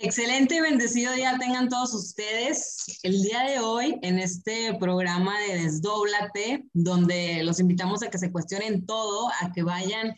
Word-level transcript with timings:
Excelente 0.00 0.54
y 0.54 0.60
bendecido 0.60 1.12
día 1.12 1.36
tengan 1.40 1.68
todos 1.68 1.92
ustedes. 1.92 3.00
El 3.02 3.20
día 3.20 3.42
de 3.42 3.58
hoy 3.58 3.98
en 4.02 4.20
este 4.20 4.74
programa 4.78 5.36
de 5.40 5.60
Desdóblate, 5.60 6.66
donde 6.72 7.42
los 7.42 7.58
invitamos 7.58 8.04
a 8.04 8.08
que 8.08 8.16
se 8.16 8.30
cuestionen 8.30 8.86
todo, 8.86 9.28
a 9.40 9.50
que 9.52 9.64
vayan 9.64 10.14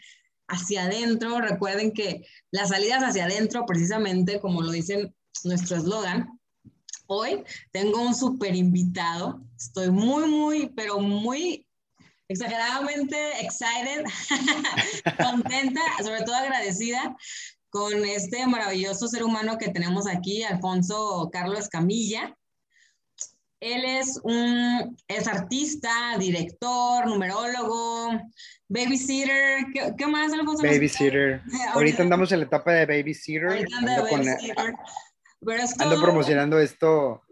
hacia 0.48 0.85
adentro. 0.85 1.40
Recuerden 1.40 1.93
que 1.93 2.26
las 2.51 2.69
salidas 2.69 3.03
hacia 3.03 3.24
adentro, 3.24 3.65
precisamente 3.65 4.38
como 4.38 4.61
lo 4.61 4.71
dicen 4.71 5.15
nuestro 5.44 5.79
eslogan, 5.79 6.38
hoy 7.06 7.42
tengo 7.72 8.03
un 8.03 8.15
súper 8.15 8.54
invitado. 8.54 9.40
Estoy 9.56 9.90
muy, 9.90 10.28
muy, 10.28 10.67
pero 10.76 11.01
muy 11.01 11.67
exageradamente 12.28 13.17
excited, 13.40 14.04
contenta, 15.19 15.81
sobre 16.02 16.23
todo 16.24 16.34
agradecida 16.34 17.17
con 17.70 18.05
este 18.05 18.47
maravilloso 18.47 19.09
ser 19.09 19.23
humano 19.23 19.56
que 19.56 19.70
tenemos 19.70 20.06
aquí, 20.09 20.42
Alfonso 20.42 21.30
Carlos 21.33 21.69
Camilla. 21.69 22.37
Él 23.61 23.84
es 23.84 24.19
un 24.24 24.97
es 25.06 25.28
artista, 25.28 26.16
director, 26.19 27.06
numerólogo, 27.06 28.11
babysitter. 28.69 29.66
¿Qué, 29.73 29.92
qué 29.97 30.06
más, 30.06 30.33
Alfonso? 30.33 30.62
Babysitter. 30.62 31.42
Ahorita 31.75 32.02
andamos 32.02 32.33
en 32.33 32.41
la 32.41 32.47
etapa 32.47 32.73
de 32.73 32.87
babysitter. 32.87 33.48
Ahorita 33.48 33.77
ando, 33.77 33.92
de 33.92 34.00
babysitter. 34.00 34.75
ando 35.78 36.00
promocionando 36.00 36.59
esto 36.59 37.23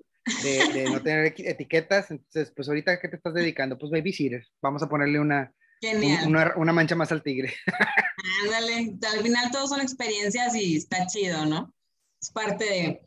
de, 0.43 0.69
de, 0.73 0.85
no 0.85 1.03
tener 1.03 1.35
etiquetas. 1.39 2.11
Entonces, 2.11 2.53
pues 2.55 2.69
ahorita, 2.69 3.01
¿qué 3.01 3.09
te 3.09 3.17
estás 3.17 3.33
dedicando? 3.33 3.79
Pues 3.79 3.91
babysitter. 3.91 4.47
Vamos 4.61 4.83
a 4.83 4.89
ponerle 4.89 5.19
una, 5.19 5.53
una, 6.27 6.55
una, 6.57 6.73
mancha 6.73 6.95
más 6.95 7.13
al 7.13 7.23
tigre. 7.23 7.55
Ándale, 8.45 8.97
al 9.13 9.23
final 9.23 9.51
todos 9.51 9.71
son 9.71 9.81
experiencias 9.81 10.55
y 10.55 10.77
está 10.77 11.07
chido, 11.07 11.47
¿no? 11.47 11.73
Es 12.21 12.31
parte 12.31 12.65
de... 12.65 13.03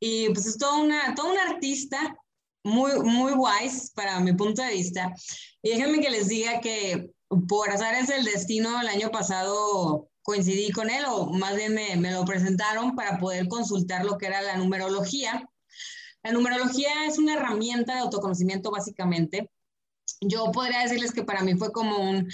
Y 0.00 0.28
pues 0.30 0.46
es 0.46 0.58
todo, 0.58 0.82
una, 0.82 1.14
todo 1.14 1.32
un 1.32 1.38
artista 1.38 2.16
muy, 2.62 2.92
muy 3.00 3.32
wise 3.32 3.90
para 3.94 4.20
mi 4.20 4.32
punto 4.32 4.62
de 4.62 4.72
vista. 4.72 5.14
Y 5.62 5.70
déjenme 5.70 6.00
que 6.00 6.10
les 6.10 6.28
diga 6.28 6.60
que 6.60 7.10
por 7.48 7.70
azares 7.70 8.08
del 8.08 8.24
destino 8.24 8.80
el 8.80 8.88
año 8.88 9.10
pasado 9.10 10.08
coincidí 10.22 10.72
con 10.72 10.90
él, 10.90 11.04
o 11.06 11.26
más 11.32 11.54
bien 11.56 11.74
me, 11.74 11.96
me 11.96 12.10
lo 12.10 12.24
presentaron 12.24 12.94
para 12.94 13.18
poder 13.18 13.48
consultar 13.48 14.04
lo 14.04 14.16
que 14.18 14.26
era 14.26 14.42
la 14.42 14.56
numerología. 14.56 15.48
La 16.22 16.32
numerología 16.32 17.06
es 17.06 17.18
una 17.18 17.34
herramienta 17.34 17.94
de 17.94 18.00
autoconocimiento 18.00 18.70
básicamente 18.70 19.50
yo 20.20 20.50
podría 20.52 20.80
decirles 20.80 21.12
que 21.12 21.24
para 21.24 21.42
mí 21.42 21.54
fue 21.54 21.72
como 21.72 21.98
un, 21.98 22.28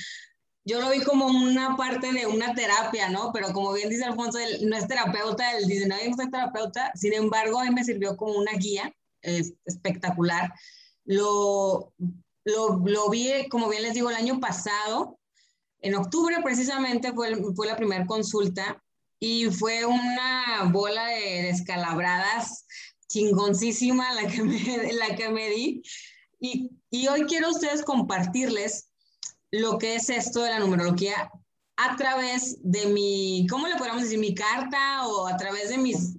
yo 0.64 0.80
lo 0.80 0.90
vi 0.90 1.00
como 1.00 1.26
una 1.26 1.76
parte 1.76 2.12
de 2.12 2.26
una 2.26 2.54
terapia, 2.54 3.08
¿no? 3.08 3.32
Pero 3.32 3.52
como 3.52 3.72
bien 3.72 3.88
dice 3.88 4.04
Alfonso, 4.04 4.38
él 4.38 4.68
no 4.68 4.76
es 4.76 4.86
terapeuta, 4.86 5.56
él 5.56 5.66
dice, 5.66 5.86
no, 5.88 5.96
yo 6.02 6.10
no 6.10 6.16
soy 6.16 6.30
terapeuta, 6.30 6.92
sin 6.94 7.12
embargo, 7.14 7.60
a 7.60 7.64
mí 7.64 7.70
me 7.70 7.84
sirvió 7.84 8.16
como 8.16 8.34
una 8.34 8.52
guía 8.52 8.92
espectacular. 9.22 10.52
Lo, 11.04 11.92
lo, 12.44 12.82
lo, 12.84 13.10
vi, 13.10 13.48
como 13.48 13.68
bien 13.68 13.82
les 13.82 13.94
digo, 13.94 14.10
el 14.10 14.16
año 14.16 14.38
pasado, 14.38 15.18
en 15.80 15.94
octubre 15.94 16.36
precisamente 16.42 17.12
fue, 17.12 17.34
fue 17.54 17.66
la 17.66 17.76
primera 17.76 18.06
consulta 18.06 18.82
y 19.18 19.46
fue 19.46 19.84
una 19.84 20.64
bola 20.70 21.06
de 21.06 21.42
descalabradas 21.42 22.66
chingoncísima 23.08 24.14
la 24.14 24.26
que 24.26 24.42
me, 24.42 24.92
la 24.92 25.14
que 25.16 25.28
me 25.30 25.48
di. 25.50 25.82
Y, 26.40 26.70
y 26.90 27.08
hoy 27.08 27.24
quiero 27.24 27.48
a 27.48 27.50
ustedes 27.50 27.82
compartirles 27.82 28.90
lo 29.50 29.78
que 29.78 29.96
es 29.96 30.10
esto 30.10 30.42
de 30.42 30.50
la 30.50 30.58
numerología 30.58 31.30
a 31.76 31.96
través 31.96 32.58
de 32.62 32.86
mi, 32.86 33.46
¿cómo 33.48 33.66
le 33.66 33.76
podríamos 33.76 34.02
decir? 34.02 34.18
Mi 34.18 34.34
carta 34.34 35.06
o 35.06 35.26
a 35.26 35.36
través 35.36 35.70
de 35.70 35.78
mis... 35.78 36.16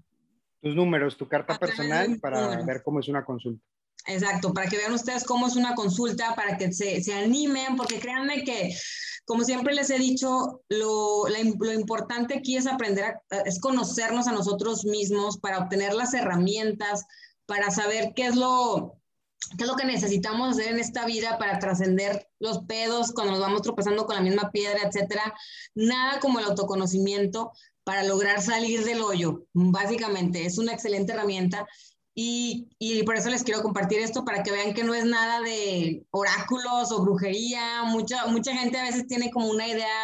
Tus 0.61 0.75
números, 0.75 1.17
tu 1.17 1.27
carta 1.27 1.57
personal 1.57 2.19
para 2.19 2.63
ver 2.63 2.81
cómo 2.83 2.99
es 2.99 3.07
una 3.07 3.23
consulta. 3.23 3.63
Exacto, 4.07 4.53
para 4.53 4.67
que 4.67 4.77
vean 4.77 4.93
ustedes 4.93 5.23
cómo 5.23 5.47
es 5.47 5.55
una 5.55 5.75
consulta, 5.75 6.33
para 6.35 6.57
que 6.57 6.71
se, 6.73 7.03
se 7.03 7.13
animen, 7.13 7.75
porque 7.75 7.99
créanme 7.99 8.43
que, 8.43 8.75
como 9.25 9.43
siempre 9.43 9.75
les 9.75 9.91
he 9.91 9.99
dicho, 9.99 10.63
lo, 10.69 11.25
lo 11.27 11.73
importante 11.73 12.35
aquí 12.37 12.57
es 12.57 12.65
aprender, 12.65 13.05
a, 13.05 13.21
es 13.45 13.59
conocernos 13.59 14.27
a 14.27 14.31
nosotros 14.31 14.85
mismos 14.85 15.37
para 15.37 15.59
obtener 15.59 15.93
las 15.93 16.13
herramientas, 16.15 17.05
para 17.45 17.69
saber 17.69 18.13
qué 18.15 18.27
es 18.27 18.35
lo, 18.35 19.00
¿Qué 19.57 19.63
es 19.63 19.67
lo 19.67 19.75
que 19.75 19.85
necesitamos 19.85 20.51
hacer 20.51 20.71
en 20.71 20.79
esta 20.79 21.05
vida 21.05 21.37
para 21.37 21.59
trascender 21.59 22.27
los 22.39 22.59
pedos 22.59 23.11
cuando 23.11 23.33
nos 23.33 23.41
vamos 23.41 23.61
tropezando 23.61 24.05
con 24.05 24.15
la 24.15 24.21
misma 24.21 24.51
piedra, 24.51 24.79
etcétera? 24.83 25.33
Nada 25.75 26.19
como 26.19 26.39
el 26.39 26.45
autoconocimiento 26.45 27.51
para 27.83 28.03
lograr 28.03 28.41
salir 28.41 28.85
del 28.85 29.01
hoyo. 29.01 29.45
Básicamente, 29.53 30.45
es 30.45 30.57
una 30.57 30.73
excelente 30.73 31.13
herramienta 31.13 31.67
y, 32.13 32.69
y, 32.77 33.03
por 33.03 33.15
eso 33.15 33.29
les 33.29 33.43
quiero 33.43 33.61
compartir 33.61 33.99
esto 33.99 34.25
para 34.25 34.43
que 34.43 34.51
vean 34.51 34.73
que 34.73 34.83
no 34.83 34.93
es 34.93 35.05
nada 35.05 35.41
de 35.41 36.05
oráculos 36.11 36.91
o 36.91 37.01
brujería. 37.01 37.83
Mucha, 37.83 38.27
mucha 38.27 38.53
gente 38.53 38.77
a 38.77 38.83
veces 38.83 39.07
tiene 39.07 39.31
como 39.31 39.49
una 39.49 39.67
idea 39.67 40.03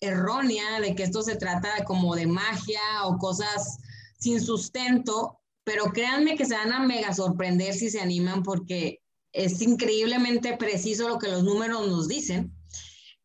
errónea 0.00 0.80
de 0.80 0.94
que 0.94 1.04
esto 1.04 1.22
se 1.22 1.36
trata 1.36 1.84
como 1.84 2.14
de 2.16 2.26
magia 2.26 2.80
o 3.04 3.18
cosas 3.18 3.78
sin 4.18 4.40
sustento 4.40 5.40
pero 5.64 5.86
créanme 5.86 6.36
que 6.36 6.44
se 6.44 6.54
van 6.54 6.72
a 6.72 6.80
mega 6.80 7.12
sorprender 7.12 7.74
si 7.74 7.90
se 7.90 8.00
animan 8.00 8.42
porque 8.42 9.00
es 9.32 9.60
increíblemente 9.62 10.56
preciso 10.56 11.08
lo 11.08 11.18
que 11.18 11.28
los 11.28 11.42
números 11.42 11.88
nos 11.88 12.06
dicen. 12.06 12.54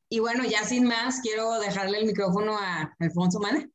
Y 0.09 0.19
bueno, 0.19 0.43
ya 0.43 0.63
sin 0.63 0.87
más, 0.87 1.21
quiero 1.21 1.59
dejarle 1.59 1.99
el 1.99 2.07
micrófono 2.07 2.57
a 2.57 2.95
Alfonso 2.99 3.39
Mane. 3.39 3.69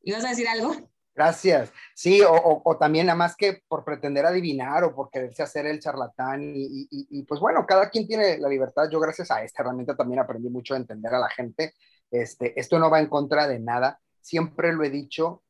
¿Ibas 0.00 0.24
a 0.24 0.30
decir 0.30 0.48
algo? 0.48 0.74
Gracias. 1.14 1.70
Sí, 1.94 2.22
o, 2.22 2.62
o, 2.64 2.76
también 2.76 3.06
nada 3.06 3.16
más 3.16 3.36
que 3.36 3.62
por 3.68 3.84
pretender 3.84 4.26
adivinar 4.26 4.82
o 4.84 4.94
por 4.94 5.10
quererse 5.10 5.42
hacer 5.42 5.66
el 5.66 5.80
charlatán. 5.80 6.42
Y, 6.56 6.88
y, 6.90 7.06
y, 7.10 7.22
pues 7.24 7.40
bueno, 7.40 7.64
cada 7.66 7.88
quien 7.88 8.06
tiene 8.06 8.38
la 8.38 8.48
libertad. 8.48 8.88
Yo 8.90 8.98
gracias 8.98 9.30
a 9.30 9.44
esta 9.44 9.62
herramienta 9.62 9.94
también 9.94 10.20
aprendí 10.20 10.48
mucho 10.48 10.74
a 10.74 10.78
entender 10.78 11.14
a 11.14 11.20
la 11.20 11.28
gente. 11.28 11.74
Este, 12.10 12.58
esto 12.58 12.78
no 12.78 12.90
va 12.90 13.00
en 13.00 13.06
contra 13.06 13.46
de 13.46 13.60
nada. 13.60 14.00
Siempre 14.20 14.72
lo 14.72 14.82
he 14.82 14.90
dicho, 14.90 15.44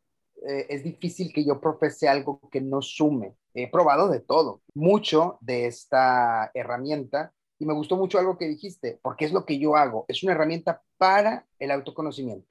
eh, 0.47 0.67
es 0.69 0.83
difícil 0.83 1.33
que 1.33 1.45
yo 1.45 1.61
profese 1.61 2.09
algo 2.09 2.41
que 2.51 2.61
no 2.61 2.83
sume. 2.83 3.35
He 3.55 3.71
probado 3.71 4.09
de 4.09 4.21
todo, 4.21 4.63
mucho 4.75 5.39
de 5.41 5.67
esta 5.67 6.51
herramienta 6.55 7.33
y 7.59 7.67
me 7.67 7.75
gustó 7.75 7.97
mucho 7.97 8.19
algo 8.19 8.37
que 8.37 8.49
dijiste, 8.49 8.99
porque 9.03 9.25
es 9.25 9.33
lo 9.33 9.45
que 9.45 9.59
yo 9.59 9.77
hago, 9.77 10.05
es 10.09 10.23
una 10.23 10.33
herramienta 10.33 10.83
para 10.99 11.47
el 11.59 11.71
autoconocimiento. 11.71 12.47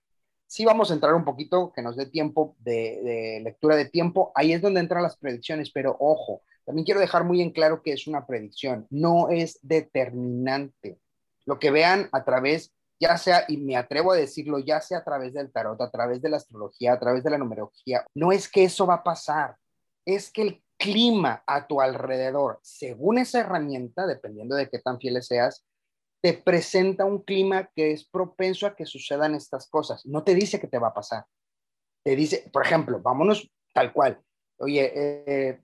Sí 0.47 0.65
vamos 0.65 0.91
a 0.91 0.93
entrar 0.93 1.13
un 1.13 1.25
poquito, 1.25 1.73
que 1.75 1.81
nos 1.81 1.95
dé 1.95 2.05
tiempo 2.05 2.55
de, 2.59 3.01
de 3.03 3.41
lectura 3.43 3.75
de 3.75 3.85
tiempo, 3.85 4.31
ahí 4.35 4.53
es 4.53 4.61
donde 4.61 4.79
entran 4.79 5.03
las 5.03 5.17
predicciones, 5.17 5.71
pero 5.71 5.97
ojo, 5.99 6.41
también 6.65 6.85
quiero 6.85 6.99
dejar 6.99 7.23
muy 7.25 7.41
en 7.41 7.51
claro 7.51 7.81
que 7.81 7.91
es 7.91 8.07
una 8.07 8.25
predicción, 8.25 8.87
no 8.89 9.29
es 9.29 9.59
determinante. 9.61 10.99
Lo 11.45 11.59
que 11.59 11.71
vean 11.71 12.07
a 12.11 12.23
través 12.23 12.73
ya 13.03 13.17
sea, 13.17 13.43
y 13.47 13.57
me 13.57 13.75
atrevo 13.75 14.13
a 14.13 14.15
decirlo, 14.15 14.59
ya 14.59 14.79
sea 14.79 14.99
a 14.99 15.03
través 15.03 15.33
del 15.33 15.51
tarot, 15.51 15.79
a 15.81 15.91
través 15.91 16.21
de 16.21 16.29
la 16.29 16.37
astrología, 16.37 16.93
a 16.93 16.99
través 16.99 17.23
de 17.23 17.31
la 17.31 17.37
numerología, 17.37 18.05
no 18.15 18.31
es 18.31 18.47
que 18.47 18.63
eso 18.63 18.87
va 18.87 18.95
a 18.95 19.03
pasar, 19.03 19.57
es 20.05 20.31
que 20.31 20.41
el 20.41 20.63
clima 20.77 21.43
a 21.45 21.67
tu 21.67 21.81
alrededor, 21.81 22.59
según 22.61 23.17
esa 23.17 23.41
herramienta, 23.41 24.07
dependiendo 24.07 24.55
de 24.55 24.69
qué 24.69 24.79
tan 24.79 24.99
fieles 24.99 25.27
seas, 25.27 25.65
te 26.21 26.33
presenta 26.33 27.03
un 27.03 27.21
clima 27.21 27.69
que 27.75 27.91
es 27.91 28.07
propenso 28.07 28.65
a 28.65 28.75
que 28.75 28.85
sucedan 28.85 29.35
estas 29.35 29.67
cosas. 29.69 30.05
No 30.05 30.23
te 30.23 30.33
dice 30.35 30.59
que 30.59 30.67
te 30.67 30.79
va 30.79 30.87
a 30.87 30.93
pasar. 30.93 31.25
Te 32.03 32.15
dice, 32.15 32.49
por 32.53 32.65
ejemplo, 32.65 33.01
vámonos 33.01 33.49
tal 33.73 33.91
cual. 33.91 34.21
Oye, 34.57 34.91
eh, 34.95 35.61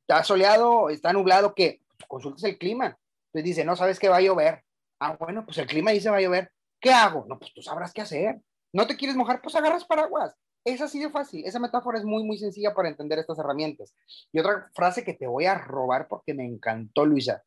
está 0.00 0.24
soleado, 0.24 0.88
está 0.88 1.12
nublado, 1.12 1.54
¿qué? 1.54 1.82
consultas 2.08 2.44
el 2.44 2.58
clima. 2.58 2.98
Entonces 3.26 3.44
dice, 3.44 3.64
no 3.64 3.76
sabes 3.76 3.98
que 3.98 4.08
va 4.08 4.16
a 4.16 4.22
llover. 4.22 4.62
Ah, 4.98 5.16
bueno, 5.18 5.44
pues 5.44 5.58
el 5.58 5.66
clima 5.66 5.90
dice 5.90 6.10
va 6.10 6.18
a 6.18 6.22
llover. 6.22 6.50
¿Qué 6.82 6.92
hago? 6.92 7.24
No, 7.28 7.38
pues 7.38 7.54
tú 7.54 7.62
sabrás 7.62 7.92
qué 7.92 8.02
hacer. 8.02 8.42
¿No 8.72 8.86
te 8.88 8.96
quieres 8.96 9.16
mojar? 9.16 9.40
Pues 9.40 9.54
agarras 9.54 9.84
paraguas. 9.84 10.34
Es 10.64 10.80
así 10.80 10.98
de 10.98 11.10
fácil. 11.10 11.44
Esa 11.46 11.60
metáfora 11.60 11.98
es 11.98 12.04
muy, 12.04 12.24
muy 12.24 12.38
sencilla 12.38 12.74
para 12.74 12.88
entender 12.88 13.20
estas 13.20 13.38
herramientas. 13.38 13.94
Y 14.32 14.40
otra 14.40 14.68
frase 14.74 15.04
que 15.04 15.14
te 15.14 15.28
voy 15.28 15.46
a 15.46 15.54
robar 15.54 16.08
porque 16.08 16.34
me 16.34 16.44
encantó, 16.44 17.06
Luisa. 17.06 17.44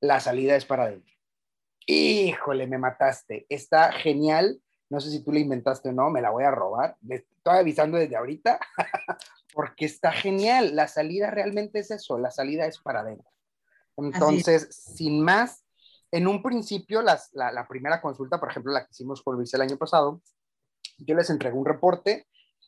La 0.00 0.18
salida 0.18 0.56
es 0.56 0.64
para 0.64 0.84
adentro. 0.84 1.14
Híjole, 1.86 2.66
me 2.66 2.78
mataste. 2.78 3.46
Está 3.48 3.92
genial. 3.92 4.60
No 4.90 5.00
sé 5.00 5.10
si 5.10 5.22
tú 5.22 5.32
la 5.32 5.38
inventaste 5.38 5.90
o 5.90 5.92
no, 5.92 6.10
me 6.10 6.20
la 6.20 6.30
voy 6.30 6.42
a 6.42 6.50
robar. 6.50 6.96
Me 7.00 7.16
estoy 7.16 7.58
avisando 7.58 7.96
desde 7.96 8.16
ahorita 8.16 8.58
porque 9.54 9.84
está 9.84 10.10
genial. 10.10 10.74
La 10.74 10.88
salida 10.88 11.30
realmente 11.30 11.78
es 11.78 11.92
eso. 11.92 12.18
La 12.18 12.32
salida 12.32 12.66
es 12.66 12.78
para 12.78 13.00
adentro. 13.00 13.30
Entonces, 13.96 14.68
sin 14.74 15.22
más, 15.22 15.61
en 16.12 16.28
un 16.28 16.42
principio, 16.42 17.00
la, 17.00 17.18
la, 17.32 17.66
primera 17.66 18.00
consulta, 18.00 18.38
por 18.38 18.50
ejemplo, 18.50 18.70
la 18.70 18.84
que 18.84 18.90
hicimos 18.90 19.22
con 19.22 19.34
Luis 19.34 19.52
el 19.54 19.62
año 19.62 19.78
pasado, 19.78 20.20
yo 20.98 21.16
les 21.16 21.30
entregué 21.30 21.56
un 21.56 21.64
reporte 21.64 22.26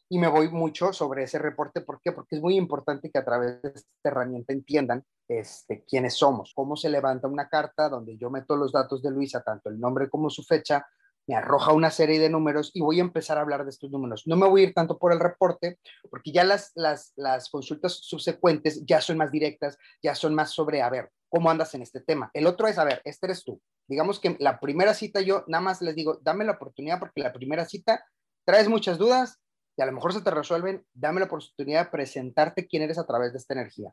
y 0.09 0.19
me 0.19 0.29
voy 0.29 0.49
mucho 0.49 0.95
sobre 0.95 1.25
ese 1.25 1.39
reporte. 1.39 1.83
¿Por 1.83 2.01
qué? 2.01 2.13
Porque 2.13 2.37
es 2.37 2.43
muy 2.43 2.57
importante 2.57 3.11
que 3.11 3.19
a 3.19 3.25
través 3.25 3.61
de 3.61 3.69
esta 3.69 4.09
herramienta 4.09 4.55
entiendan 4.55 5.05
este, 5.29 5.85
quiénes 5.85 6.15
somos, 6.15 6.53
cómo 6.55 6.75
se 6.75 6.89
levanta 6.89 7.29
una 7.29 7.49
carta 7.49 7.91
donde 7.91 8.17
yo 8.17 8.31
meto 8.31 8.57
los 8.57 8.73
datos 8.73 9.03
de 9.03 9.11
Luisa, 9.11 9.43
tanto 9.43 9.69
el 9.69 9.79
nombre 9.79 10.09
como 10.09 10.31
su 10.31 10.43
fecha, 10.43 10.87
me 11.27 11.35
arroja 11.35 11.73
una 11.73 11.91
serie 11.91 12.19
de 12.19 12.31
números 12.31 12.71
y 12.75 12.81
voy 12.81 12.99
a 12.99 13.03
empezar 13.03 13.39
a 13.39 13.43
hablar 13.43 13.65
de 13.65 13.71
estos 13.71 13.91
números. 13.91 14.25
No 14.27 14.37
me 14.37 14.49
voy 14.49 14.63
a 14.63 14.65
ir 14.65 14.75
tanto 14.75 14.99
por 14.99 15.13
el 15.13 15.21
reporte, 15.21 15.79
porque 16.11 16.33
ya 16.33 16.45
las, 16.45 16.73
las, 16.75 17.13
las 17.17 17.49
consultas 17.49 17.93
subsecuentes 18.03 18.85
ya 18.87 19.01
son 19.01 19.19
más 19.19 19.31
directas, 19.31 19.79
ya 20.03 20.15
son 20.15 20.35
más 20.35 20.51
sobre, 20.51 20.83
a 20.83 20.91
ver, 20.91 21.11
¿cómo 21.35 21.51
andas 21.51 21.75
en 21.75 21.83
este 21.83 22.01
tema? 22.01 22.31
El 22.33 22.47
otro 22.47 22.69
es, 22.69 22.79
a 22.79 22.85
ver, 22.85 23.03
este 23.05 23.27
eres 23.27 23.43
tú. 23.43 23.61
Digamos 23.89 24.21
que 24.21 24.37
la 24.39 24.61
primera 24.61 24.95
cita 24.95 25.21
yo 25.21 25.43
nada 25.49 25.63
más 25.63 25.83
les 25.83 25.97
digo, 25.97 26.21
dame 26.23 26.45
la 26.45 26.53
oportunidad 26.53 27.01
porque 27.01 27.23
la 27.23 27.33
primera 27.33 27.65
cita 27.65 28.05
traes 28.45 28.69
muchas 28.69 28.99
dudas 28.99 29.41
y 29.77 29.83
a 29.83 29.87
lo 29.87 29.93
mejor 29.93 30.13
se 30.13 30.21
te 30.21 30.31
resuelven, 30.31 30.87
dame 30.93 31.19
la 31.19 31.27
oportunidad 31.27 31.87
de 31.87 31.91
presentarte 31.91 32.69
quién 32.69 32.85
eres 32.85 32.99
a 32.99 33.07
través 33.07 33.33
de 33.33 33.39
esta 33.39 33.55
energía 33.55 33.93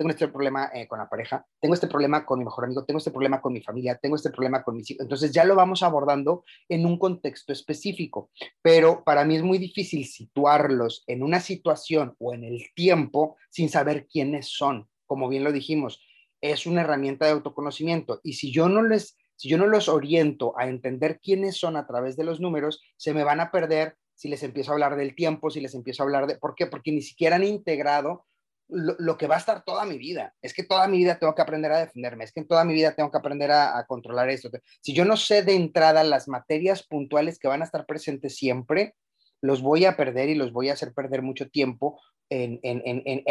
tengo 0.00 0.12
este 0.12 0.28
problema 0.28 0.70
eh, 0.72 0.88
con 0.88 0.98
la 0.98 1.10
pareja, 1.10 1.46
tengo 1.60 1.74
este 1.74 1.86
problema 1.86 2.24
con 2.24 2.38
mi 2.38 2.46
mejor 2.46 2.64
amigo, 2.64 2.86
tengo 2.86 2.96
este 2.96 3.10
problema 3.10 3.42
con 3.42 3.52
mi 3.52 3.60
familia, 3.60 3.98
tengo 4.00 4.16
este 4.16 4.30
problema 4.30 4.62
con 4.62 4.74
mis 4.74 4.90
hijos. 4.90 5.02
Entonces 5.02 5.30
ya 5.30 5.44
lo 5.44 5.54
vamos 5.54 5.82
abordando 5.82 6.42
en 6.70 6.86
un 6.86 6.98
contexto 6.98 7.52
específico, 7.52 8.30
pero 8.62 9.04
para 9.04 9.26
mí 9.26 9.36
es 9.36 9.42
muy 9.42 9.58
difícil 9.58 10.06
situarlos 10.06 11.04
en 11.06 11.22
una 11.22 11.38
situación 11.38 12.16
o 12.18 12.32
en 12.32 12.44
el 12.44 12.64
tiempo 12.74 13.36
sin 13.50 13.68
saber 13.68 14.06
quiénes 14.06 14.48
son. 14.48 14.88
Como 15.04 15.28
bien 15.28 15.44
lo 15.44 15.52
dijimos, 15.52 16.00
es 16.40 16.66
una 16.66 16.82
herramienta 16.82 17.26
de 17.26 17.32
autoconocimiento 17.32 18.20
y 18.22 18.34
si 18.34 18.52
yo 18.52 18.68
no 18.68 18.82
les 18.82 19.16
si 19.40 19.48
yo 19.48 19.56
no 19.56 19.66
los 19.66 19.88
oriento 19.88 20.52
a 20.58 20.68
entender 20.68 21.18
quiénes 21.18 21.56
son 21.56 21.78
a 21.78 21.86
través 21.86 22.14
de 22.14 22.24
los 22.24 22.40
números, 22.40 22.82
se 22.98 23.14
me 23.14 23.24
van 23.24 23.40
a 23.40 23.50
perder 23.50 23.96
si 24.14 24.28
les 24.28 24.42
empiezo 24.42 24.70
a 24.70 24.74
hablar 24.74 24.96
del 24.96 25.14
tiempo, 25.14 25.48
si 25.48 25.62
les 25.62 25.74
empiezo 25.74 26.02
a 26.02 26.04
hablar 26.04 26.26
de... 26.26 26.36
¿Por 26.36 26.54
qué? 26.54 26.66
Porque 26.66 26.92
ni 26.92 27.00
siquiera 27.00 27.36
han 27.36 27.44
integrado 27.44 28.26
lo, 28.68 29.16
que 29.16 29.26
va 29.26 29.36
a 29.36 29.38
estar 29.38 29.64
toda 29.64 29.86
mi 29.86 29.96
vida. 29.96 30.34
Es 30.42 30.52
que 30.52 30.62
toda 30.62 30.86
mi 30.88 30.98
vida 30.98 31.18
tengo 31.18 31.34
que 31.34 31.40
aprender 31.40 31.72
a 31.72 31.78
defenderme, 31.78 32.24
es 32.24 32.32
que 32.32 32.40
en 32.40 32.48
toda 32.48 32.64
mi 32.64 32.74
vida 32.74 32.94
tengo 32.94 33.10
que 33.10 33.16
aprender 33.16 33.50
a, 33.50 33.82
controlar 33.86 34.28
esto. 34.28 34.50
Si 34.82 34.92
yo 34.92 35.06
no 35.06 35.16
sé 35.16 35.42
de 35.42 35.54
entrada 35.54 36.04
las 36.04 36.28
materias 36.28 36.86
puntuales 36.86 37.38
que 37.38 37.48
van 37.48 37.62
a 37.62 37.64
estar 37.64 37.86
presentes 37.86 38.36
siempre, 38.36 38.94
los 39.42 39.62
voy 39.62 39.84
a 39.84 39.96
perder 39.96 40.28
y 40.28 40.34
los 40.34 40.52
voy 40.52 40.68
a 40.68 40.74
hacer 40.74 40.92
perder 40.92 41.22
mucho 41.22 41.48
tiempo 41.48 42.00
en, 42.28 42.60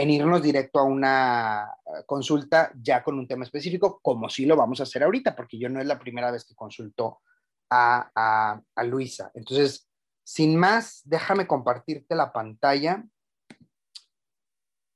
irnos 0.10 0.42
directo 0.42 0.80
a 0.80 0.84
una 0.84 1.74
eh, 1.86 2.04
consulta 2.06 2.72
ya 2.82 3.02
con 3.02 3.18
un 3.18 3.28
tema 3.28 3.46
específico, 3.46 4.00
como 4.02 4.28
sí 4.28 4.46
lo 4.46 4.58
vamos 4.58 4.80
a 4.80 4.84
hacer 4.84 5.04
ahorita, 5.04 5.36
porque 5.36 5.58
yo 5.58 5.70
no 5.70 5.80
es 5.80 5.88
la 5.88 6.00
primera 6.00 6.32
vez 6.32 6.44
que 6.44 6.56
consulto 6.56 7.22
a, 7.70 8.62
a 8.76 8.84
Luisa. 8.84 9.32
Entonces, 9.34 9.88
sin 10.24 10.58
más, 10.58 11.02
déjame 11.06 11.48
compartirte 11.48 12.16
la 12.16 12.34
pantalla 12.34 13.06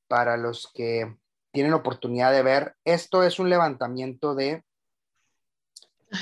para 0.08 0.38
los 0.38 0.70
que 0.74 1.16
tienen 1.54 1.74
oportunidad 1.74 2.32
de 2.32 2.44
ver, 2.44 2.76
esto 2.84 3.24
es 3.24 3.40
un 3.40 3.50
levantamiento 3.50 4.36
de, 4.36 4.64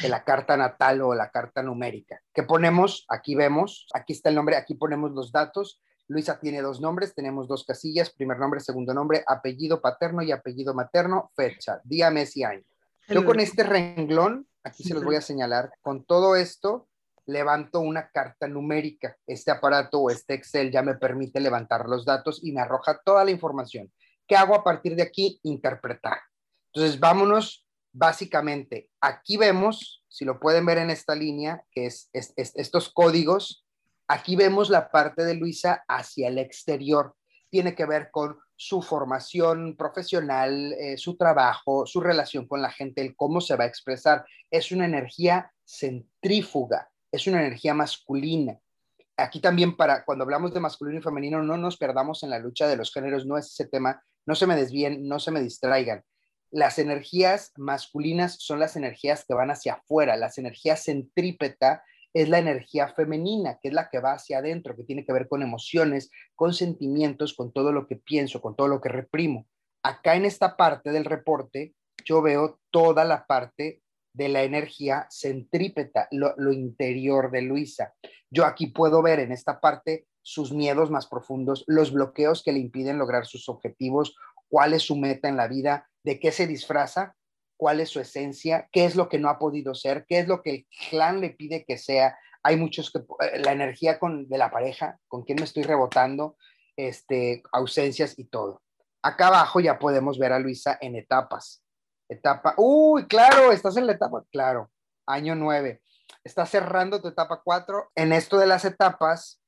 de 0.02 0.10
la 0.10 0.24
carta 0.24 0.56
natal 0.58 1.02
o 1.02 1.14
la 1.14 1.30
carta 1.30 1.62
numérica. 1.62 2.22
¿Qué 2.34 2.44
ponemos? 2.44 3.06
Aquí 3.10 3.36
vemos, 3.36 3.88
aquí 3.94 4.14
está 4.14 4.30
el 4.30 4.36
nombre, 4.36 4.56
aquí 4.56 4.76
ponemos 4.76 5.12
los 5.12 5.32
datos. 5.32 5.82
Luisa 6.08 6.40
tiene 6.40 6.62
dos 6.62 6.82
nombres, 6.82 7.14
tenemos 7.16 7.48
dos 7.48 7.64
casillas, 7.64 8.10
primer 8.10 8.38
nombre, 8.38 8.60
segundo 8.60 8.94
nombre, 8.94 9.24
apellido 9.28 9.82
paterno 9.82 10.22
y 10.22 10.32
apellido 10.32 10.74
materno, 10.74 11.32
fecha, 11.36 11.82
día, 11.84 12.12
mes 12.12 12.36
y 12.38 12.44
año. 12.44 12.64
Yo 13.08 13.26
con 13.26 13.40
este 13.40 13.64
renglón, 13.64 14.48
aquí 14.64 14.84
se 14.84 14.94
los 14.94 15.04
voy 15.04 15.16
a 15.16 15.22
señalar, 15.22 15.72
con 15.82 16.06
todo 16.06 16.36
esto 16.36 16.88
levanto 17.26 17.80
una 17.80 18.10
carta 18.10 18.48
numérica. 18.48 19.16
Este 19.26 19.52
aparato 19.52 20.00
o 20.00 20.10
este 20.10 20.34
Excel 20.34 20.72
ya 20.72 20.82
me 20.82 20.96
permite 20.96 21.40
levantar 21.40 21.88
los 21.88 22.06
datos 22.06 22.40
y 22.44 22.52
me 22.52 22.62
arroja 22.62 23.00
toda 23.04 23.24
la 23.24 23.32
información. 23.32 23.92
¿Qué 24.28 24.36
hago 24.36 24.56
a 24.56 24.64
partir 24.64 24.96
de 24.96 25.04
aquí? 25.04 25.40
Interpretar. 25.44 26.20
Entonces, 26.74 27.00
vámonos 27.00 27.66
básicamente. 27.92 28.90
Aquí 29.00 29.38
vemos, 29.38 30.04
si 30.08 30.26
lo 30.26 30.40
pueden 30.40 30.66
ver 30.66 30.78
en 30.78 30.90
esta 30.90 31.16
línea, 31.16 31.64
que 31.72 31.86
es, 31.86 32.10
estos 32.14 32.90
códigos, 32.90 33.66
aquí 34.08 34.36
vemos 34.36 34.70
la 34.70 34.92
parte 34.92 35.24
de 35.24 35.36
Luisa 35.36 35.84
hacia 35.88 36.28
el 36.28 36.38
exterior. 36.38 37.16
Tiene 37.50 37.76
que 37.76 37.86
ver 37.86 38.10
con 38.12 38.38
su 38.56 38.82
formación 38.82 39.76
profesional, 39.76 40.74
eh, 40.74 40.98
su 40.98 41.18
trabajo, 41.18 41.86
su 41.86 42.00
relación 42.00 42.48
con 42.48 42.62
la 42.62 42.72
gente, 42.72 43.02
el 43.02 43.16
cómo 43.16 43.42
se 43.42 43.56
va 43.56 43.64
a 43.64 43.68
expresar. 43.68 44.26
Es 44.50 44.72
una 44.72 44.86
energía 44.86 45.52
centrífuga 45.66 46.92
es 47.12 47.28
una 47.28 47.42
energía 47.42 47.74
masculina. 47.74 48.58
Aquí 49.18 49.40
también 49.40 49.76
para 49.76 50.06
cuando 50.06 50.24
hablamos 50.24 50.54
de 50.54 50.60
masculino 50.60 51.00
y 51.00 51.04
femenino 51.04 51.44
no 51.44 51.58
nos 51.58 51.78
perdamos 51.78 52.24
en 52.24 52.30
la 52.30 52.40
lucha 52.40 52.68
de 52.68 52.78
los 52.78 52.92
géneros, 52.92 53.26
no 53.26 53.38
es 53.38 53.48
ese 53.48 53.68
tema, 53.68 54.02
no 54.26 54.36
se 54.36 54.48
me 54.48 54.56
desvíen, 54.56 55.08
no 55.08 55.20
se 55.20 55.32
me 55.32 55.42
distraigan. 55.42 56.04
Las 56.52 56.80
energías 56.80 57.54
masculinas 57.58 58.36
son 58.40 58.60
las 58.60 58.76
energías 58.76 59.26
que 59.26 59.34
van 59.34 59.52
hacia 59.52 59.76
afuera, 59.76 60.18
las 60.18 60.38
energías 60.38 60.84
centrípeta 60.84 61.84
es 62.14 62.30
la 62.30 62.40
energía 62.40 62.90
femenina, 62.90 63.58
que 63.62 63.70
es 63.70 63.74
la 63.74 63.90
que 63.90 64.00
va 64.00 64.14
hacia 64.14 64.40
adentro, 64.40 64.76
que 64.76 64.84
tiene 64.84 65.06
que 65.06 65.14
ver 65.14 65.28
con 65.28 65.42
emociones, 65.42 66.12
con 66.36 66.54
sentimientos, 66.54 67.34
con 67.34 67.54
todo 67.54 67.72
lo 67.72 67.88
que 67.88 67.96
pienso, 67.96 68.42
con 68.42 68.56
todo 68.56 68.68
lo 68.68 68.82
que 68.82 68.90
reprimo. 68.90 69.48
Acá 69.84 70.16
en 70.16 70.26
esta 70.26 70.58
parte 70.58 70.92
del 70.92 71.06
reporte, 71.06 71.74
yo 72.06 72.22
veo 72.22 72.60
toda 72.70 73.06
la 73.06 73.26
parte 73.26 73.82
de 74.14 74.30
la 74.30 74.44
energía 74.44 75.08
centrípeta, 75.10 76.08
lo, 76.12 76.52
interior 76.52 77.32
de 77.32 77.44
Luisa. 77.44 77.94
Yo 78.30 78.46
aquí 78.46 78.68
puedo 78.68 79.02
ver 79.02 79.20
en 79.20 79.32
esta 79.32 79.62
parte 79.62 80.06
sus 80.22 80.52
miedos 80.52 80.92
más 80.92 81.08
profundos, 81.08 81.64
los 81.68 81.92
bloqueos 81.94 82.44
que 82.44 82.52
le 82.52 82.60
impiden 82.60 82.98
lograr 82.98 83.26
sus 83.26 83.50
objetivos, 83.50 84.16
cuál 84.52 84.74
es 84.74 84.84
su 84.84 84.98
meta 84.98 85.30
en 85.30 85.38
la 85.38 85.48
vida, 85.48 85.90
de 86.04 86.20
qué 86.20 86.32
se 86.34 86.46
disfraza, 86.46 87.16
cuál 87.56 87.80
es 87.80 87.90
su 87.90 88.02
esencia, 88.02 88.68
qué 88.72 88.84
es 88.86 88.96
lo 88.96 89.08
que 89.08 89.18
no 89.18 89.30
ha 89.30 89.40
podido 89.40 89.74
ser, 89.74 90.06
qué 90.08 90.20
es 90.20 90.28
lo 90.28 90.42
que 90.42 90.50
el 90.50 90.68
clan 90.90 91.22
le 91.22 91.30
pide 91.30 91.64
que 91.64 91.78
sea. 91.78 92.18
Hay 92.44 92.58
muchos 92.58 92.92
que 92.92 93.00
eh, 93.00 93.40
la 93.40 93.54
energía 93.54 93.98
con, 93.98 94.28
de 94.28 94.38
la 94.38 94.52
pareja, 94.52 95.00
con 95.08 95.24
quién 95.24 95.38
me 95.38 95.46
estoy 95.46 95.64
rebotando, 95.64 96.36
este, 96.76 97.42
ausencias 97.54 98.20
y 98.20 98.26
todo. 98.26 98.62
Acá 99.02 99.28
abajo 99.28 99.62
ya 99.62 99.80
podemos 99.80 100.20
ver 100.20 100.34
a 100.34 100.40
Luisa 100.40 100.78
en 100.82 100.96
etapas. 100.96 101.64
Etapa, 102.10 102.54
uy, 102.58 103.08
claro, 103.08 103.54
estás 103.54 103.78
en 103.78 103.88
la 103.88 103.94
etapa, 103.94 104.24
claro, 104.32 104.70
año 105.08 105.34
9. 105.36 105.82
Estás 106.26 106.50
cerrando 106.50 107.02
tu 107.02 107.08
etapa 107.08 107.42
4. 107.44 107.92
En 107.96 108.12
esto 108.12 108.38
de 108.38 108.48
las 108.48 108.66
etapas, 108.66 109.41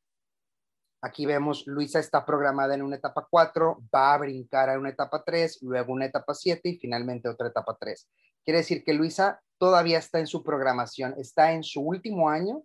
aquí 1.04 1.26
vemos, 1.26 1.64
Luisa 1.68 2.00
está 2.00 2.26
programada 2.26 2.74
en 2.74 2.82
una 2.82 2.96
etapa 2.96 3.28
4, 3.30 3.84
va 3.94 4.14
a 4.14 4.18
brincar 4.18 4.70
a 4.70 4.80
una 4.80 4.90
etapa 4.90 5.24
3, 5.24 5.60
luego 5.62 5.94
una 5.94 6.06
etapa 6.06 6.34
7 6.34 6.68
y 6.70 6.78
finalmente 6.78 7.30
otra 7.30 7.50
etapa 7.50 7.78
3. 7.80 8.10
Quiere 8.44 8.60
decir 8.60 8.84
que 8.84 8.94
Luisa 8.94 9.42
todavía 9.58 10.00
está 10.00 10.20
en 10.20 10.28
su 10.28 10.44
programación, 10.44 11.14
está 11.18 11.52
en 11.52 11.64
su 11.64 11.82
último 11.82 12.30
año 12.30 12.64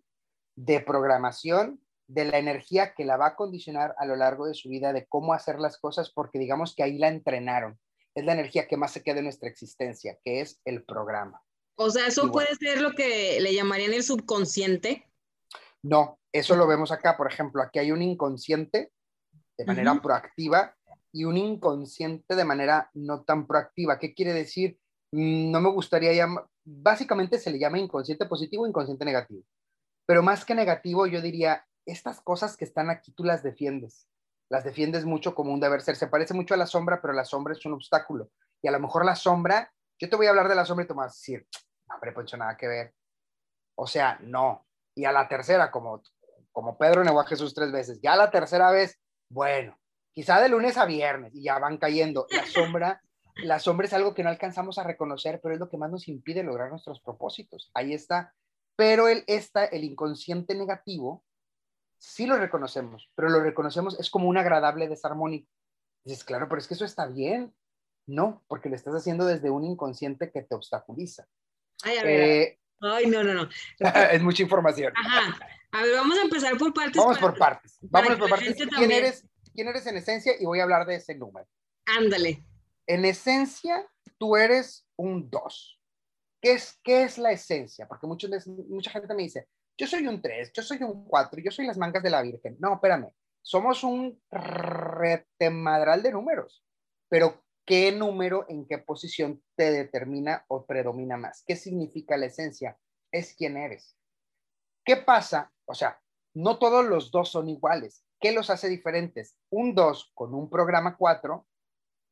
de 0.56 0.80
programación 0.80 1.80
de 2.06 2.24
la 2.24 2.38
energía 2.38 2.94
que 2.94 3.04
la 3.04 3.16
va 3.16 3.28
a 3.28 3.36
condicionar 3.36 3.94
a 3.98 4.06
lo 4.06 4.16
largo 4.16 4.46
de 4.46 4.54
su 4.54 4.70
vida, 4.70 4.92
de 4.92 5.06
cómo 5.06 5.34
hacer 5.34 5.58
las 5.58 5.78
cosas, 5.78 6.10
porque 6.10 6.38
digamos 6.38 6.74
que 6.74 6.82
ahí 6.82 6.96
la 6.96 7.08
entrenaron 7.08 7.78
es 8.18 8.24
la 8.24 8.32
energía 8.32 8.66
que 8.66 8.76
más 8.76 8.92
se 8.92 9.02
queda 9.02 9.18
en 9.18 9.24
nuestra 9.24 9.48
existencia, 9.48 10.18
que 10.24 10.40
es 10.40 10.60
el 10.64 10.82
programa. 10.84 11.40
O 11.76 11.90
sea, 11.90 12.08
eso 12.08 12.32
puede 12.32 12.54
ser 12.56 12.80
lo 12.80 12.92
que 12.92 13.38
le 13.40 13.54
llamarían 13.54 13.92
el 13.92 14.02
subconsciente. 14.02 15.07
No, 15.82 16.18
eso 16.32 16.56
lo 16.56 16.66
vemos 16.66 16.92
acá. 16.92 17.16
Por 17.16 17.30
ejemplo, 17.30 17.62
aquí 17.62 17.78
hay 17.78 17.92
un 17.92 18.02
inconsciente 18.02 18.92
de 19.56 19.64
manera 19.64 20.00
proactiva 20.00 20.74
y 21.12 21.24
un 21.24 21.36
inconsciente 21.36 22.34
de 22.34 22.44
manera 22.44 22.90
no 22.94 23.22
tan 23.22 23.46
proactiva. 23.46 23.98
¿Qué 23.98 24.14
quiere 24.14 24.32
decir? 24.32 24.78
Mm, 25.12 25.50
no 25.50 25.60
me 25.60 25.70
gustaría 25.70 26.12
llamar, 26.12 26.46
básicamente 26.64 27.38
se 27.38 27.50
le 27.50 27.58
llama 27.58 27.78
inconsciente 27.78 28.26
positivo 28.26 28.66
inconsciente 28.66 29.04
negativo. 29.04 29.42
Pero 30.06 30.22
más 30.22 30.44
que 30.44 30.54
negativo, 30.54 31.06
yo 31.06 31.20
diría, 31.20 31.66
estas 31.86 32.20
cosas 32.20 32.56
que 32.56 32.64
están 32.64 32.90
aquí 32.90 33.12
tú 33.12 33.24
las 33.24 33.42
defiendes 33.42 34.08
las 34.48 34.64
defiendes 34.64 35.04
mucho 35.04 35.34
como 35.34 35.52
un 35.52 35.60
deber 35.60 35.82
ser. 35.82 35.96
Se 35.96 36.06
parece 36.06 36.34
mucho 36.34 36.54
a 36.54 36.56
la 36.56 36.66
sombra, 36.66 37.00
pero 37.00 37.12
la 37.12 37.24
sombra 37.24 37.52
es 37.52 37.64
un 37.66 37.74
obstáculo. 37.74 38.30
Y 38.62 38.68
a 38.68 38.70
lo 38.70 38.80
mejor 38.80 39.04
la 39.04 39.14
sombra, 39.14 39.72
yo 39.98 40.08
te 40.08 40.16
voy 40.16 40.26
a 40.26 40.30
hablar 40.30 40.48
de 40.48 40.54
la 40.54 40.64
sombra 40.64 40.84
y 40.84 40.88
tú 40.88 40.94
me 40.94 41.02
vas 41.02 41.12
a 41.12 41.18
decir, 41.18 41.46
no, 41.88 41.94
hombre, 41.94 42.12
Poncho, 42.12 42.36
nada 42.36 42.56
que 42.56 42.66
ver. 42.66 42.94
O 43.76 43.86
sea, 43.86 44.18
no. 44.22 44.66
Y 44.98 45.04
a 45.04 45.12
la 45.12 45.28
tercera, 45.28 45.70
como, 45.70 46.02
como 46.50 46.76
Pedro 46.76 47.04
negó 47.04 47.20
a 47.20 47.26
Jesús 47.26 47.54
tres 47.54 47.70
veces, 47.70 48.00
ya 48.02 48.16
la 48.16 48.32
tercera 48.32 48.72
vez, 48.72 48.98
bueno, 49.30 49.78
quizá 50.12 50.40
de 50.40 50.48
lunes 50.48 50.76
a 50.76 50.86
viernes 50.86 51.32
y 51.36 51.44
ya 51.44 51.60
van 51.60 51.78
cayendo. 51.78 52.26
La 52.30 52.44
sombra, 52.46 53.00
la 53.36 53.60
sombra 53.60 53.86
es 53.86 53.92
algo 53.92 54.12
que 54.12 54.24
no 54.24 54.30
alcanzamos 54.30 54.76
a 54.76 54.82
reconocer, 54.82 55.38
pero 55.40 55.54
es 55.54 55.60
lo 55.60 55.68
que 55.68 55.76
más 55.76 55.88
nos 55.88 56.08
impide 56.08 56.42
lograr 56.42 56.70
nuestros 56.70 57.00
propósitos. 57.00 57.70
Ahí 57.74 57.94
está. 57.94 58.34
Pero 58.74 59.06
el, 59.06 59.22
está 59.28 59.66
el 59.66 59.84
inconsciente 59.84 60.56
negativo, 60.56 61.24
sí 61.96 62.26
lo 62.26 62.36
reconocemos, 62.36 63.08
pero 63.14 63.28
lo 63.28 63.40
reconocemos 63.40 63.98
es 64.00 64.10
como 64.10 64.28
un 64.28 64.36
agradable 64.36 64.88
desarmónico. 64.88 65.48
Dices, 66.04 66.24
claro, 66.24 66.48
pero 66.48 66.60
es 66.60 66.66
que 66.66 66.74
eso 66.74 66.84
está 66.84 67.06
bien. 67.06 67.54
No, 68.08 68.42
porque 68.48 68.68
lo 68.68 68.74
estás 68.74 68.94
haciendo 68.94 69.26
desde 69.26 69.50
un 69.50 69.62
inconsciente 69.62 70.32
que 70.32 70.42
te 70.42 70.56
obstaculiza. 70.56 71.28
Ay, 71.84 71.98
a 71.98 72.02
ver. 72.02 72.20
Eh, 72.20 72.58
Ay, 72.80 73.06
no, 73.06 73.22
no, 73.24 73.34
no. 73.34 73.48
es 74.12 74.22
mucha 74.22 74.42
información. 74.42 74.92
Ajá. 74.96 75.38
A 75.72 75.82
ver, 75.82 75.94
vamos 75.94 76.18
a 76.18 76.22
empezar 76.22 76.56
por 76.56 76.72
partes. 76.72 76.96
Vamos 76.96 77.18
por 77.18 77.36
partes. 77.36 77.78
Vamos 77.82 78.16
por 78.16 78.30
partes. 78.30 78.56
¿Quién 78.76 78.90
eres, 78.90 79.26
¿Quién 79.54 79.68
eres 79.68 79.86
en 79.86 79.96
esencia? 79.96 80.32
Y 80.38 80.44
voy 80.44 80.60
a 80.60 80.62
hablar 80.62 80.86
de 80.86 80.96
ese 80.96 81.14
número. 81.14 81.46
Ándale. 81.86 82.44
En 82.86 83.04
esencia, 83.04 83.86
tú 84.18 84.36
eres 84.36 84.86
un 84.96 85.28
2. 85.28 85.80
¿Qué 86.40 86.52
es, 86.52 86.78
¿Qué 86.82 87.02
es 87.02 87.18
la 87.18 87.32
esencia? 87.32 87.86
Porque 87.86 88.06
muchos, 88.06 88.30
mucha 88.46 88.90
gente 88.90 89.12
me 89.14 89.24
dice, 89.24 89.48
yo 89.76 89.86
soy 89.86 90.06
un 90.06 90.22
3, 90.22 90.52
yo 90.52 90.62
soy 90.62 90.82
un 90.82 91.04
4, 91.04 91.40
yo 91.42 91.50
soy 91.50 91.66
las 91.66 91.76
mangas 91.76 92.02
de 92.02 92.10
la 92.10 92.22
Virgen. 92.22 92.56
No, 92.60 92.74
espérame, 92.74 93.10
somos 93.42 93.82
un 93.82 94.20
retemadral 94.30 96.02
de 96.02 96.12
números, 96.12 96.64
pero 97.08 97.42
¿qué 97.68 97.92
número 97.92 98.46
en 98.48 98.66
qué 98.66 98.78
posición 98.78 99.42
te 99.54 99.70
determina 99.70 100.46
o 100.48 100.64
predomina 100.64 101.18
más? 101.18 101.44
¿Qué 101.46 101.54
significa 101.54 102.16
la 102.16 102.26
esencia? 102.26 102.78
Es 103.12 103.34
quién 103.34 103.58
eres. 103.58 103.94
¿Qué 104.82 104.96
pasa? 104.96 105.52
O 105.66 105.74
sea, 105.74 106.00
no 106.32 106.58
todos 106.58 106.86
los 106.86 107.10
dos 107.10 107.30
son 107.30 107.50
iguales. 107.50 108.06
¿Qué 108.20 108.32
los 108.32 108.48
hace 108.48 108.70
diferentes? 108.70 109.36
Un 109.50 109.74
2 109.74 110.12
con 110.14 110.34
un 110.34 110.48
programa 110.48 110.96
4, 110.96 111.46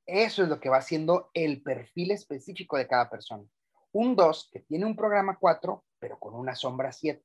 eso 0.04 0.42
es 0.42 0.48
lo 0.50 0.60
que 0.60 0.68
va 0.68 0.82
siendo 0.82 1.30
el 1.32 1.62
perfil 1.62 2.10
específico 2.10 2.76
de 2.76 2.86
cada 2.86 3.08
persona. 3.08 3.44
Un 3.92 4.14
2 4.14 4.50
que 4.52 4.60
tiene 4.60 4.84
un 4.84 4.94
programa 4.94 5.38
4, 5.40 5.82
pero 5.98 6.18
con 6.18 6.34
una 6.34 6.54
sombra 6.54 6.92
7. 6.92 7.24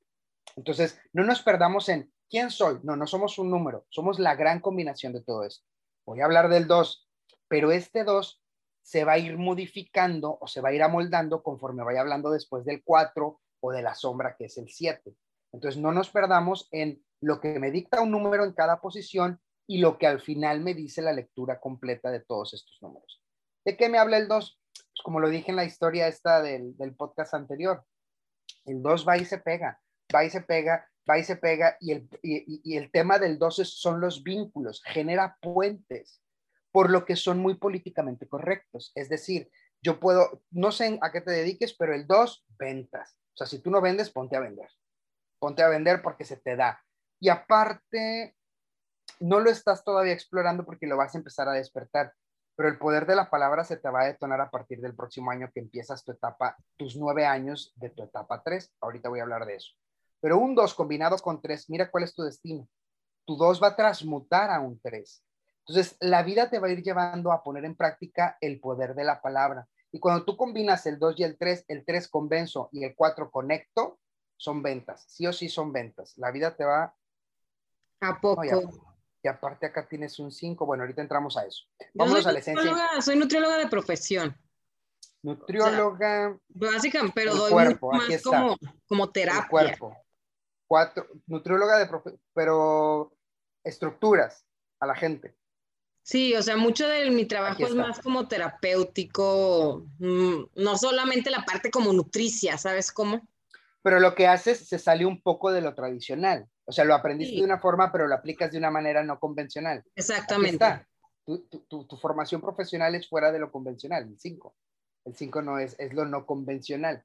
Entonces, 0.56 0.98
no 1.12 1.26
nos 1.26 1.42
perdamos 1.42 1.90
en 1.90 2.10
quién 2.30 2.50
soy. 2.50 2.80
No, 2.84 2.96
no 2.96 3.08
somos 3.08 3.38
un 3.38 3.52
número, 3.52 3.86
somos 3.90 4.20
la 4.20 4.36
gran 4.36 4.62
combinación 4.62 5.12
de 5.12 5.22
todo 5.22 5.44
esto. 5.44 5.66
Voy 6.06 6.22
a 6.22 6.26
hablar 6.26 6.48
del 6.48 6.66
2, 6.66 7.11
pero 7.52 7.74
este 7.74 8.06
2 8.06 8.42
se 8.82 9.04
va 9.04 9.12
a 9.12 9.18
ir 9.18 9.38
modificando 9.38 10.38
o 10.40 10.48
se 10.48 10.62
va 10.62 10.70
a 10.70 10.74
ir 10.74 10.82
amoldando 10.82 11.44
conforme 11.44 11.84
vaya 11.84 12.00
hablando 12.00 12.32
después 12.32 12.64
del 12.64 12.82
4 12.82 13.42
o 13.60 13.72
de 13.74 13.82
la 13.82 13.94
sombra 13.94 14.38
que 14.38 14.46
es 14.46 14.58
el 14.58 14.70
7. 14.70 15.14
Entonces, 15.52 15.82
no 15.82 15.92
nos 15.92 16.10
perdamos 16.12 16.70
en 16.72 17.04
lo 17.20 17.42
que 17.42 17.60
me 17.60 17.70
dicta 17.70 18.00
un 18.00 18.10
número 18.10 18.46
en 18.46 18.54
cada 18.54 18.80
posición 18.80 19.42
y 19.68 19.80
lo 19.80 19.98
que 19.98 20.08
al 20.08 20.22
final 20.22 20.62
me 20.62 20.74
dice 20.74 21.02
la 21.02 21.12
lectura 21.12 21.60
completa 21.60 22.10
de 22.10 22.22
todos 22.22 22.54
estos 22.54 22.82
números. 22.82 23.22
¿De 23.66 23.76
qué 23.76 23.90
me 23.90 23.98
habla 23.98 24.16
el 24.16 24.30
2? 24.30 24.60
Pues 24.72 25.02
como 25.04 25.20
lo 25.20 25.28
dije 25.28 25.52
en 25.52 25.58
la 25.58 25.66
historia 25.66 26.08
esta 26.08 26.42
del, 26.42 26.74
podcast 26.98 27.34
anterior, 27.34 27.84
el 28.64 28.82
2 28.82 29.06
va 29.06 29.18
y 29.18 29.26
se 29.26 29.40
pega, 29.40 29.78
va 30.16 30.24
y 30.24 30.30
se 30.30 30.40
pega, 30.40 30.90
va 31.08 31.20
y 31.20 31.26
se 31.26 31.36
pega, 31.36 31.76
y 31.82 31.92
el, 31.92 32.10
y, 32.24 32.78
el 32.78 32.90
tema 32.92 33.20
del 33.20 33.38
2 33.38 33.56
son 33.78 34.00
los 34.00 34.24
vínculos, 34.24 34.82
genera 34.86 35.38
puentes, 35.42 36.21
por 36.72 36.90
lo 36.90 37.06
que 37.06 37.16
son 37.16 37.40
muy 37.40 37.56
políticamente 37.56 38.28
correctos. 38.28 38.92
Es 38.96 39.10
decir, 39.10 39.50
yo 39.82 40.00
puedo, 40.00 40.42
no 40.52 40.72
sé 40.72 40.98
a 41.02 41.12
qué 41.12 41.22
te 41.22 41.32
dediques, 41.32 41.74
pero 41.74 41.94
el 41.94 42.08
2, 42.08 42.46
ventas. 42.58 43.18
O 43.34 43.38
sea, 43.38 43.48
si 43.48 43.60
tú 43.60 43.72
no 43.72 43.82
vendes, 43.82 44.10
ponte 44.10 44.36
a 44.36 44.40
vender. 44.40 44.70
Ponte 45.40 45.64
a 45.64 45.70
vender 45.70 46.02
porque 46.02 46.26
se 46.26 46.38
te 46.38 46.56
da. 46.56 46.82
Y 47.20 47.30
aparte, 47.30 48.36
no 49.20 49.40
lo 49.40 49.50
estás 49.50 49.84
todavía 49.84 50.14
explorando 50.14 50.66
porque 50.66 50.88
lo 50.88 50.98
vas 50.98 51.16
a 51.16 51.18
empezar 51.18 51.48
a 51.48 51.54
despertar, 51.54 52.14
pero 52.56 52.70
el 52.70 52.78
poder 52.78 53.06
de 53.06 53.16
la 53.16 53.30
palabra 53.30 53.64
se 53.64 53.78
te 53.78 53.90
va 53.90 54.02
a 54.02 54.06
detonar 54.06 54.42
a 54.42 54.50
partir 54.50 54.82
del 54.82 54.96
próximo 54.96 55.32
año 55.32 55.50
que 55.54 55.60
empiezas 55.60 56.04
tu 56.04 56.12
etapa, 56.12 56.56
tus 56.78 56.96
nueve 56.96 57.26
años 57.26 57.74
de 57.76 57.90
tu 57.90 58.04
etapa 58.04 58.42
tres. 58.44 58.74
Ahorita 58.82 59.10
voy 59.10 59.20
a 59.20 59.24
hablar 59.24 59.46
de 59.46 59.56
eso. 59.56 59.72
Pero 60.20 60.38
un 60.38 60.54
dos 60.54 60.74
combinado 60.74 61.18
con 61.18 61.42
tres, 61.42 61.70
mira 61.70 61.90
cuál 61.90 62.04
es 62.04 62.14
tu 62.14 62.24
destino. 62.24 62.68
Tu 63.26 63.36
dos 63.36 63.62
va 63.62 63.70
a 63.70 63.76
transmutar 63.76 64.52
a 64.52 64.60
un 64.60 64.80
tres. 64.80 65.24
Entonces, 65.72 65.96
la 66.02 66.22
vida 66.22 66.50
te 66.50 66.60
va 66.60 66.68
a 66.68 66.72
ir 66.72 66.84
llevando 66.84 67.32
a 67.32 67.44
poner 67.44 67.64
en 67.64 67.76
práctica 67.76 68.38
el 68.42 68.60
poder 68.60 68.94
de 68.94 69.06
la 69.06 69.22
palabra. 69.22 69.70
Y 69.90 70.00
cuando 70.00 70.26
tú 70.26 70.36
combinas 70.36 70.86
el 70.86 71.00
2 71.00 71.16
y 71.20 71.24
el 71.24 71.38
3, 71.38 71.64
el 71.70 71.86
3 71.86 72.10
convenzo 72.10 72.68
y 72.74 72.84
el 72.84 72.94
4 72.94 73.32
conecto, 73.32 73.98
son 74.36 74.62
ventas. 74.62 75.06
Sí 75.08 75.26
o 75.28 75.32
sí 75.32 75.48
son 75.48 75.72
ventas. 75.72 76.18
La 76.18 76.30
vida 76.32 76.58
te 76.58 76.66
va 76.66 76.94
¿A 78.02 78.20
poco? 78.20 78.44
y 79.24 79.28
aparte 79.30 79.68
acá 79.68 79.88
tienes 79.88 80.20
un 80.20 80.34
5. 80.34 80.66
Bueno, 80.66 80.84
ahorita 80.84 81.04
entramos 81.04 81.38
a 81.38 81.46
eso. 81.46 81.64
Vámonos 81.94 82.28
a 82.28 82.34
la 82.34 82.40
esencia. 82.40 83.02
Soy 83.02 83.16
nutrióloga 83.16 83.58
de 83.58 83.68
profesión. 83.68 84.36
Nutrióloga. 85.24 86.38
básicamente, 86.50 87.14
pero 87.16 87.34
doy 87.34 87.52
cuerpo, 87.52 87.94
más 87.94 88.22
como, 88.24 88.58
como 88.88 89.10
terapia. 89.10 89.48
cuerpo. 89.48 89.96
Cuatro, 90.68 91.08
nutrióloga 91.28 91.78
de 91.78 91.86
profesión, 91.86 92.22
pero 92.34 93.14
estructuras 93.64 94.46
a 94.82 94.86
la 94.86 94.96
gente. 94.96 95.38
Sí, 96.04 96.34
o 96.36 96.42
sea, 96.42 96.58
mucho 96.58 96.88
de 96.88 97.10
mi 97.12 97.26
trabajo 97.26 97.66
es 97.66 97.76
más 97.76 98.00
como 98.00 98.28
terapéutico, 98.28 99.86
mm, 100.00 100.44
no 100.56 100.78
solamente 100.78 101.30
la 101.30 101.46
parte 101.46 101.70
como 101.70 101.94
nutricia, 101.94 102.58
¿sabes 102.58 102.92
cómo? 102.92 103.28
Pero 103.84 104.00
lo 104.00 104.16
que 104.16 104.28
haces 104.28 104.68
se 104.68 104.80
sale 104.80 105.06
un 105.06 105.22
poco 105.22 105.52
de 105.52 105.62
lo 105.62 105.74
tradicional. 105.74 106.48
O 106.66 106.72
sea, 106.72 106.86
lo 106.86 106.94
aprendiste 106.94 107.38
de 107.38 107.44
una 107.44 107.60
forma, 107.60 107.92
pero 107.92 108.08
lo 108.08 108.16
aplicas 108.16 108.52
de 108.52 108.58
una 108.58 108.72
manera 108.72 109.04
no 109.04 109.20
convencional. 109.20 109.84
Exactamente. 109.96 110.86
Tu, 111.26 111.98
formación 112.00 112.42
profesional 112.42 112.96
es 112.96 113.08
fuera 113.08 113.32
de 113.32 113.40
lo 113.40 113.52
convencional, 113.52 114.04
el 114.04 114.20
5. 114.20 114.56
El 115.06 115.16
5 115.16 115.42
no 115.42 115.60
es, 115.60 115.76
es 115.80 115.94
lo 115.94 116.06
no 116.06 116.26
convencional, 116.26 117.04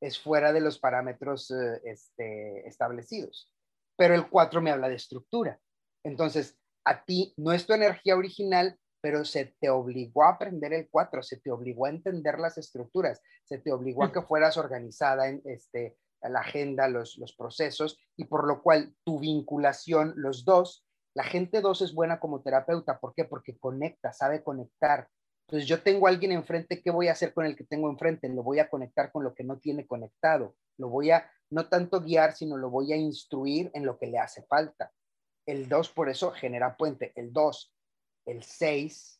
es 0.00 0.18
fuera 0.18 0.52
de 0.52 0.60
los 0.60 0.78
parámetros 0.78 1.50
eh, 1.50 1.80
este, 1.84 2.66
establecidos. 2.68 3.52
Pero 3.96 4.14
el 4.14 4.28
4 4.28 4.60
me 4.60 4.70
habla 4.70 4.88
de 4.88 4.96
estructura. 4.96 5.58
Entonces, 6.04 6.57
a 6.84 7.04
ti 7.04 7.34
no 7.36 7.52
es 7.52 7.66
tu 7.66 7.72
energía 7.72 8.16
original, 8.16 8.78
pero 9.00 9.24
se 9.24 9.54
te 9.60 9.70
obligó 9.70 10.24
a 10.24 10.30
aprender 10.30 10.72
el 10.72 10.88
4, 10.90 11.22
se 11.22 11.38
te 11.38 11.50
obligó 11.50 11.86
a 11.86 11.90
entender 11.90 12.38
las 12.38 12.58
estructuras, 12.58 13.22
se 13.44 13.58
te 13.58 13.72
obligó 13.72 14.04
a 14.04 14.12
que 14.12 14.22
fueras 14.22 14.56
organizada 14.56 15.28
en 15.28 15.40
este, 15.44 15.96
la 16.22 16.40
agenda, 16.40 16.88
los, 16.88 17.16
los 17.18 17.34
procesos, 17.36 17.98
y 18.16 18.24
por 18.24 18.46
lo 18.46 18.62
cual 18.62 18.94
tu 19.04 19.20
vinculación, 19.20 20.14
los 20.16 20.44
dos, 20.44 20.84
la 21.14 21.24
gente 21.24 21.60
dos 21.60 21.82
es 21.82 21.94
buena 21.94 22.20
como 22.20 22.42
terapeuta. 22.42 23.00
¿Por 23.00 23.14
qué? 23.14 23.24
Porque 23.24 23.58
conecta, 23.58 24.12
sabe 24.12 24.42
conectar. 24.42 25.08
Entonces 25.48 25.68
yo 25.68 25.82
tengo 25.82 26.06
a 26.06 26.10
alguien 26.10 26.32
enfrente, 26.32 26.82
¿qué 26.82 26.90
voy 26.90 27.08
a 27.08 27.12
hacer 27.12 27.32
con 27.32 27.46
el 27.46 27.56
que 27.56 27.64
tengo 27.64 27.88
enfrente? 27.88 28.28
Lo 28.28 28.42
voy 28.42 28.58
a 28.58 28.68
conectar 28.68 29.10
con 29.10 29.24
lo 29.24 29.34
que 29.34 29.44
no 29.44 29.58
tiene 29.58 29.86
conectado. 29.86 30.54
Lo 30.76 30.90
voy 30.90 31.10
a 31.10 31.28
no 31.50 31.68
tanto 31.68 32.02
guiar, 32.02 32.36
sino 32.36 32.56
lo 32.56 32.70
voy 32.70 32.92
a 32.92 32.96
instruir 32.96 33.70
en 33.74 33.86
lo 33.86 33.98
que 33.98 34.06
le 34.06 34.18
hace 34.18 34.42
falta. 34.44 34.92
El 35.48 35.66
dos 35.66 35.88
por 35.88 36.10
eso 36.10 36.30
genera 36.32 36.76
puente. 36.76 37.14
El 37.16 37.32
dos, 37.32 37.74
el 38.26 38.42
seis, 38.42 39.18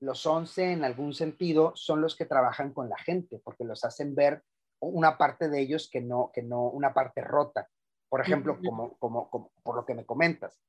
los 0.00 0.26
once 0.26 0.72
en 0.72 0.82
algún 0.82 1.14
sentido 1.14 1.70
son 1.76 2.00
los 2.00 2.16
que 2.16 2.24
trabajan 2.26 2.72
con 2.72 2.88
la 2.88 2.98
gente 2.98 3.40
porque 3.44 3.62
los 3.62 3.84
hacen 3.84 4.12
ver 4.16 4.42
una 4.80 5.16
parte 5.16 5.48
de 5.48 5.60
ellos 5.60 5.88
que 5.88 6.00
no, 6.00 6.32
que 6.34 6.42
no, 6.42 6.64
una 6.64 6.92
parte 6.92 7.20
rota, 7.20 7.68
por 8.08 8.22
ejemplo, 8.22 8.58
como, 8.60 8.98
como, 8.98 9.52
por 9.62 9.76
lo 9.76 9.86
que 9.86 9.94
me 9.94 10.04
comentas. 10.04 10.60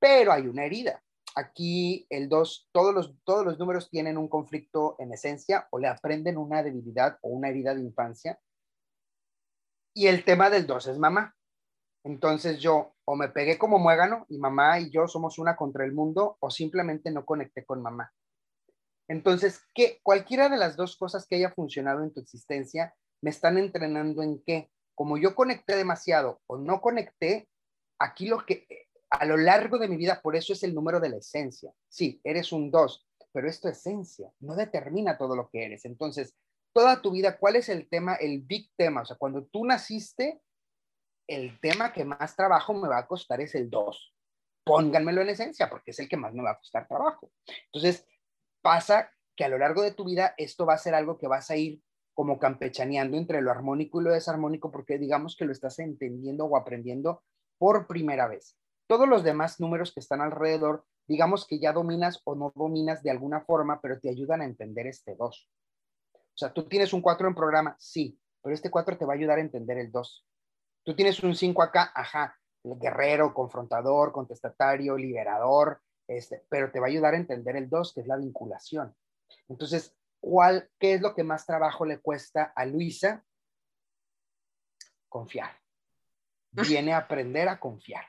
Pero 0.00 0.32
hay 0.32 0.48
una 0.48 0.64
herida. 0.64 1.00
Aquí 1.36 2.08
el 2.10 2.28
2, 2.28 2.70
todos 2.72 2.92
los, 2.92 3.14
todos 3.22 3.44
los 3.44 3.56
números 3.56 3.88
tienen 3.88 4.18
un 4.18 4.26
conflicto 4.26 4.96
en 4.98 5.12
esencia 5.12 5.68
o 5.70 5.78
le 5.78 5.86
aprenden 5.86 6.38
una 6.38 6.64
debilidad 6.64 7.18
o 7.22 7.28
una 7.28 7.50
herida 7.50 7.72
de 7.72 7.82
infancia. 7.82 8.40
Y 9.94 10.08
el 10.08 10.24
tema 10.24 10.50
del 10.50 10.66
2 10.66 10.88
es 10.88 10.98
mamá. 10.98 11.36
Entonces 12.02 12.58
yo 12.58 12.96
o 13.10 13.16
me 13.16 13.30
pegué 13.30 13.56
como 13.56 13.78
muégano 13.78 14.26
y 14.28 14.36
mamá 14.36 14.78
y 14.80 14.90
yo 14.90 15.08
somos 15.08 15.38
una 15.38 15.56
contra 15.56 15.82
el 15.86 15.92
mundo 15.92 16.36
o 16.40 16.50
simplemente 16.50 17.10
no 17.10 17.24
conecté 17.24 17.64
con 17.64 17.80
mamá. 17.80 18.12
Entonces, 19.08 19.62
que 19.74 19.98
cualquiera 20.02 20.50
de 20.50 20.58
las 20.58 20.76
dos 20.76 20.94
cosas 20.94 21.26
que 21.26 21.36
haya 21.36 21.50
funcionado 21.50 22.04
en 22.04 22.12
tu 22.12 22.20
existencia 22.20 22.94
me 23.22 23.30
están 23.30 23.56
entrenando 23.56 24.22
en 24.22 24.42
qué. 24.44 24.70
Como 24.94 25.16
yo 25.16 25.34
conecté 25.34 25.74
demasiado 25.74 26.42
o 26.46 26.58
no 26.58 26.82
conecté, 26.82 27.48
aquí 27.98 28.26
lo 28.26 28.44
que 28.44 28.66
a 29.08 29.24
lo 29.24 29.38
largo 29.38 29.78
de 29.78 29.88
mi 29.88 29.96
vida, 29.96 30.20
por 30.22 30.36
eso 30.36 30.52
es 30.52 30.62
el 30.62 30.74
número 30.74 31.00
de 31.00 31.08
la 31.08 31.16
esencia. 31.16 31.72
Sí, 31.88 32.20
eres 32.24 32.52
un 32.52 32.70
dos, 32.70 33.08
pero 33.32 33.48
es 33.48 33.58
tu 33.58 33.68
esencia, 33.68 34.30
no 34.40 34.54
determina 34.54 35.16
todo 35.16 35.34
lo 35.34 35.48
que 35.48 35.64
eres. 35.64 35.86
Entonces, 35.86 36.34
toda 36.74 37.00
tu 37.00 37.12
vida, 37.12 37.38
¿cuál 37.38 37.56
es 37.56 37.70
el 37.70 37.88
tema, 37.88 38.16
el 38.16 38.42
big 38.42 38.70
tema? 38.76 39.00
O 39.00 39.06
sea, 39.06 39.16
cuando 39.16 39.46
tú 39.46 39.64
naciste, 39.64 40.42
el 41.28 41.60
tema 41.60 41.92
que 41.92 42.04
más 42.04 42.34
trabajo 42.34 42.74
me 42.74 42.88
va 42.88 42.98
a 42.98 43.06
costar 43.06 43.40
es 43.40 43.54
el 43.54 43.70
dos. 43.70 44.14
Pónganmelo 44.64 45.20
en 45.20 45.28
esencia, 45.28 45.70
porque 45.70 45.92
es 45.92 46.00
el 46.00 46.08
que 46.08 46.16
más 46.16 46.34
me 46.34 46.42
va 46.42 46.52
a 46.52 46.58
costar 46.58 46.88
trabajo. 46.88 47.30
Entonces, 47.66 48.06
pasa 48.62 49.12
que 49.36 49.44
a 49.44 49.48
lo 49.48 49.58
largo 49.58 49.82
de 49.82 49.92
tu 49.92 50.04
vida 50.04 50.34
esto 50.36 50.66
va 50.66 50.74
a 50.74 50.78
ser 50.78 50.94
algo 50.94 51.16
que 51.18 51.28
vas 51.28 51.50
a 51.50 51.56
ir 51.56 51.80
como 52.14 52.38
campechaneando 52.40 53.16
entre 53.16 53.40
lo 53.40 53.52
armónico 53.52 54.00
y 54.00 54.04
lo 54.04 54.12
desarmónico, 54.12 54.72
porque 54.72 54.98
digamos 54.98 55.36
que 55.36 55.44
lo 55.44 55.52
estás 55.52 55.78
entendiendo 55.78 56.46
o 56.46 56.56
aprendiendo 56.56 57.22
por 57.58 57.86
primera 57.86 58.26
vez. 58.26 58.56
Todos 58.88 59.06
los 59.06 59.22
demás 59.22 59.60
números 59.60 59.92
que 59.92 60.00
están 60.00 60.20
alrededor, 60.20 60.84
digamos 61.06 61.46
que 61.46 61.60
ya 61.60 61.72
dominas 61.72 62.20
o 62.24 62.34
no 62.34 62.52
dominas 62.56 63.02
de 63.02 63.10
alguna 63.10 63.42
forma, 63.42 63.80
pero 63.80 64.00
te 64.00 64.08
ayudan 64.08 64.40
a 64.40 64.46
entender 64.46 64.86
este 64.86 65.14
2. 65.14 65.48
O 66.14 66.18
sea, 66.34 66.52
tú 66.52 66.64
tienes 66.64 66.92
un 66.92 67.02
4 67.02 67.28
en 67.28 67.34
programa, 67.34 67.76
sí, 67.78 68.18
pero 68.42 68.54
este 68.54 68.70
4 68.70 68.98
te 68.98 69.04
va 69.04 69.12
a 69.12 69.16
ayudar 69.16 69.38
a 69.38 69.42
entender 69.42 69.78
el 69.78 69.92
2. 69.92 70.27
Tú 70.88 70.94
tienes 70.94 71.22
un 71.22 71.34
5 71.34 71.62
acá, 71.62 71.92
ajá, 71.94 72.34
guerrero, 72.64 73.34
confrontador, 73.34 74.10
contestatario, 74.10 74.96
liberador, 74.96 75.82
este, 76.06 76.46
pero 76.48 76.70
te 76.70 76.80
va 76.80 76.86
a 76.86 76.88
ayudar 76.88 77.12
a 77.12 77.18
entender 77.18 77.56
el 77.56 77.68
2, 77.68 77.92
que 77.92 78.00
es 78.00 78.06
la 78.06 78.16
vinculación. 78.16 78.96
Entonces, 79.48 79.94
¿Cuál, 80.18 80.68
¿Qué 80.78 80.94
es 80.94 81.00
lo 81.02 81.14
que 81.14 81.24
más 81.24 81.46
trabajo 81.46 81.84
le 81.84 82.00
cuesta 82.00 82.52
a 82.56 82.64
Luisa? 82.64 83.22
Confiar. 85.08 85.60
Viene 86.50 86.94
a 86.94 86.98
aprender 86.98 87.48
a 87.50 87.60
confiar. 87.60 88.04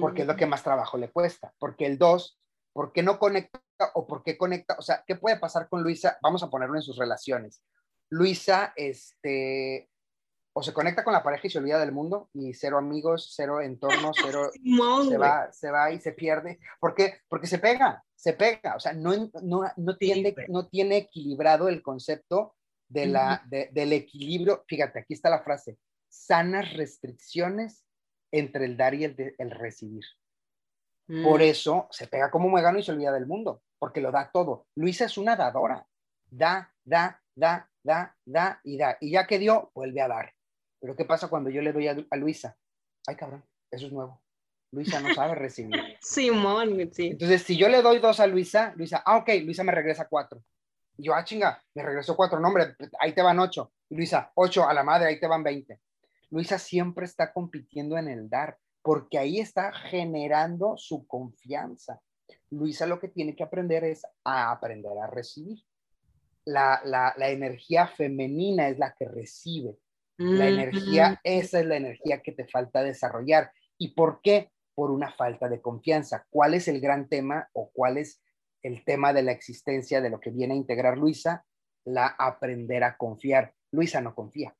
Porque 0.00 0.22
es 0.22 0.26
lo 0.26 0.34
que 0.36 0.46
mm. 0.46 0.50
más 0.50 0.64
trabajo 0.64 0.98
le 0.98 1.12
cuesta. 1.12 1.54
Porque 1.60 1.86
el 1.86 1.96
2, 1.96 2.40
¿por 2.72 2.92
qué 2.92 3.04
no 3.04 3.20
conecta 3.20 3.60
o 3.94 4.04
por 4.04 4.24
qué 4.24 4.36
conecta? 4.36 4.74
O 4.78 4.82
sea, 4.82 5.04
¿qué 5.06 5.14
puede 5.14 5.38
pasar 5.38 5.68
con 5.68 5.82
Luisa? 5.84 6.18
Vamos 6.22 6.42
a 6.42 6.50
ponerlo 6.50 6.74
en 6.74 6.82
sus 6.82 6.98
relaciones. 6.98 7.62
Luisa, 8.10 8.72
este, 8.76 9.88
o 10.58 10.62
se 10.62 10.72
conecta 10.72 11.04
con 11.04 11.12
la 11.12 11.22
pareja 11.22 11.46
y 11.46 11.50
se 11.50 11.58
olvida 11.58 11.78
del 11.78 11.92
mundo 11.92 12.30
y 12.34 12.52
cero 12.52 12.78
amigos, 12.78 13.32
cero 13.36 13.60
entorno, 13.60 14.10
cero 14.20 14.50
se 15.08 15.16
va, 15.16 15.52
se 15.52 15.70
va 15.70 15.92
y 15.92 16.00
se 16.00 16.10
pierde. 16.10 16.58
¿Por 16.80 16.96
qué? 16.96 17.20
Porque 17.28 17.46
se 17.46 17.60
pega, 17.60 18.04
se 18.16 18.32
pega, 18.32 18.74
o 18.74 18.80
sea, 18.80 18.92
no, 18.92 19.30
no, 19.40 19.62
no, 19.76 19.96
tiene, 19.96 20.34
no 20.48 20.66
tiene 20.66 20.96
equilibrado 20.96 21.68
el 21.68 21.80
concepto 21.80 22.56
de 22.88 23.06
la, 23.06 23.40
del 23.46 23.92
equilibrio. 23.92 24.64
Fíjate, 24.66 24.98
aquí 24.98 25.14
está 25.14 25.30
la 25.30 25.44
frase, 25.44 25.78
sanas 26.08 26.72
restricciones 26.74 27.84
entre 28.32 28.64
el 28.64 28.76
dar 28.76 28.94
y 28.94 29.04
el, 29.04 29.36
el 29.38 29.52
recibir. 29.52 30.06
Por 31.22 31.38
mm. 31.38 31.44
eso 31.44 31.86
se 31.92 32.08
pega 32.08 32.32
como 32.32 32.48
muegano 32.48 32.80
y 32.80 32.82
se 32.82 32.90
olvida 32.90 33.12
del 33.12 33.26
mundo, 33.26 33.62
porque 33.78 34.00
lo 34.00 34.10
da 34.10 34.28
todo. 34.32 34.66
Luisa 34.74 35.04
es 35.04 35.18
una 35.18 35.36
dadora, 35.36 35.86
da, 36.28 36.74
da, 36.82 37.22
da, 37.36 37.70
da, 37.80 38.16
da 38.24 38.60
y 38.64 38.76
da. 38.76 38.98
Y 39.00 39.12
ya 39.12 39.24
que 39.24 39.38
dio, 39.38 39.70
vuelve 39.72 40.00
a 40.00 40.08
dar. 40.08 40.34
Pero 40.80 40.94
¿qué 40.96 41.04
pasa 41.04 41.28
cuando 41.28 41.50
yo 41.50 41.60
le 41.60 41.72
doy 41.72 41.88
a, 41.88 42.16
Luisa? 42.16 42.56
Ay, 43.06 43.16
cabrón, 43.16 43.44
eso 43.70 43.86
es 43.86 43.92
nuevo. 43.92 44.22
Luisa 44.70 45.00
no 45.00 45.14
sabe 45.14 45.34
recibir. 45.34 45.72
Simón, 46.00 46.90
sí. 46.92 47.08
Entonces, 47.08 47.42
si 47.42 47.56
yo 47.56 47.68
le 47.68 47.82
doy 47.82 47.98
dos 47.98 48.20
a 48.20 48.26
Luisa, 48.26 48.72
Luisa, 48.76 49.02
ah, 49.04 49.16
ok, 49.16 49.30
Luisa 49.44 49.64
me 49.64 49.72
regresa 49.72 50.08
cuatro. 50.08 50.42
Y 50.96 51.04
yo, 51.04 51.14
ah, 51.14 51.24
chinga, 51.24 51.62
me 51.74 51.82
regresó 51.82 52.16
cuatro. 52.16 52.38
No, 52.38 52.48
hombre, 52.48 52.76
ahí 53.00 53.12
te 53.12 53.22
van 53.22 53.38
ocho. 53.38 53.72
Luisa, 53.90 54.30
ocho 54.34 54.68
a 54.68 54.74
la 54.74 54.82
madre, 54.82 55.08
ahí 55.08 55.18
te 55.18 55.26
van 55.26 55.42
veinte. 55.42 55.80
Luisa 56.30 56.58
siempre 56.58 57.06
está 57.06 57.32
compitiendo 57.32 57.96
en 57.96 58.08
el 58.08 58.28
dar, 58.28 58.58
porque 58.82 59.18
ahí 59.18 59.40
está 59.40 59.72
generando 59.72 60.76
su 60.76 61.06
confianza. 61.06 62.00
Luisa 62.50 62.86
lo 62.86 63.00
que 63.00 63.08
tiene 63.08 63.34
que 63.34 63.42
aprender 63.42 63.84
es 63.84 64.04
a 64.24 64.50
aprender 64.50 64.92
a 65.02 65.06
recibir. 65.06 65.64
La, 66.44 66.80
la, 66.84 67.14
la 67.16 67.30
energía 67.30 67.86
femenina 67.86 68.68
es 68.68 68.78
la 68.78 68.94
que 68.94 69.06
recibe 69.06 69.78
la 70.18 70.48
energía, 70.48 71.20
esa 71.22 71.60
es 71.60 71.66
la 71.66 71.76
energía 71.76 72.20
que 72.22 72.32
te 72.32 72.46
falta 72.46 72.82
desarrollar. 72.82 73.52
¿Y 73.78 73.94
por 73.94 74.20
qué? 74.20 74.50
Por 74.74 74.90
una 74.90 75.12
falta 75.12 75.48
de 75.48 75.60
confianza. 75.60 76.26
¿Cuál 76.28 76.54
es 76.54 76.66
el 76.66 76.80
gran 76.80 77.08
tema 77.08 77.48
o 77.52 77.70
cuál 77.72 77.98
es 77.98 78.20
el 78.62 78.84
tema 78.84 79.12
de 79.12 79.22
la 79.22 79.32
existencia 79.32 80.00
de 80.00 80.10
lo 80.10 80.18
que 80.18 80.30
viene 80.30 80.54
a 80.54 80.56
integrar 80.56 80.98
Luisa? 80.98 81.44
La 81.84 82.06
aprender 82.06 82.82
a 82.82 82.96
confiar. 82.96 83.54
Luisa 83.70 84.00
no 84.00 84.14
confía. 84.14 84.54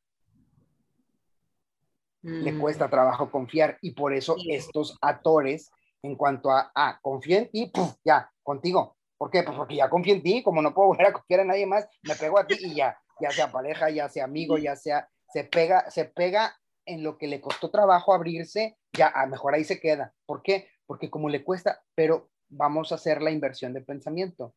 Le 2.22 2.52
mm. 2.52 2.60
cuesta 2.60 2.88
trabajo 2.88 3.30
confiar 3.30 3.78
y 3.80 3.92
por 3.92 4.14
eso 4.14 4.36
estos 4.48 4.96
actores, 5.00 5.70
en 6.02 6.14
cuanto 6.14 6.50
a, 6.50 6.70
ah, 6.74 6.98
confía 7.02 7.38
en 7.38 7.50
ti, 7.50 7.72
ya, 8.04 8.30
contigo. 8.44 8.96
¿Por 9.16 9.30
qué? 9.30 9.42
Pues 9.42 9.56
porque 9.56 9.76
ya 9.76 9.90
confío 9.90 10.14
en 10.14 10.22
ti, 10.22 10.42
como 10.44 10.62
no 10.62 10.72
puedo 10.72 10.88
volver 10.88 11.06
a 11.06 11.12
confiar 11.12 11.40
en 11.40 11.48
nadie 11.48 11.66
más, 11.66 11.88
me 12.02 12.14
pego 12.14 12.38
a 12.38 12.46
ti 12.46 12.56
y 12.60 12.76
ya, 12.76 12.96
ya 13.20 13.30
sea 13.32 13.50
pareja, 13.50 13.90
ya 13.90 14.08
sea 14.08 14.24
amigo, 14.24 14.56
ya 14.58 14.76
sea 14.76 15.08
se 15.32 15.44
pega, 15.44 15.90
se 15.90 16.04
pega 16.04 16.58
en 16.86 17.02
lo 17.02 17.18
que 17.18 17.26
le 17.26 17.40
costó 17.40 17.70
trabajo 17.70 18.14
abrirse, 18.14 18.78
ya 18.92 19.08
a 19.08 19.26
mejor 19.26 19.54
ahí 19.54 19.64
se 19.64 19.80
queda. 19.80 20.14
¿Por 20.26 20.42
qué? 20.42 20.70
Porque 20.86 21.10
como 21.10 21.28
le 21.28 21.44
cuesta, 21.44 21.82
pero 21.94 22.30
vamos 22.48 22.92
a 22.92 22.94
hacer 22.94 23.20
la 23.20 23.30
inversión 23.30 23.74
de 23.74 23.82
pensamiento. 23.82 24.54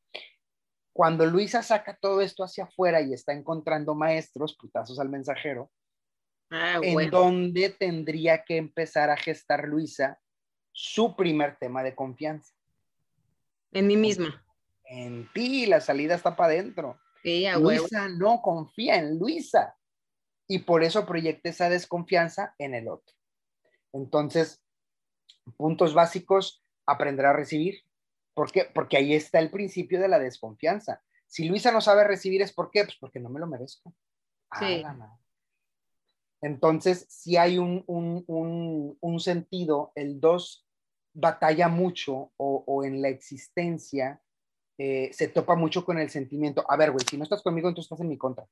Cuando 0.94 1.26
Luisa 1.26 1.62
saca 1.62 1.98
todo 2.02 2.22
esto 2.22 2.44
hacia 2.44 2.66
afuera 2.66 3.02
y 3.02 3.14
está 3.14 3.34
encontrando 3.34 3.96
maestros, 3.96 4.56
putazos 4.56 5.00
al 5.00 5.10
mensajero, 5.10 5.72
ah, 6.50 6.80
en 6.82 7.10
dónde 7.10 7.70
tendría 7.70 8.44
que 8.44 8.58
empezar 8.58 9.10
a 9.10 9.18
gestar 9.18 9.68
Luisa 9.68 10.20
su 10.72 11.16
primer 11.18 11.58
tema 11.58 11.84
de 11.84 11.96
confianza. 11.96 12.54
En 13.74 13.88
mí 13.88 13.98
misma. 13.98 14.46
En 14.86 15.30
ti, 15.34 15.66
la 15.66 15.82
salida 15.82 16.16
está 16.16 16.36
para 16.36 16.54
adentro. 16.54 16.98
Luisa 17.24 18.08
no 18.10 18.42
confía 18.42 18.96
en 18.96 19.20
Luisa 19.20 19.76
y 20.52 20.60
por 20.60 20.84
eso 20.84 21.06
proyecta 21.06 21.48
esa 21.48 21.70
desconfianza 21.70 22.56
en 22.58 22.76
el 22.76 22.90
otro. 22.90 23.16
Entonces, 23.94 24.62
puntos 25.56 25.94
básicos, 25.94 26.62
aprender 26.86 27.26
a 27.26 27.32
recibir. 27.32 27.86
¿Por 28.34 28.52
qué? 28.52 28.66
Porque 28.66 28.98
ahí 28.98 29.14
está 29.14 29.40
el 29.40 29.50
principio 29.50 30.02
de 30.02 30.10
la 30.10 30.20
desconfianza. 30.20 31.02
Si 31.26 31.46
Luisa 31.48 31.72
no 31.72 31.80
sabe 31.80 32.04
recibir, 32.04 32.42
¿es 32.42 32.52
por 32.52 32.70
qué? 32.70 32.84
Pues 32.84 32.98
porque 33.00 33.22
no 33.22 33.30
me 33.30 33.40
lo 33.40 33.48
merezco. 33.48 33.94
Sí. 34.60 34.84
Entonces, 36.42 37.06
si 37.08 37.38
hay 37.38 37.58
un, 37.58 37.86
un, 37.88 39.20
sentido, 39.22 39.94
el 39.96 40.20
dos 40.20 40.68
batalla 41.14 41.70
mucho 41.70 42.34
o, 42.36 42.84
en 42.84 43.02
la 43.02 43.08
existencia 43.08 44.22
eh, 44.78 45.12
se 45.14 45.30
topa 45.30 45.56
mucho 45.56 45.86
con 45.86 45.98
el 45.98 46.10
sentimiento, 46.10 46.66
a 46.68 46.76
ver, 46.76 46.92
güey, 46.92 47.06
si 47.10 47.16
no 47.16 47.24
estás 47.24 47.42
conmigo, 47.42 47.70
entonces 47.70 47.90
estás 47.90 48.02
en 48.02 48.10
mi 48.10 48.18
contra. 48.18 48.46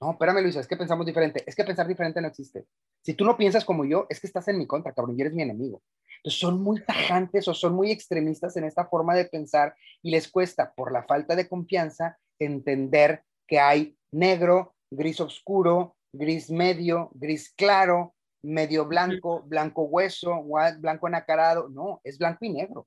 No, 0.00 0.12
espérame, 0.12 0.42
Luisa, 0.42 0.60
es 0.60 0.66
que 0.66 0.76
pensamos 0.76 1.06
diferente. 1.06 1.42
Es 1.46 1.54
que 1.54 1.64
pensar 1.64 1.86
diferente 1.86 2.20
no 2.20 2.28
existe. 2.28 2.66
Si 3.02 3.14
tú 3.14 3.24
no 3.24 3.36
piensas 3.36 3.64
como 3.64 3.84
yo, 3.84 4.06
es 4.10 4.20
que 4.20 4.26
estás 4.26 4.46
en 4.48 4.58
mi 4.58 4.66
contra, 4.66 4.92
cabrón, 4.92 5.16
y 5.16 5.22
eres 5.22 5.32
mi 5.32 5.42
enemigo. 5.42 5.82
Entonces 6.18 6.40
son 6.40 6.62
muy 6.62 6.82
tajantes 6.84 7.48
o 7.48 7.54
son 7.54 7.74
muy 7.74 7.90
extremistas 7.90 8.56
en 8.56 8.64
esta 8.64 8.86
forma 8.86 9.14
de 9.14 9.24
pensar 9.24 9.74
y 10.02 10.10
les 10.10 10.28
cuesta, 10.28 10.74
por 10.74 10.92
la 10.92 11.04
falta 11.04 11.34
de 11.34 11.48
confianza, 11.48 12.18
entender 12.38 13.22
que 13.46 13.58
hay 13.58 13.96
negro, 14.12 14.74
gris 14.90 15.20
oscuro, 15.20 15.96
gris 16.12 16.50
medio, 16.50 17.10
gris 17.14 17.52
claro, 17.56 18.14
medio 18.42 18.86
blanco, 18.86 19.42
blanco 19.42 19.82
hueso, 19.84 20.44
blanco 20.78 21.08
nacarado. 21.08 21.68
No, 21.68 22.00
es 22.04 22.18
blanco 22.18 22.44
y 22.44 22.50
negro. 22.50 22.86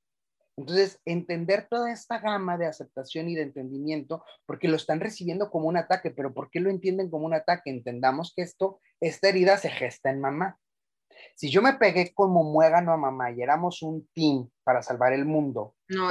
Entonces, 0.59 0.99
entender 1.05 1.67
toda 1.69 1.91
esta 1.91 2.19
gama 2.19 2.57
de 2.57 2.67
aceptación 2.67 3.29
y 3.29 3.35
de 3.35 3.43
entendimiento, 3.43 4.25
porque 4.45 4.67
lo 4.67 4.75
están 4.75 4.99
recibiendo 4.99 5.49
como 5.49 5.69
un 5.69 5.77
ataque, 5.77 6.11
pero 6.11 6.33
¿por 6.33 6.51
qué 6.51 6.59
lo 6.59 6.69
entienden 6.69 7.09
como 7.09 7.25
un 7.25 7.33
ataque? 7.33 7.69
Entendamos 7.69 8.33
que 8.35 8.41
esto, 8.41 8.81
esta 8.99 9.29
herida 9.29 9.57
se 9.57 9.69
gesta 9.69 10.09
en 10.09 10.19
mamá. 10.19 10.59
Si 11.35 11.49
yo 11.49 11.61
me 11.61 11.73
pegué 11.73 12.13
como 12.13 12.43
muégano 12.43 12.91
a 12.91 12.97
mamá 12.97 13.31
y 13.31 13.41
éramos 13.41 13.81
un 13.81 14.07
team 14.13 14.49
para 14.63 14.81
salvar 14.81 15.13
el 15.13 15.25
mundo, 15.25 15.75
no, 15.87 16.09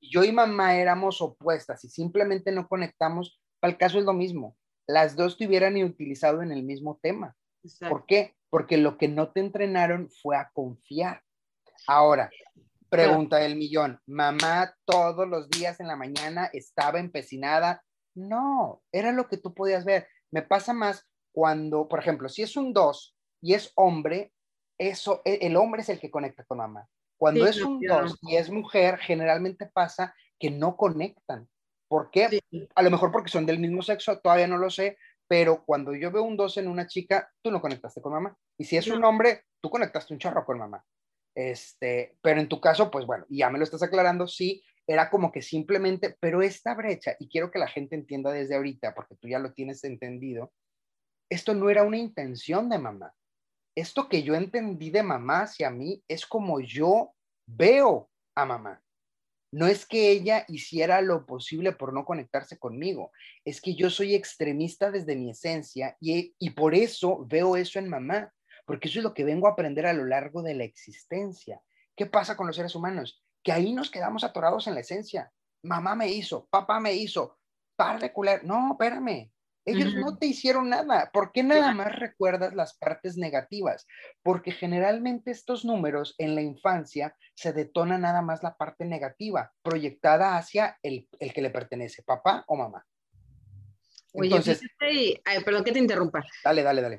yo 0.00 0.24
y 0.24 0.32
mamá 0.32 0.76
éramos 0.76 1.20
opuestas 1.20 1.84
y 1.84 1.88
simplemente 1.88 2.50
no 2.50 2.68
conectamos, 2.68 3.40
para 3.60 3.72
el 3.72 3.78
caso 3.78 3.98
es 3.98 4.04
lo 4.04 4.12
mismo. 4.12 4.56
Las 4.88 5.14
dos 5.14 5.38
te 5.38 5.46
hubieran 5.46 5.76
utilizado 5.82 6.42
en 6.42 6.50
el 6.50 6.64
mismo 6.64 6.98
tema. 7.00 7.36
¿Por 7.88 8.06
qué? 8.06 8.34
Porque 8.48 8.76
lo 8.76 8.98
que 8.98 9.06
no 9.06 9.30
te 9.30 9.38
entrenaron 9.38 10.10
fue 10.22 10.36
a 10.36 10.50
confiar. 10.52 11.22
Ahora, 11.86 12.30
Pregunta 12.90 13.36
del 13.36 13.54
millón, 13.54 14.00
mamá 14.06 14.74
todos 14.84 15.28
los 15.28 15.48
días 15.48 15.78
en 15.78 15.86
la 15.86 15.94
mañana 15.94 16.50
estaba 16.52 16.98
empecinada. 16.98 17.84
No, 18.16 18.82
era 18.90 19.12
lo 19.12 19.28
que 19.28 19.36
tú 19.36 19.54
podías 19.54 19.84
ver. 19.84 20.08
Me 20.32 20.42
pasa 20.42 20.72
más 20.72 21.08
cuando, 21.32 21.88
por 21.88 22.00
ejemplo, 22.00 22.28
si 22.28 22.42
es 22.42 22.56
un 22.56 22.72
2 22.72 23.16
y 23.42 23.54
es 23.54 23.72
hombre, 23.76 24.32
eso, 24.76 25.22
e, 25.24 25.38
el 25.42 25.56
hombre 25.56 25.82
es 25.82 25.88
el 25.88 26.00
que 26.00 26.10
conecta 26.10 26.44
con 26.44 26.58
mamá. 26.58 26.88
Cuando 27.16 27.46
es 27.46 27.62
un 27.62 27.80
2 27.80 28.18
y 28.22 28.36
es 28.36 28.50
mujer, 28.50 28.98
generalmente 28.98 29.66
pasa 29.66 30.14
que 30.38 30.50
no 30.50 30.76
conectan. 30.76 31.48
¿Por 31.86 32.10
qué? 32.10 32.40
A 32.74 32.82
lo 32.82 32.90
mejor 32.90 33.12
porque 33.12 33.30
son 33.30 33.46
del 33.46 33.58
mismo 33.58 33.82
sexo, 33.82 34.18
todavía 34.18 34.48
no 34.48 34.58
lo 34.58 34.70
sé, 34.70 34.96
pero 35.28 35.64
cuando 35.64 35.94
yo 35.94 36.10
veo 36.10 36.22
un 36.22 36.36
2 36.36 36.56
en 36.56 36.68
una 36.68 36.86
chica, 36.88 37.30
tú 37.42 37.52
no 37.52 37.60
conectaste 37.60 38.00
con 38.00 38.12
mamá. 38.12 38.36
Y 38.58 38.64
si 38.64 38.76
es 38.76 38.88
un 38.88 39.04
hombre, 39.04 39.44
tú 39.60 39.70
conectaste 39.70 40.12
un 40.12 40.18
chorro 40.18 40.44
con 40.44 40.58
mamá. 40.58 40.84
Este, 41.40 42.18
pero 42.20 42.38
en 42.38 42.48
tu 42.48 42.60
caso, 42.60 42.90
pues 42.90 43.06
bueno, 43.06 43.24
ya 43.30 43.48
me 43.48 43.56
lo 43.56 43.64
estás 43.64 43.82
aclarando, 43.82 44.26
sí, 44.26 44.62
era 44.86 45.08
como 45.08 45.32
que 45.32 45.40
simplemente, 45.40 46.14
pero 46.20 46.42
esta 46.42 46.74
brecha, 46.74 47.16
y 47.18 47.28
quiero 47.30 47.50
que 47.50 47.58
la 47.58 47.66
gente 47.66 47.94
entienda 47.94 48.30
desde 48.30 48.56
ahorita, 48.56 48.94
porque 48.94 49.16
tú 49.16 49.26
ya 49.26 49.38
lo 49.38 49.54
tienes 49.54 49.82
entendido, 49.84 50.52
esto 51.30 51.54
no 51.54 51.70
era 51.70 51.82
una 51.82 51.96
intención 51.96 52.68
de 52.68 52.78
mamá. 52.78 53.14
Esto 53.74 54.06
que 54.08 54.22
yo 54.22 54.34
entendí 54.34 54.90
de 54.90 55.02
mamá 55.02 55.42
hacia 55.42 55.70
mí 55.70 56.02
es 56.08 56.26
como 56.26 56.60
yo 56.60 57.14
veo 57.46 58.10
a 58.34 58.44
mamá. 58.44 58.82
No 59.50 59.66
es 59.66 59.86
que 59.86 60.10
ella 60.10 60.44
hiciera 60.46 61.00
lo 61.00 61.24
posible 61.24 61.72
por 61.72 61.94
no 61.94 62.04
conectarse 62.04 62.58
conmigo, 62.58 63.12
es 63.46 63.62
que 63.62 63.74
yo 63.74 63.88
soy 63.88 64.14
extremista 64.14 64.90
desde 64.90 65.16
mi 65.16 65.30
esencia 65.30 65.96
y, 66.00 66.34
y 66.38 66.50
por 66.50 66.74
eso 66.74 67.24
veo 67.26 67.56
eso 67.56 67.78
en 67.78 67.88
mamá 67.88 68.30
porque 68.66 68.88
eso 68.88 69.00
es 69.00 69.04
lo 69.04 69.14
que 69.14 69.24
vengo 69.24 69.46
a 69.46 69.52
aprender 69.52 69.86
a 69.86 69.92
lo 69.92 70.04
largo 70.04 70.42
de 70.42 70.54
la 70.54 70.64
existencia. 70.64 71.60
¿Qué 71.96 72.06
pasa 72.06 72.36
con 72.36 72.46
los 72.46 72.56
seres 72.56 72.74
humanos? 72.74 73.22
Que 73.42 73.52
ahí 73.52 73.72
nos 73.72 73.90
quedamos 73.90 74.24
atorados 74.24 74.66
en 74.66 74.74
la 74.74 74.80
esencia. 74.80 75.32
Mamá 75.62 75.94
me 75.94 76.08
hizo, 76.08 76.46
papá 76.50 76.80
me 76.80 76.94
hizo, 76.94 77.38
par 77.76 78.00
de 78.00 78.12
cular. 78.12 78.44
No, 78.44 78.72
espérame. 78.72 79.30
Ellos 79.66 79.94
no 79.94 80.16
te 80.16 80.26
hicieron 80.26 80.70
nada. 80.70 81.10
¿Por 81.12 81.32
qué 81.32 81.42
nada 81.42 81.74
más 81.74 81.94
recuerdas 81.98 82.54
las 82.54 82.76
partes 82.78 83.16
negativas? 83.16 83.86
Porque 84.22 84.52
generalmente 84.52 85.30
estos 85.30 85.64
números 85.64 86.14
en 86.18 86.34
la 86.34 86.40
infancia 86.40 87.14
se 87.34 87.52
detona 87.52 87.98
nada 87.98 88.22
más 88.22 88.42
la 88.42 88.56
parte 88.56 88.86
negativa, 88.86 89.52
proyectada 89.62 90.36
hacia 90.36 90.78
el, 90.82 91.08
el 91.18 91.32
que 91.32 91.42
le 91.42 91.50
pertenece, 91.50 92.02
papá 92.02 92.44
o 92.48 92.56
mamá. 92.56 92.86
Entonces, 94.14 94.60
Oye, 94.80 95.20
ay, 95.24 95.44
perdón 95.44 95.62
que 95.62 95.72
te 95.72 95.78
interrumpa. 95.78 96.24
Dale, 96.42 96.62
dale, 96.62 96.82
dale 96.82 96.98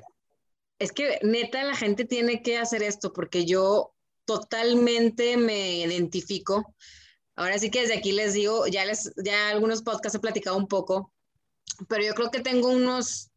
es 0.82 0.92
que 0.92 1.20
neta 1.22 1.62
la 1.62 1.76
gente 1.76 2.04
tiene 2.04 2.42
que 2.42 2.58
hacer 2.58 2.82
esto 2.82 3.12
porque 3.12 3.44
yo 3.46 3.94
totalmente 4.24 5.36
me 5.36 5.76
identifico. 5.76 6.74
Ahora 7.36 7.58
sí 7.58 7.70
que 7.70 7.82
desde 7.82 7.94
aquí 7.94 8.12
les 8.12 8.34
digo, 8.34 8.66
ya 8.66 8.84
les 8.84 9.12
ya 9.24 9.50
algunos 9.50 9.82
podcasts 9.82 10.16
he 10.16 10.20
platicado 10.20 10.56
un 10.56 10.66
poco, 10.66 11.12
pero 11.88 12.04
yo 12.04 12.14
creo 12.14 12.30
que 12.30 12.40
tengo 12.40 12.68
unos 12.68 13.30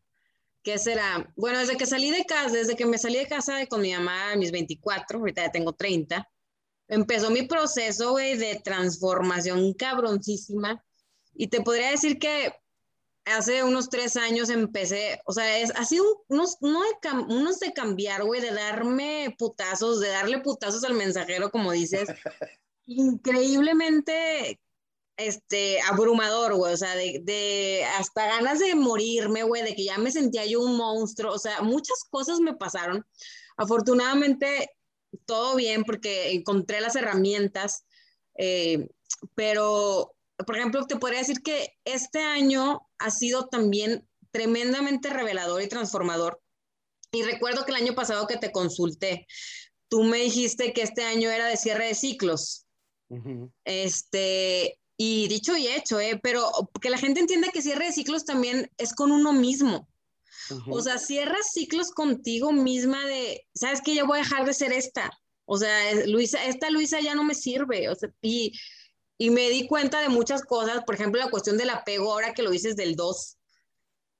¿qué 0.64 0.80
será? 0.80 1.32
Bueno, 1.36 1.60
desde 1.60 1.78
que 1.78 1.86
salí 1.86 2.10
de 2.10 2.26
casa, 2.26 2.50
desde 2.50 2.76
que 2.76 2.88
me 2.88 2.98
salí 2.98 3.18
de 3.18 3.28
casa 3.28 3.66
con 3.68 3.82
mi 3.82 3.94
mamá 3.94 4.32
a 4.32 4.36
mis 4.36 4.52
24, 4.52 5.20
ahorita 5.20 5.44
ya 5.44 5.52
tengo 5.52 5.74
30, 5.74 6.28
empezó 6.88 7.30
mi 7.30 7.44
proceso, 7.44 8.16
de 8.16 8.60
transformación 8.64 9.74
cabroncísima. 9.76 10.84
Y 11.36 11.48
te 11.48 11.62
podría 11.62 11.92
decir 11.92 12.18
que 12.18 12.54
hace 13.26 13.64
unos 13.64 13.90
tres 13.90 14.16
años 14.16 14.50
empecé, 14.50 15.22
o 15.26 15.34
sea, 15.34 15.58
es, 15.58 15.72
ha 15.76 15.84
sido 15.84 16.24
unos, 16.28 16.60
de, 16.60 17.12
unos 17.28 17.60
de 17.60 17.74
cambiar, 17.74 18.24
güey, 18.24 18.42
de 18.42 18.52
darme 18.52 19.36
putazos, 19.38 20.00
de 20.00 20.10
darle 20.10 20.40
putazos 20.40 20.84
al 20.84 20.94
mensajero, 20.94 21.50
como 21.50 21.72
dices, 21.72 22.08
increíblemente 22.86 24.60
este, 25.18 25.82
abrumador, 25.82 26.56
güey, 26.56 26.74
o 26.74 26.78
sea, 26.78 26.96
de, 26.96 27.22
de, 27.24 27.86
hasta 27.98 28.28
ganas 28.28 28.60
de 28.60 28.76
morirme, 28.76 29.44
güey, 29.44 29.64
de 29.64 29.76
que 29.76 29.86
ya 29.86 29.98
me 29.98 30.12
sentía 30.12 30.46
yo 30.46 30.62
un 30.62 30.78
monstruo, 30.78 31.34
o 31.34 31.40
sea, 31.40 31.62
muchas 31.62 32.04
cosas 32.10 32.40
me 32.40 32.56
pasaron. 32.56 33.06
Afortunadamente, 33.58 34.72
todo 35.26 35.56
bien 35.56 35.84
porque 35.84 36.32
encontré 36.32 36.82
las 36.82 36.96
herramientas, 36.96 37.86
eh, 38.38 38.88
pero, 39.34 40.14
por 40.46 40.58
ejemplo, 40.58 40.86
te 40.86 40.98
podría 40.98 41.20
decir 41.20 41.42
que 41.42 41.78
este 41.86 42.20
año 42.20 42.85
ha 43.06 43.12
sido 43.12 43.48
también 43.48 44.08
tremendamente 44.32 45.10
revelador 45.10 45.62
y 45.62 45.70
transformador. 45.70 46.42
Y 47.12 47.24
recuerdo 47.24 47.64
que 47.64 47.72
el 47.72 47.78
año 47.78 47.96
pasado 47.96 48.28
que 48.28 48.38
te 48.38 48.52
consulté, 48.52 49.28
tú 49.88 50.04
me 50.04 50.18
dijiste 50.18 50.74
que 50.74 50.82
este 50.82 51.04
año 51.04 51.30
era 51.30 51.48
de 51.48 51.58
cierre 51.58 51.88
de 51.88 51.96
ciclos. 51.96 52.66
Este, 53.64 54.78
y 54.98 55.28
dicho 55.28 55.56
y 55.56 55.68
hecho, 55.68 56.00
¿eh? 56.00 56.20
pero 56.22 56.52
que 56.82 56.90
la 56.90 56.98
gente 56.98 57.20
entienda 57.20 57.50
que 57.50 57.62
cierre 57.62 57.86
de 57.86 57.92
ciclos 57.92 58.26
también 58.26 58.70
es 58.78 58.94
con 58.94 59.12
uno 59.12 59.32
mismo. 59.32 59.88
O 60.70 60.82
sea, 60.82 60.98
cierras 60.98 61.52
ciclos 61.54 61.92
contigo 61.92 62.52
misma 62.52 63.06
de, 63.06 63.48
¿sabes 63.54 63.82
qué? 63.82 63.96
Yo 63.96 64.06
voy 64.06 64.20
a 64.20 64.24
dejar 64.24 64.46
de 64.46 64.54
ser 64.54 64.74
esta. 64.74 65.12
O 65.46 65.58
sea, 65.58 66.06
Luisa, 66.08 66.44
esta 66.46 66.70
Luisa 66.70 67.00
ya 67.00 67.16
no 67.16 67.24
me 67.24 67.36
sirve. 67.36 67.90
O 67.90 67.96
sea, 67.96 68.10
y, 68.22 68.52
y 69.18 69.30
me 69.30 69.50
di 69.50 69.68
cuenta 69.68 70.02
de 70.02 70.10
muchas 70.10 70.44
cosas, 70.44 70.84
por 70.86 70.96
ejemplo, 70.96 71.22
la 71.22 71.30
cuestión 71.30 71.58
del 71.58 71.70
apego, 71.70 72.12
ahora 72.12 72.34
que 72.34 72.44
lo 72.44 72.52
dices 72.52 72.76
del 72.76 72.96
2. 72.96 73.38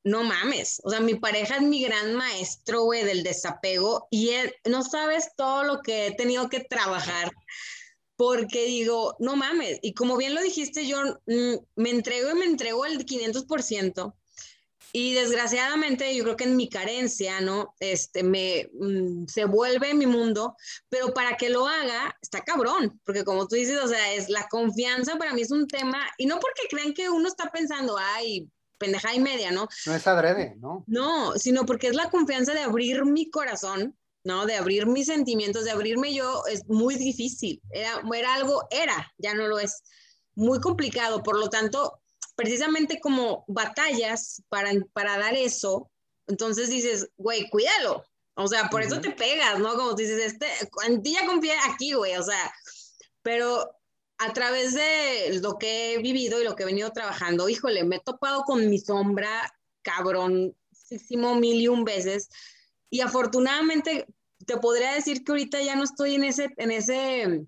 No 0.04 0.24
mames, 0.24 0.82
o 0.84 0.92
sea, 0.92 1.00
mi 1.00 1.16
pareja 1.16 1.56
es 1.56 1.64
mi 1.64 1.82
gran 1.82 2.14
maestro, 2.14 2.84
güey, 2.84 3.04
del 3.04 3.24
desapego 3.24 4.08
y 4.12 4.30
él, 4.30 4.54
no 4.64 4.84
sabes 4.84 5.32
todo 5.36 5.64
lo 5.64 5.82
que 5.82 6.08
he 6.08 6.12
tenido 6.12 6.48
que 6.48 6.60
trabajar 6.60 7.32
porque 8.16 8.66
digo, 8.66 9.16
no 9.20 9.36
mames, 9.36 9.80
y 9.82 9.94
como 9.94 10.16
bien 10.18 10.36
lo 10.36 10.42
dijiste, 10.42 10.88
yo 10.88 11.02
mm, 11.26 11.56
me 11.76 11.90
entrego 11.90 12.32
y 12.32 12.36
me 12.36 12.46
entrego 12.46 12.86
el 12.86 13.06
500%, 13.06 14.14
y 14.98 15.14
desgraciadamente 15.14 16.16
yo 16.16 16.24
creo 16.24 16.38
que 16.38 16.46
en 16.46 16.56
mi 16.56 16.70
carencia, 16.70 17.42
¿no? 17.42 17.76
Este, 17.82 18.24
me, 18.24 18.70
mm, 18.80 19.26
se 19.28 19.44
vuelve 19.44 19.94
mi 19.94 20.06
mundo, 20.06 20.56
pero 20.88 21.14
para 21.14 21.36
que 21.36 21.50
lo 21.50 21.68
haga, 21.68 22.18
está 22.22 22.46
cabrón, 22.46 23.02
porque 23.04 23.26
como 23.26 23.46
tú 23.46 23.58
dices, 23.58 23.78
o 23.84 23.90
sea, 23.90 24.14
es 24.14 24.30
la 24.30 24.48
confianza 24.48 25.18
para 25.18 25.34
mí 25.34 25.42
es 25.42 25.52
un 25.52 25.68
tema, 25.68 26.00
y 26.18 26.28
no 26.28 26.40
porque 26.40 26.70
crean 26.70 26.94
que 26.94 27.10
uno 27.10 27.28
está 27.28 27.52
pensando, 27.52 27.98
ay, 28.00 28.50
pendeja 28.78 29.14
y 29.14 29.20
media, 29.20 29.52
¿no? 29.52 29.68
No 29.86 29.94
es 29.94 30.08
adrede, 30.08 30.56
¿no? 30.62 30.86
No, 30.88 31.34
sino 31.34 31.66
porque 31.66 31.88
es 31.88 31.96
la 31.96 32.10
confianza 32.10 32.54
de 32.54 32.62
abrir 32.62 33.04
mi 33.04 33.30
corazón 33.30 33.98
¿no? 34.24 34.48
De 34.48 34.56
abrir 34.56 34.88
mis 34.88 35.06
sentimientos, 35.06 35.66
de 35.66 35.72
abrirme 35.72 36.12
yo, 36.12 36.42
es 36.52 36.68
muy 36.68 36.96
difícil. 36.96 37.62
Era, 37.70 38.02
era 38.12 38.34
algo, 38.34 38.66
era, 38.72 39.14
ya 39.20 39.36
no 39.36 39.46
lo 39.46 39.60
es, 39.60 39.84
muy 40.34 40.60
complicado. 40.60 41.22
Por 41.22 41.38
lo 41.38 41.48
tanto, 41.48 42.02
precisamente 42.36 43.00
como 43.00 43.46
batallas 43.48 44.44
para, 44.50 44.72
para 44.94 45.18
dar 45.18 45.36
eso, 45.36 45.90
entonces 46.28 46.70
dices, 46.70 47.10
güey, 47.18 47.50
cuídalo. 47.50 48.04
O 48.36 48.48
sea, 48.48 48.70
por 48.70 48.82
eso 48.82 49.00
te 49.00 49.12
pegas, 49.12 49.60
¿no? 49.60 49.76
Como 49.76 49.94
dices, 49.94 50.22
este, 50.22 50.48
en 50.86 51.02
ti 51.02 51.14
ya 51.14 51.26
confía 51.26 51.56
aquí, 51.70 51.94
güey, 51.94 52.16
o 52.18 52.24
sea, 52.24 52.54
pero 53.22 53.72
a 54.18 54.34
través 54.34 54.74
de 54.74 55.40
lo 55.42 55.58
que 55.58 55.94
he 55.94 55.98
vivido 56.00 56.42
y 56.42 56.44
lo 56.44 56.56
que 56.56 56.64
he 56.64 56.66
venido 56.66 56.92
trabajando, 56.92 57.50
híjole, 57.50 57.84
me 57.84 57.98
he 57.98 58.00
topado 58.02 58.44
con 58.44 58.70
mi 58.70 58.78
sombra 58.78 59.54
cabronísimo 59.82 61.36
mil 61.36 61.62
y 61.62 61.68
un 61.68 61.84
veces 61.84 62.30
y 62.90 63.02
afortunadamente 63.02 64.06
te 64.46 64.58
podría 64.58 64.94
decir 64.94 65.24
que 65.24 65.32
ahorita 65.32 65.62
ya 65.62 65.76
no 65.76 65.84
estoy 65.84 66.16
en 66.16 66.24
ese, 66.24 66.50
en 66.58 66.72
ese, 66.72 67.46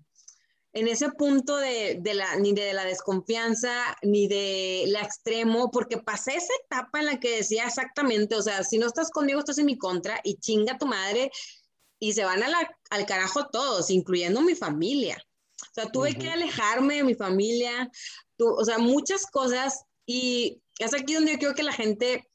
en 0.72 0.86
ese 0.86 1.10
punto 1.10 1.56
de, 1.56 1.98
de, 2.00 2.14
la, 2.14 2.36
ni 2.36 2.52
de 2.52 2.72
la 2.72 2.84
desconfianza, 2.84 3.96
ni 4.02 4.28
de 4.28 4.84
la 4.88 5.00
extremo, 5.00 5.70
porque 5.70 5.98
pasé 5.98 6.36
esa 6.36 6.52
etapa 6.64 7.00
en 7.00 7.06
la 7.06 7.20
que 7.20 7.38
decía 7.38 7.66
exactamente, 7.66 8.36
o 8.36 8.42
sea, 8.42 8.62
si 8.62 8.78
no 8.78 8.86
estás 8.86 9.10
conmigo, 9.10 9.38
estás 9.38 9.58
en 9.58 9.66
mi 9.66 9.78
contra 9.78 10.20
y 10.22 10.36
chinga 10.36 10.78
tu 10.78 10.86
madre 10.86 11.30
y 11.98 12.12
se 12.12 12.24
van 12.24 12.42
a 12.42 12.48
la, 12.48 12.70
al 12.90 13.06
carajo 13.06 13.48
todos, 13.48 13.90
incluyendo 13.90 14.40
mi 14.42 14.54
familia. 14.54 15.16
O 15.62 15.74
sea, 15.74 15.86
tuve 15.86 16.14
que 16.16 16.30
alejarme 16.30 16.96
de 16.96 17.04
mi 17.04 17.14
familia, 17.14 17.90
o 18.38 18.64
sea, 18.64 18.78
muchas 18.78 19.26
cosas 19.26 19.84
y 20.06 20.62
es 20.78 20.94
aquí 20.94 21.14
donde 21.14 21.32
yo 21.32 21.38
quiero 21.38 21.54
que 21.54 21.62
la 21.62 21.72
gente 21.72 22.28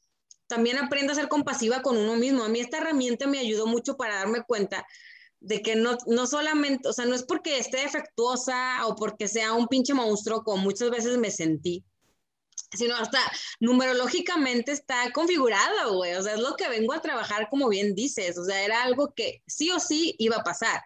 también 0.46 0.78
aprenda 0.78 1.12
a 1.12 1.16
ser 1.16 1.28
compasiva 1.28 1.82
con 1.82 1.96
uno 1.96 2.16
mismo. 2.16 2.44
A 2.44 2.48
mí 2.48 2.60
esta 2.60 2.78
herramienta 2.78 3.26
me 3.26 3.38
ayudó 3.38 3.66
mucho 3.66 3.96
para 3.96 4.16
darme 4.16 4.42
cuenta 4.42 4.86
de 5.44 5.60
que 5.60 5.76
no, 5.76 5.98
no 6.06 6.26
solamente, 6.26 6.88
o 6.88 6.92
sea, 6.92 7.04
no 7.04 7.14
es 7.14 7.22
porque 7.22 7.58
esté 7.58 7.78
defectuosa 7.78 8.86
o 8.86 8.96
porque 8.96 9.28
sea 9.28 9.52
un 9.52 9.68
pinche 9.68 9.92
monstruo 9.92 10.42
como 10.42 10.62
muchas 10.62 10.90
veces 10.90 11.18
me 11.18 11.30
sentí, 11.30 11.84
sino 12.72 12.96
hasta 12.96 13.20
numerológicamente 13.60 14.72
está 14.72 15.12
configurada, 15.12 15.88
güey, 15.88 16.14
o 16.14 16.22
sea, 16.22 16.34
es 16.34 16.40
lo 16.40 16.56
que 16.56 16.68
vengo 16.70 16.94
a 16.94 17.02
trabajar 17.02 17.48
como 17.50 17.68
bien 17.68 17.94
dices, 17.94 18.38
o 18.38 18.44
sea, 18.44 18.64
era 18.64 18.82
algo 18.82 19.12
que 19.14 19.42
sí 19.46 19.70
o 19.70 19.78
sí 19.78 20.14
iba 20.18 20.36
a 20.36 20.44
pasar. 20.44 20.82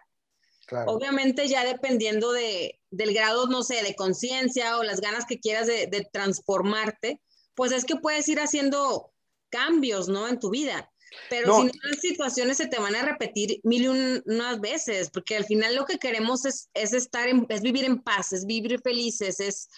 Obviamente 0.85 1.47
ya 1.47 1.65
dependiendo 1.65 2.31
de, 2.31 2.79
del 2.91 3.13
grado, 3.13 3.47
no 3.47 3.63
sé, 3.63 3.81
de 3.81 3.95
conciencia 3.95 4.77
o 4.77 4.83
las 4.83 5.01
ganas 5.01 5.25
que 5.25 5.39
quieras 5.39 5.65
de, 5.65 5.87
de 5.87 6.07
transformarte, 6.11 7.21
pues 7.55 7.71
es 7.71 7.85
que 7.85 7.95
puedes 7.95 8.27
ir 8.27 8.39
haciendo 8.39 9.11
cambios, 9.49 10.09
¿no? 10.09 10.27
En 10.27 10.37
tu 10.37 10.51
vida. 10.51 10.91
Pero 11.29 11.57
si 11.57 11.65
no, 11.65 11.71
las 11.83 11.99
situaciones 11.99 12.57
se 12.57 12.67
te 12.67 12.79
van 12.79 12.95
a 12.95 13.03
repetir 13.03 13.59
mil 13.63 13.83
y 13.83 13.87
unas 13.87 14.59
veces, 14.59 15.09
porque 15.09 15.35
al 15.35 15.45
final 15.45 15.75
lo 15.75 15.85
que 15.85 15.97
queremos 15.97 16.45
es, 16.45 16.69
es 16.73 16.93
estar, 16.93 17.27
en, 17.27 17.45
es 17.49 17.61
vivir 17.61 17.85
en 17.85 17.99
paz, 17.99 18.33
es 18.33 18.45
vivir 18.45 18.79
felices, 18.81 19.39
es 19.39 19.69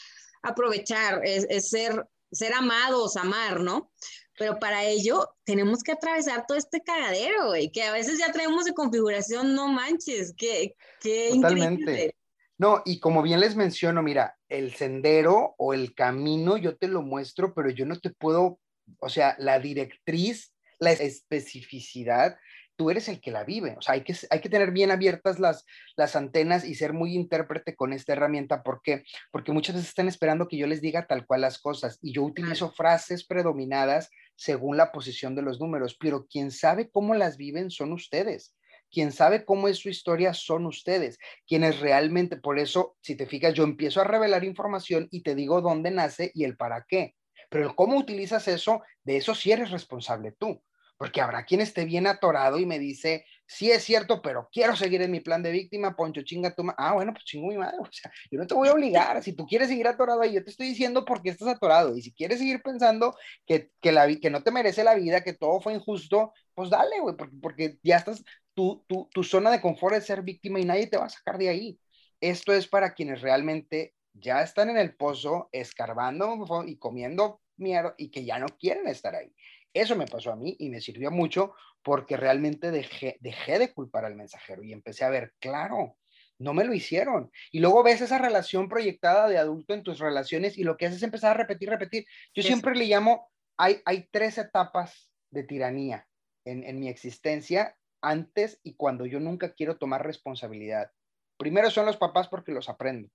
aprovechar, 0.44 1.22
es, 1.24 1.46
es, 1.50 1.70
ser, 1.70 2.06
ser 2.32 2.54
amados, 2.54 3.18
amar, 3.18 3.60
¿no? 3.62 3.92
Pero 4.38 4.60
para 4.60 4.86
ello 4.86 5.28
tenemos 5.44 5.84
que 5.84 5.92
atravesar 5.92 6.46
todo 6.48 6.58
este 6.58 6.82
cagadero, 6.82 7.48
güey, 7.48 7.72
que 7.72 7.84
a 7.84 7.92
veces 7.92 8.18
ya 8.18 8.32
traemos 8.32 8.66
de 8.66 8.74
configuración, 8.74 9.54
no 9.54 9.68
manches, 9.68 10.34
que, 10.36 10.76
que 11.00 11.30
Totalmente. 11.34 12.16
No, 12.58 12.84
y 12.86 13.00
como 13.00 13.24
bien 13.24 13.40
les 13.40 13.56
menciono, 13.56 14.04
mira, 14.04 14.38
el 14.48 14.76
sendero 14.76 15.56
o 15.58 15.74
el 15.74 15.96
camino 15.96 16.58
yo 16.58 16.78
te 16.78 16.88
lo 16.88 17.02
muestro, 17.02 17.56
pero 17.56 17.72
yo 17.72 17.88
no 17.88 18.00
te 18.00 18.12
puedo 18.12 18.60
o 19.00 19.10
sea, 19.10 19.36
la 19.40 19.60
directriz, 19.60 20.54
la 20.82 20.92
especificidad, 20.92 22.38
tú 22.76 22.90
eres 22.90 23.08
el 23.08 23.22
que 23.22 23.32
la 23.32 23.44
vive. 23.44 23.76
O 23.78 23.82
sea, 23.82 23.94
hay 23.94 24.04
que, 24.04 24.16
hay 24.32 24.42
que 24.42 24.50
tener 24.50 24.72
bien 24.72 24.90
abiertas 24.90 25.40
las, 25.40 25.66
las 25.96 26.16
antenas 26.16 26.66
y 26.66 26.74
ser 26.74 26.94
muy 26.94 27.14
intérprete 27.14 27.76
con 27.76 27.94
esta 27.94 28.14
herramienta. 28.14 28.64
¿Por 28.64 28.82
qué? 28.82 29.04
Porque 29.32 29.52
muchas 29.52 29.76
veces 29.76 29.90
están 29.90 30.08
esperando 30.08 30.48
que 30.48 30.58
yo 30.58 30.66
les 30.66 30.82
diga 30.82 31.06
tal 31.06 31.26
cual 31.26 31.42
las 31.42 31.60
cosas 31.60 32.00
y 32.02 32.14
yo 32.14 32.24
utilizo 32.24 32.72
frases 32.72 33.26
predominadas 33.26 34.10
según 34.36 34.76
la 34.76 34.92
posición 34.92 35.36
de 35.36 35.44
los 35.44 35.60
números, 35.60 35.96
pero 36.00 36.26
quien 36.26 36.50
sabe 36.50 36.90
cómo 36.90 37.14
las 37.14 37.38
viven 37.38 37.70
son 37.70 37.94
ustedes. 37.94 38.56
Quien 38.90 39.12
sabe 39.12 39.46
cómo 39.46 39.68
es 39.68 39.78
su 39.78 39.88
historia 39.88 40.34
son 40.34 40.66
ustedes, 40.66 41.18
quienes 41.48 41.80
realmente, 41.80 42.36
por 42.36 42.60
eso, 42.60 42.98
si 43.00 43.16
te 43.16 43.26
fijas, 43.26 43.54
yo 43.54 43.64
empiezo 43.64 44.02
a 44.02 44.06
revelar 44.06 44.44
información 44.44 45.08
y 45.12 45.22
te 45.22 45.34
digo 45.36 45.62
dónde 45.62 45.92
nace 45.92 46.32
y 46.34 46.44
el 46.44 46.58
para 46.58 46.84
qué. 46.90 47.16
Pero 47.52 47.76
cómo 47.76 47.98
utilizas 47.98 48.48
eso, 48.48 48.82
de 49.04 49.18
eso 49.18 49.36
sí 49.36 49.52
eres 49.52 49.72
responsable 49.72 50.32
tú. 50.32 50.62
Porque 51.02 51.20
habrá 51.20 51.46
quien 51.46 51.62
esté 51.62 51.84
bien 51.84 52.06
atorado 52.06 52.60
y 52.60 52.68
me 52.68 52.78
dice, 52.78 53.26
sí 53.48 53.72
es 53.72 53.84
cierto, 53.84 54.22
pero 54.22 54.48
quiero 54.52 54.76
seguir 54.76 55.02
en 55.02 55.10
mi 55.10 55.20
plan 55.20 55.42
de 55.42 55.52
víctima, 55.52 55.96
Poncho, 55.96 56.22
chinga 56.22 56.54
tu 56.54 56.64
Ah, 56.78 56.94
bueno, 56.94 57.12
pues 57.12 57.26
chingo 57.26 57.48
mi 57.48 57.58
madre. 57.58 57.78
O 57.82 57.92
sea, 57.92 58.12
yo 58.30 58.38
no 58.38 58.46
te 58.46 58.54
voy 58.54 58.68
a 58.68 58.74
obligar. 58.74 59.24
Si 59.24 59.34
tú 59.34 59.48
quieres 59.48 59.70
seguir 59.70 59.88
atorado 59.88 60.22
ahí, 60.22 60.34
yo 60.34 60.44
te 60.44 60.52
estoy 60.52 60.68
diciendo 60.68 61.04
por 61.04 61.24
qué 61.24 61.32
estás 61.32 61.48
atorado. 61.48 61.98
Y 61.98 62.04
si 62.04 62.14
quieres 62.14 62.38
seguir 62.38 62.62
pensando 62.62 63.16
que, 63.48 63.72
que, 63.82 63.92
la, 63.92 64.08
que 64.16 64.30
no 64.30 64.44
te 64.44 64.52
merece 64.52 64.84
la 64.84 64.94
vida, 64.94 65.24
que 65.24 65.34
todo 65.34 65.60
fue 65.60 65.74
injusto, 65.74 66.34
pues 66.54 66.70
dale, 66.70 67.00
güey, 67.00 67.16
porque, 67.18 67.36
porque 67.42 67.80
ya 67.82 67.98
estás, 67.98 68.24
tu, 68.54 68.86
tu, 68.88 69.10
tu 69.12 69.24
zona 69.24 69.50
de 69.50 69.60
confort 69.60 69.96
es 69.96 70.06
ser 70.06 70.22
víctima 70.22 70.60
y 70.60 70.66
nadie 70.66 70.86
te 70.86 70.98
va 70.98 71.06
a 71.06 71.10
sacar 71.10 71.40
de 71.40 71.50
ahí. 71.50 71.80
Esto 72.20 72.54
es 72.54 72.68
para 72.68 72.94
quienes 72.94 73.22
realmente 73.22 73.96
ya 74.14 74.44
están 74.44 74.70
en 74.70 74.78
el 74.78 74.96
pozo 74.96 75.50
escarbando 75.52 76.38
y 76.68 76.78
comiendo 76.78 77.42
mierda 77.58 77.96
y 77.98 78.12
que 78.12 78.24
ya 78.24 78.38
no 78.38 78.46
quieren 78.60 78.88
estar 78.88 79.16
ahí. 79.16 79.34
Eso 79.74 79.96
me 79.96 80.06
pasó 80.06 80.32
a 80.32 80.36
mí 80.36 80.56
y 80.60 80.70
me 80.70 80.82
sirvió 80.82 81.12
mucho 81.12 81.54
porque 81.82 82.18
realmente 82.18 82.72
dejé, 82.72 83.18
dejé 83.22 83.60
de 83.60 83.74
culpar 83.74 84.06
al 84.06 84.16
mensajero 84.16 84.64
y 84.64 84.74
empecé 84.74 85.06
a 85.06 85.10
ver, 85.10 85.34
claro, 85.40 85.98
no 86.38 86.54
me 86.54 86.66
lo 86.66 86.74
hicieron. 86.74 87.32
Y 87.52 87.60
luego 87.60 87.84
ves 87.84 88.02
esa 88.02 88.18
relación 88.18 88.68
proyectada 88.68 89.28
de 89.28 89.38
adulto 89.38 89.74
en 89.74 89.84
tus 89.84 90.00
relaciones 90.00 90.58
y 90.58 90.64
lo 90.64 90.78
que 90.78 90.88
haces 90.88 90.98
es 90.98 91.04
empezar 91.04 91.32
a 91.32 91.40
repetir, 91.40 91.70
repetir. 91.70 92.06
Yo 92.34 92.44
siempre 92.44 92.76
le 92.76 92.86
llamo, 92.86 93.32
hay, 93.58 93.82
hay 93.86 94.08
tres 94.12 94.38
etapas 94.38 95.12
de 95.30 95.44
tiranía 95.44 96.08
en, 96.46 96.64
en 96.64 96.80
mi 96.80 96.90
existencia 96.90 97.78
antes 98.02 98.60
y 98.64 98.76
cuando 98.76 99.06
yo 99.06 99.20
nunca 99.20 99.54
quiero 99.54 99.78
tomar 99.78 100.06
responsabilidad. 100.06 100.92
Primero 101.38 101.70
son 101.70 101.86
los 101.86 101.98
papás 101.98 102.28
porque 102.28 102.52
los 102.52 102.68
aprendo. 102.70 103.10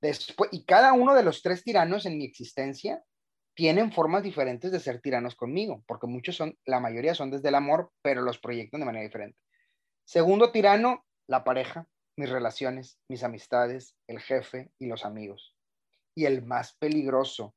Después, 0.00 0.50
y 0.52 0.64
cada 0.64 0.92
uno 0.92 1.14
de 1.14 1.24
los 1.24 1.42
tres 1.42 1.64
tiranos 1.64 2.06
en 2.06 2.18
mi 2.18 2.24
existencia 2.24 3.02
tienen 3.58 3.90
formas 3.90 4.22
diferentes 4.22 4.70
de 4.70 4.78
ser 4.78 5.00
tiranos 5.00 5.34
conmigo, 5.34 5.82
porque 5.88 6.06
muchos 6.06 6.36
son, 6.36 6.56
la 6.64 6.78
mayoría 6.78 7.16
son 7.16 7.32
desde 7.32 7.48
el 7.48 7.56
amor, 7.56 7.90
pero 8.02 8.22
los 8.22 8.38
proyectan 8.38 8.78
de 8.78 8.86
manera 8.86 9.02
diferente. 9.02 9.36
Segundo 10.04 10.52
tirano, 10.52 11.04
la 11.26 11.42
pareja, 11.42 11.88
mis 12.16 12.30
relaciones, 12.30 13.00
mis 13.08 13.24
amistades, 13.24 13.96
el 14.06 14.20
jefe 14.20 14.70
y 14.78 14.86
los 14.86 15.04
amigos. 15.04 15.56
Y 16.14 16.26
el 16.26 16.46
más 16.46 16.76
peligroso, 16.76 17.56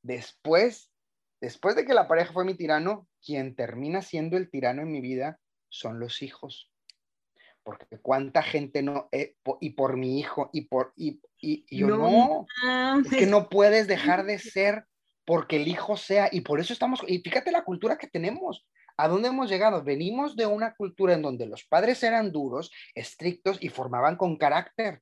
después, 0.00 0.92
después 1.40 1.74
de 1.74 1.86
que 1.86 1.94
la 1.94 2.06
pareja 2.06 2.32
fue 2.32 2.44
mi 2.44 2.54
tirano, 2.54 3.08
quien 3.20 3.56
termina 3.56 4.00
siendo 4.00 4.36
el 4.36 4.48
tirano 4.48 4.82
en 4.82 4.92
mi 4.92 5.00
vida 5.00 5.40
son 5.68 5.98
los 5.98 6.22
hijos 6.22 6.70
porque 7.64 7.98
cuánta 8.00 8.42
gente 8.42 8.82
no, 8.82 9.08
y 9.60 9.70
por 9.70 9.96
mi 9.96 10.18
hijo, 10.18 10.50
y 10.52 10.62
por, 10.62 10.92
y, 10.96 11.20
y, 11.38 11.64
yo 11.78 11.86
no, 11.86 12.46
es 13.04 13.08
que 13.08 13.26
no 13.26 13.48
puedes 13.48 13.86
dejar 14.20 14.24
de 14.24 14.40
ser 14.40 14.84
porque 15.24 15.56
el 15.56 15.68
hijo 15.68 15.96
sea, 15.96 16.28
y 16.32 16.40
por 16.40 16.60
eso 16.60 16.72
estamos, 16.72 17.02
y 17.06 17.18
fíjate 17.18 17.52
la 17.52 17.64
cultura 17.64 17.98
que 17.98 18.08
tenemos, 18.08 18.66
¿a 18.96 19.08
dónde 19.08 19.28
hemos 19.28 19.48
llegado? 19.48 19.82
Venimos 19.82 20.36
de 20.36 20.46
una 20.46 20.74
cultura 20.74 21.14
en 21.14 21.22
donde 21.22 21.46
los 21.46 21.64
padres 21.64 22.02
eran 22.02 22.32
duros, 22.32 22.70
estrictos 22.94 23.58
y 23.60 23.68
formaban 23.68 24.16
con 24.16 24.36
carácter. 24.36 25.00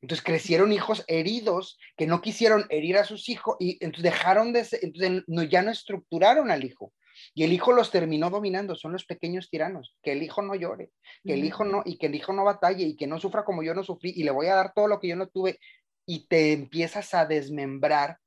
Entonces 0.00 0.24
crecieron 0.24 0.72
hijos 0.72 1.04
heridos 1.08 1.78
que 1.96 2.06
no 2.06 2.20
quisieron 2.20 2.66
herir 2.68 2.98
a 2.98 3.04
sus 3.04 3.28
hijos 3.28 3.56
y 3.58 3.78
entonces 3.84 4.04
dejaron 4.04 4.52
de 4.52 4.64
ser, 4.64 4.80
entonces 4.82 5.24
no, 5.26 5.42
ya 5.42 5.62
no 5.62 5.70
estructuraron 5.70 6.50
al 6.50 6.64
hijo. 6.64 6.92
Y 7.34 7.42
el 7.42 7.52
hijo 7.52 7.72
los 7.72 7.90
terminó 7.90 8.30
dominando, 8.30 8.76
son 8.76 8.92
los 8.92 9.04
pequeños 9.04 9.50
tiranos, 9.50 9.96
que 10.02 10.12
el 10.12 10.22
hijo 10.22 10.40
no 10.40 10.54
llore, 10.54 10.90
que 11.24 11.34
el 11.34 11.44
hijo 11.44 11.64
no, 11.64 11.82
y 11.84 11.98
que 11.98 12.06
el 12.06 12.14
hijo 12.14 12.32
no 12.32 12.44
batalle 12.44 12.84
y 12.84 12.96
que 12.96 13.08
no 13.08 13.18
sufra 13.18 13.44
como 13.44 13.64
yo 13.64 13.74
no 13.74 13.82
sufrí 13.82 14.12
y 14.14 14.22
le 14.22 14.30
voy 14.30 14.46
a 14.46 14.54
dar 14.54 14.72
todo 14.72 14.86
lo 14.86 15.00
que 15.00 15.08
yo 15.08 15.16
no 15.16 15.26
tuve 15.26 15.58
y 16.06 16.28
te 16.28 16.52
empiezas 16.52 17.12
a 17.14 17.26
desmembrar 17.26 18.18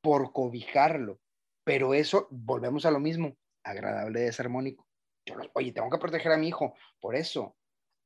por 0.00 0.32
cobijarlo. 0.32 1.20
Pero 1.64 1.94
eso, 1.94 2.28
volvemos 2.30 2.86
a 2.86 2.90
lo 2.90 3.00
mismo, 3.00 3.36
agradable 3.62 4.20
de 4.20 4.32
ser 4.32 4.48
Yo 4.48 5.34
oye, 5.54 5.72
tengo 5.72 5.90
que 5.90 5.98
proteger 5.98 6.32
a 6.32 6.38
mi 6.38 6.48
hijo, 6.48 6.74
por 7.00 7.14
eso, 7.14 7.56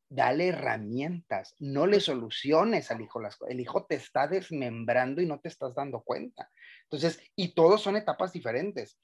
dale 0.09 0.49
herramientas, 0.49 1.55
no 1.59 1.87
le 1.87 2.01
soluciones 2.01 2.91
al 2.91 3.01
hijo 3.01 3.21
las. 3.21 3.39
El 3.49 3.61
hijo 3.61 3.87
te 3.87 3.95
está 3.95 4.29
desmembrando 4.29 5.23
y 5.23 5.27
no 5.27 5.41
te 5.41 5.49
estás 5.49 5.75
dando 5.75 6.03
cuenta. 6.03 6.51
Entonces, 6.85 7.23
y 7.35 7.55
todos 7.55 7.81
son 7.81 7.97
etapas 7.97 8.33
diferentes. 8.33 8.99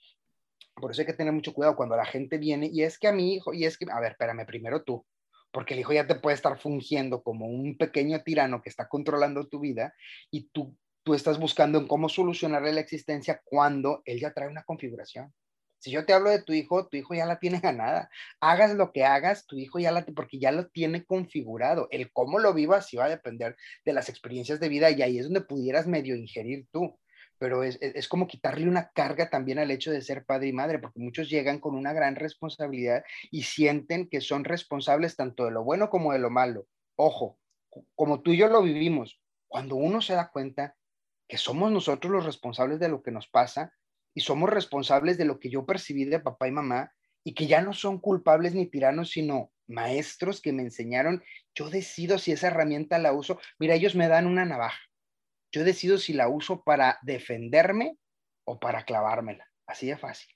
Por 0.74 0.90
eso 0.90 1.01
hay 1.01 1.07
que 1.07 1.14
tener 1.14 1.33
mucho 1.33 1.55
cuidado 1.55 1.77
cuando 1.77 1.96
la 1.96 2.05
gente 2.05 2.38
viene 2.38 2.68
y 2.70 2.83
es 2.83 2.98
que 2.98 3.09
a 3.09 3.12
mi 3.12 3.35
hijo, 3.35 3.55
y 3.55 3.64
es 3.64 3.79
que, 3.79 3.87
a 3.90 4.01
ver, 4.01 4.12
espérame, 4.12 4.46
primero 4.46 4.83
tú, 4.85 5.07
porque 5.51 5.74
el 5.74 5.81
hijo 5.81 5.92
ya 5.92 6.07
te 6.07 6.14
puede 6.14 6.35
estar 6.35 6.59
fungiendo 6.59 7.22
como 7.22 7.46
un 7.46 7.77
pequeño 7.77 8.22
tirano 8.22 8.61
que 8.61 8.68
está 8.68 8.88
controlando 8.88 9.48
tu 9.48 9.61
vida 9.61 9.94
y 10.31 10.48
tú, 10.51 10.77
tú 11.09 11.14
estás 11.14 11.40
buscando 11.40 11.79
en 11.79 11.87
cómo 11.87 12.11
solucionarle 12.11 12.71
la 12.71 12.81
existencia 12.81 13.40
cuando 13.42 14.03
él 14.05 14.21
ya 14.21 14.35
trae 14.35 14.47
una 14.47 14.64
configuración. 14.64 15.33
Si 15.79 15.90
yo 15.90 16.05
te 16.05 16.12
hablo 16.12 16.29
de 16.29 16.42
tu 16.42 16.53
hijo, 16.53 16.87
tu 16.87 16.99
hijo 16.99 17.14
ya 17.14 17.25
la 17.25 17.38
tiene 17.38 17.61
ganada. 17.62 18.11
Hagas 18.40 18.75
lo 18.75 18.92
que 18.92 19.07
hagas, 19.07 19.47
tu 19.47 19.57
hijo 19.57 19.79
ya 19.79 19.90
la, 19.90 20.05
porque 20.05 20.38
ya 20.38 20.53
lo 20.53 20.68
tiene 20.68 21.07
configurado. 21.07 21.88
El 21.90 22.12
cómo 22.12 22.38
lo 22.40 22.53
vivas 22.53 22.88
sí 22.88 22.99
va 22.99 23.07
a 23.07 23.09
depender 23.09 23.57
de 23.87 23.94
las 23.94 24.11
experiencias 24.11 24.61
de 24.61 24.68
vida 24.68 24.90
y 24.90 25.01
ahí 25.01 25.18
es 25.18 25.25
donde 25.25 25.40
pudieras 25.40 25.87
medio 25.87 26.14
ingerir 26.14 26.66
tú 26.71 26.99
pero 27.38 27.62
es, 27.62 27.79
es, 27.81 28.09
como 28.09 28.27
quitarle 28.27 28.68
una 28.68 28.90
carga 28.90 29.31
también 29.31 29.61
al 29.61 29.71
hecho 29.71 29.92
de 29.92 30.03
ser 30.03 30.25
padre 30.25 30.49
y 30.49 30.53
madre, 30.53 30.81
porque 30.81 30.99
muchos 30.99 31.31
llegan 31.31 31.61
con 31.61 31.77
una 31.77 31.92
gran 31.92 32.16
responsabilidad 32.16 33.05
y 33.31 33.44
sienten 33.44 34.09
que 34.09 34.21
son 34.21 34.42
responsables 34.42 35.14
tanto 35.14 35.44
de 35.44 35.53
lo 35.53 35.62
bueno 35.62 35.88
como 35.88 36.12
de 36.12 36.18
lo 36.18 36.31
malo. 36.31 36.66
Ojo, 36.97 37.38
como 37.94 38.23
tú 38.23 38.33
y 38.33 38.38
yo 38.38 38.49
lo 38.49 38.61
vivimos, 38.61 39.21
cuando 39.49 39.77
uno 39.77 40.03
se 40.03 40.14
da 40.14 40.31
cuenta 40.31 40.77
que 41.29 41.38
somos 41.38 41.71
nosotros 41.71 42.12
los 42.12 42.25
responsables 42.25 42.81
de 42.81 42.88
lo 42.88 43.03
que 43.03 43.11
nos 43.11 43.29
pasa 43.29 43.73
y 44.14 44.23
somos 44.23 44.51
responsables 44.51 45.19
de 45.19 45.27
lo 45.27 45.38
que 45.38 45.51
yo 45.51 45.67
percibí 45.67 46.05
de 46.05 46.21
papá 46.21 46.49
y 46.49 46.53
mamá 46.53 46.93
y 47.25 47.35
que 47.35 47.47
ya 47.47 47.61
no 47.61 47.73
son 47.73 47.99
culpables 47.99 48.55
ni 48.55 48.67
tiranos, 48.67 49.11
sino 49.11 49.53
maestros 49.67 50.41
que 50.41 50.53
me 50.53 50.62
enseñaron, 50.62 51.23
yo 51.55 51.69
decido 51.69 52.19
si 52.19 52.33
esa 52.33 52.47
herramienta 52.47 52.99
la 52.99 53.12
uso. 53.12 53.38
Mira, 53.59 53.75
ellos 53.75 53.95
me 53.95 54.09
dan 54.09 54.27
una 54.27 54.47
navaja 54.47 54.81
yo 55.53 55.64
decido 55.64 55.99
si 55.99 56.12
la 56.12 56.29
uso 56.29 56.62
para 56.62 56.99
defenderme 57.03 57.99
o 58.45 58.59
para 58.59 58.85
clavármela. 58.85 59.47
Así 59.67 59.87
de 59.87 59.97
fácil. 59.97 60.35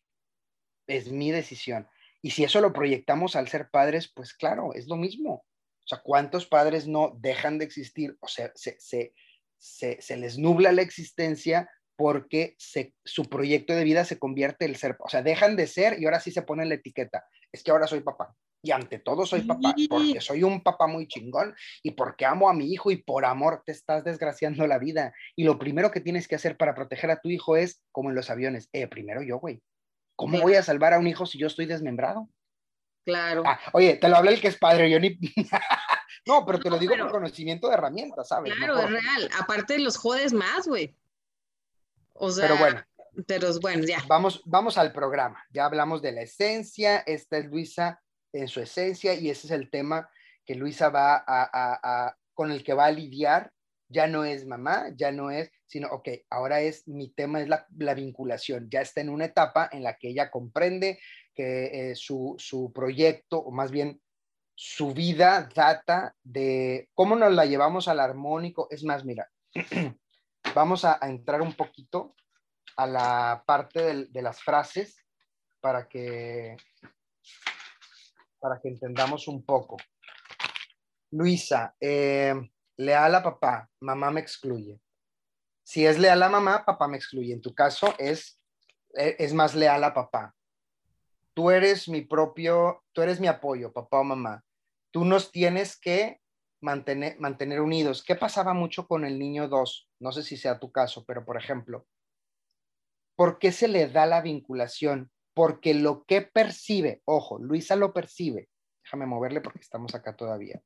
Es 0.87 1.11
mi 1.11 1.31
decisión. 1.31 1.89
Y 2.23 2.31
si 2.31 2.45
eso 2.45 2.61
lo 2.61 2.73
proyectamos 2.73 3.37
al 3.37 3.49
ser 3.49 3.69
padres, 3.71 4.11
pues 4.15 4.35
claro, 4.35 4.75
es 4.75 4.87
lo 4.89 4.97
mismo. 4.97 5.35
O 5.35 5.87
sea, 5.87 6.01
¿cuántos 6.03 6.47
padres 6.47 6.87
no 6.87 7.17
dejan 7.19 7.59
de 7.59 7.65
existir 7.65 8.17
o 8.21 8.29
se, 8.29 8.53
se, 8.55 8.79
se, 8.79 9.15
se 9.63 10.17
les 10.17 10.39
nubla 10.39 10.73
la 10.73 10.83
existencia 10.83 11.71
porque 11.97 12.57
su 12.59 13.25
proyecto 13.25 13.75
de 13.75 13.85
vida 13.85 14.05
se 14.05 14.19
convierte 14.19 14.65
en 14.65 14.73
el 14.73 14.77
ser? 14.77 14.97
O 14.99 15.09
sea, 15.09 15.23
dejan 15.23 15.57
de 15.57 15.67
ser 15.67 16.01
y 16.01 16.05
ahora 16.05 16.21
sí 16.21 16.31
se 16.31 16.43
ponen 16.43 16.69
la 16.69 16.75
etiqueta. 16.75 17.25
Es 17.53 17.63
que 17.63 17.71
ahora 17.71 17.87
soy 17.87 18.01
papá 18.01 18.35
y 18.63 18.71
ante 18.71 19.01
todo 19.01 19.27
soy 19.27 19.43
papá, 19.43 19.75
porque 19.91 20.21
soy 20.21 20.45
un 20.45 20.63
papá 20.63 20.87
muy 20.87 21.09
chingón 21.09 21.55
y 21.83 21.91
porque 21.93 22.25
amo 22.25 22.49
a 22.49 22.55
mi 22.55 22.73
hijo 22.73 22.93
y 22.93 23.03
por 23.03 23.25
amor 23.25 23.63
te 23.67 23.73
estás 23.73 24.05
desgraciando 24.05 24.67
la 24.67 24.79
vida. 24.79 25.13
Y 25.35 25.45
lo 25.45 25.59
primero 25.59 25.91
que 25.91 26.01
tienes 26.01 26.29
que 26.29 26.37
hacer 26.37 26.57
para 26.57 26.75
proteger 26.75 27.11
a 27.11 27.21
tu 27.21 27.29
hijo 27.29 27.57
es, 27.57 27.83
como 27.91 28.11
en 28.11 28.15
los 28.15 28.31
aviones, 28.31 28.69
eh, 28.73 28.87
primero 28.87 29.23
yo, 29.23 29.39
güey. 29.39 29.61
¿Cómo 30.17 30.41
voy 30.41 30.55
a 30.55 30.63
salvar 30.63 30.95
a 30.95 31.01
un 31.01 31.09
hijo 31.09 31.27
si 31.27 31.39
yo 31.39 31.49
estoy 31.49 31.67
desmembrado? 31.67 32.29
Claro. 33.05 33.43
Ah, 33.45 33.59
oye, 33.73 33.97
te 33.97 34.09
lo 34.09 34.17
hablé 34.17 34.35
el 34.35 34.41
que 34.41 34.49
es 34.49 34.59
padre, 34.59 34.89
yo 34.89 35.01
ni... 35.01 35.19
no, 36.27 36.47
pero 36.47 36.61
te 36.61 36.71
lo 36.71 36.79
digo 36.79 36.97
con 36.99 37.11
conocimiento 37.11 37.69
de 37.69 37.75
herramientas, 37.75 38.29
¿sabes? 38.29 38.55
Claro, 38.55 38.79
es 38.79 38.91
real. 38.91 39.31
Aparte 39.41 39.79
los 39.79 39.97
jodes 39.97 40.33
más, 40.33 40.69
güey. 40.69 40.97
O 42.15 42.31
sea, 42.31 42.47
pero 42.47 42.59
bueno. 42.59 42.83
Pero 43.27 43.61
bueno, 43.61 43.85
ya. 43.85 44.03
Vamos, 44.07 44.43
vamos 44.45 44.79
al 44.79 44.93
programa. 44.93 45.45
Ya 45.51 45.65
hablamos 45.65 46.01
de 46.01 46.13
la 46.13 46.23
esencia. 46.23 46.99
Esta 46.99 47.39
es 47.39 47.47
Luisa 47.47 48.01
en 48.33 48.49
su 48.49 48.61
esencia 48.61 49.15
y 49.15 49.31
ese 49.31 49.49
es 49.49 49.51
el 49.51 49.71
tema 49.71 50.09
que 50.47 50.55
Luisa 50.55 50.89
va 50.89 51.23
a, 51.27 52.17
con 52.35 52.51
el 52.51 52.63
que 52.63 52.75
va 52.75 52.87
a 52.87 52.93
lidiar. 52.93 53.53
Ya 53.89 54.07
no 54.07 54.25
es 54.25 54.47
mamá, 54.47 54.87
ya 54.97 55.13
no 55.13 55.31
es, 55.31 55.51
sino, 55.67 55.89
ok, 55.89 56.09
ahora 56.31 56.63
es, 56.63 56.89
mi 56.89 57.11
tema 57.11 57.43
es 57.43 57.49
la, 57.49 57.95
vinculación. 57.95 58.71
Ya 58.71 58.81
está 58.81 59.03
en 59.03 59.11
una 59.11 59.27
etapa 59.27 59.69
en 59.71 59.83
la 59.83 59.99
que 59.99 60.09
ella 60.09 60.31
comprende 60.31 60.99
que 61.35 61.91
eh, 61.91 61.95
su, 61.95 62.35
su 62.39 62.73
proyecto, 62.73 63.39
o 63.39 63.51
más 63.51 63.71
bien 63.71 64.01
su 64.65 64.95
vida 64.95 65.49
data 65.53 66.15
de 66.23 66.89
cómo 66.95 67.17
nos 67.17 67.33
la 67.33 67.47
llevamos 67.47 67.89
al 67.89 67.99
armónico. 67.99 68.69
Es 68.71 68.85
más, 68.85 69.05
mira, 69.05 69.29
vamos 70.55 70.85
a, 70.85 71.01
entrar 71.03 71.43
un 71.43 71.53
poquito 71.55 72.15
a 72.77 72.87
la 72.87 73.43
parte 73.45 74.07
de 74.07 74.23
las 74.23 74.41
frases 74.41 74.97
para 75.61 75.89
que 75.89 76.57
para 78.39 78.61
que 78.61 78.69
entendamos 78.69 79.27
un 79.27 79.45
poco. 79.45 79.79
Luisa, 81.11 81.75
eh, 81.81 82.33
leal 82.77 83.17
a 83.17 83.23
papá, 83.23 83.69
mamá 83.81 84.13
me 84.13 84.21
excluye. 84.21 84.81
Si 85.65 85.85
es 85.85 85.99
leal 85.99 86.23
a 86.23 86.29
mamá, 86.29 86.65
papá 86.65 86.87
me 86.87 86.99
excluye. 86.99 87.33
En 87.33 87.43
tu 87.43 87.53
caso 87.53 87.97
es, 87.99 88.41
e, 88.95 89.17
es 89.19 89.35
más 89.35 89.57
leal 89.57 89.83
a 89.83 89.93
papá. 89.93 90.37
Tú 91.35 91.51
eres 91.51 91.89
mi 91.89 92.03
propio, 92.03 92.85
tú 92.93 93.03
eres 93.03 93.19
mi 93.19 93.27
apoyo, 93.27 93.73
papá 93.73 93.99
o 93.99 94.05
mamá. 94.05 94.45
Tú 94.93 95.05
nos 95.05 95.33
tienes 95.33 95.77
que 95.79 96.21
mantener, 96.61 97.19
mantener 97.19 97.61
unidos. 97.61 98.05
¿Qué 98.05 98.15
pasaba 98.15 98.55
mucho 98.55 98.87
con 98.87 99.05
el 99.05 99.19
niño 99.19 99.49
2? 99.49 99.89
No 99.99 100.13
sé 100.13 100.23
si 100.23 100.37
sea 100.37 100.61
tu 100.61 100.71
caso, 100.71 101.05
pero 101.05 101.25
por 101.25 101.37
ejemplo, 101.37 101.87
¿por 103.17 103.41
qué 103.41 103.51
se 103.51 103.67
le 103.67 103.89
da 103.89 104.07
la 104.07 104.21
vinculación? 104.21 105.11
porque 105.35 105.75
lo 105.75 106.05
que 106.05 106.23
percibe, 106.23 107.03
ojo, 107.05 107.39
Luisa 107.39 107.77
lo 107.77 107.93
percibe, 107.93 108.49
déjame 108.85 109.07
moverle 109.07 109.41
porque 109.41 109.61
estamos 109.61 109.95
acá 109.95 110.15
todavía, 110.15 110.63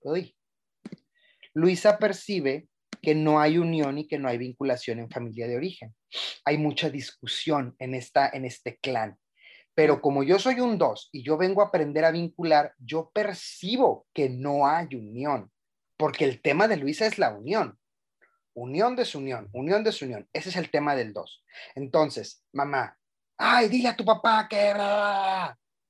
Luisa 1.54 1.98
percibe 1.98 2.68
que 3.00 3.14
no 3.14 3.40
hay 3.40 3.58
unión 3.58 3.98
y 3.98 4.08
que 4.08 4.18
no 4.18 4.28
hay 4.28 4.36
vinculación 4.36 4.98
en 4.98 5.10
familia 5.10 5.46
de 5.46 5.56
origen. 5.56 5.94
Hay 6.44 6.58
mucha 6.58 6.90
discusión 6.90 7.74
en, 7.78 7.94
esta, 7.94 8.28
en 8.28 8.44
este 8.44 8.76
clan. 8.76 9.16
Pero 9.76 10.00
como 10.00 10.22
yo 10.22 10.38
soy 10.38 10.58
un 10.60 10.78
dos 10.78 11.10
y 11.12 11.22
yo 11.22 11.36
vengo 11.36 11.60
a 11.60 11.66
aprender 11.66 12.06
a 12.06 12.10
vincular, 12.10 12.72
yo 12.78 13.10
percibo 13.12 14.06
que 14.14 14.30
no 14.30 14.66
hay 14.66 14.94
unión, 14.94 15.52
porque 15.98 16.24
el 16.24 16.40
tema 16.40 16.66
de 16.66 16.78
Luisa 16.78 17.04
es 17.04 17.18
la 17.18 17.34
unión. 17.34 17.78
Unión, 18.54 18.96
desunión, 18.96 19.50
unión, 19.52 19.84
desunión. 19.84 20.26
Ese 20.32 20.48
es 20.48 20.56
el 20.56 20.70
tema 20.70 20.96
del 20.96 21.12
dos. 21.12 21.44
Entonces, 21.74 22.42
mamá, 22.54 22.96
ay, 23.36 23.68
dile 23.68 23.88
a 23.88 23.96
tu 23.96 24.02
papá 24.02 24.48
que... 24.48 24.70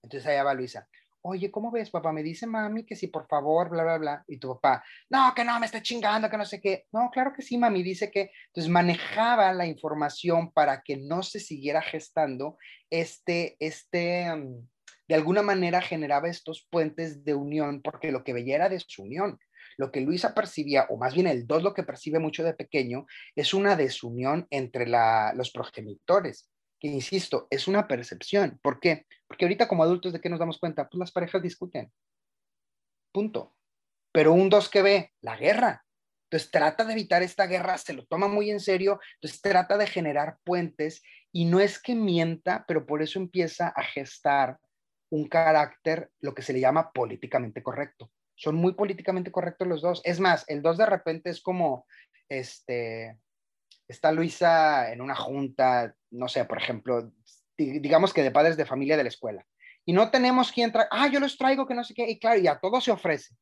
Entonces 0.02 0.26
allá 0.26 0.42
va 0.42 0.54
Luisa, 0.54 0.88
oye, 1.26 1.50
¿cómo 1.50 1.70
ves, 1.70 1.90
papá? 1.90 2.12
Me 2.12 2.22
dice 2.22 2.46
mami 2.46 2.84
que 2.84 2.96
sí, 2.96 3.08
por 3.08 3.26
favor, 3.26 3.68
bla, 3.68 3.82
bla, 3.82 3.98
bla. 3.98 4.24
Y 4.28 4.38
tu 4.38 4.48
papá, 4.54 4.84
no, 5.10 5.32
que 5.34 5.44
no, 5.44 5.58
me 5.60 5.66
está 5.66 5.82
chingando, 5.82 6.30
que 6.30 6.36
no 6.36 6.44
sé 6.44 6.60
qué. 6.60 6.86
No, 6.92 7.10
claro 7.10 7.32
que 7.34 7.42
sí, 7.42 7.58
mami, 7.58 7.82
dice 7.82 8.10
que. 8.10 8.30
Entonces 8.48 8.70
manejaba 8.70 9.52
la 9.52 9.66
información 9.66 10.52
para 10.52 10.82
que 10.82 10.96
no 10.96 11.22
se 11.22 11.40
siguiera 11.40 11.82
gestando 11.82 12.56
este, 12.90 13.56
este, 13.58 14.34
mm, 14.34 14.68
de 15.08 15.14
alguna 15.14 15.42
manera 15.42 15.80
generaba 15.80 16.28
estos 16.28 16.66
puentes 16.70 17.24
de 17.24 17.34
unión, 17.34 17.82
porque 17.82 18.12
lo 18.12 18.24
que 18.24 18.32
veía 18.32 18.56
era 18.56 18.68
desunión. 18.68 19.38
Lo 19.78 19.92
que 19.92 20.00
Luisa 20.00 20.34
percibía, 20.34 20.86
o 20.88 20.96
más 20.96 21.14
bien 21.14 21.26
el 21.26 21.46
dos 21.46 21.62
lo 21.62 21.74
que 21.74 21.82
percibe 21.82 22.18
mucho 22.18 22.42
de 22.42 22.54
pequeño, 22.54 23.06
es 23.34 23.52
una 23.52 23.76
desunión 23.76 24.46
entre 24.50 24.86
los 24.86 25.50
progenitores 25.50 26.48
que 26.80 26.88
insisto, 26.88 27.46
es 27.50 27.68
una 27.68 27.88
percepción. 27.88 28.58
¿Por 28.62 28.80
qué? 28.80 29.06
Porque 29.26 29.44
ahorita 29.44 29.68
como 29.68 29.82
adultos, 29.82 30.12
¿de 30.12 30.20
qué 30.20 30.28
nos 30.28 30.38
damos 30.38 30.58
cuenta? 30.58 30.88
Pues 30.88 30.98
las 30.98 31.12
parejas 31.12 31.42
discuten. 31.42 31.90
Punto. 33.12 33.54
Pero 34.12 34.32
un 34.32 34.48
dos 34.48 34.68
que 34.68 34.82
ve, 34.82 35.12
la 35.20 35.36
guerra. 35.36 35.84
Entonces 36.26 36.50
trata 36.50 36.84
de 36.84 36.92
evitar 36.92 37.22
esta 37.22 37.46
guerra, 37.46 37.78
se 37.78 37.92
lo 37.92 38.04
toma 38.06 38.26
muy 38.26 38.50
en 38.50 38.58
serio, 38.58 38.98
entonces 39.14 39.40
trata 39.40 39.78
de 39.78 39.86
generar 39.86 40.38
puentes 40.42 41.02
y 41.32 41.44
no 41.44 41.60
es 41.60 41.80
que 41.80 41.94
mienta, 41.94 42.64
pero 42.66 42.84
por 42.84 43.00
eso 43.00 43.20
empieza 43.20 43.68
a 43.68 43.82
gestar 43.84 44.58
un 45.10 45.28
carácter, 45.28 46.10
lo 46.20 46.34
que 46.34 46.42
se 46.42 46.52
le 46.52 46.60
llama 46.60 46.90
políticamente 46.92 47.62
correcto. 47.62 48.10
Son 48.34 48.56
muy 48.56 48.74
políticamente 48.74 49.30
correctos 49.30 49.68
los 49.68 49.82
dos. 49.82 50.00
Es 50.04 50.18
más, 50.18 50.44
el 50.48 50.62
dos 50.62 50.78
de 50.78 50.86
repente 50.86 51.30
es 51.30 51.40
como, 51.40 51.86
este, 52.28 53.18
está 53.88 54.10
Luisa 54.10 54.92
en 54.92 55.00
una 55.00 55.14
junta, 55.14 55.94
no 56.16 56.28
sé, 56.28 56.44
por 56.44 56.58
ejemplo, 56.58 57.12
digamos 57.56 58.12
que 58.12 58.22
de 58.22 58.30
padres 58.30 58.56
de 58.56 58.66
familia 58.66 58.96
de 58.96 59.04
la 59.04 59.08
escuela, 59.08 59.46
y 59.84 59.92
no 59.92 60.10
tenemos 60.10 60.50
quien 60.50 60.72
trae, 60.72 60.88
ah, 60.90 61.06
yo 61.06 61.20
los 61.20 61.38
traigo, 61.38 61.66
que 61.66 61.74
no 61.74 61.84
sé 61.84 61.94
qué, 61.94 62.10
y 62.10 62.18
claro, 62.18 62.40
y 62.40 62.48
a 62.48 62.58
todos 62.58 62.84
se 62.84 62.90
ofrece. 62.90 63.36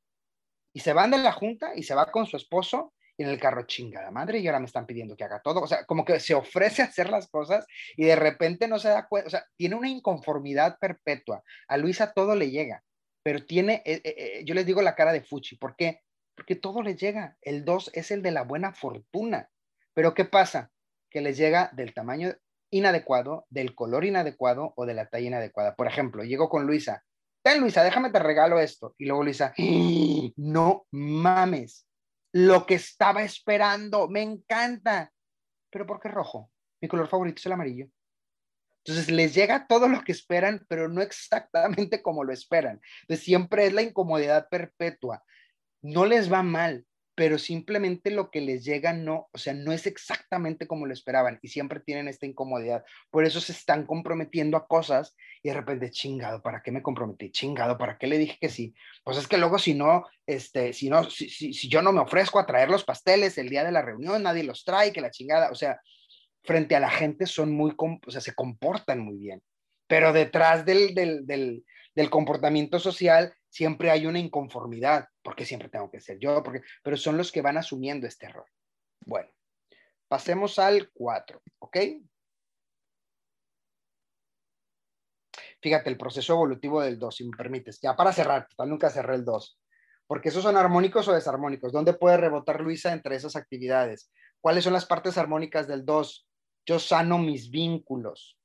Y 0.75 0.81
se 0.81 0.93
van 0.93 1.11
de 1.11 1.19
la 1.19 1.33
junta 1.33 1.73
y 1.75 1.85
se 1.85 1.95
va 1.95 2.11
con 2.11 2.27
su 2.27 2.37
esposo 2.37 2.93
y 3.17 3.23
en 3.23 3.29
el 3.29 3.39
carro 3.39 3.67
chingada 3.67 4.11
madre 4.11 4.41
y 4.41 4.47
ahora 4.47 4.59
me 4.59 4.67
están 4.67 4.87
pidiendo 4.87 5.17
que 5.17 5.25
haga 5.25 5.41
todo. 5.41 5.63
O 5.63 5.67
sea, 5.67 5.87
como 5.87 6.05
que 6.05 6.21
se 6.21 6.35
ofrece 6.35 6.83
a 6.83 6.87
hacer 6.87 7.09
las 7.09 7.29
cosas 7.29 7.67
y 7.97 8.05
de 8.05 8.17
repente 8.17 8.69
no 8.69 8.79
se 8.79 8.89
da 8.89 9.07
cuenta, 9.07 9.29
o 9.29 9.31
sea, 9.31 9.47
tiene 9.57 9.77
una 9.77 9.89
inconformidad 9.89 10.79
perpetua. 10.79 11.43
A 11.69 11.77
Luisa 11.77 12.13
todo 12.13 12.35
le 12.35 12.51
llega, 12.51 12.83
pero 13.23 13.47
tiene, 13.47 13.83
eh, 13.87 14.01
eh, 14.05 14.15
eh, 14.17 14.43
yo 14.45 14.55
les 14.55 14.67
digo 14.67 14.83
la 14.83 14.97
cara 14.97 15.13
de 15.13 15.23
Fuchi. 15.23 15.57
¿Por 15.57 15.77
qué? 15.77 16.01
Porque 16.35 16.57
todo 16.57 16.83
le 16.83 16.97
llega. 16.97 17.37
El 17.41 17.65
2 17.65 17.93
es 17.95 18.11
el 18.11 18.21
de 18.21 18.33
la 18.33 18.43
buena 18.43 18.75
fortuna. 18.75 19.49
Pero 19.95 20.13
¿qué 20.13 20.25
pasa? 20.25 20.71
Que 21.09 21.21
les 21.21 21.37
llega 21.37 21.71
del 21.73 21.95
tamaño 21.95 22.35
inadecuado, 22.75 23.47
del 23.51 23.75
color 23.75 24.05
inadecuado 24.05 24.73
o 24.77 24.85
de 24.85 24.95
la 24.95 25.07
talla 25.07 25.29
inadecuada. 25.29 25.77
Por 25.77 25.87
ejemplo, 25.87 26.25
llego 26.25 26.49
con 26.49 26.67
Luisa, 26.67 27.05
ten 27.43 27.61
Luisa, 27.61 27.85
déjame 27.85 28.11
te 28.11 28.19
regalo 28.19 28.59
esto. 28.59 28.95
Y 28.99 29.07
luego 29.07 29.23
Luisa, 29.23 29.55
¡Ah! 29.57 30.31
no 30.37 30.85
mames, 30.91 31.87
lo 32.33 32.67
que 32.67 32.75
estaba 32.75 33.23
esperando, 33.23 34.09
me 34.09 34.23
encanta. 34.23 35.13
Pero 35.71 35.87
¿por 35.87 36.01
qué 36.01 36.09
rojo? 36.09 36.51
Mi 36.81 36.89
color 36.89 37.09
favorito 37.09 37.39
es 37.39 37.47
el 37.47 37.53
amarillo. 37.53 37.87
Entonces 38.85 39.11
les 39.11 39.35
llega 39.35 39.69
todo 39.69 39.89
lo 39.89 40.03
que 40.03 40.13
esperan, 40.13 40.67
pero 40.69 40.89
no 40.89 41.01
exactamente 41.01 42.03
como 42.03 42.25
lo 42.25 42.33
esperan. 42.33 42.81
Entonces 43.03 43.25
siempre 43.25 43.67
es 43.67 43.73
la 43.73 43.83
incomodidad 43.83 44.49
perpetua. 44.49 45.23
No 45.81 46.07
les 46.07 46.31
va 46.33 46.43
mal, 46.43 46.85
pero 47.17 47.39
simplemente 47.39 48.11
lo 48.11 48.31
que 48.31 48.41
les 48.41 48.65
llega 48.65 48.93
no, 48.93 49.29
o 49.33 49.39
sea, 49.39 49.55
no 49.55 49.73
es 49.73 49.87
exactamente 49.87 50.67
como 50.67 50.87
lo 50.87 50.93
esperaban 50.93 51.39
y 51.43 51.49
siempre 51.49 51.81
tienen 51.81 52.09
esta 52.09 52.27
incomodidad. 52.27 52.85
Por 53.11 53.25
eso 53.25 53.41
se 53.41 53.53
están 53.53 53.87
comprometiendo 53.87 54.57
a 54.57 54.67
cosas 54.67 55.15
y 55.43 55.51
de 55.51 55.55
repente, 55.55 55.91
chingado, 55.91 56.43
¿para 56.43 56.63
qué 56.63 56.73
me 56.73 56.83
comprometí? 56.83 57.31
Chingado, 57.31 57.79
¿para 57.79 57.99
qué 57.99 58.09
le 58.09 58.19
dije 58.19 58.37
que 58.41 58.49
sí? 58.49 58.75
Pues 59.05 59.17
es 59.17 59.29
que 59.29 59.39
luego 59.39 59.59
si 59.59 59.75
no, 59.75 60.07
este, 60.27 60.73
si 60.73 60.89
no, 60.89 61.09
si, 61.09 61.29
si, 61.29 61.69
yo 61.69 61.83
no 61.83 61.93
me 61.93 62.01
ofrezco 62.01 62.41
a 62.41 62.47
traer 62.47 62.69
los 62.69 62.85
pasteles 62.85 63.39
el 63.39 63.49
día 63.49 63.63
de 63.63 63.73
la 63.73 63.83
reunión, 63.83 64.23
nadie 64.23 64.43
los 64.43 64.65
trae, 64.65 64.93
que 64.93 65.01
la 65.01 65.11
chingada, 65.11 65.51
o 65.51 65.55
sea, 65.55 65.81
frente 66.43 66.75
a 66.75 66.81
la 66.81 66.91
gente 66.91 67.27
son 67.27 67.53
muy, 67.53 67.75
o 67.79 68.11
sea, 68.11 68.21
se 68.21 68.35
comportan 68.35 69.01
muy 69.01 69.19
bien, 69.19 69.41
pero 69.87 70.13
detrás 70.13 70.65
del, 70.65 70.95
del, 70.95 71.27
del, 71.27 71.65
del 71.95 72.11
comportamiento 72.11 72.81
social 72.81 73.35
siempre 73.55 73.93
hay 73.93 74.05
una 74.05 74.19
inconformidad, 74.19 75.07
porque 75.23 75.45
siempre 75.45 75.69
tengo 75.69 75.89
que 75.89 76.01
ser 76.01 76.19
yo, 76.19 76.43
porque, 76.43 76.63
pero 76.83 76.97
son 76.97 77.17
los 77.17 77.31
que 77.31 77.41
van 77.41 77.57
asumiendo 77.57 78.05
este 78.05 78.27
error. 78.27 78.47
Bueno, 79.07 79.31
pasemos 80.09 80.59
al 80.59 80.91
4, 80.93 81.41
¿ok? 81.61 81.77
Fíjate, 85.63 85.89
el 85.89 85.97
proceso 85.97 86.33
evolutivo 86.33 86.83
del 86.83 86.99
2, 86.99 87.15
si 87.15 87.25
me 87.25 87.37
permites, 87.37 87.79
ya 87.81 87.95
para 87.95 88.13
cerrar, 88.13 88.49
total, 88.49 88.71
nunca 88.71 88.91
cerré 88.91 89.15
el 89.15 89.25
2, 89.25 89.61
porque 90.09 90.31
esos 90.31 90.43
son 90.43 90.57
armónicos 90.57 91.07
o 91.07 91.13
desarmónicos. 91.13 91.71
¿Dónde 91.71 91.95
puede 91.95 92.17
rebotar 92.17 92.61
Luisa 92.61 92.93
entre 92.93 93.15
esas 93.15 93.37
actividades? 93.37 94.11
¿Cuáles 94.41 94.65
son 94.65 94.73
las 94.73 94.85
partes 94.85 95.17
armónicas 95.17 95.69
del 95.69 95.85
2? 95.85 96.29
Yo 96.67 96.81
sano 96.81 97.19
mis 97.19 97.51
vínculos. 97.51 98.37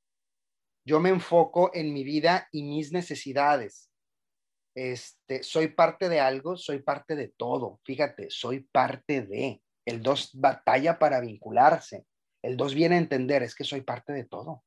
Yo 0.86 1.00
me 1.00 1.10
enfoco 1.10 1.72
en 1.74 1.94
mi 1.94 2.04
vida 2.04 2.48
y 2.52 2.62
mis 2.62 2.92
necesidades 2.92 3.89
este, 4.80 5.44
soy 5.44 5.68
parte 5.68 6.08
de 6.08 6.22
algo, 6.22 6.56
soy 6.56 6.80
parte 6.80 7.18
de 7.18 7.28
todo. 7.28 7.82
Fíjate, 7.84 8.28
soy 8.30 8.62
parte 8.62 9.22
de. 9.24 9.62
El 9.86 10.02
2 10.02 10.32
batalla 10.36 10.98
para 10.98 11.20
vincularse. 11.20 12.06
El 12.42 12.56
2 12.56 12.76
viene 12.76 12.96
a 12.96 13.00
entender, 13.00 13.44
es 13.44 13.56
que 13.56 13.66
soy 13.66 13.82
parte 13.82 14.14
de 14.14 14.24
todo. 14.24 14.64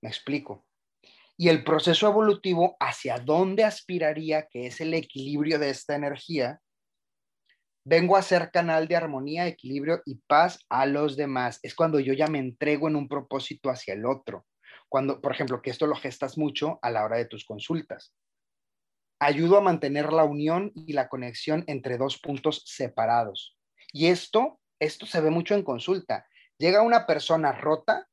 Me 0.00 0.08
explico. 0.08 0.64
Y 1.36 1.48
el 1.48 1.64
proceso 1.64 2.06
evolutivo 2.06 2.76
hacia 2.78 3.18
dónde 3.18 3.64
aspiraría, 3.64 4.46
que 4.46 4.66
es 4.66 4.80
el 4.80 4.94
equilibrio 4.94 5.58
de 5.58 5.70
esta 5.70 5.96
energía, 5.96 6.60
vengo 7.84 8.16
a 8.16 8.22
ser 8.22 8.52
canal 8.52 8.86
de 8.86 8.94
armonía, 8.94 9.48
equilibrio 9.48 10.02
y 10.04 10.20
paz 10.28 10.60
a 10.68 10.86
los 10.86 11.16
demás. 11.16 11.58
Es 11.62 11.74
cuando 11.74 11.98
yo 11.98 12.12
ya 12.12 12.28
me 12.28 12.38
entrego 12.38 12.86
en 12.86 12.94
un 12.94 13.08
propósito 13.08 13.70
hacia 13.70 13.94
el 13.94 14.06
otro. 14.06 14.46
Cuando, 14.88 15.20
por 15.20 15.32
ejemplo, 15.32 15.62
que 15.62 15.70
esto 15.70 15.86
lo 15.88 15.96
gestas 15.96 16.38
mucho 16.38 16.78
a 16.82 16.90
la 16.90 17.04
hora 17.04 17.16
de 17.16 17.24
tus 17.24 17.44
consultas 17.44 18.14
ayudo 19.20 19.58
a 19.58 19.60
mantener 19.60 20.12
la 20.12 20.24
unión 20.24 20.72
y 20.74 20.94
la 20.94 21.08
conexión 21.08 21.62
entre 21.66 21.98
dos 21.98 22.18
puntos 22.18 22.62
separados. 22.66 23.56
Y 23.92 24.06
esto, 24.06 24.60
esto 24.80 25.06
se 25.06 25.20
ve 25.20 25.30
mucho 25.30 25.54
en 25.54 25.62
consulta. 25.62 26.26
Llega 26.58 26.82
una 26.82 27.06
persona 27.06 27.52
rota 27.52 28.08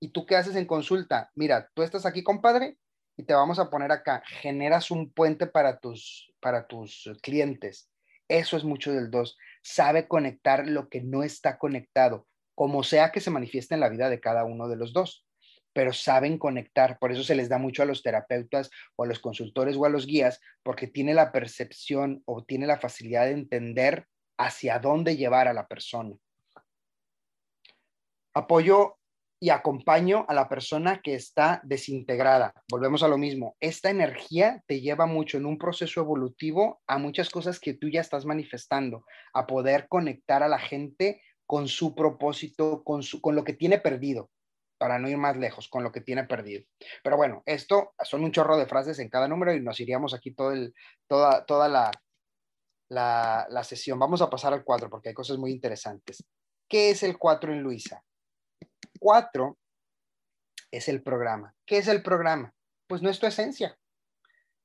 y 0.00 0.08
tú 0.08 0.26
qué 0.26 0.36
haces 0.36 0.56
en 0.56 0.66
consulta? 0.66 1.30
Mira, 1.34 1.70
tú 1.72 1.82
estás 1.82 2.04
aquí, 2.04 2.22
compadre, 2.22 2.76
y 3.16 3.22
te 3.22 3.32
vamos 3.32 3.58
a 3.58 3.70
poner 3.70 3.92
acá. 3.92 4.22
Generas 4.26 4.90
un 4.90 5.12
puente 5.12 5.46
para 5.46 5.78
tus, 5.78 6.32
para 6.40 6.66
tus 6.66 7.10
clientes. 7.22 7.88
Eso 8.28 8.56
es 8.56 8.64
mucho 8.64 8.92
del 8.92 9.10
dos. 9.10 9.38
Sabe 9.62 10.08
conectar 10.08 10.66
lo 10.66 10.88
que 10.88 11.00
no 11.00 11.22
está 11.22 11.58
conectado, 11.58 12.26
como 12.54 12.82
sea 12.82 13.12
que 13.12 13.20
se 13.20 13.30
manifieste 13.30 13.74
en 13.74 13.80
la 13.80 13.88
vida 13.88 14.10
de 14.10 14.20
cada 14.20 14.44
uno 14.44 14.68
de 14.68 14.76
los 14.76 14.92
dos 14.92 15.24
pero 15.74 15.92
saben 15.92 16.38
conectar. 16.38 16.98
Por 16.98 17.12
eso 17.12 17.22
se 17.22 17.34
les 17.34 17.50
da 17.50 17.58
mucho 17.58 17.82
a 17.82 17.86
los 17.86 18.02
terapeutas 18.02 18.70
o 18.96 19.04
a 19.04 19.06
los 19.06 19.18
consultores 19.18 19.76
o 19.76 19.84
a 19.84 19.90
los 19.90 20.06
guías, 20.06 20.40
porque 20.62 20.86
tiene 20.86 21.12
la 21.12 21.32
percepción 21.32 22.22
o 22.24 22.44
tiene 22.44 22.66
la 22.66 22.78
facilidad 22.78 23.26
de 23.26 23.32
entender 23.32 24.06
hacia 24.38 24.78
dónde 24.78 25.16
llevar 25.16 25.48
a 25.48 25.52
la 25.52 25.66
persona. 25.66 26.16
Apoyo 28.32 28.96
y 29.40 29.50
acompaño 29.50 30.24
a 30.28 30.34
la 30.34 30.48
persona 30.48 31.00
que 31.02 31.14
está 31.14 31.60
desintegrada. 31.64 32.54
Volvemos 32.70 33.02
a 33.02 33.08
lo 33.08 33.18
mismo. 33.18 33.56
Esta 33.60 33.90
energía 33.90 34.62
te 34.66 34.80
lleva 34.80 35.06
mucho 35.06 35.36
en 35.36 35.44
un 35.44 35.58
proceso 35.58 36.00
evolutivo 36.00 36.80
a 36.86 36.98
muchas 36.98 37.30
cosas 37.30 37.60
que 37.60 37.74
tú 37.74 37.88
ya 37.88 38.00
estás 38.00 38.24
manifestando, 38.24 39.04
a 39.34 39.46
poder 39.46 39.86
conectar 39.88 40.42
a 40.42 40.48
la 40.48 40.58
gente 40.58 41.20
con 41.46 41.68
su 41.68 41.94
propósito, 41.94 42.82
con, 42.84 43.02
su, 43.02 43.20
con 43.20 43.34
lo 43.34 43.44
que 43.44 43.52
tiene 43.52 43.78
perdido 43.78 44.30
para 44.84 44.98
no 44.98 45.08
ir 45.08 45.16
más 45.16 45.34
lejos 45.38 45.66
con 45.66 45.82
lo 45.82 45.90
que 45.90 46.02
tiene 46.02 46.24
perdido. 46.24 46.62
Pero 47.02 47.16
bueno, 47.16 47.42
esto 47.46 47.94
son 48.02 48.22
un 48.22 48.32
chorro 48.32 48.58
de 48.58 48.66
frases 48.66 48.98
en 48.98 49.08
cada 49.08 49.26
número 49.26 49.54
y 49.54 49.60
nos 49.62 49.80
iríamos 49.80 50.12
aquí 50.12 50.32
todo 50.34 50.52
el, 50.52 50.74
toda, 51.06 51.46
toda 51.46 51.70
la, 51.70 51.90
la, 52.90 53.46
la 53.48 53.64
sesión. 53.64 53.98
Vamos 53.98 54.20
a 54.20 54.28
pasar 54.28 54.52
al 54.52 54.62
4 54.62 54.90
porque 54.90 55.08
hay 55.08 55.14
cosas 55.14 55.38
muy 55.38 55.52
interesantes. 55.52 56.22
¿Qué 56.68 56.90
es 56.90 57.02
el 57.02 57.16
4 57.16 57.54
en 57.54 57.62
Luisa? 57.62 58.04
4 59.00 59.56
es 60.70 60.88
el 60.90 61.02
programa. 61.02 61.54
¿Qué 61.64 61.78
es 61.78 61.88
el 61.88 62.02
programa? 62.02 62.52
Pues 62.86 63.00
no 63.00 63.08
es 63.08 63.18
tu 63.18 63.26
esencia. 63.26 63.78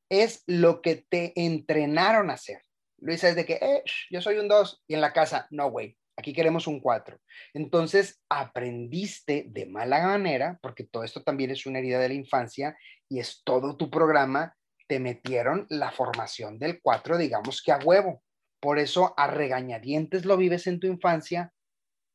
Es 0.10 0.44
lo 0.48 0.82
que 0.82 1.06
te 1.08 1.32
entrenaron 1.38 2.30
a 2.30 2.34
hacer. 2.34 2.62
Luisa 2.98 3.30
es 3.30 3.38
de 3.38 3.46
que, 3.46 3.54
eh, 3.54 3.84
yo 4.10 4.20
soy 4.20 4.38
un 4.38 4.50
2 4.50 4.84
y 4.86 4.96
en 4.96 5.00
la 5.00 5.14
casa, 5.14 5.48
no, 5.50 5.72
güey, 5.72 5.98
Aquí 6.20 6.34
queremos 6.34 6.68
un 6.68 6.82
4. 6.82 7.18
Entonces, 7.54 8.22
aprendiste 8.28 9.46
de 9.48 9.66
mala 9.66 10.06
manera, 10.06 10.60
porque 10.62 10.84
todo 10.84 11.06
esto 11.06 11.24
también 11.24 11.50
es 11.50 11.66
una 11.66 11.80
herida 11.80 11.98
de 11.98 12.10
la 12.10 12.14
infancia 12.14 12.78
y 13.08 13.20
es 13.20 13.42
todo 13.46 13.78
tu 13.78 13.90
programa, 13.90 14.54
te 14.90 15.00
metieron 15.00 15.66
la 15.70 15.92
formación 15.92 16.60
del 16.60 16.82
4, 16.82 17.18
digamos 17.18 17.62
que 17.62 17.72
a 17.72 17.78
huevo. 17.78 18.22
Por 18.60 18.80
eso 18.80 19.14
a 19.16 19.28
regañadientes 19.28 20.26
lo 20.26 20.36
vives 20.36 20.68
en 20.68 20.82
tu 20.82 20.88
infancia, 20.88 21.54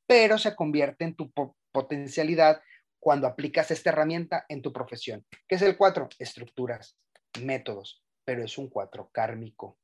pero 0.06 0.36
se 0.36 0.54
convierte 0.54 1.04
en 1.04 1.16
tu 1.16 1.32
potencialidad 1.72 2.60
cuando 3.00 3.26
aplicas 3.26 3.70
esta 3.70 3.88
herramienta 3.88 4.44
en 4.50 4.60
tu 4.60 4.70
profesión. 4.70 5.24
¿Qué 5.48 5.54
es 5.54 5.62
el 5.62 5.78
4? 5.78 6.10
Estructuras. 6.18 6.98
métodos, 7.40 8.04
pero 8.24 8.44
es 8.44 8.58
un 8.58 8.68
4 8.68 9.08
kármico. 9.12 9.78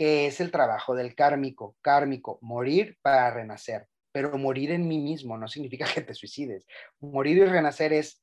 ¿Qué 0.00 0.24
es 0.24 0.40
el 0.40 0.50
trabajo 0.50 0.94
del 0.94 1.14
kármico? 1.14 1.76
Kármico, 1.82 2.38
morir 2.40 2.96
para 3.02 3.30
renacer. 3.30 3.86
Pero 4.12 4.38
morir 4.38 4.70
en 4.70 4.88
mí 4.88 4.98
mismo 4.98 5.36
no 5.36 5.46
significa 5.46 5.84
que 5.94 6.00
te 6.00 6.14
suicides. 6.14 6.64
Morir 7.00 7.36
y 7.36 7.44
renacer 7.44 7.92
es 7.92 8.22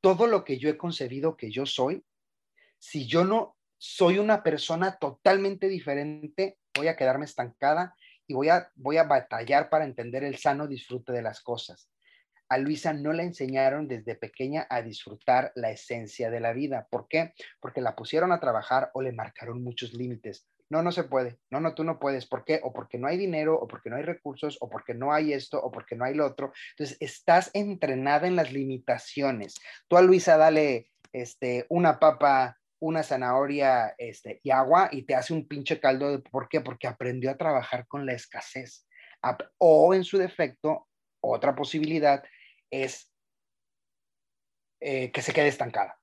todo 0.00 0.28
lo 0.28 0.44
que 0.44 0.58
yo 0.58 0.68
he 0.68 0.76
concebido 0.76 1.36
que 1.36 1.50
yo 1.50 1.66
soy. 1.66 2.04
Si 2.78 3.08
yo 3.08 3.24
no 3.24 3.56
soy 3.76 4.20
una 4.20 4.44
persona 4.44 4.98
totalmente 4.98 5.66
diferente, 5.66 6.58
voy 6.76 6.86
a 6.86 6.94
quedarme 6.94 7.24
estancada 7.24 7.96
y 8.28 8.34
voy 8.34 8.48
a, 8.50 8.70
voy 8.76 8.98
a 8.98 9.02
batallar 9.02 9.68
para 9.68 9.86
entender 9.86 10.22
el 10.22 10.36
sano 10.36 10.68
disfrute 10.68 11.12
de 11.12 11.22
las 11.22 11.40
cosas. 11.40 11.90
A 12.48 12.56
Luisa 12.56 12.92
no 12.92 13.12
le 13.12 13.24
enseñaron 13.24 13.88
desde 13.88 14.14
pequeña 14.14 14.64
a 14.70 14.80
disfrutar 14.80 15.50
la 15.56 15.72
esencia 15.72 16.30
de 16.30 16.38
la 16.38 16.52
vida. 16.52 16.86
¿Por 16.88 17.08
qué? 17.08 17.34
Porque 17.58 17.80
la 17.80 17.96
pusieron 17.96 18.30
a 18.30 18.38
trabajar 18.38 18.92
o 18.94 19.02
le 19.02 19.10
marcaron 19.10 19.60
muchos 19.64 19.92
límites. 19.92 20.46
No, 20.70 20.82
no 20.82 20.92
se 20.92 21.04
puede. 21.04 21.38
No, 21.50 21.60
no, 21.60 21.74
tú 21.74 21.82
no 21.84 21.98
puedes. 21.98 22.26
¿Por 22.26 22.44
qué? 22.44 22.60
O 22.62 22.72
porque 22.72 22.96
no 22.96 23.08
hay 23.08 23.18
dinero, 23.18 23.58
o 23.58 23.66
porque 23.66 23.90
no 23.90 23.96
hay 23.96 24.02
recursos, 24.02 24.56
o 24.60 24.70
porque 24.70 24.94
no 24.94 25.12
hay 25.12 25.32
esto, 25.32 25.60
o 25.60 25.70
porque 25.70 25.96
no 25.96 26.04
hay 26.04 26.14
lo 26.14 26.24
otro. 26.24 26.52
Entonces, 26.70 26.96
estás 27.00 27.50
entrenada 27.54 28.28
en 28.28 28.36
las 28.36 28.52
limitaciones. 28.52 29.56
Tú 29.88 29.96
a 29.96 30.02
Luisa 30.02 30.36
dale 30.36 30.90
este, 31.12 31.66
una 31.68 31.98
papa 31.98 32.56
una 32.80 33.02
zanahoria 33.02 33.94
este, 33.98 34.40
y 34.42 34.50
agua 34.50 34.88
y 34.90 35.02
te 35.02 35.14
hace 35.14 35.34
un 35.34 35.46
pinche 35.46 35.78
caldo. 35.78 36.10
De, 36.10 36.18
¿Por 36.18 36.48
qué? 36.48 36.60
Porque 36.60 36.88
aprendió 36.88 37.30
a 37.30 37.36
trabajar 37.36 37.86
con 37.86 38.06
la 38.06 38.14
escasez. 38.14 38.86
O 39.58 39.94
en 39.94 40.02
su 40.02 40.16
defecto, 40.18 40.88
otra 41.20 41.54
posibilidad 41.54 42.24
es 42.70 43.12
eh, 44.80 45.12
que 45.12 45.20
se 45.20 45.32
quede 45.32 45.48
estancada. 45.48 45.99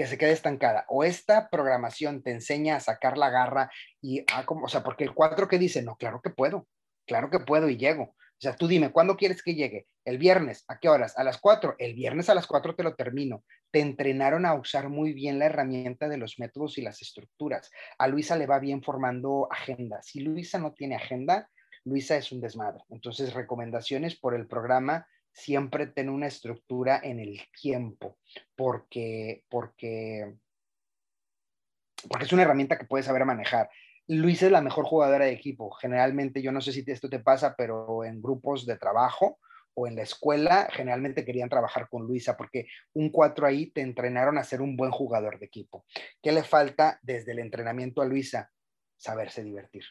Que 0.00 0.06
se 0.06 0.16
quede 0.16 0.32
estancada. 0.32 0.86
O 0.88 1.04
esta 1.04 1.50
programación 1.50 2.22
te 2.22 2.30
enseña 2.30 2.76
a 2.76 2.80
sacar 2.80 3.18
la 3.18 3.28
garra 3.28 3.70
y, 4.00 4.24
a 4.32 4.46
como, 4.46 4.64
o 4.64 4.68
sea, 4.70 4.82
porque 4.82 5.04
el 5.04 5.12
4 5.12 5.46
que 5.46 5.58
dice, 5.58 5.82
no, 5.82 5.96
claro 5.96 6.22
que 6.22 6.30
puedo, 6.30 6.66
claro 7.06 7.28
que 7.28 7.40
puedo 7.40 7.68
y 7.68 7.76
llego. 7.76 8.04
O 8.04 8.38
sea, 8.38 8.56
tú 8.56 8.66
dime, 8.66 8.92
¿cuándo 8.92 9.18
quieres 9.18 9.42
que 9.42 9.54
llegue? 9.54 9.88
El 10.06 10.16
viernes, 10.16 10.64
¿a 10.68 10.78
qué 10.78 10.88
horas? 10.88 11.18
A 11.18 11.22
las 11.22 11.36
4. 11.36 11.74
El 11.78 11.92
viernes 11.92 12.30
a 12.30 12.34
las 12.34 12.46
4 12.46 12.76
te 12.76 12.82
lo 12.82 12.94
termino. 12.94 13.44
Te 13.70 13.80
entrenaron 13.80 14.46
a 14.46 14.54
usar 14.54 14.88
muy 14.88 15.12
bien 15.12 15.38
la 15.38 15.44
herramienta 15.44 16.08
de 16.08 16.16
los 16.16 16.38
métodos 16.38 16.78
y 16.78 16.80
las 16.80 17.02
estructuras. 17.02 17.70
A 17.98 18.08
Luisa 18.08 18.36
le 18.36 18.46
va 18.46 18.58
bien 18.58 18.82
formando 18.82 19.48
agenda. 19.52 20.00
Si 20.00 20.20
Luisa 20.20 20.58
no 20.58 20.72
tiene 20.72 20.96
agenda, 20.96 21.50
Luisa 21.84 22.16
es 22.16 22.32
un 22.32 22.40
desmadre. 22.40 22.84
Entonces, 22.88 23.34
recomendaciones 23.34 24.18
por 24.18 24.34
el 24.34 24.46
programa, 24.46 25.06
siempre 25.32 25.86
ten 25.86 26.08
una 26.08 26.26
estructura 26.26 27.00
en 27.02 27.20
el 27.20 27.40
tiempo, 27.60 28.18
porque, 28.56 29.44
porque, 29.48 30.34
porque 32.08 32.24
es 32.24 32.32
una 32.32 32.42
herramienta 32.42 32.78
que 32.78 32.86
puedes 32.86 33.06
saber 33.06 33.24
manejar. 33.24 33.70
Luisa 34.06 34.46
es 34.46 34.52
la 34.52 34.60
mejor 34.60 34.86
jugadora 34.86 35.26
de 35.26 35.32
equipo. 35.32 35.70
Generalmente, 35.70 36.42
yo 36.42 36.50
no 36.50 36.60
sé 36.60 36.72
si 36.72 36.84
esto 36.86 37.08
te 37.08 37.20
pasa, 37.20 37.54
pero 37.56 38.04
en 38.04 38.20
grupos 38.20 38.66
de 38.66 38.76
trabajo 38.76 39.38
o 39.74 39.86
en 39.86 39.94
la 39.94 40.02
escuela, 40.02 40.68
generalmente 40.72 41.24
querían 41.24 41.48
trabajar 41.48 41.88
con 41.88 42.02
Luisa 42.02 42.36
porque 42.36 42.66
un 42.92 43.10
4 43.10 43.46
ahí 43.46 43.70
te 43.70 43.82
entrenaron 43.82 44.36
a 44.36 44.44
ser 44.44 44.62
un 44.62 44.76
buen 44.76 44.90
jugador 44.90 45.38
de 45.38 45.46
equipo. 45.46 45.84
¿Qué 46.20 46.32
le 46.32 46.42
falta 46.42 46.98
desde 47.02 47.32
el 47.32 47.38
entrenamiento 47.38 48.02
a 48.02 48.04
Luisa? 48.04 48.50
Saberse 48.96 49.44
divertir. 49.44 49.84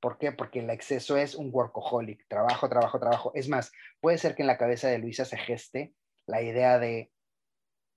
¿Por 0.00 0.18
qué? 0.18 0.32
Porque 0.32 0.60
el 0.60 0.70
exceso 0.70 1.16
es 1.16 1.34
un 1.34 1.50
workaholic, 1.52 2.26
trabajo, 2.26 2.68
trabajo, 2.68 2.98
trabajo. 2.98 3.32
Es 3.34 3.48
más, 3.48 3.70
puede 4.00 4.18
ser 4.18 4.34
que 4.34 4.42
en 4.42 4.46
la 4.46 4.58
cabeza 4.58 4.88
de 4.88 4.98
Luisa 4.98 5.24
se 5.24 5.36
geste 5.36 5.94
la 6.26 6.42
idea 6.42 6.78
de 6.78 7.10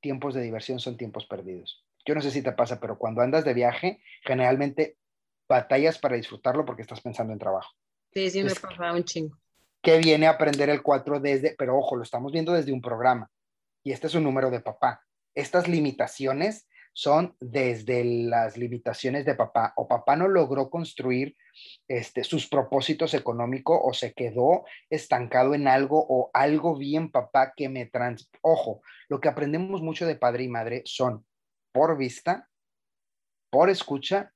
tiempos 0.01 0.34
de 0.34 0.41
diversión 0.41 0.80
son 0.80 0.97
tiempos 0.97 1.26
perdidos. 1.26 1.86
Yo 2.06 2.14
no 2.14 2.22
sé 2.22 2.32
si 2.32 2.41
te 2.41 2.51
pasa, 2.51 2.80
pero 2.80 2.97
cuando 2.97 3.22
andas 3.22 3.45
de 3.45 3.54
viaje, 3.54 4.01
generalmente 4.24 4.97
batallas 5.47 5.97
para 5.97 6.18
disfrutarlo 6.18 6.66
porque 6.66 6.82
estás 6.82 6.99
pensando 6.99 7.32
en 7.32 7.39
trabajo. 7.39 7.72
Sí, 8.12 8.30
sí, 8.30 8.43
me 8.43 8.54
pasa 8.54 8.91
un 8.91 9.04
chingo. 9.06 9.38
Que 9.82 9.99
viene 9.99 10.28
a 10.28 10.32
aprender 10.32 10.70
el 10.70 10.82
4 10.82 11.20
desde, 11.20 11.56
pero 11.58 11.78
ojo, 11.78 11.95
lo 11.95 12.04
estamos 12.04 12.32
viendo 12.32 12.54
desde 12.54 12.74
un 12.74 12.82
programa 12.82 13.32
y 13.84 13.91
este 13.91 14.08
es 14.08 14.16
un 14.16 14.24
número 14.24 14.49
de 14.49 14.60
papá. 14.60 15.01
Estas 15.36 15.68
limitaciones 15.68 16.68
son 16.94 17.36
desde 17.39 18.04
las 18.06 18.56
limitaciones 18.56 19.26
de 19.26 19.36
papá 19.36 19.74
o 19.76 19.88
papá 19.88 20.16
no 20.16 20.28
logró 20.28 20.70
construir 20.70 21.36
este, 21.88 22.24
sus 22.24 22.48
propósitos 22.48 23.14
económicos 23.14 23.80
o 23.84 23.94
se 23.94 24.14
quedó 24.14 24.66
estancado 24.89 25.56
en 25.56 25.68
algo 25.68 26.06
o 26.08 26.30
algo 26.34 26.78
bien 26.78 27.12
papá 27.12 27.54
que 27.56 27.68
me 27.68 27.88
trans... 27.88 28.30
Ojo, 28.41 28.82
lo 29.10 29.20
que 29.20 29.28
aprendemos 29.28 29.82
mucho 29.82 30.06
de 30.06 30.16
padre 30.16 30.44
y 30.44 30.50
madre 30.50 30.84
son 30.86 31.26
por 31.72 31.98
vista, 31.98 32.48
por 33.50 33.70
escucha 33.70 34.32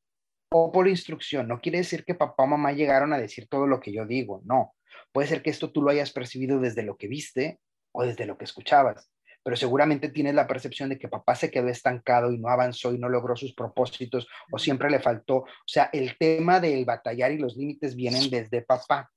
o 0.51 0.71
por 0.71 0.87
instrucción. 0.87 1.47
No 1.47 1.61
quiere 1.61 1.79
decir 1.79 2.03
que 2.05 2.15
papá 2.15 2.43
o 2.43 2.47
mamá 2.47 2.71
llegaron 2.71 3.13
a 3.13 3.19
decir 3.19 3.47
todo 3.47 3.67
lo 3.67 3.79
que 3.79 3.93
yo 3.93 4.05
digo, 4.05 4.41
no. 4.45 4.73
Puede 5.11 5.27
ser 5.27 5.41
que 5.43 5.51
esto 5.51 5.71
tú 5.71 5.81
lo 5.81 5.91
hayas 5.91 6.11
percibido 6.11 6.59
desde 6.59 6.83
lo 6.83 6.97
que 6.97 7.07
viste 7.07 7.59
o 7.91 8.03
desde 8.03 8.25
lo 8.25 8.37
que 8.37 8.45
escuchabas, 8.45 9.09
pero 9.47 9.55
seguramente 9.55 10.09
tienes 10.09 10.35
la 10.35 10.45
percepción 10.45 10.89
de 10.89 10.99
que 10.99 11.07
papá 11.07 11.33
se 11.33 11.49
quedó 11.49 11.69
estancado 11.69 12.33
y 12.33 12.37
no 12.37 12.49
avanzó 12.49 12.93
y 12.93 12.97
no 12.97 13.07
logró 13.07 13.33
sus 13.37 13.53
propósitos 13.53 14.27
o 14.51 14.59
siempre 14.59 14.89
le 14.89 14.99
faltó. 14.99 15.35
O 15.37 15.47
sea, 15.65 15.89
el 15.93 16.17
tema 16.17 16.59
del 16.59 16.83
batallar 16.83 17.31
y 17.31 17.37
los 17.37 17.55
límites 17.55 17.95
vienen 17.95 18.29
desde 18.29 18.61
papá. 18.61 19.09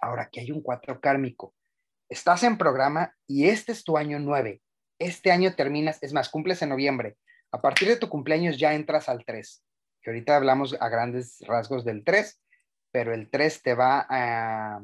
Ahora, 0.00 0.22
aquí 0.22 0.40
hay 0.40 0.52
un 0.52 0.62
cuatro 0.62 1.02
kármico. 1.02 1.52
Estás 2.08 2.44
en 2.44 2.56
programa 2.56 3.14
y 3.26 3.44
este 3.44 3.72
es 3.72 3.84
tu 3.84 3.98
año 3.98 4.18
nueve. 4.18 4.62
Este 4.98 5.30
año 5.30 5.54
terminas, 5.54 6.02
es 6.02 6.14
más, 6.14 6.30
cumples 6.30 6.62
en 6.62 6.70
noviembre. 6.70 7.18
A 7.52 7.60
partir 7.60 7.88
de 7.88 7.98
tu 7.98 8.08
cumpleaños 8.08 8.56
ya 8.56 8.72
entras 8.72 9.06
al 9.10 9.22
3 9.26 9.62
ahorita 10.06 10.34
hablamos 10.34 10.74
a 10.80 10.88
grandes 10.88 11.40
rasgos 11.46 11.84
del 11.84 12.04
3, 12.04 12.40
pero 12.90 13.12
el 13.12 13.28
3 13.28 13.62
te 13.62 13.74
va 13.74 14.06
a 14.08 14.80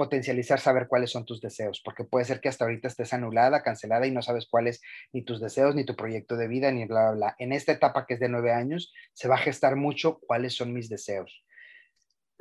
potencializar 0.00 0.58
saber 0.60 0.88
cuáles 0.88 1.10
son 1.10 1.26
tus 1.26 1.42
deseos, 1.42 1.82
porque 1.84 2.04
puede 2.04 2.24
ser 2.24 2.40
que 2.40 2.48
hasta 2.48 2.64
ahorita 2.64 2.88
estés 2.88 3.12
anulada, 3.12 3.62
cancelada 3.62 4.06
y 4.06 4.10
no 4.10 4.22
sabes 4.22 4.46
cuáles 4.50 4.80
ni 5.12 5.22
tus 5.22 5.42
deseos, 5.42 5.74
ni 5.74 5.84
tu 5.84 5.94
proyecto 5.94 6.38
de 6.38 6.48
vida, 6.48 6.72
ni 6.72 6.86
bla, 6.86 7.10
bla, 7.10 7.12
bla. 7.12 7.36
En 7.38 7.52
esta 7.52 7.72
etapa 7.72 8.06
que 8.06 8.14
es 8.14 8.20
de 8.20 8.30
nueve 8.30 8.50
años, 8.50 8.94
se 9.12 9.28
va 9.28 9.34
a 9.34 9.38
gestar 9.38 9.76
mucho 9.76 10.18
cuáles 10.26 10.54
son 10.54 10.72
mis 10.72 10.88
deseos. 10.88 11.44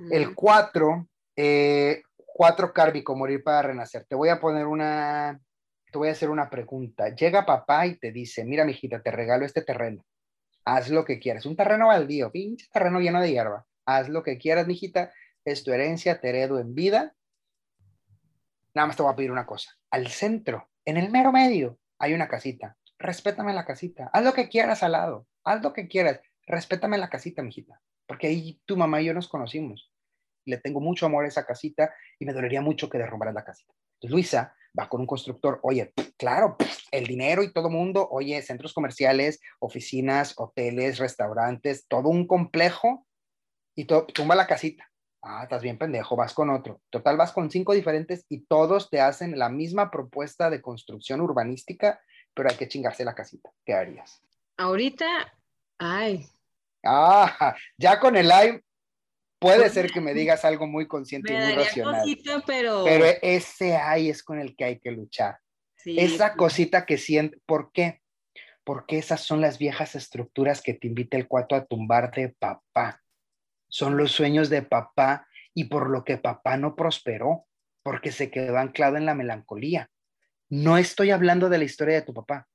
El 0.10 0.34
4, 0.34 1.10
eh, 1.36 2.04
4 2.16 2.72
cárbico, 2.72 3.18
morir 3.18 3.44
para 3.44 3.64
renacer. 3.68 4.06
Te 4.06 4.16
voy 4.16 4.30
a 4.30 4.40
poner 4.40 4.66
una, 4.66 5.38
te 5.92 5.98
voy 5.98 6.08
a 6.08 6.14
hacer 6.14 6.30
una 6.30 6.50
pregunta. 6.50 7.14
Llega 7.14 7.46
papá 7.46 7.88
y 7.88 7.98
te 7.98 8.14
dice, 8.14 8.46
mira, 8.46 8.64
mijita, 8.64 9.02
te 9.02 9.12
regalo 9.12 9.46
este 9.46 9.64
terreno 9.64 10.06
haz 10.76 10.90
lo 10.90 11.06
que 11.06 11.20
quieras. 11.20 11.46
Un 11.46 11.56
terreno 11.56 11.88
baldío, 11.88 12.32
pinche 12.32 12.68
terreno 12.72 13.00
lleno 13.00 13.22
de 13.22 13.32
hierba. 13.32 13.66
Haz 13.86 14.10
lo 14.10 14.24
que 14.24 14.38
quieras, 14.38 14.68
mijita. 14.68 15.12
Es 15.46 15.64
tu 15.64 15.72
herencia, 15.72 16.22
te 16.22 16.30
heredo 16.30 16.60
en 16.60 16.76
vida. 16.76 17.16
Nada 18.74 18.88
más 18.88 18.96
te 18.96 19.04
voy 19.04 19.12
a 19.12 19.16
pedir 19.16 19.32
una 19.32 19.46
cosa. 19.46 19.72
Al 19.92 20.08
centro, 20.08 20.70
en 20.86 20.98
el 20.98 21.12
mero 21.12 21.32
medio, 21.32 21.80
hay 21.98 22.14
una 22.14 22.28
casita. 22.28 22.78
Respétame 22.98 23.54
la 23.54 23.66
casita. 23.66 24.10
Haz 24.14 24.24
lo 24.24 24.34
que 24.34 24.50
quieras 24.50 24.84
al 24.84 24.94
lado. 24.94 25.28
Haz 25.44 25.62
lo 25.62 25.74
que 25.74 25.88
quieras. 25.88 26.20
Respétame 26.46 26.98
la 26.98 27.10
casita, 27.10 27.42
mijita. 27.42 27.82
Porque 28.08 28.28
ahí 28.28 28.62
tu 28.66 28.76
mamá 28.76 29.02
y 29.02 29.06
yo 29.06 29.14
nos 29.14 29.28
conocimos. 29.28 29.92
Le 30.46 30.58
tengo 30.58 30.82
mucho 30.82 31.06
amor 31.06 31.26
a 31.26 31.28
esa 31.28 31.46
casita 31.46 31.94
y 32.18 32.26
me 32.26 32.34
dolería 32.34 32.62
mucho 32.62 32.90
que 32.90 32.98
derrumbaras 32.98 33.36
la 33.36 33.44
casita. 33.44 33.74
Luisa 34.02 34.56
va 34.78 34.90
con 34.90 35.02
un 35.02 35.08
constructor. 35.08 35.60
Oye, 35.64 35.94
claro, 36.18 36.58
el 36.92 37.06
dinero 37.06 37.44
y 37.44 37.54
todo 37.54 37.70
mundo, 37.70 38.08
oye, 38.12 38.42
centros 38.42 38.74
comerciales, 38.74 39.40
oficinas, 39.60 40.34
hoteles, 40.38 40.98
restaurantes, 40.98 41.88
todo 41.88 42.10
un 42.10 42.28
complejo 42.28 43.06
y 43.76 43.86
tumba 43.86 44.36
la 44.36 44.48
casita. 44.48 44.90
Ah, 45.22 45.44
estás 45.44 45.62
bien 45.62 45.78
pendejo, 45.78 46.16
vas 46.16 46.34
con 46.34 46.50
otro. 46.50 46.82
Total, 46.90 47.18
vas 47.18 47.32
con 47.34 47.52
cinco 47.52 47.74
diferentes 47.74 48.26
y 48.30 48.46
todos 48.46 48.90
te 48.90 49.02
hacen 49.02 49.38
la 49.38 49.50
misma 49.50 49.92
propuesta 49.92 50.50
de 50.50 50.62
construcción 50.62 51.20
urbanística, 51.20 52.02
pero 52.34 52.50
hay 52.50 52.56
que 52.56 52.68
chingarse 52.68 53.04
la 53.04 53.16
casita. 53.16 53.50
¿Qué 53.66 53.74
harías? 53.74 54.22
Ahorita, 54.58 55.06
ay. 55.78 56.26
Ah, 56.86 57.56
ya 57.78 58.00
con 58.00 58.16
el 58.16 58.30
live 58.30 58.64
puede 59.40 59.70
ser 59.70 59.92
que 59.92 60.02
me 60.02 60.14
digas 60.14 60.46
algo 60.46 60.68
muy 60.68 60.88
consciente 60.88 61.34
y 61.34 61.38
muy 61.38 61.54
racional. 61.54 62.06
pero... 62.46 62.84
pero 62.86 63.06
ese 63.22 63.76
ay 63.76 64.10
es 64.10 64.24
con 64.24 64.40
el 64.40 64.56
que 64.56 64.66
hay 64.66 64.80
que 64.80 64.92
luchar. 64.92 65.40
Esa 65.86 66.36
cosita 66.36 66.86
que 66.86 66.98
siente, 66.98 67.40
¿por 67.46 67.72
qué? 67.72 68.02
Porque 68.64 68.98
esas 68.98 69.22
son 69.22 69.42
las 69.42 69.58
viejas 69.58 69.96
estructuras 69.96 70.62
que 70.62 70.74
te 70.74 70.88
invita 70.88 71.18
el 71.18 71.28
cuatro 71.28 71.58
a 71.58 71.66
tumbar 71.66 72.12
de 72.12 72.30
papá. 72.30 73.02
Son 73.70 73.98
los 73.98 74.12
sueños 74.12 74.50
de 74.50 74.62
papá 74.62 75.28
y 75.54 75.66
por 75.66 75.90
lo 75.90 76.04
que 76.04 76.18
papá 76.18 76.58
no 76.58 76.76
prosperó, 76.76 77.46
porque 77.84 78.12
se 78.12 78.30
quedó 78.30 78.58
anclado 78.58 78.98
en 78.98 79.06
la 79.06 79.16
melancolía. 79.16 79.90
No 80.50 80.78
estoy 80.78 81.12
hablando 81.12 81.50
de 81.50 81.60
la 81.60 81.64
historia 81.64 81.96
de 81.96 82.02
tu 82.02 82.14
papá. 82.14 82.48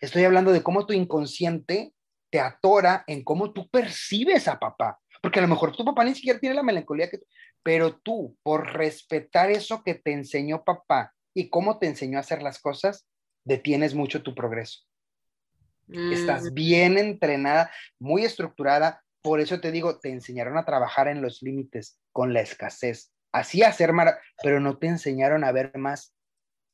Estoy 0.00 0.24
hablando 0.24 0.52
de 0.52 0.62
cómo 0.62 0.86
tu 0.86 0.92
inconsciente 0.92 1.92
te 2.30 2.40
atora 2.40 3.04
en 3.06 3.24
cómo 3.24 3.52
tú 3.52 3.68
percibes 3.70 4.48
a 4.48 4.58
papá. 4.58 4.98
Porque 5.22 5.38
a 5.38 5.42
lo 5.42 5.48
mejor 5.48 5.74
tu 5.74 5.84
papá 5.84 6.04
ni 6.04 6.14
siquiera 6.14 6.38
tiene 6.38 6.54
la 6.54 6.62
melancolía 6.62 7.10
que 7.10 7.20
pero 7.62 7.96
tú, 7.96 8.36
por 8.42 8.72
respetar 8.74 9.50
eso 9.50 9.82
que 9.82 9.94
te 9.94 10.12
enseñó 10.12 10.64
papá 10.64 11.12
y 11.34 11.50
cómo 11.50 11.78
te 11.78 11.86
enseñó 11.86 12.18
a 12.18 12.20
hacer 12.20 12.42
las 12.42 12.60
cosas, 12.60 13.06
detienes 13.44 13.94
mucho 13.94 14.22
tu 14.22 14.34
progreso. 14.34 14.80
Estás 15.88 16.44
mm. 16.44 16.54
bien 16.54 16.98
entrenada, 16.98 17.70
muy 17.98 18.24
estructurada. 18.24 19.02
Por 19.22 19.40
eso 19.40 19.60
te 19.60 19.72
digo, 19.72 19.98
te 19.98 20.10
enseñaron 20.10 20.56
a 20.58 20.64
trabajar 20.64 21.08
en 21.08 21.22
los 21.22 21.42
límites, 21.42 22.00
con 22.12 22.32
la 22.32 22.40
escasez. 22.40 23.12
Así 23.32 23.62
hacer 23.62 23.92
mar, 23.92 24.18
pero 24.42 24.60
no 24.60 24.78
te 24.78 24.86
enseñaron 24.86 25.44
a 25.44 25.52
ver 25.52 25.76
más 25.76 26.14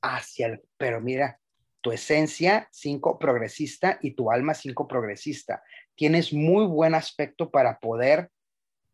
hacia 0.02 0.46
el. 0.46 0.62
Pero 0.76 1.00
mira, 1.00 1.40
tu 1.80 1.92
esencia, 1.92 2.68
cinco 2.70 3.18
progresista, 3.18 3.98
y 4.02 4.12
tu 4.12 4.30
alma, 4.30 4.54
cinco 4.54 4.86
progresista. 4.86 5.62
Tienes 5.94 6.32
muy 6.32 6.66
buen 6.66 6.94
aspecto 6.94 7.50
para 7.50 7.78
poder 7.78 8.30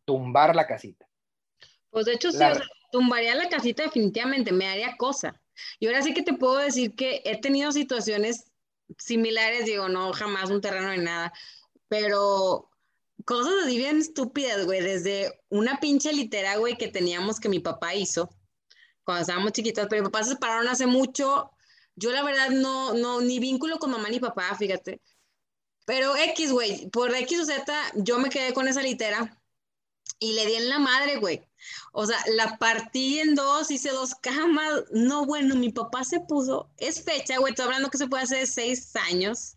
tumbar 0.05 0.55
la 0.55 0.67
casita. 0.67 1.07
Pues 1.89 2.05
de 2.05 2.13
hecho, 2.13 2.31
sí, 2.31 2.43
tumbaría 2.91 3.35
la 3.35 3.49
casita 3.49 3.83
definitivamente, 3.83 4.51
me 4.51 4.67
haría 4.67 4.95
cosa. 4.97 5.41
Y 5.79 5.87
ahora 5.87 6.01
sí 6.01 6.13
que 6.13 6.23
te 6.23 6.33
puedo 6.33 6.57
decir 6.57 6.95
que 6.95 7.21
he 7.25 7.39
tenido 7.39 7.71
situaciones 7.71 8.51
similares, 8.97 9.65
digo, 9.65 9.89
no 9.89 10.11
jamás 10.13 10.49
un 10.49 10.61
terreno 10.61 10.89
de 10.89 10.97
nada, 10.97 11.33
pero 11.87 12.70
cosas 13.25 13.53
así 13.63 13.77
bien 13.77 13.97
estúpidas, 13.97 14.65
güey, 14.65 14.81
desde 14.81 15.39
una 15.49 15.79
pinche 15.79 16.13
litera, 16.13 16.57
güey, 16.57 16.77
que 16.77 16.87
teníamos 16.87 17.39
que 17.39 17.49
mi 17.49 17.59
papá 17.59 17.95
hizo 17.95 18.29
cuando 19.03 19.21
estábamos 19.21 19.51
chiquitas, 19.51 19.87
pero 19.89 20.03
mi 20.03 20.09
papá 20.09 20.23
se 20.23 20.31
separaron 20.31 20.67
hace 20.67 20.85
mucho. 20.85 21.51
Yo 21.95 22.11
la 22.11 22.23
verdad 22.23 22.49
no, 22.49 22.93
no, 22.93 23.21
ni 23.21 23.39
vínculo 23.39 23.79
con 23.79 23.91
mamá 23.91 24.09
ni 24.09 24.19
papá, 24.19 24.55
fíjate. 24.55 25.01
Pero 25.85 26.15
X, 26.15 26.51
güey, 26.51 26.89
por 26.89 27.13
X 27.13 27.39
o 27.39 27.45
Z, 27.45 27.73
yo 27.95 28.19
me 28.19 28.29
quedé 28.29 28.53
con 28.53 28.67
esa 28.67 28.81
litera 28.81 29.41
y 30.19 30.33
le 30.33 30.45
di 30.45 30.55
en 30.55 30.69
la 30.69 30.79
madre, 30.79 31.17
güey. 31.17 31.43
O 31.93 32.05
sea, 32.05 32.17
la 32.35 32.57
partí 32.57 33.19
en 33.19 33.35
dos, 33.35 33.71
hice 33.71 33.89
dos 33.89 34.15
camas. 34.15 34.83
No, 34.91 35.25
bueno, 35.25 35.55
mi 35.55 35.71
papá 35.71 36.03
se 36.03 36.19
puso, 36.21 36.69
es 36.77 37.03
fecha, 37.03 37.37
güey, 37.39 37.51
estoy 37.51 37.65
hablando 37.65 37.89
que 37.89 37.97
se 37.97 38.07
puede 38.07 38.23
hacer 38.23 38.47
seis 38.47 38.95
años. 38.95 39.55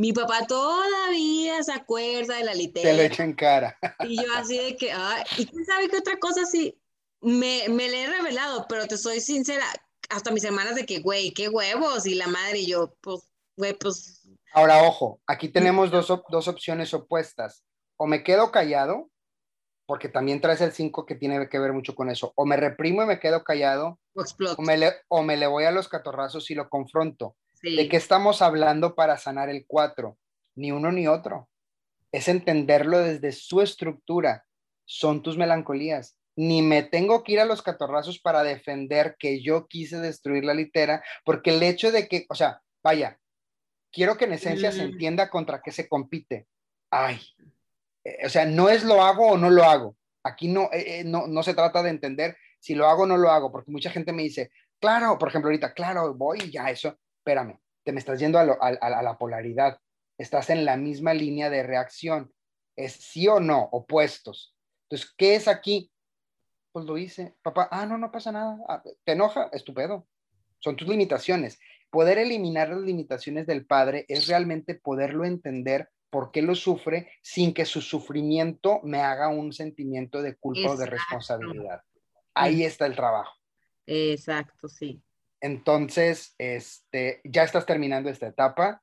Mi 0.00 0.14
papá 0.14 0.46
todavía 0.46 1.62
se 1.62 1.72
acuerda 1.72 2.36
de 2.36 2.44
la 2.44 2.54
litera. 2.54 2.88
Te 2.88 2.96
lo 2.96 3.02
echa 3.02 3.22
en 3.22 3.34
cara. 3.34 3.76
Y 4.08 4.16
yo 4.16 4.34
así 4.34 4.56
de 4.56 4.74
que, 4.74 4.90
ay, 4.90 5.24
y 5.36 5.44
quién 5.44 5.66
sabe 5.66 5.90
qué 5.90 5.98
otra 5.98 6.18
cosa 6.18 6.46
sí, 6.46 6.80
me, 7.20 7.68
me 7.68 7.86
le 7.90 8.04
he 8.04 8.06
revelado, 8.06 8.64
pero 8.66 8.86
te 8.86 8.96
soy 8.96 9.20
sincera, 9.20 9.66
hasta 10.08 10.30
mis 10.30 10.42
hermanas 10.44 10.74
de 10.74 10.86
que, 10.86 11.00
güey, 11.00 11.32
qué 11.32 11.50
huevos, 11.50 12.06
y 12.06 12.14
la 12.14 12.28
madre 12.28 12.60
y 12.60 12.66
yo, 12.68 12.94
pues, 13.02 13.30
güey, 13.58 13.74
pues... 13.74 14.26
Ahora, 14.54 14.84
ojo, 14.84 15.20
aquí 15.26 15.50
tenemos 15.50 15.90
dos, 15.90 16.10
dos 16.30 16.48
opciones 16.48 16.94
opuestas. 16.94 17.62
O 17.98 18.06
me 18.06 18.24
quedo 18.24 18.50
callado 18.50 19.10
porque 19.84 20.08
también 20.08 20.40
traes 20.40 20.62
el 20.62 20.72
5 20.72 21.04
que 21.04 21.16
tiene 21.16 21.46
que 21.50 21.58
ver 21.58 21.74
mucho 21.74 21.94
con 21.94 22.08
eso. 22.08 22.32
O 22.36 22.46
me 22.46 22.56
reprimo 22.56 23.02
y 23.02 23.06
me 23.06 23.20
quedo 23.20 23.44
callado, 23.44 23.98
o, 24.14 24.22
o, 24.56 24.62
me, 24.62 24.78
le, 24.78 24.94
o 25.08 25.22
me 25.22 25.36
le 25.36 25.46
voy 25.46 25.64
a 25.64 25.72
los 25.72 25.88
catorrazos 25.88 26.50
y 26.50 26.54
lo 26.54 26.70
confronto. 26.70 27.36
¿De 27.62 27.88
qué 27.88 27.96
estamos 27.96 28.42
hablando 28.42 28.94
para 28.94 29.18
sanar 29.18 29.50
el 29.50 29.66
4? 29.66 30.16
Ni 30.56 30.72
uno 30.72 30.90
ni 30.92 31.06
otro. 31.06 31.48
Es 32.12 32.28
entenderlo 32.28 32.98
desde 32.98 33.32
su 33.32 33.60
estructura. 33.60 34.46
Son 34.84 35.22
tus 35.22 35.36
melancolías. 35.36 36.16
Ni 36.36 36.62
me 36.62 36.82
tengo 36.82 37.22
que 37.22 37.32
ir 37.32 37.40
a 37.40 37.44
los 37.44 37.62
catorrazos 37.62 38.18
para 38.18 38.42
defender 38.42 39.16
que 39.18 39.42
yo 39.42 39.66
quise 39.66 39.98
destruir 39.98 40.44
la 40.44 40.54
litera, 40.54 41.02
porque 41.24 41.50
el 41.50 41.62
hecho 41.62 41.92
de 41.92 42.08
que, 42.08 42.24
o 42.30 42.34
sea, 42.34 42.62
vaya, 42.82 43.18
quiero 43.92 44.16
que 44.16 44.24
en 44.24 44.32
esencia 44.32 44.72
se 44.72 44.82
mm. 44.82 44.90
entienda 44.92 45.28
contra 45.28 45.60
qué 45.62 45.70
se 45.70 45.88
compite. 45.88 46.46
Ay, 46.90 47.20
eh, 48.04 48.26
o 48.26 48.28
sea, 48.28 48.46
no 48.46 48.68
es 48.68 48.84
lo 48.84 49.02
hago 49.02 49.32
o 49.32 49.38
no 49.38 49.50
lo 49.50 49.64
hago. 49.64 49.96
Aquí 50.22 50.48
no, 50.48 50.70
eh, 50.72 51.00
eh, 51.00 51.04
no, 51.04 51.26
no 51.26 51.42
se 51.42 51.54
trata 51.54 51.82
de 51.82 51.90
entender 51.90 52.36
si 52.58 52.74
lo 52.74 52.86
hago 52.86 53.02
o 53.02 53.06
no 53.06 53.16
lo 53.16 53.30
hago, 53.30 53.50
porque 53.50 53.70
mucha 53.70 53.90
gente 53.90 54.12
me 54.12 54.22
dice, 54.22 54.50
claro, 54.80 55.18
por 55.18 55.28
ejemplo, 55.28 55.48
ahorita, 55.48 55.72
claro, 55.72 56.14
voy 56.14 56.50
ya, 56.50 56.70
eso, 56.70 56.98
espérame, 57.20 57.60
te 57.84 57.92
me 57.92 57.98
estás 57.98 58.18
yendo 58.18 58.38
a, 58.38 58.42
a, 58.42 59.02
la 59.02 59.18
polaridad, 59.18 59.78
estás 60.18 60.50
en 60.50 60.64
la 60.64 60.76
misma 60.76 61.14
línea 61.14 61.50
de 61.50 61.62
reacción, 61.62 62.32
es 62.76 62.94
sí 62.94 63.28
o 63.28 63.40
no, 63.40 63.68
opuestos. 63.72 64.56
Entonces, 64.84 65.14
¿qué 65.16 65.34
es 65.34 65.46
aquí? 65.46 65.92
Pues 66.72 66.86
lo 66.86 66.96
hice, 66.96 67.36
papá, 67.42 67.68
ah, 67.70 67.84
no, 67.84 67.98
no 67.98 68.10
pasa 68.10 68.32
nada, 68.32 68.58
ah, 68.68 68.82
te 69.04 69.12
enoja, 69.12 69.50
estupendo, 69.52 70.06
son 70.58 70.76
tus 70.76 70.88
limitaciones. 70.88 71.58
Poder 71.90 72.18
eliminar 72.18 72.70
las 72.70 72.80
limitaciones 72.80 73.46
del 73.46 73.66
padre 73.66 74.06
es 74.08 74.26
realmente 74.28 74.74
poderlo 74.74 75.24
entender 75.24 75.90
por 76.08 76.30
qué 76.30 76.42
lo 76.42 76.54
sufre 76.54 77.12
sin 77.22 77.52
que 77.52 77.64
su 77.64 77.80
sufrimiento 77.80 78.80
me 78.82 79.00
haga 79.00 79.28
un 79.28 79.52
sentimiento 79.52 80.22
de 80.22 80.36
culpa 80.36 80.70
o 80.70 80.76
de 80.76 80.86
responsabilidad. 80.86 81.82
Ahí 82.34 82.64
está 82.64 82.86
el 82.86 82.96
trabajo. 82.96 83.34
Exacto, 83.86 84.68
sí. 84.68 85.02
Entonces, 85.40 86.34
este, 86.38 87.20
ya 87.24 87.44
estás 87.44 87.66
terminando 87.66 88.10
esta 88.10 88.26
etapa. 88.26 88.82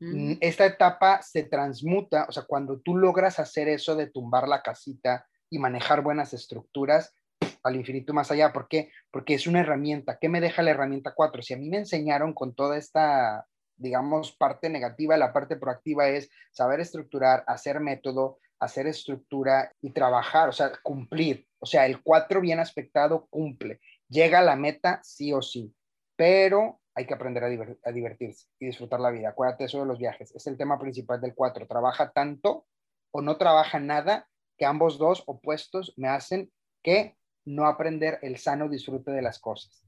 Mm. 0.00 0.34
Esta 0.40 0.66
etapa 0.66 1.22
se 1.22 1.42
transmuta, 1.44 2.26
o 2.28 2.32
sea, 2.32 2.44
cuando 2.44 2.80
tú 2.80 2.96
logras 2.96 3.38
hacer 3.38 3.68
eso 3.68 3.96
de 3.96 4.06
tumbar 4.06 4.48
la 4.48 4.62
casita 4.62 5.26
y 5.50 5.58
manejar 5.58 6.02
buenas 6.02 6.32
estructuras 6.32 7.14
al 7.62 7.76
infinito 7.76 8.14
más 8.14 8.30
allá. 8.30 8.52
¿Por 8.52 8.68
qué? 8.68 8.90
Porque 9.10 9.34
es 9.34 9.46
una 9.46 9.60
herramienta. 9.60 10.18
¿Qué 10.18 10.28
me 10.28 10.40
deja 10.40 10.62
la 10.62 10.70
herramienta 10.70 11.12
4? 11.14 11.42
Si 11.42 11.54
a 11.54 11.58
mí 11.58 11.68
me 11.68 11.78
enseñaron 11.78 12.32
con 12.32 12.54
toda 12.54 12.76
esta 12.76 13.46
digamos, 13.78 14.32
parte 14.32 14.68
negativa, 14.68 15.16
la 15.16 15.32
parte 15.32 15.56
proactiva 15.56 16.08
es 16.08 16.30
saber 16.50 16.80
estructurar, 16.80 17.44
hacer 17.46 17.80
método, 17.80 18.38
hacer 18.58 18.86
estructura 18.86 19.72
y 19.80 19.90
trabajar, 19.90 20.48
o 20.48 20.52
sea, 20.52 20.72
cumplir. 20.82 21.46
O 21.60 21.66
sea, 21.66 21.86
el 21.86 22.02
4 22.02 22.40
bien 22.40 22.58
aspectado 22.58 23.26
cumple. 23.30 23.80
Llega 24.08 24.40
a 24.40 24.42
la 24.42 24.56
meta 24.56 25.00
sí 25.02 25.32
o 25.32 25.40
sí, 25.40 25.72
pero 26.18 26.80
hay 26.96 27.06
que 27.06 27.14
aprender 27.14 27.44
a, 27.44 27.92
divertirse 27.92 28.48
y 28.58 28.66
disfrutar 28.66 28.98
la 28.98 29.10
vida. 29.10 29.28
Acuérdate 29.28 29.64
eso 29.64 29.78
de 29.78 29.86
los 29.86 29.98
viajes. 29.98 30.34
Es 30.34 30.48
el 30.48 30.56
tema 30.56 30.76
principal 30.76 31.20
del 31.20 31.32
4. 31.32 31.68
Trabaja 31.68 32.10
tanto 32.10 32.66
o 33.12 33.22
no 33.22 33.36
trabaja 33.36 33.78
nada 33.78 34.28
que 34.56 34.66
ambos 34.66 34.98
dos 34.98 35.22
opuestos 35.26 35.94
me 35.96 36.08
hacen 36.08 36.50
que 36.82 37.16
no 37.44 37.66
aprender 37.66 38.18
el 38.22 38.36
sano 38.36 38.68
disfrute 38.68 39.12
de 39.12 39.22
las 39.22 39.38
cosas. 39.38 39.84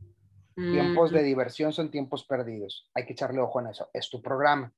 Tiempos 0.55 1.11
de 1.11 1.24
diversión 1.24 1.72
son 1.72 1.91
tiempos 1.91 2.24
perdidos. 2.24 2.89
Hay 2.95 3.07
que 3.07 3.14
echarle 3.14 3.41
ojo 3.41 3.59
en 3.61 3.66
eso. 3.66 3.91
Es 3.93 4.09
tu 4.09 4.22
programa. 4.22 4.72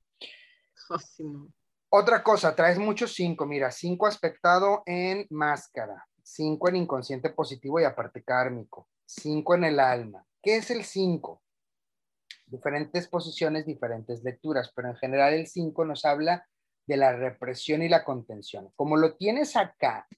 Otra 1.90 2.22
cosa, 2.22 2.56
traes 2.56 2.78
muchos 2.78 3.12
cinco. 3.12 3.44
Mira, 3.44 3.70
cinco 3.70 4.06
aspectado 4.06 4.82
en 4.86 5.26
máscara, 5.28 6.08
cinco 6.22 6.70
en 6.70 6.76
inconsciente 6.76 7.28
positivo 7.28 7.78
y 7.78 7.84
aparte 7.84 8.22
kármico, 8.22 8.88
cinco 9.04 9.54
en 9.54 9.64
el 9.64 9.78
alma. 9.78 10.24
¿Qué 10.42 10.56
es 10.56 10.70
el 10.70 10.84
cinco? 10.84 11.42
Diferentes 12.46 13.08
posiciones, 13.08 13.64
diferentes 13.64 14.22
lecturas, 14.24 14.72
pero 14.74 14.88
en 14.88 14.96
general 14.96 15.34
el 15.34 15.46
cinco 15.46 15.84
nos 15.84 16.04
habla 16.04 16.46
de 16.86 16.96
la 16.96 17.12
represión 17.12 17.82
y 17.82 17.88
la 17.88 18.04
contención. 18.04 18.70
Como 18.74 18.96
lo 18.96 19.14
tienes 19.14 19.56
acá, 19.56 20.08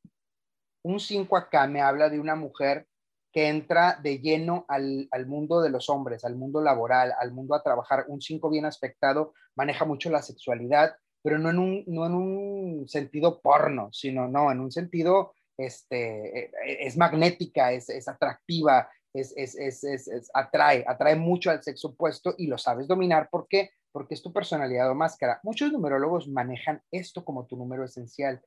un 0.83 0.99
cinco 0.99 1.37
acá 1.37 1.67
me 1.67 1.83
habla 1.83 2.09
de 2.09 2.19
una 2.19 2.37
mujer 2.37 2.87
que 3.35 3.49
entra 3.49 3.99
de 4.01 4.21
lleno 4.21 4.65
al, 4.69 5.09
mundo 5.27 5.61
de 5.61 5.69
los 5.69 5.91
hombres, 5.91 6.25
al 6.25 6.37
mundo 6.37 6.63
laboral, 6.63 7.13
al 7.19 7.33
mundo 7.33 7.57
a 7.57 7.65
trabajar. 7.65 8.05
Un 8.07 8.21
5 8.21 8.49
bien 8.49 8.65
aspectado 8.65 9.35
maneja 9.57 9.85
mucho 9.85 10.09
la 10.09 10.23
sexualidad, 10.23 10.95
pero 11.21 11.41
no 11.41 11.51
en 11.51 11.59
un, 11.59 11.85
no 11.89 12.07
en 12.07 12.15
un 12.15 12.89
sentido 12.89 13.41
porno, 13.41 13.89
sino 13.93 14.29
no, 14.29 14.53
en 14.53 14.61
un 14.61 14.71
sentido, 14.71 15.33
este, 15.57 16.53
es 16.87 16.97
magnética, 16.97 17.73
es, 17.73 17.89
es 17.89 18.07
atractiva, 18.07 18.89
es, 19.15 19.33
es, 19.37 20.31
atrae, 20.35 20.85
atrae 20.87 21.17
mucho 21.17 21.51
al 21.51 21.63
sexo 21.63 21.89
opuesto 21.89 22.35
y 22.37 22.49
lo 22.49 22.59
sabes 22.59 22.89
dominar. 22.89 23.29
¿Por 23.31 23.47
qué? 23.49 23.71
Porque 23.93 24.15
es 24.15 24.23
tu 24.23 24.33
personalidad 24.33 24.91
o 24.91 24.95
máscara. 24.95 25.41
Muchos 25.43 25.73
numerólogos 25.73 26.29
manejan 26.29 26.83
esto 26.91 27.25
como 27.25 27.47
tu 27.47 27.57
número 27.57 27.85
esencial 27.85 28.43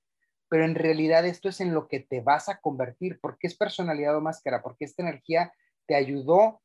pero 0.49 0.65
en 0.65 0.75
realidad 0.75 1.25
esto 1.25 1.49
es 1.49 1.59
en 1.61 1.73
lo 1.73 1.87
que 1.87 1.99
te 1.99 2.21
vas 2.21 2.49
a 2.49 2.59
convertir, 2.59 3.19
porque 3.21 3.47
es 3.47 3.57
personalidad 3.57 4.15
o 4.15 4.21
máscara, 4.21 4.61
porque 4.61 4.85
esta 4.85 5.01
energía 5.03 5.53
te 5.85 5.95
ayudó 5.95 6.61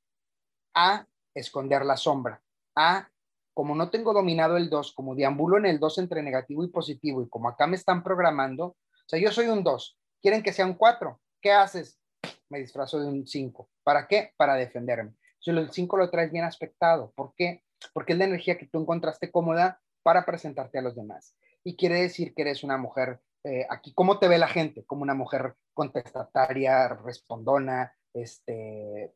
a 0.74 1.06
esconder 1.34 1.84
la 1.84 1.96
sombra, 1.96 2.42
a, 2.76 3.08
como 3.54 3.74
no 3.74 3.90
tengo 3.90 4.12
dominado 4.12 4.56
el 4.56 4.70
2, 4.70 4.92
como 4.92 5.14
deambulo 5.14 5.58
en 5.58 5.66
el 5.66 5.78
2 5.78 5.98
entre 5.98 6.22
negativo 6.22 6.64
y 6.64 6.68
positivo, 6.68 7.22
y 7.22 7.28
como 7.28 7.48
acá 7.48 7.66
me 7.66 7.76
están 7.76 8.02
programando, 8.02 8.66
o 8.66 8.76
sea, 9.06 9.18
yo 9.18 9.30
soy 9.30 9.46
un 9.46 9.64
2, 9.64 9.98
quieren 10.20 10.42
que 10.42 10.52
sea 10.52 10.66
un 10.66 10.74
4, 10.74 11.20
¿qué 11.40 11.52
haces? 11.52 11.98
Me 12.52 12.58
disfrazo 12.58 13.00
de 13.00 13.06
un 13.06 13.26
5. 13.26 13.70
¿Para 13.82 14.06
qué? 14.06 14.34
Para 14.36 14.56
defenderme. 14.56 15.14
Si 15.40 15.50
el 15.50 15.70
5 15.70 15.96
lo 15.96 16.10
traes 16.10 16.30
bien 16.30 16.44
aspectado, 16.44 17.10
¿por 17.16 17.32
qué? 17.34 17.62
Porque 17.94 18.12
es 18.12 18.18
la 18.18 18.26
energía 18.26 18.58
que 18.58 18.66
tú 18.66 18.78
encontraste 18.78 19.30
cómoda 19.30 19.80
para 20.02 20.26
presentarte 20.26 20.78
a 20.78 20.82
los 20.82 20.94
demás. 20.94 21.34
Y 21.64 21.76
quiere 21.76 22.02
decir 22.02 22.34
que 22.34 22.42
eres 22.42 22.62
una 22.62 22.76
mujer 22.76 23.20
eh, 23.44 23.66
aquí, 23.70 23.94
¿cómo 23.94 24.18
te 24.18 24.28
ve 24.28 24.36
la 24.36 24.48
gente? 24.48 24.84
Como 24.84 25.02
una 25.02 25.14
mujer 25.14 25.54
contestataria, 25.72 26.88
respondona, 26.88 27.90
este, 28.12 29.14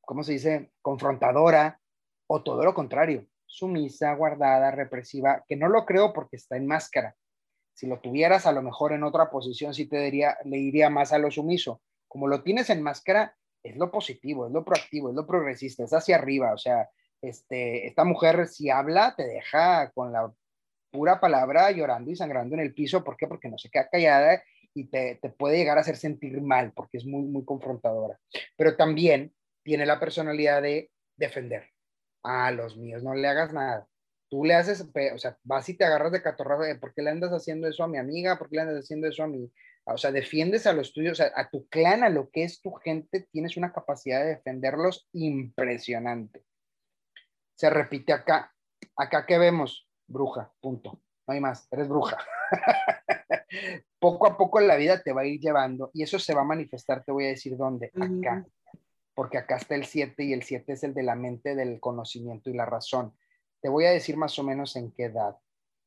¿cómo 0.00 0.24
se 0.24 0.32
dice? 0.32 0.72
Confrontadora, 0.80 1.78
o 2.28 2.42
todo 2.42 2.64
lo 2.64 2.72
contrario, 2.72 3.26
sumisa, 3.44 4.14
guardada, 4.14 4.70
represiva, 4.70 5.44
que 5.46 5.56
no 5.56 5.68
lo 5.68 5.84
creo 5.84 6.14
porque 6.14 6.36
está 6.36 6.56
en 6.56 6.66
máscara. 6.66 7.14
Si 7.78 7.86
lo 7.86 8.00
tuvieras 8.00 8.44
a 8.44 8.50
lo 8.50 8.60
mejor 8.60 8.92
en 8.92 9.04
otra 9.04 9.30
posición, 9.30 9.72
sí 9.72 9.86
te 9.86 10.00
diría, 10.00 10.36
le 10.44 10.58
iría 10.58 10.90
más 10.90 11.12
a 11.12 11.18
lo 11.18 11.30
sumiso. 11.30 11.80
Como 12.08 12.26
lo 12.26 12.42
tienes 12.42 12.70
en 12.70 12.82
máscara, 12.82 13.36
es 13.62 13.76
lo 13.76 13.92
positivo, 13.92 14.48
es 14.48 14.52
lo 14.52 14.64
proactivo, 14.64 15.10
es 15.10 15.14
lo 15.14 15.24
progresista, 15.24 15.84
es 15.84 15.92
hacia 15.92 16.16
arriba, 16.16 16.52
o 16.52 16.58
sea, 16.58 16.88
este, 17.22 17.86
esta 17.86 18.02
mujer 18.02 18.48
si 18.48 18.68
habla 18.68 19.14
te 19.16 19.24
deja 19.24 19.92
con 19.92 20.12
la 20.12 20.28
pura 20.90 21.20
palabra 21.20 21.70
llorando 21.70 22.10
y 22.10 22.16
sangrando 22.16 22.56
en 22.56 22.62
el 22.62 22.74
piso. 22.74 23.04
¿Por 23.04 23.16
qué? 23.16 23.28
Porque 23.28 23.48
no 23.48 23.58
se 23.58 23.70
queda 23.70 23.88
callada 23.88 24.42
y 24.74 24.88
te, 24.88 25.20
te 25.22 25.28
puede 25.30 25.58
llegar 25.58 25.78
a 25.78 25.82
hacer 25.82 25.96
sentir 25.96 26.40
mal 26.42 26.72
porque 26.72 26.98
es 26.98 27.06
muy, 27.06 27.22
muy 27.28 27.44
confrontadora. 27.44 28.18
Pero 28.56 28.76
también 28.76 29.32
tiene 29.62 29.86
la 29.86 30.00
personalidad 30.00 30.62
de 30.62 30.90
defender. 31.16 31.68
A 32.24 32.50
los 32.50 32.76
míos 32.76 33.04
no 33.04 33.14
le 33.14 33.28
hagas 33.28 33.52
nada. 33.52 33.86
Tú 34.30 34.44
le 34.44 34.54
haces, 34.54 34.86
o 35.14 35.18
sea, 35.18 35.38
vas 35.42 35.68
y 35.68 35.74
te 35.74 35.84
agarras 35.84 36.12
de 36.12 36.22
catorra, 36.22 36.58
¿por 36.78 36.94
qué 36.94 37.02
le 37.02 37.10
andas 37.10 37.30
haciendo 37.30 37.66
eso 37.66 37.84
a 37.84 37.88
mi 37.88 37.98
amiga? 37.98 38.38
¿Por 38.38 38.48
qué 38.48 38.56
le 38.56 38.62
andas 38.62 38.84
haciendo 38.84 39.08
eso 39.08 39.22
a 39.22 39.26
mi, 39.26 39.50
o 39.94 39.96
sea, 39.96 40.12
defiendes 40.12 40.66
a 40.66 40.72
los 40.72 40.92
tuyos, 40.92 41.16
sea, 41.16 41.32
a 41.34 41.48
tu 41.48 41.66
clan, 41.68 42.04
a 42.04 42.10
lo 42.10 42.30
que 42.30 42.44
es 42.44 42.60
tu 42.60 42.72
gente, 42.72 43.26
tienes 43.32 43.56
una 43.56 43.72
capacidad 43.72 44.20
de 44.20 44.36
defenderlos 44.36 45.08
impresionante. 45.12 46.44
Se 47.56 47.70
repite 47.70 48.12
acá. 48.12 48.52
Acá 48.96 49.24
que 49.26 49.38
vemos, 49.38 49.88
bruja, 50.06 50.52
punto. 50.60 51.00
No 51.26 51.34
hay 51.34 51.40
más, 51.40 51.66
eres 51.70 51.88
bruja. 51.88 52.18
poco 53.98 54.26
a 54.26 54.36
poco 54.36 54.60
la 54.60 54.76
vida 54.76 55.02
te 55.02 55.12
va 55.12 55.22
a 55.22 55.26
ir 55.26 55.40
llevando 55.40 55.90
y 55.92 56.02
eso 56.02 56.18
se 56.18 56.34
va 56.34 56.42
a 56.42 56.44
manifestar, 56.44 57.04
te 57.04 57.12
voy 57.12 57.26
a 57.26 57.28
decir 57.28 57.56
dónde, 57.56 57.90
acá. 57.94 58.46
Porque 59.14 59.38
acá 59.38 59.56
está 59.56 59.74
el 59.74 59.84
7 59.84 60.22
y 60.22 60.32
el 60.32 60.42
7 60.42 60.72
es 60.72 60.84
el 60.84 60.94
de 60.94 61.02
la 61.02 61.16
mente, 61.16 61.56
del 61.56 61.80
conocimiento 61.80 62.50
y 62.50 62.54
la 62.54 62.66
razón. 62.66 63.14
Te 63.60 63.68
voy 63.68 63.84
a 63.84 63.90
decir 63.90 64.16
más 64.16 64.38
o 64.38 64.42
menos 64.42 64.76
en 64.76 64.92
qué 64.92 65.04
edad. 65.04 65.36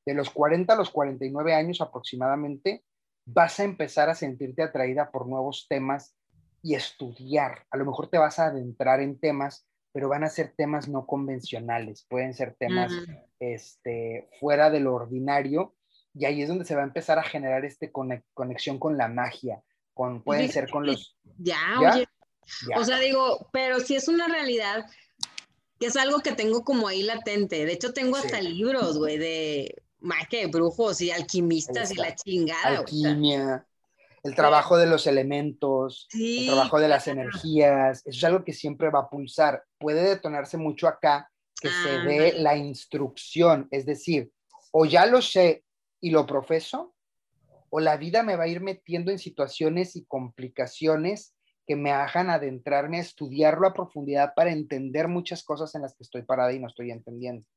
De 0.05 0.13
los 0.13 0.30
40 0.30 0.74
a 0.74 0.78
los 0.78 0.89
49 0.89 1.53
años 1.53 1.82
aproximadamente, 1.82 2.84
vas 3.26 3.59
a 3.59 3.63
empezar 3.63 4.09
a 4.09 4.15
sentirte 4.15 4.63
atraída 4.63 5.11
por 5.11 5.28
nuevos 5.28 5.67
temas 5.69 6.15
y 6.63 6.76
estudiar. 6.76 7.65
A 7.72 7.78
lo 7.78 7.86
mejor 7.86 8.09
te 8.09 8.17
vas 8.17 8.39
a 8.39 8.47
adentrar 8.47 8.99
en 8.99 9.19
temas, 9.19 9.65
pero 9.91 10.09
van 10.09 10.24
a 10.24 10.30
ser 10.30 10.53
temas 10.55 10.88
no 10.88 11.05
convencionales, 11.05 12.05
pueden 12.09 12.34
ser 12.34 12.55
temas 12.55 12.91
este, 13.39 14.30
fuera 14.39 14.69
de 14.69 14.80
lo 14.80 14.95
ordinario 14.95 15.76
y 16.13 16.26
ahí 16.26 16.41
es 16.41 16.49
donde 16.49 16.65
se 16.65 16.76
va 16.76 16.82
a 16.82 16.86
empezar 16.86 17.19
a 17.19 17.24
generar 17.24 17.65
este 17.65 17.91
conexión 17.91 18.80
con 18.80 18.97
la 18.97 19.07
magia, 19.07 19.61
con, 19.93 20.24
pueden 20.24 20.49
ser 20.49 20.69
con 20.69 20.86
los... 20.86 21.17
Ya, 21.38 21.57
oye. 21.80 22.07
O 22.76 22.84
sea, 22.84 22.99
digo, 22.99 23.49
pero 23.53 23.80
si 23.80 23.95
es 23.95 24.07
una 24.07 24.28
realidad 24.28 24.86
que 25.82 25.88
es 25.88 25.98
algo 25.98 26.20
que 26.20 26.34
tengo 26.34 26.64
como 26.64 26.88
ahí 26.88 27.02
latente. 27.02 27.66
De 27.66 27.74
hecho, 27.74 27.92
tengo 27.92 28.16
hasta 28.16 28.40
libros, 28.40 29.00
güey, 29.00 29.18
de 29.18 29.82
más 30.00 30.28
que 30.28 30.46
brujos 30.46 31.02
y 31.02 31.10
alquimistas 31.10 31.90
y 31.90 31.96
la 31.96 32.14
chingada. 32.14 32.78
Alquimia, 32.78 33.66
el 34.22 34.36
trabajo 34.36 34.78
de 34.78 34.86
los 34.86 35.08
elementos, 35.08 36.08
el 36.14 36.46
trabajo 36.46 36.80
de 36.80 36.88
las 36.88 37.08
energías, 37.08 38.04
eso 38.06 38.16
es 38.16 38.24
algo 38.24 38.44
que 38.44 38.54
siempre 38.54 38.92
va 38.92 39.00
a 39.00 39.10
pulsar. 39.10 39.64
Puede 39.80 40.04
detonarse 40.04 40.56
mucho 40.56 40.88
acá 40.88 41.32
que 41.60 41.70
se 41.70 41.90
dé 42.08 42.34
la 42.34 42.56
instrucción, 42.56 43.68
es 43.72 43.88
decir, 43.88 44.32
o 44.72 44.86
ya 44.86 45.08
lo 45.08 45.20
sé 45.20 45.64
y 46.00 46.12
lo 46.12 46.28
profeso, 46.28 46.94
o 47.72 47.80
la 47.80 47.98
vida 47.98 48.22
me 48.22 48.36
va 48.36 48.44
a 48.44 48.48
ir 48.48 48.62
metiendo 48.62 49.10
en 49.10 49.18
situaciones 49.18 49.96
y 49.96 50.06
complicaciones 50.06 51.34
que 51.72 51.78
me 51.78 51.93
hagan 51.93 52.30
adentrarme 52.30 52.97
a 52.97 53.01
estudiarlo 53.01 53.65
a 53.65 53.74
profundidad 53.74 54.34
para 54.36 54.51
entender 54.51 55.07
muchas 55.07 55.41
cosas 55.41 55.74
en 55.74 55.84
las 55.84 55.95
que 55.95 56.03
estoy 56.03 56.24
parada 56.24 56.51
y 56.51 56.59
no 56.59 56.67
estoy 56.67 56.91
entendiendo. 56.91 57.47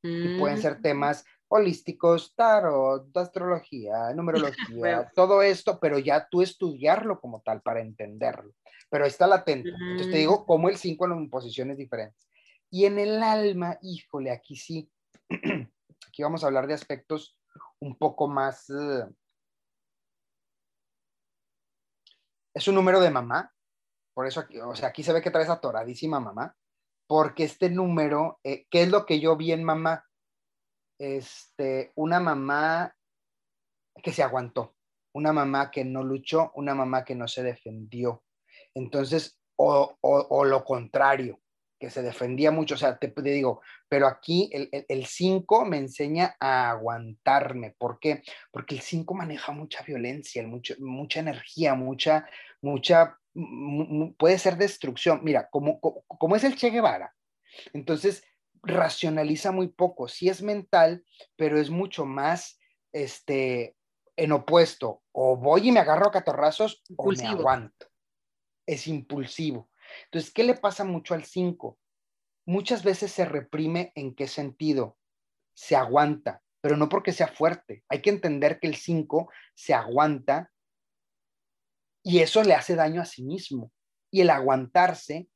Y 0.00 0.38
pueden 0.38 0.58
ser 0.58 0.78
mm. 0.78 0.82
temas 0.82 1.24
holísticos, 1.48 2.36
tarot, 2.36 3.16
astrología, 3.16 4.12
numerología, 4.14 5.10
todo 5.12 5.42
esto, 5.42 5.80
pero 5.80 5.98
ya 5.98 6.28
tú 6.30 6.40
estudiarlo 6.40 7.20
como 7.20 7.40
tal 7.40 7.62
para 7.62 7.80
entenderlo. 7.80 8.52
Pero 8.88 9.06
está 9.06 9.26
latente. 9.26 9.70
Entonces 9.70 10.12
te 10.12 10.18
digo, 10.18 10.42
mm. 10.42 10.46
como 10.46 10.68
el 10.68 10.76
5 10.76 11.06
en 11.06 11.28
posiciones 11.28 11.76
diferentes. 11.76 12.28
Y 12.70 12.84
en 12.84 13.00
el 13.00 13.24
alma, 13.24 13.76
híjole, 13.82 14.30
aquí 14.30 14.54
sí, 14.54 14.88
aquí 15.28 16.22
vamos 16.22 16.44
a 16.44 16.46
hablar 16.46 16.68
de 16.68 16.74
aspectos 16.74 17.36
un 17.80 17.98
poco 17.98 18.28
más... 18.28 18.70
Eh, 18.70 19.04
es 22.54 22.68
un 22.68 22.76
número 22.76 23.00
de 23.00 23.10
mamá, 23.10 23.53
por 24.14 24.26
eso 24.26 24.40
aquí, 24.40 24.58
o 24.58 24.74
sea, 24.74 24.88
aquí 24.88 25.02
se 25.02 25.12
ve 25.12 25.20
que 25.20 25.30
traes 25.30 25.50
atoradísima 25.50 26.20
mamá, 26.20 26.54
porque 27.06 27.44
este 27.44 27.68
número, 27.68 28.38
eh, 28.44 28.66
¿qué 28.70 28.82
es 28.82 28.88
lo 28.88 29.04
que 29.04 29.20
yo 29.20 29.36
vi 29.36 29.52
en 29.52 29.64
mamá? 29.64 30.04
este, 30.98 31.92
una 31.96 32.20
mamá 32.20 32.94
que 34.02 34.12
se 34.12 34.22
aguantó, 34.22 34.74
una 35.14 35.32
mamá 35.32 35.70
que 35.70 35.84
no 35.84 36.02
luchó, 36.02 36.52
una 36.54 36.74
mamá 36.74 37.04
que 37.04 37.14
no 37.14 37.28
se 37.28 37.42
defendió. 37.42 38.24
Entonces, 38.74 39.40
o, 39.56 39.96
lo 40.44 40.64
contrario, 40.64 41.40
que 41.78 41.90
se 41.90 42.02
defendía 42.02 42.50
mucho, 42.50 42.74
o 42.74 42.78
sea, 42.78 42.98
te, 42.98 43.12
digo, 43.22 43.60
pero 43.88 44.06
aquí 44.06 44.50
el 44.52 45.06
5 45.06 45.64
me 45.64 45.78
enseña 45.78 46.36
a 46.40 46.70
aguantarme. 46.70 47.74
¿Por 47.78 47.98
qué? 48.00 48.22
Porque 48.50 48.76
el 48.76 48.80
5 48.80 49.14
maneja 49.14 49.52
mucha 49.52 49.82
violencia, 49.82 50.46
mucho, 50.46 50.74
mucha 50.78 51.20
energía, 51.20 51.74
mucha, 51.74 52.28
mucha, 52.62 53.18
puede 54.18 54.38
ser 54.38 54.56
destrucción. 54.56 55.20
Mira, 55.22 55.48
como, 55.50 55.80
como 55.80 56.36
es 56.36 56.44
el 56.44 56.56
Che 56.56 56.70
Guevara, 56.70 57.14
entonces 57.72 58.24
racionaliza 58.62 59.52
muy 59.52 59.68
poco. 59.68 60.08
Sí 60.08 60.28
es 60.28 60.42
mental, 60.42 61.04
pero 61.36 61.60
es 61.60 61.70
mucho 61.70 62.04
más 62.04 62.58
este, 62.92 63.76
en 64.16 64.32
opuesto. 64.32 65.02
O 65.12 65.36
voy 65.36 65.68
y 65.68 65.72
me 65.72 65.80
agarro 65.80 66.06
a 66.06 66.12
catorrazos 66.12 66.82
o 66.96 67.12
me 67.12 67.26
aguanto. 67.26 67.86
Es 68.66 68.86
impulsivo. 68.86 69.70
Entonces, 70.06 70.32
¿qué 70.32 70.44
le 70.44 70.54
pasa 70.54 70.84
mucho 70.84 71.14
al 71.14 71.24
5? 71.24 71.78
Muchas 72.46 72.82
veces 72.82 73.12
se 73.12 73.24
reprime 73.24 73.92
en 73.94 74.14
qué 74.14 74.26
sentido? 74.26 74.98
Se 75.54 75.76
aguanta, 75.76 76.42
pero 76.60 76.76
no 76.76 76.88
porque 76.88 77.12
sea 77.12 77.28
fuerte. 77.28 77.84
Hay 77.88 78.00
que 78.02 78.10
entender 78.10 78.58
que 78.60 78.66
el 78.66 78.76
5 78.76 79.30
se 79.54 79.74
aguanta 79.74 80.50
y 82.04 82.20
eso 82.20 82.44
le 82.44 82.54
hace 82.54 82.76
daño 82.76 83.00
a 83.00 83.06
sí 83.06 83.24
mismo. 83.24 83.72
Y 84.12 84.20
el 84.20 84.30
aguantarse, 84.30 85.28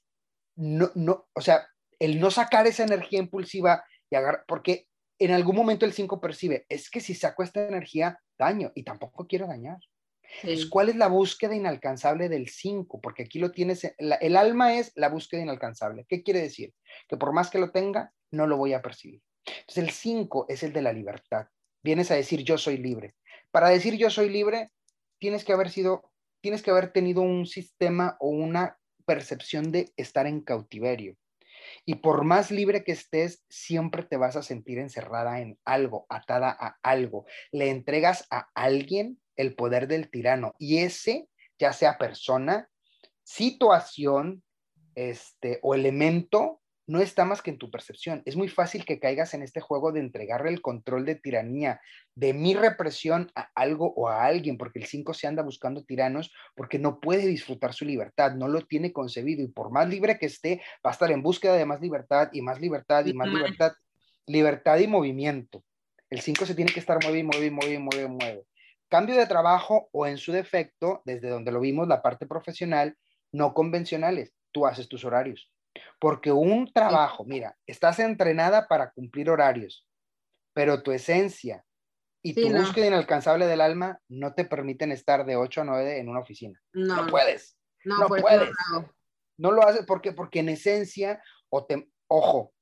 no, 0.55 0.93
no, 0.95 1.29
o 1.33 1.41
sea, 1.41 1.67
el 1.99 2.21
no 2.21 2.31
sacar 2.31 2.69
esa 2.69 2.85
energía 2.85 3.19
impulsiva 3.19 3.85
y 4.09 4.15
agarrar, 4.15 4.45
porque 4.47 4.87
en 5.19 5.33
algún 5.33 5.57
momento 5.57 5.85
el 5.85 5.93
5 5.93 6.21
percibe, 6.21 6.65
es 6.69 6.91
que 6.91 7.01
si 7.01 7.15
saco 7.15 7.43
esta 7.43 7.67
energía, 7.67 8.21
daño 8.39 8.71
y 8.77 8.85
tampoco 8.85 9.27
quiero 9.27 9.49
dañar. 9.49 9.79
¿cuál 10.71 10.91
es 10.91 10.97
la 10.97 11.09
búsqueda 11.09 11.55
inalcanzable 11.55 12.29
del 12.29 12.49
5? 12.49 13.01
Porque 13.01 13.25
aquí 13.25 13.39
lo 13.39 13.51
tienes, 13.51 13.91
el 13.99 14.37
alma 14.37 14.75
es 14.75 14.93
la 14.95 15.09
búsqueda 15.09 15.41
inalcanzable. 15.41 16.05
¿Qué 16.07 16.23
quiere 16.23 16.43
decir? 16.43 16.75
Que 17.09 17.17
por 17.17 17.33
más 17.33 17.51
que 17.51 17.59
lo 17.59 17.71
tenga, 17.71 18.13
no 18.31 18.47
lo 18.47 18.59
voy 18.59 18.75
a 18.75 18.83
percibir. 18.83 19.23
Entonces 19.47 19.85
el 19.85 19.91
5 19.91 20.47
es 20.49 20.63
el 20.63 20.73
de 20.73 20.83
la 20.83 20.93
libertad. 20.93 21.47
Vienes 21.83 22.11
a 22.11 22.15
decir 22.15 22.43
yo 22.43 22.59
soy 22.59 22.77
libre. 22.77 23.15
Para 23.51 23.71
decir 23.71 23.95
yo 23.97 24.11
soy 24.11 24.29
libre, 24.29 24.71
tienes 25.19 25.45
que 25.45 25.53
haber 25.53 25.71
sido, 25.71 26.13
tienes 26.41 26.63
que 26.63 26.71
haber 26.71 26.93
tenido 26.93 27.23
un 27.23 27.47
sistema 27.47 28.17
o 28.21 28.29
una 28.29 28.79
percepción 29.05 29.73
de 29.73 29.93
estar 29.97 30.27
en 30.27 30.41
cautiverio. 30.41 31.17
Y 31.85 31.97
por 31.97 32.25
más 32.25 32.51
libre 32.51 32.85
que 32.85 32.93
estés, 32.93 33.45
siempre 33.49 34.03
te 34.03 34.17
vas 34.17 34.37
a 34.37 34.43
sentir 34.43 34.79
encerrada 34.79 35.41
en 35.41 35.59
algo, 35.65 36.07
atada 36.09 36.57
a 36.59 36.79
algo. 36.83 37.27
Le 37.51 37.71
entregas 37.71 38.27
a 38.31 38.49
alguien 38.55 39.21
el 39.37 39.55
poder 39.55 39.89
del 39.89 40.11
tirano 40.11 40.55
y 40.59 40.79
ese, 40.79 41.29
ya 41.59 41.73
sea 41.73 41.99
persona, 41.99 42.69
situación, 43.25 44.43
este, 44.95 45.59
o 45.63 45.75
elemento, 45.75 46.58
no 46.89 47.03
está 47.03 47.27
más 47.27 47.43
que 47.43 47.51
en 47.51 47.59
tu 47.59 47.71
percepción. 47.71 48.23
Es 48.25 48.35
muy 48.35 48.49
fácil 48.49 48.87
que 48.87 48.99
caigas 48.99 49.35
en 49.35 49.43
este 49.43 49.61
juego 49.61 49.93
de 49.93 50.01
entregarle 50.01 50.49
el 50.51 50.63
control 50.63 51.05
de 51.05 51.17
tiranía, 51.17 51.83
de 52.15 52.33
mi 52.33 52.55
represión 52.55 53.31
a 53.35 53.51
algo 53.55 53.93
o 53.95 54.09
a 54.09 54.25
alguien, 54.25 54.57
porque 54.57 54.79
el 54.79 54.87
5 54.87 55.13
se 55.13 55.27
anda 55.27 55.43
buscando 55.43 55.85
tiranos 55.85 56.33
porque 56.57 56.79
no 56.79 56.99
puede 56.99 57.27
disfrutar 57.27 57.75
su 57.75 57.85
libertad, 57.85 58.33
no 58.37 58.49
lo 58.49 58.63
tiene 58.63 58.95
concebido 58.95 59.43
y 59.43 59.49
por 59.49 59.71
más 59.71 59.87
libre 59.87 60.19
que 60.19 60.27
esté, 60.27 60.63
va 60.85 60.91
a 60.91 60.93
estar 60.93 61.11
en 61.13 61.23
búsqueda 61.23 61.57
de 61.57 61.67
más 61.67 61.83
libertad 61.83 62.31
y 62.33 62.41
más 62.41 62.59
libertad 62.59 63.05
y 63.05 63.13
más 63.13 63.29
libertad, 63.29 63.73
libertad 64.27 64.79
y 64.79 64.87
movimiento. 64.87 65.63
El 66.09 66.23
5 66.23 66.47
se 66.47 66.55
tiene 66.55 66.73
que 66.73 66.81
estar 66.81 66.99
mueve 67.03 67.19
y 67.19 67.23
mueve 67.23 67.47
y 67.47 67.51
mueve 67.51 68.03
y 68.03 68.09
mueve. 68.09 68.45
Cambio 68.89 69.15
de 69.15 69.27
trabajo 69.27 69.91
o 69.93 70.07
en 70.07 70.17
su 70.17 70.33
defecto, 70.33 71.03
desde 71.05 71.29
donde 71.29 71.53
lo 71.53 71.61
vimos, 71.61 71.87
la 71.87 72.01
parte 72.01 72.27
profesional, 72.27 72.97
no 73.31 73.53
convencionales. 73.53 74.33
Tú 74.53 74.67
haces 74.67 74.89
tus 74.89 75.05
horarios 75.05 75.53
porque 76.01 76.33
un 76.33 76.73
trabajo, 76.73 77.25
mira, 77.25 77.57
estás 77.67 77.99
entrenada 77.99 78.69
para 78.69 78.91
cumplir 78.93 79.31
horarios, 79.31 79.87
pero 80.55 80.83
tu 80.83 80.93
esencia 80.93 81.65
y 82.23 82.35
tu 82.35 82.51
búsqueda 82.51 82.87
inalcanzable 82.87 83.47
del 83.47 83.61
alma 83.61 84.01
no 84.09 84.35
te 84.35 84.45
permiten 84.45 84.93
estar 84.93 85.25
de 85.25 85.37
8 85.37 85.63
a 85.63 85.65
9 85.65 85.99
en 85.99 86.09
una 86.09 86.21
oficina. 86.21 86.61
No, 86.73 87.07
puedes. 87.07 87.57
No, 87.85 88.07
pues, 88.09 88.23
puedes. 88.23 88.51
No, 89.37 89.53
lo 89.53 89.63
haces 89.63 89.87
porque, 89.87 90.13
porque 90.13 90.41
en 90.41 90.49
esencia, 90.49 91.23
o 91.49 91.65
te, 91.65 91.89
ojo, 92.09 92.53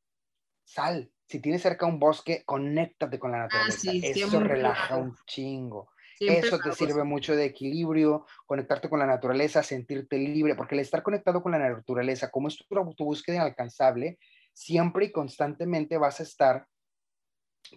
sal. 0.64 1.10
Si 1.28 1.40
tienes 1.40 1.62
cerca 1.62 1.86
un 1.86 1.98
bosque, 1.98 2.44
conéctate 2.44 3.18
con 3.18 3.32
la 3.32 3.38
ah, 3.38 3.48
naturaleza. 3.48 3.90
Eso 3.92 4.40
relaja 4.40 4.96
un 4.96 5.16
chingo. 5.26 5.90
Eso 6.18 6.58
te 6.58 6.72
sirve 6.72 7.04
mucho 7.04 7.36
de 7.36 7.44
equilibrio, 7.44 8.26
conectarte 8.46 8.88
con 8.88 8.98
la 8.98 9.06
naturaleza, 9.06 9.62
sentirte 9.62 10.16
libre, 10.18 10.54
porque 10.54 10.74
el 10.74 10.80
estar 10.80 11.02
conectado 11.02 11.42
con 11.42 11.52
la 11.52 11.58
naturaleza, 11.58 12.30
como 12.30 12.48
es 12.48 12.56
tu, 12.56 13.04
búsqueda 13.04 13.36
inalcanzable, 13.36 14.18
siempre 14.52 15.06
y 15.06 15.12
constantemente 15.12 15.98
vas 15.98 16.20
a 16.20 16.22
estar 16.22 16.66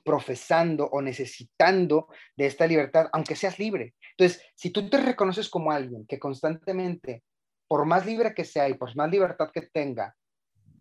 profesando 0.03 0.85
o 0.85 1.01
necesitando 1.01 2.07
de 2.37 2.45
esta 2.45 2.67
libertad, 2.67 3.09
aunque 3.11 3.35
seas 3.35 3.59
libre. 3.59 3.95
Entonces, 4.11 4.45
si 4.55 4.69
tú 4.69 4.89
te 4.89 4.97
reconoces 4.97 5.49
como 5.49 5.71
alguien 5.71 6.05
que 6.05 6.19
constantemente, 6.19 7.23
por 7.67 7.85
más 7.85 8.05
libre 8.05 8.33
que 8.33 8.45
sea 8.45 8.69
y 8.69 8.75
por 8.75 8.95
más 8.95 9.09
libertad 9.09 9.49
que 9.51 9.63
tenga, 9.63 10.15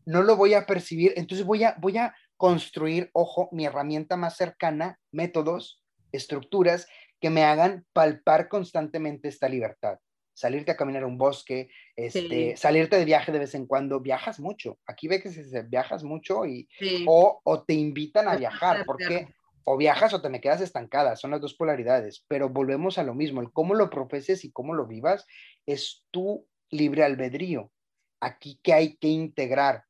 no 0.06 0.22
lo 0.22 0.36
voy 0.36 0.54
a 0.54 0.64
percibir, 0.64 1.12
entonces 1.16 1.44
voy 1.44 1.64
a, 1.64 1.76
voy 1.80 1.98
a 1.98 2.14
construir, 2.36 3.10
ojo, 3.12 3.48
mi 3.50 3.66
herramienta 3.66 4.16
más 4.16 4.36
cercana, 4.36 4.98
métodos, 5.10 5.82
estructuras 6.12 6.86
que 7.20 7.30
me 7.30 7.44
hagan 7.44 7.86
palpar 7.92 8.48
constantemente 8.48 9.28
esta 9.28 9.48
libertad 9.48 9.98
salirte 10.38 10.70
a 10.70 10.76
caminar 10.76 11.02
a 11.02 11.06
un 11.08 11.18
bosque, 11.18 11.68
este, 11.96 12.56
salirte 12.56 12.96
de 12.96 13.04
viaje 13.04 13.32
de 13.32 13.40
vez 13.40 13.56
en 13.56 13.66
cuando, 13.66 13.98
viajas 13.98 14.38
mucho. 14.38 14.78
Aquí 14.86 15.08
ve 15.08 15.20
que 15.20 15.30
si 15.30 15.42
viajas 15.66 16.04
mucho 16.04 16.46
y, 16.46 16.68
o, 17.08 17.40
o, 17.42 17.64
te 17.64 17.74
invitan 17.74 18.28
a 18.28 18.36
viajar, 18.36 18.84
porque 18.86 19.26
o 19.64 19.76
viajas 19.76 20.14
o 20.14 20.22
te 20.22 20.28
me 20.28 20.40
quedas 20.40 20.60
estancada, 20.60 21.16
son 21.16 21.32
las 21.32 21.40
dos 21.40 21.54
polaridades, 21.54 22.24
pero 22.28 22.48
volvemos 22.48 22.98
a 22.98 23.02
lo 23.02 23.14
mismo, 23.14 23.40
el 23.40 23.50
cómo 23.52 23.74
lo 23.74 23.90
profeses 23.90 24.44
y 24.44 24.52
cómo 24.52 24.74
lo 24.74 24.86
vivas 24.86 25.26
es 25.66 26.04
tu 26.12 26.46
libre 26.70 27.02
albedrío. 27.02 27.72
Aquí 28.20 28.60
que 28.62 28.72
hay 28.72 28.96
que 28.96 29.08
integrar, 29.08 29.84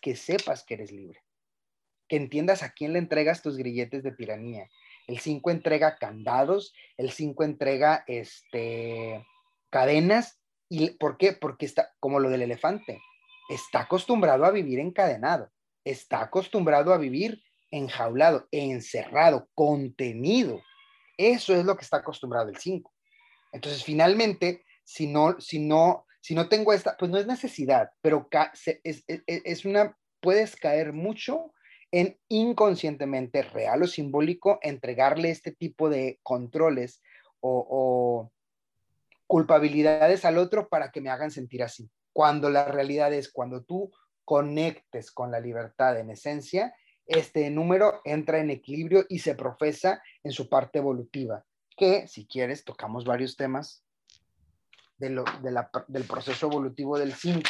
que 0.00 0.14
sepas 0.14 0.64
que 0.64 0.74
eres 0.74 0.92
libre, 0.92 1.20
que 2.08 2.16
entiendas 2.16 2.62
a 2.62 2.72
quién 2.72 2.92
le 2.92 3.00
entregas 3.00 3.42
tus 3.42 3.56
grilletes 3.56 4.04
de 4.04 4.12
tiranía. 4.12 4.68
El 5.06 5.18
5 5.18 5.50
entrega 5.50 5.96
candados, 5.96 6.72
el 6.96 7.10
5 7.10 7.44
entrega 7.44 8.04
este, 8.06 9.26
cadenas. 9.70 10.40
¿Y 10.68 10.90
por 10.90 11.16
qué? 11.16 11.32
Porque 11.32 11.66
está 11.66 11.92
como 12.00 12.20
lo 12.20 12.30
del 12.30 12.42
elefante. 12.42 13.00
Está 13.48 13.80
acostumbrado 13.80 14.44
a 14.44 14.50
vivir 14.50 14.78
encadenado, 14.78 15.50
está 15.84 16.22
acostumbrado 16.22 16.94
a 16.94 16.98
vivir 16.98 17.42
enjaulado, 17.70 18.46
encerrado, 18.50 19.48
contenido. 19.54 20.62
Eso 21.16 21.54
es 21.54 21.64
lo 21.64 21.76
que 21.76 21.82
está 21.82 21.98
acostumbrado 21.98 22.48
el 22.48 22.56
5. 22.56 22.92
Entonces, 23.52 23.84
finalmente, 23.84 24.64
si 24.84 25.06
no, 25.06 25.40
si 25.40 25.58
no, 25.58 26.06
si 26.20 26.34
no 26.34 26.48
tengo 26.48 26.72
esta, 26.72 26.96
pues 26.96 27.10
no 27.10 27.18
es 27.18 27.26
necesidad, 27.26 27.90
pero 28.00 28.28
es, 28.84 29.04
es 29.06 29.64
una, 29.64 29.96
puedes 30.20 30.56
caer 30.56 30.92
mucho 30.92 31.52
en 31.92 32.18
inconscientemente 32.28 33.42
real 33.42 33.82
o 33.82 33.86
simbólico 33.86 34.58
entregarle 34.62 35.30
este 35.30 35.52
tipo 35.52 35.90
de 35.90 36.18
controles 36.22 37.02
o, 37.40 38.30
culpabilidades 39.26 40.26
al 40.26 40.36
otro 40.36 40.68
para 40.68 40.90
que 40.90 41.00
me 41.00 41.08
hagan 41.08 41.30
sentir 41.30 41.62
así. 41.62 41.90
Cuando 42.12 42.50
la 42.50 42.66
realidad 42.66 43.14
es 43.14 43.32
cuando 43.32 43.62
tú 43.62 43.90
conectes 44.26 45.10
con 45.10 45.30
la 45.30 45.40
libertad 45.40 45.98
en 45.98 46.10
esencia, 46.10 46.74
este 47.06 47.48
número 47.48 48.02
entra 48.04 48.40
en 48.40 48.50
equilibrio 48.50 49.06
y 49.08 49.20
se 49.20 49.34
profesa 49.34 50.02
en 50.22 50.32
su 50.32 50.50
parte 50.50 50.80
evolutiva, 50.80 51.46
que 51.78 52.06
si 52.08 52.26
quieres 52.26 52.62
tocamos 52.64 53.06
varios 53.06 53.36
temas 53.36 53.82
de 54.98 55.10
lo, 55.10 55.24
del 55.88 56.04
proceso 56.04 56.46
evolutivo 56.48 56.98
del 56.98 57.14
5. 57.14 57.42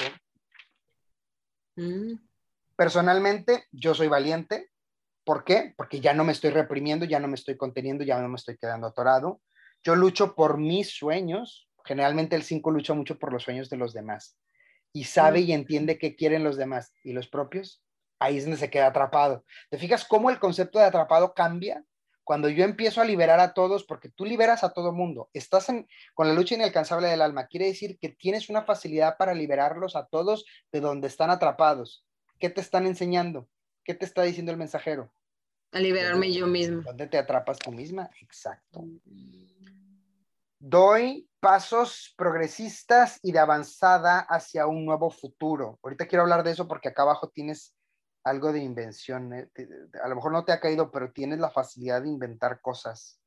Mm. 1.76 2.31
Personalmente, 2.76 3.66
yo 3.72 3.94
soy 3.94 4.08
valiente. 4.08 4.70
¿Por 5.24 5.44
qué? 5.44 5.74
Porque 5.76 6.00
ya 6.00 6.14
no 6.14 6.24
me 6.24 6.32
estoy 6.32 6.50
reprimiendo, 6.50 7.04
ya 7.04 7.20
no 7.20 7.28
me 7.28 7.36
estoy 7.36 7.56
conteniendo, 7.56 8.04
ya 8.04 8.20
no 8.20 8.28
me 8.28 8.36
estoy 8.36 8.56
quedando 8.56 8.88
atorado. 8.88 9.40
Yo 9.84 9.94
lucho 9.94 10.34
por 10.34 10.58
mis 10.58 10.96
sueños, 10.96 11.68
generalmente 11.84 12.36
el 12.36 12.42
5 12.42 12.70
lucha 12.70 12.94
mucho 12.94 13.18
por 13.18 13.32
los 13.32 13.42
sueños 13.42 13.68
de 13.70 13.76
los 13.76 13.92
demás 13.92 14.36
y 14.92 15.04
sabe 15.04 15.40
y 15.40 15.52
entiende 15.52 15.98
qué 15.98 16.14
quieren 16.16 16.44
los 16.44 16.56
demás 16.56 16.92
y 17.02 17.12
los 17.12 17.28
propios, 17.28 17.82
ahí 18.18 18.36
es 18.36 18.44
donde 18.44 18.58
se 18.58 18.70
queda 18.70 18.88
atrapado. 18.88 19.44
¿Te 19.70 19.78
fijas 19.78 20.04
cómo 20.04 20.30
el 20.30 20.38
concepto 20.38 20.78
de 20.78 20.84
atrapado 20.84 21.34
cambia? 21.34 21.84
Cuando 22.24 22.48
yo 22.48 22.64
empiezo 22.64 23.00
a 23.00 23.04
liberar 23.04 23.40
a 23.40 23.52
todos, 23.52 23.84
porque 23.84 24.08
tú 24.08 24.24
liberas 24.24 24.62
a 24.62 24.72
todo 24.72 24.92
mundo, 24.92 25.28
estás 25.32 25.66
con 26.14 26.28
la 26.28 26.34
lucha 26.34 26.54
inalcanzable 26.54 27.08
del 27.08 27.22
alma, 27.22 27.46
quiere 27.46 27.66
decir 27.66 27.98
que 27.98 28.10
tienes 28.10 28.48
una 28.48 28.62
facilidad 28.62 29.16
para 29.16 29.34
liberarlos 29.34 29.96
a 29.96 30.06
todos 30.06 30.44
de 30.70 30.80
donde 30.80 31.08
están 31.08 31.30
atrapados. 31.30 32.04
¿Qué 32.42 32.50
te 32.50 32.60
están 32.60 32.86
enseñando? 32.86 33.48
¿Qué 33.84 33.94
te 33.94 34.04
está 34.04 34.24
diciendo 34.24 34.50
el 34.50 34.58
mensajero? 34.58 35.14
A 35.70 35.78
liberarme 35.78 36.32
yo 36.32 36.48
mismo. 36.48 36.82
¿Dónde 36.82 37.06
te 37.06 37.16
atrapas 37.16 37.56
tú 37.56 37.70
misma? 37.70 38.10
Exacto. 38.20 38.84
Doy 40.58 41.30
pasos 41.38 42.12
progresistas 42.18 43.20
y 43.22 43.30
de 43.30 43.38
avanzada 43.38 44.18
hacia 44.18 44.66
un 44.66 44.84
nuevo 44.84 45.08
futuro. 45.08 45.78
Ahorita 45.84 46.08
quiero 46.08 46.24
hablar 46.24 46.42
de 46.42 46.50
eso 46.50 46.66
porque 46.66 46.88
acá 46.88 47.02
abajo 47.02 47.28
tienes 47.28 47.76
algo 48.24 48.52
de 48.52 48.58
invención. 48.58 49.32
Eh, 49.34 49.48
a 50.02 50.08
lo 50.08 50.16
mejor 50.16 50.32
no 50.32 50.44
te 50.44 50.50
ha 50.50 50.58
caído, 50.58 50.90
pero 50.90 51.12
tienes 51.12 51.38
la 51.38 51.50
facilidad 51.50 52.02
de 52.02 52.08
inventar 52.08 52.60
cosas. 52.60 53.20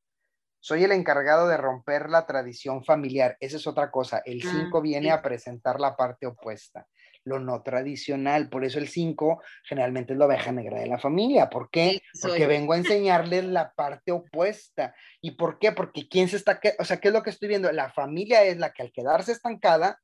Soy 0.59 0.83
el 0.83 0.91
encargado 0.91 1.47
de 1.47 1.55
romper 1.55 2.09
la 2.09 2.25
tradición 2.25 2.83
familiar. 2.83 3.37
Esa 3.39 3.55
es 3.55 3.65
otra 3.65 3.91
cosa. 3.91 4.21
El 4.25 4.41
5 4.41 4.77
ah, 4.77 4.81
viene 4.81 5.11
a 5.11 5.21
presentar 5.21 5.79
la 5.79 5.95
parte 5.95 6.27
opuesta 6.27 6.85
lo 7.25 7.39
no 7.39 7.61
tradicional. 7.63 8.49
Por 8.49 8.63
eso 8.63 8.79
el 8.79 8.87
5 8.87 9.41
generalmente 9.63 10.13
es 10.13 10.19
la 10.19 10.27
oveja 10.27 10.51
negra 10.51 10.79
de 10.79 10.87
la 10.87 10.99
familia. 10.99 11.49
¿Por 11.49 11.69
qué? 11.69 12.01
Porque 12.21 12.47
vengo 12.47 12.73
a 12.73 12.77
enseñarles 12.77 13.43
la 13.43 13.73
parte 13.73 14.11
opuesta. 14.11 14.95
¿Y 15.21 15.31
por 15.31 15.59
qué? 15.59 15.71
Porque 15.71 16.07
quién 16.07 16.29
se 16.29 16.37
está, 16.37 16.59
o 16.79 16.85
sea, 16.85 16.97
¿qué 16.97 17.09
es 17.09 17.13
lo 17.13 17.23
que 17.23 17.31
estoy 17.31 17.49
viendo? 17.49 17.71
La 17.71 17.91
familia 17.91 18.43
es 18.43 18.57
la 18.57 18.71
que 18.71 18.83
al 18.83 18.91
quedarse 18.91 19.31
estancada, 19.31 19.99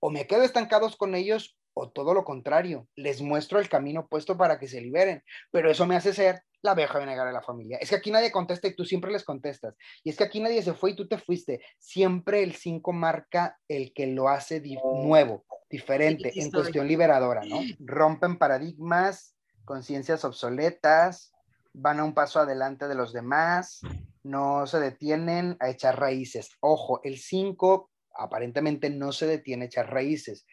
o 0.00 0.10
me 0.10 0.26
quedo 0.26 0.42
estancados 0.42 0.96
con 0.96 1.14
ellos, 1.14 1.56
o 1.72 1.90
todo 1.90 2.14
lo 2.14 2.24
contrario, 2.24 2.86
les 2.94 3.22
muestro 3.22 3.58
el 3.58 3.68
camino 3.68 4.02
opuesto 4.02 4.36
para 4.36 4.58
que 4.58 4.68
se 4.68 4.80
liberen. 4.80 5.22
Pero 5.50 5.70
eso 5.70 5.86
me 5.86 5.96
hace 5.96 6.12
ser 6.12 6.42
la 6.62 6.70
abeja 6.70 7.04
negra 7.04 7.26
de 7.26 7.32
la 7.32 7.42
familia. 7.42 7.78
Es 7.80 7.90
que 7.90 7.96
aquí 7.96 8.10
nadie 8.10 8.32
contesta 8.32 8.68
y 8.68 8.74
tú 8.74 8.84
siempre 8.84 9.12
les 9.12 9.24
contestas. 9.24 9.74
Y 10.02 10.10
es 10.10 10.16
que 10.16 10.24
aquí 10.24 10.40
nadie 10.40 10.62
se 10.62 10.72
fue 10.72 10.92
y 10.92 10.96
tú 10.96 11.06
te 11.06 11.18
fuiste. 11.18 11.60
Siempre 11.78 12.42
el 12.42 12.54
5 12.54 12.92
marca 12.92 13.58
el 13.68 13.92
que 13.92 14.06
lo 14.06 14.28
hace 14.28 14.62
nuevo 15.04 15.44
diferente, 15.74 16.32
en 16.36 16.50
cuestión 16.50 16.86
liberadora, 16.86 17.42
¿no? 17.44 17.60
Rompen 17.80 18.38
paradigmas, 18.38 19.34
conciencias 19.64 20.24
obsoletas, 20.24 21.32
van 21.72 21.98
a 21.98 22.04
un 22.04 22.14
paso 22.14 22.38
adelante 22.38 22.86
de 22.86 22.94
los 22.94 23.12
demás, 23.12 23.80
no 24.22 24.66
se 24.66 24.78
detienen 24.78 25.56
a 25.58 25.68
echar 25.68 25.98
raíces. 25.98 26.50
Ojo, 26.60 27.00
el 27.02 27.18
5 27.18 27.90
aparentemente 28.16 28.88
no 28.88 29.10
se 29.10 29.26
detiene 29.26 29.64
a 29.64 29.66
echar 29.66 29.92
raíces. 29.92 30.46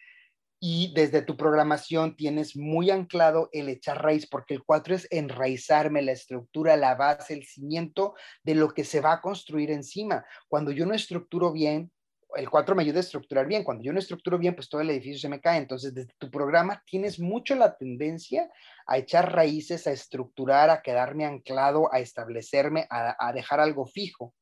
Y 0.64 0.92
desde 0.94 1.22
tu 1.22 1.36
programación 1.36 2.16
tienes 2.16 2.56
muy 2.56 2.90
anclado 2.90 3.48
el 3.52 3.68
echar 3.68 4.02
raíz, 4.02 4.28
porque 4.28 4.54
el 4.54 4.64
4 4.64 4.94
es 4.94 5.08
enraizarme, 5.10 6.02
la 6.02 6.12
estructura, 6.12 6.76
la 6.76 6.94
base, 6.94 7.34
el 7.34 7.44
cimiento 7.44 8.14
de 8.44 8.54
lo 8.54 8.68
que 8.70 8.84
se 8.84 9.00
va 9.00 9.14
a 9.14 9.20
construir 9.20 9.70
encima. 9.70 10.24
Cuando 10.48 10.70
yo 10.72 10.86
no 10.86 10.94
estructuro 10.94 11.52
bien, 11.52 11.90
el 12.36 12.48
4 12.50 12.74
me 12.74 12.82
ayuda 12.82 12.98
a 12.98 13.00
estructurar 13.00 13.46
bien. 13.46 13.64
Cuando 13.64 13.84
yo 13.84 13.92
no 13.92 13.98
estructuro 13.98 14.38
bien, 14.38 14.54
pues 14.54 14.68
todo 14.68 14.80
el 14.80 14.90
edificio 14.90 15.20
se 15.20 15.28
me 15.28 15.40
cae. 15.40 15.58
Entonces, 15.58 15.94
desde 15.94 16.12
tu 16.18 16.30
programa 16.30 16.82
tienes 16.86 17.18
mucho 17.18 17.54
la 17.54 17.76
tendencia 17.76 18.50
a 18.86 18.98
echar 18.98 19.32
raíces, 19.32 19.86
a 19.86 19.92
estructurar, 19.92 20.70
a 20.70 20.82
quedarme 20.82 21.24
anclado, 21.24 21.92
a 21.92 22.00
establecerme, 22.00 22.86
a, 22.90 23.32
dejar 23.32 23.60
algo 23.60 23.86
fijo. 23.86 24.34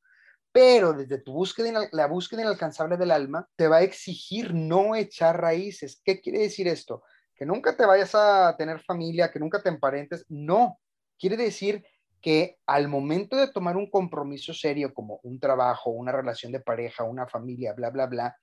Pero 0.51 0.93
desde 0.93 1.19
tu 1.19 1.33
búsqueda, 1.33 1.87
la 1.91 2.07
búsqueda 2.07 2.41
inalcanzable 2.41 2.97
del 2.97 3.11
alma, 3.11 3.47
te 3.55 3.67
va 3.67 3.77
a 3.77 3.83
exigir 3.83 4.53
no 4.53 4.95
echar 4.95 5.39
raíces. 5.39 6.01
¿Qué 6.03 6.19
quiere 6.19 6.39
decir 6.39 6.67
esto? 6.67 7.03
Que 7.35 7.45
nunca 7.45 7.75
te 7.77 7.85
vayas 7.85 8.13
a 8.15 8.55
tener 8.57 8.81
familia, 8.81 9.31
que 9.31 9.39
nunca 9.39 9.61
te 9.61 9.69
emparentes. 9.69 10.25
No. 10.27 10.79
Quiere 11.17 11.37
decir 11.37 11.85
que 12.21 12.57
al 12.65 12.87
momento 12.87 13.35
de 13.35 13.51
tomar 13.51 13.77
un 13.77 13.89
compromiso 13.89 14.53
serio 14.53 14.93
como 14.93 15.19
un 15.23 15.39
trabajo, 15.39 15.89
una 15.89 16.11
relación 16.11 16.51
de 16.51 16.59
pareja, 16.59 17.03
una 17.03 17.27
familia, 17.27 17.73
bla, 17.73 17.89
bla, 17.89 18.05
bla, 18.05 18.37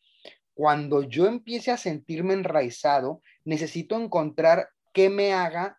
cuando 0.54 1.02
yo 1.02 1.26
empiece 1.26 1.70
a 1.70 1.76
sentirme 1.76 2.34
enraizado, 2.34 3.22
necesito 3.44 3.96
encontrar 3.96 4.70
qué 4.92 5.08
me 5.08 5.32
haga 5.32 5.78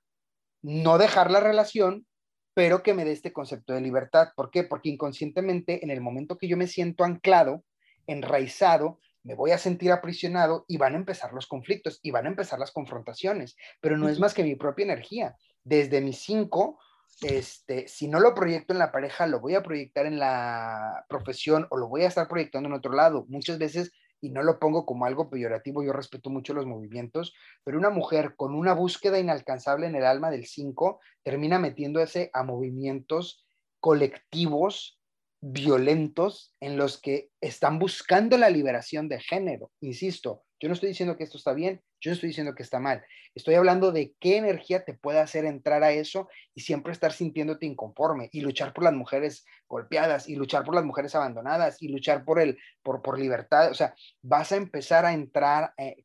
no 0.61 0.97
dejar 0.97 1.31
la 1.31 1.41
relación, 1.41 2.05
pero 2.53 2.83
que 2.83 2.93
me 2.93 3.05
dé 3.05 3.11
este 3.11 3.33
concepto 3.33 3.73
de 3.73 3.81
libertad. 3.81 4.29
¿Por 4.35 4.51
qué? 4.51 4.63
Porque 4.63 4.89
inconscientemente, 4.89 5.83
en 5.83 5.89
el 5.89 6.01
momento 6.01 6.37
que 6.37 6.47
yo 6.47 6.57
me 6.57 6.67
siento 6.67 7.03
anclado, 7.03 7.63
enraizado, 8.07 8.99
me 9.23 9.35
voy 9.35 9.51
a 9.51 9.57
sentir 9.57 9.91
aprisionado 9.91 10.65
y 10.67 10.77
van 10.77 10.93
a 10.93 10.97
empezar 10.97 11.33
los 11.33 11.47
conflictos 11.47 11.99
y 12.01 12.11
van 12.11 12.25
a 12.25 12.29
empezar 12.29 12.57
las 12.57 12.71
confrontaciones, 12.71 13.55
pero 13.81 13.97
no 13.97 14.09
es 14.09 14.19
más 14.19 14.33
que 14.33 14.43
mi 14.43 14.55
propia 14.55 14.83
energía. 14.83 15.35
Desde 15.63 16.01
mis 16.01 16.19
cinco, 16.19 16.79
este, 17.21 17.87
si 17.87 18.07
no 18.07 18.19
lo 18.19 18.33
proyecto 18.33 18.73
en 18.73 18.79
la 18.79 18.91
pareja, 18.91 19.27
lo 19.27 19.39
voy 19.39 19.55
a 19.55 19.63
proyectar 19.63 20.05
en 20.05 20.19
la 20.19 21.05
profesión 21.09 21.67
o 21.69 21.77
lo 21.77 21.87
voy 21.87 22.03
a 22.03 22.07
estar 22.07 22.27
proyectando 22.27 22.69
en 22.69 22.75
otro 22.75 22.93
lado. 22.93 23.25
Muchas 23.27 23.57
veces, 23.57 23.91
y 24.21 24.31
no 24.31 24.43
lo 24.43 24.59
pongo 24.59 24.85
como 24.85 25.05
algo 25.05 25.29
peyorativo, 25.29 25.83
yo 25.83 25.93
respeto 25.93 26.29
mucho 26.29 26.53
los 26.53 26.65
movimientos, 26.65 27.33
pero 27.63 27.77
una 27.77 27.89
mujer 27.89 28.35
con 28.35 28.55
una 28.55 28.73
búsqueda 28.73 29.19
inalcanzable 29.19 29.87
en 29.87 29.95
el 29.95 30.05
alma 30.05 30.31
del 30.31 30.45
5 30.45 30.99
termina 31.23 31.59
metiéndose 31.59 32.29
a 32.33 32.43
movimientos 32.43 33.45
colectivos 33.79 34.99
violentos 35.41 36.53
en 36.59 36.77
los 36.77 37.01
que 37.01 37.29
están 37.41 37.79
buscando 37.79 38.37
la 38.37 38.49
liberación 38.49 39.07
de 39.07 39.19
género. 39.19 39.71
Insisto, 39.79 40.43
Yo 40.59 40.67
no 40.67 40.73
estoy 40.73 40.89
diciendo 40.89 41.15
que 41.15 41.23
esto 41.23 41.37
está 41.37 41.53
bien, 41.53 41.81
yo 42.01 42.11
no 42.11 42.15
estoy 42.15 42.29
diciendo 42.29 42.53
que 42.53 42.63
está 42.63 42.79
mal. 42.79 43.03
Estoy 43.33 43.55
hablando 43.55 43.91
de 43.91 44.13
qué 44.19 44.37
energía 44.37 44.83
te 44.83 44.93
puede 44.93 45.19
hacer 45.19 45.45
entrar 45.45 45.83
a 45.83 45.91
eso 45.91 46.27
y 46.53 46.61
siempre 46.61 46.91
estar 46.91 47.13
sintiéndote 47.13 47.65
inconforme 47.65 48.29
y 48.33 48.41
luchar 48.41 48.73
por 48.73 48.83
las 48.83 48.93
mujeres 48.93 49.45
golpeadas 49.67 50.27
y 50.27 50.35
luchar 50.35 50.63
por 50.63 50.75
las 50.75 50.83
mujeres 50.83 51.15
abandonadas 51.15 51.81
y 51.81 51.87
luchar 51.87 52.25
por 52.25 52.39
el 52.39 52.57
por, 52.83 53.01
por 53.01 53.19
libertad. 53.19 53.71
O 53.71 53.73
sea, 53.73 53.95
vas 54.21 54.51
a 54.51 54.57
empezar 54.57 55.05
a 55.05 55.13
entrar 55.13 55.73
eh, 55.77 56.03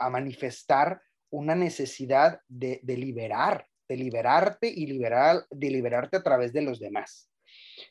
a 0.00 0.08
manifestar 0.08 1.02
una 1.30 1.54
necesidad 1.54 2.40
de, 2.48 2.80
de 2.82 2.96
liberar, 2.96 3.66
de 3.88 3.96
liberarte 3.96 4.68
y 4.68 4.86
liberar, 4.86 5.46
de 5.50 5.70
liberarte 5.70 6.16
a 6.16 6.22
través 6.22 6.52
de 6.52 6.62
los 6.62 6.78
demás. 6.78 7.28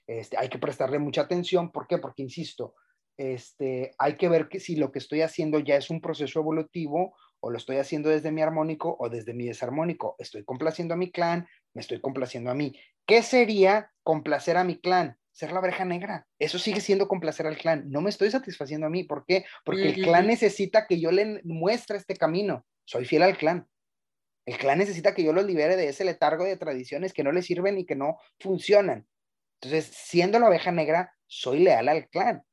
Este, 0.08 0.38
hay 0.38 0.50
que 0.50 0.60
prestarle 0.60 1.00
mucha 1.00 1.22
atención. 1.22 1.72
¿Por 1.72 1.88
qué? 1.88 1.98
Porque, 1.98 2.24
insisto, 2.24 2.76
este, 3.22 3.94
hay 4.00 4.18
que 4.18 4.30
ver 4.30 4.50
que 4.50 4.60
si 4.60 4.76
lo 4.76 4.92
que 4.92 4.98
estoy 4.98 5.22
haciendo 5.22 5.60
ya 5.60 5.76
es 5.76 5.92
un 5.92 6.02
proceso 6.02 6.40
evolutivo 6.40 7.16
o 7.40 7.52
lo 7.52 7.58
estoy 7.58 7.78
haciendo 7.78 8.10
desde 8.10 8.32
mi 8.32 8.42
armónico 8.42 8.96
o 9.00 9.10
desde 9.10 9.36
mi 9.36 9.46
desarmónico. 9.46 10.16
Estoy 10.18 10.44
complaciendo 10.44 10.96
a 10.96 10.98
mi 10.98 11.12
clan, 11.12 11.48
me 11.76 11.82
estoy 11.82 12.02
complaciendo 12.02 12.50
a 12.50 12.56
mí. 12.56 12.74
¿Qué 13.06 13.22
sería 13.22 13.92
complacer 14.04 14.58
a 14.58 14.64
mi 14.64 14.80
clan? 14.80 15.18
Ser 15.32 15.52
la 15.52 15.60
oveja 15.60 15.86
negra. 15.86 16.28
Eso 16.40 16.58
sigue 16.58 16.82
siendo 16.82 17.08
complacer 17.08 17.46
al 17.46 17.58
clan. 17.58 17.90
No 17.92 18.02
me 18.02 18.10
estoy 18.10 18.32
satisfaciendo 18.32 18.88
a 18.88 18.90
mí. 18.90 19.04
¿Por 19.04 19.24
qué? 19.26 19.46
Porque 19.64 19.90
el 19.90 20.04
clan 20.04 20.26
necesita 20.26 20.88
que 20.88 21.00
yo 21.00 21.12
le 21.12 21.42
muestre 21.44 21.98
este 21.98 22.16
camino. 22.16 22.66
Soy 22.86 23.06
fiel 23.06 23.22
al 23.22 23.38
clan. 23.38 23.68
El 24.48 24.58
clan 24.58 24.80
necesita 24.80 25.14
que 25.14 25.24
yo 25.24 25.32
los 25.32 25.46
libere 25.46 25.78
de 25.78 25.88
ese 25.88 26.06
letargo 26.06 26.44
de 26.44 26.58
tradiciones 26.58 27.14
que 27.14 27.24
no 27.24 27.32
le 27.32 27.44
sirven 27.44 27.78
y 27.78 27.86
que 27.86 27.96
no 27.96 28.18
funcionan. 28.40 29.08
Entonces, 29.62 29.86
siendo 29.96 30.40
la 30.40 30.50
oveja 30.50 30.72
negra, 30.72 31.14
soy 31.28 31.60
leal 31.60 31.88
al 31.88 32.10
clan. 32.10 32.44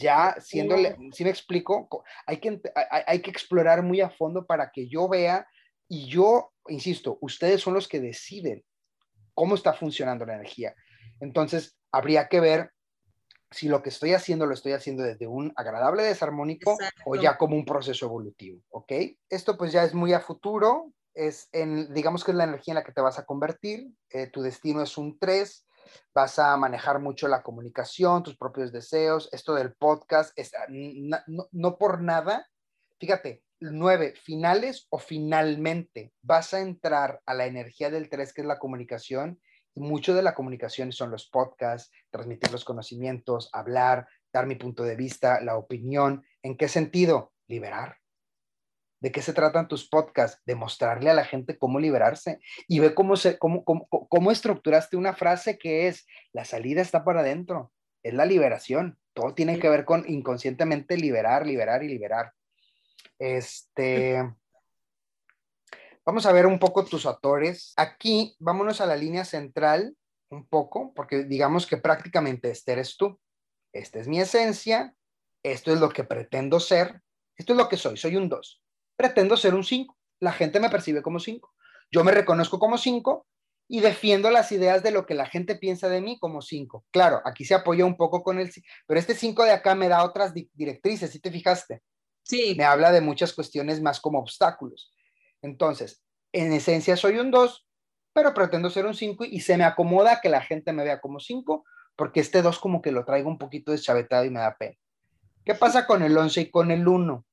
Ya 0.00 0.36
siendo, 0.40 0.76
si 1.12 1.24
me 1.24 1.30
explico, 1.30 2.04
hay 2.26 2.38
que, 2.38 2.60
hay, 3.06 3.20
que 3.20 3.30
explorar 3.30 3.82
muy 3.82 4.00
a 4.00 4.10
fondo 4.10 4.46
para 4.46 4.70
que 4.70 4.88
yo 4.88 5.08
vea 5.08 5.46
y 5.88 6.06
yo, 6.06 6.52
insisto, 6.68 7.18
ustedes 7.20 7.60
son 7.60 7.74
los 7.74 7.86
que 7.86 8.00
deciden 8.00 8.64
cómo 9.34 9.54
está 9.54 9.72
funcionando 9.72 10.24
la 10.24 10.36
energía. 10.36 10.74
Entonces, 11.20 11.76
habría 11.92 12.28
que 12.28 12.40
ver 12.40 12.70
si 13.50 13.68
lo 13.68 13.82
que 13.82 13.88
estoy 13.88 14.14
haciendo 14.14 14.46
lo 14.46 14.54
estoy 14.54 14.72
haciendo 14.72 15.02
desde 15.02 15.26
un 15.26 15.52
agradable 15.56 16.04
desarmónico 16.04 16.78
o 17.04 17.16
ya 17.16 17.36
como 17.36 17.56
un 17.56 17.64
proceso 17.64 18.06
evolutivo, 18.06 18.62
¿ok? 18.70 18.92
Esto 19.28 19.56
pues 19.58 19.72
ya 19.72 19.82
es 19.82 19.92
muy 19.92 20.12
a 20.12 20.20
futuro, 20.20 20.92
es 21.14 21.48
en, 21.52 21.92
digamos 21.92 22.22
que 22.22 22.30
es 22.30 22.36
la 22.36 22.44
energía 22.44 22.72
en 22.72 22.76
la 22.76 22.84
que 22.84 22.92
te 22.92 23.00
vas 23.00 23.18
a 23.18 23.26
convertir, 23.26 23.90
eh, 24.10 24.28
tu 24.28 24.42
destino 24.42 24.82
es 24.82 24.96
un 24.96 25.18
3, 25.18 25.66
vas 26.14 26.38
a 26.38 26.56
manejar 26.56 27.00
mucho 27.00 27.28
la 27.28 27.42
comunicación, 27.42 28.22
tus 28.22 28.36
propios 28.36 28.72
deseos, 28.72 29.28
esto 29.32 29.54
del 29.54 29.74
podcast, 29.74 30.38
ah, 30.38 30.66
no, 31.52 31.78
por 31.78 32.02
nada, 32.02 32.48
fíjate, 32.98 33.42
nueve, 33.60 34.14
finales 34.16 34.86
o 34.90 34.98
finalmente, 34.98 36.12
vas 36.22 36.54
a 36.54 36.60
entrar 36.60 37.20
a 37.26 37.34
la 37.34 37.46
energía 37.46 37.90
del 37.90 38.08
tres, 38.08 38.32
que 38.32 38.40
es 38.40 38.46
la 38.46 38.58
comunicación, 38.58 39.40
y 39.74 39.80
mucho 39.80 40.14
de 40.14 40.22
la 40.22 40.34
comunicación 40.34 40.92
son 40.92 41.10
los 41.10 41.28
podcasts, 41.28 41.92
transmitir 42.10 42.50
los 42.50 42.64
conocimientos, 42.64 43.48
hablar, 43.52 44.08
dar 44.32 44.46
mi 44.46 44.56
punto 44.56 44.82
de 44.82 44.96
vista, 44.96 45.40
la 45.40 45.56
opinión. 45.56 46.24
¿En 46.42 46.56
qué 46.56 46.68
sentido? 46.68 47.32
Liberar. 47.46 47.99
¿De 49.00 49.10
qué 49.10 49.22
se 49.22 49.32
tratan 49.32 49.66
tus 49.66 49.88
podcasts? 49.88 50.42
De 50.44 50.54
mostrarle 50.54 51.08
a 51.08 51.14
la 51.14 51.24
gente 51.24 51.56
cómo 51.56 51.80
liberarse 51.80 52.38
y 52.68 52.80
ve 52.80 52.94
cómo, 52.94 53.16
se, 53.16 53.38
cómo, 53.38 53.64
cómo, 53.64 54.30
estructuraste 54.30 54.98
una 54.98 55.14
frase 55.14 55.58
que 55.58 55.88
es, 55.88 56.06
la 56.32 56.44
salida 56.44 56.82
está 56.82 57.02
para 57.02 57.20
adentro, 57.20 57.72
es 58.02 58.12
la 58.12 58.26
liberación. 58.26 58.98
Todo 59.14 59.34
tiene 59.34 59.58
que 59.58 59.70
ver 59.70 59.86
con 59.86 60.04
inconscientemente 60.06 60.98
liberar, 60.98 61.46
liberar 61.46 61.82
y 61.82 61.88
liberar. 61.88 62.32
Este, 63.18 64.22
vamos 66.04 66.26
a 66.26 66.32
ver 66.32 66.46
un 66.46 66.58
poco 66.58 66.84
tus 66.84 67.06
autores. 67.06 67.72
Aquí, 67.78 68.36
vámonos 68.38 68.82
a 68.82 68.86
la 68.86 68.96
línea 68.96 69.24
central 69.24 69.96
un 70.28 70.46
poco, 70.46 70.92
porque 70.94 71.24
digamos 71.24 71.66
que 71.66 71.78
prácticamente 71.78 72.50
este 72.50 72.72
eres 72.72 72.98
tú. 72.98 73.18
Esta 73.72 73.98
es 73.98 74.08
mi 74.08 74.20
esencia, 74.20 74.94
esto 75.42 75.72
es 75.72 75.80
lo 75.80 75.88
que 75.88 76.04
pretendo 76.04 76.60
ser, 76.60 77.00
esto 77.36 77.54
es 77.54 77.56
lo 77.56 77.68
que 77.68 77.78
soy, 77.78 77.96
soy 77.96 78.16
un 78.16 78.28
2 78.28 78.60
pretendo 79.00 79.38
ser 79.38 79.54
un 79.54 79.64
5. 79.64 79.96
La 80.20 80.30
gente 80.30 80.60
me 80.60 80.68
percibe 80.68 81.00
como 81.00 81.20
5. 81.20 81.50
Yo 81.90 82.04
me 82.04 82.12
reconozco 82.12 82.58
como 82.58 82.76
5 82.76 83.26
y 83.66 83.80
defiendo 83.80 84.30
las 84.30 84.52
ideas 84.52 84.82
de 84.82 84.90
lo 84.90 85.06
que 85.06 85.14
la 85.14 85.24
gente 85.24 85.56
piensa 85.56 85.88
de 85.88 86.02
mí 86.02 86.18
como 86.18 86.42
5. 86.42 86.84
Claro, 86.90 87.22
aquí 87.24 87.46
se 87.46 87.54
apoya 87.54 87.86
un 87.86 87.96
poco 87.96 88.22
con 88.22 88.38
el... 88.38 88.52
Pero 88.86 89.00
este 89.00 89.14
5 89.14 89.44
de 89.44 89.52
acá 89.52 89.74
me 89.74 89.88
da 89.88 90.04
otras 90.04 90.34
directrices, 90.34 91.12
¿sí 91.12 91.18
te 91.18 91.30
fijaste? 91.30 91.80
Sí. 92.24 92.54
Me 92.58 92.64
habla 92.64 92.92
de 92.92 93.00
muchas 93.00 93.32
cuestiones 93.32 93.80
más 93.80 94.00
como 94.00 94.18
obstáculos. 94.18 94.92
Entonces, 95.40 96.02
en 96.34 96.52
esencia 96.52 96.94
soy 96.94 97.20
un 97.20 97.30
2, 97.30 97.66
pero 98.12 98.34
pretendo 98.34 98.68
ser 98.68 98.84
un 98.84 98.94
5 98.94 99.24
y 99.24 99.40
se 99.40 99.56
me 99.56 99.64
acomoda 99.64 100.20
que 100.20 100.28
la 100.28 100.42
gente 100.42 100.74
me 100.74 100.84
vea 100.84 101.00
como 101.00 101.20
5, 101.20 101.64
porque 101.96 102.20
este 102.20 102.42
2 102.42 102.58
como 102.58 102.82
que 102.82 102.92
lo 102.92 103.06
traigo 103.06 103.30
un 103.30 103.38
poquito 103.38 103.72
deschavetado 103.72 104.26
y 104.26 104.30
me 104.30 104.40
da 104.40 104.58
pena. 104.58 104.76
¿Qué 105.42 105.54
pasa 105.54 105.86
con 105.86 106.02
el 106.02 106.14
11 106.18 106.42
y 106.42 106.50
con 106.50 106.70
el 106.70 106.86
1? 106.86 107.24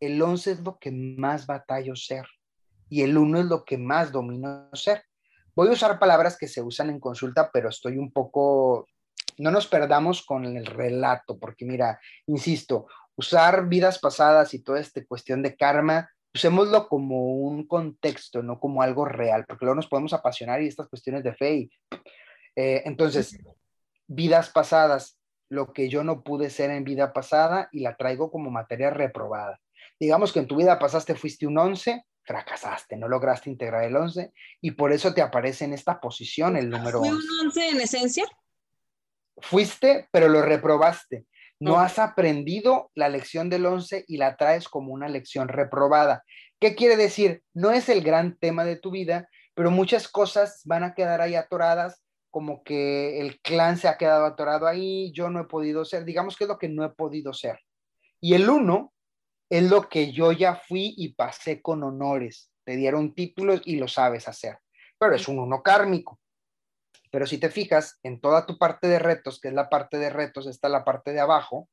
El 0.00 0.20
11 0.20 0.50
es 0.52 0.60
lo 0.60 0.78
que 0.78 0.90
más 0.90 1.46
batallo 1.46 1.96
ser 1.96 2.26
y 2.88 3.02
el 3.02 3.16
1 3.16 3.40
es 3.40 3.46
lo 3.46 3.64
que 3.64 3.78
más 3.78 4.12
domino 4.12 4.68
ser. 4.72 5.02
Voy 5.54 5.68
a 5.68 5.72
usar 5.72 5.98
palabras 5.98 6.36
que 6.36 6.48
se 6.48 6.62
usan 6.62 6.90
en 6.90 7.00
consulta, 7.00 7.50
pero 7.52 7.68
estoy 7.70 7.96
un 7.98 8.12
poco, 8.12 8.86
no 9.38 9.50
nos 9.50 9.66
perdamos 9.66 10.24
con 10.24 10.44
el 10.44 10.66
relato, 10.66 11.38
porque 11.38 11.64
mira, 11.64 11.98
insisto, 12.26 12.86
usar 13.16 13.66
vidas 13.66 13.98
pasadas 13.98 14.52
y 14.54 14.62
toda 14.62 14.80
esta 14.80 15.04
cuestión 15.06 15.42
de 15.42 15.56
karma, 15.56 16.10
usémoslo 16.34 16.88
como 16.88 17.38
un 17.38 17.66
contexto, 17.66 18.42
no 18.42 18.60
como 18.60 18.82
algo 18.82 19.06
real, 19.06 19.46
porque 19.46 19.64
luego 19.64 19.76
nos 19.76 19.88
podemos 19.88 20.12
apasionar 20.12 20.62
y 20.62 20.68
estas 20.68 20.88
cuestiones 20.88 21.24
de 21.24 21.34
fe. 21.34 21.70
Eh, 22.54 22.82
entonces, 22.84 23.38
vidas 24.06 24.50
pasadas, 24.50 25.18
lo 25.48 25.72
que 25.72 25.88
yo 25.88 26.04
no 26.04 26.22
pude 26.22 26.50
ser 26.50 26.70
en 26.70 26.84
vida 26.84 27.12
pasada 27.12 27.68
y 27.72 27.80
la 27.80 27.96
traigo 27.96 28.30
como 28.30 28.50
materia 28.50 28.90
reprobada 28.90 29.60
digamos 29.98 30.32
que 30.32 30.40
en 30.40 30.46
tu 30.46 30.56
vida 30.56 30.78
pasaste, 30.78 31.14
fuiste 31.14 31.46
un 31.46 31.58
11, 31.58 32.04
fracasaste, 32.22 32.96
no 32.96 33.08
lograste 33.08 33.50
integrar 33.50 33.84
el 33.84 33.96
11 33.96 34.32
y 34.60 34.72
por 34.72 34.92
eso 34.92 35.14
te 35.14 35.22
aparece 35.22 35.64
en 35.64 35.72
esta 35.72 36.00
posición 36.00 36.56
el 36.56 36.68
número 36.68 37.00
11. 37.00 37.10
¿Fui 37.10 37.18
un 37.18 37.46
11 37.46 37.68
en 37.68 37.80
esencia? 37.80 38.24
Fuiste, 39.38 40.08
pero 40.10 40.28
lo 40.28 40.42
reprobaste. 40.42 41.26
No 41.58 41.78
has 41.78 41.98
aprendido 41.98 42.90
la 42.94 43.08
lección 43.08 43.48
del 43.48 43.64
11 43.64 44.04
y 44.08 44.18
la 44.18 44.36
traes 44.36 44.68
como 44.68 44.92
una 44.92 45.08
lección 45.08 45.48
reprobada. 45.48 46.22
¿Qué 46.60 46.74
quiere 46.74 46.96
decir? 46.96 47.42
No 47.54 47.70
es 47.70 47.88
el 47.88 48.02
gran 48.02 48.36
tema 48.36 48.64
de 48.64 48.76
tu 48.76 48.90
vida, 48.90 49.28
pero 49.54 49.70
muchas 49.70 50.08
cosas 50.08 50.60
van 50.64 50.84
a 50.84 50.94
quedar 50.94 51.22
ahí 51.22 51.34
atoradas, 51.34 52.02
como 52.30 52.62
que 52.62 53.20
el 53.20 53.40
clan 53.40 53.78
se 53.78 53.88
ha 53.88 53.96
quedado 53.96 54.26
atorado 54.26 54.66
ahí, 54.66 55.10
yo 55.12 55.30
no 55.30 55.40
he 55.40 55.44
podido 55.44 55.86
ser, 55.86 56.04
digamos 56.04 56.36
que 56.36 56.44
es 56.44 56.48
lo 56.48 56.58
que 56.58 56.68
no 56.68 56.84
he 56.84 56.90
podido 56.90 57.32
ser. 57.32 57.58
Y 58.20 58.34
el 58.34 58.50
1 58.50 58.92
es 59.48 59.62
lo 59.62 59.88
que 59.88 60.12
yo 60.12 60.32
ya 60.32 60.56
fui 60.56 60.94
y 60.96 61.14
pasé 61.14 61.62
con 61.62 61.82
honores. 61.82 62.50
Te 62.64 62.76
dieron 62.76 63.14
títulos 63.14 63.62
y 63.64 63.76
lo 63.76 63.88
sabes 63.88 64.28
hacer, 64.28 64.58
pero 64.98 65.14
es 65.14 65.28
un 65.28 65.38
uno 65.38 65.62
kármico. 65.62 66.20
Pero 67.10 67.26
si 67.26 67.38
te 67.38 67.50
fijas 67.50 67.98
en 68.02 68.20
toda 68.20 68.46
tu 68.46 68.58
parte 68.58 68.88
de 68.88 68.98
retos, 68.98 69.40
que 69.40 69.48
es 69.48 69.54
la 69.54 69.68
parte 69.68 69.98
de 69.98 70.10
retos, 70.10 70.46
está 70.46 70.68
la 70.68 70.84
parte 70.84 71.12
de 71.12 71.20
abajo, 71.20 71.68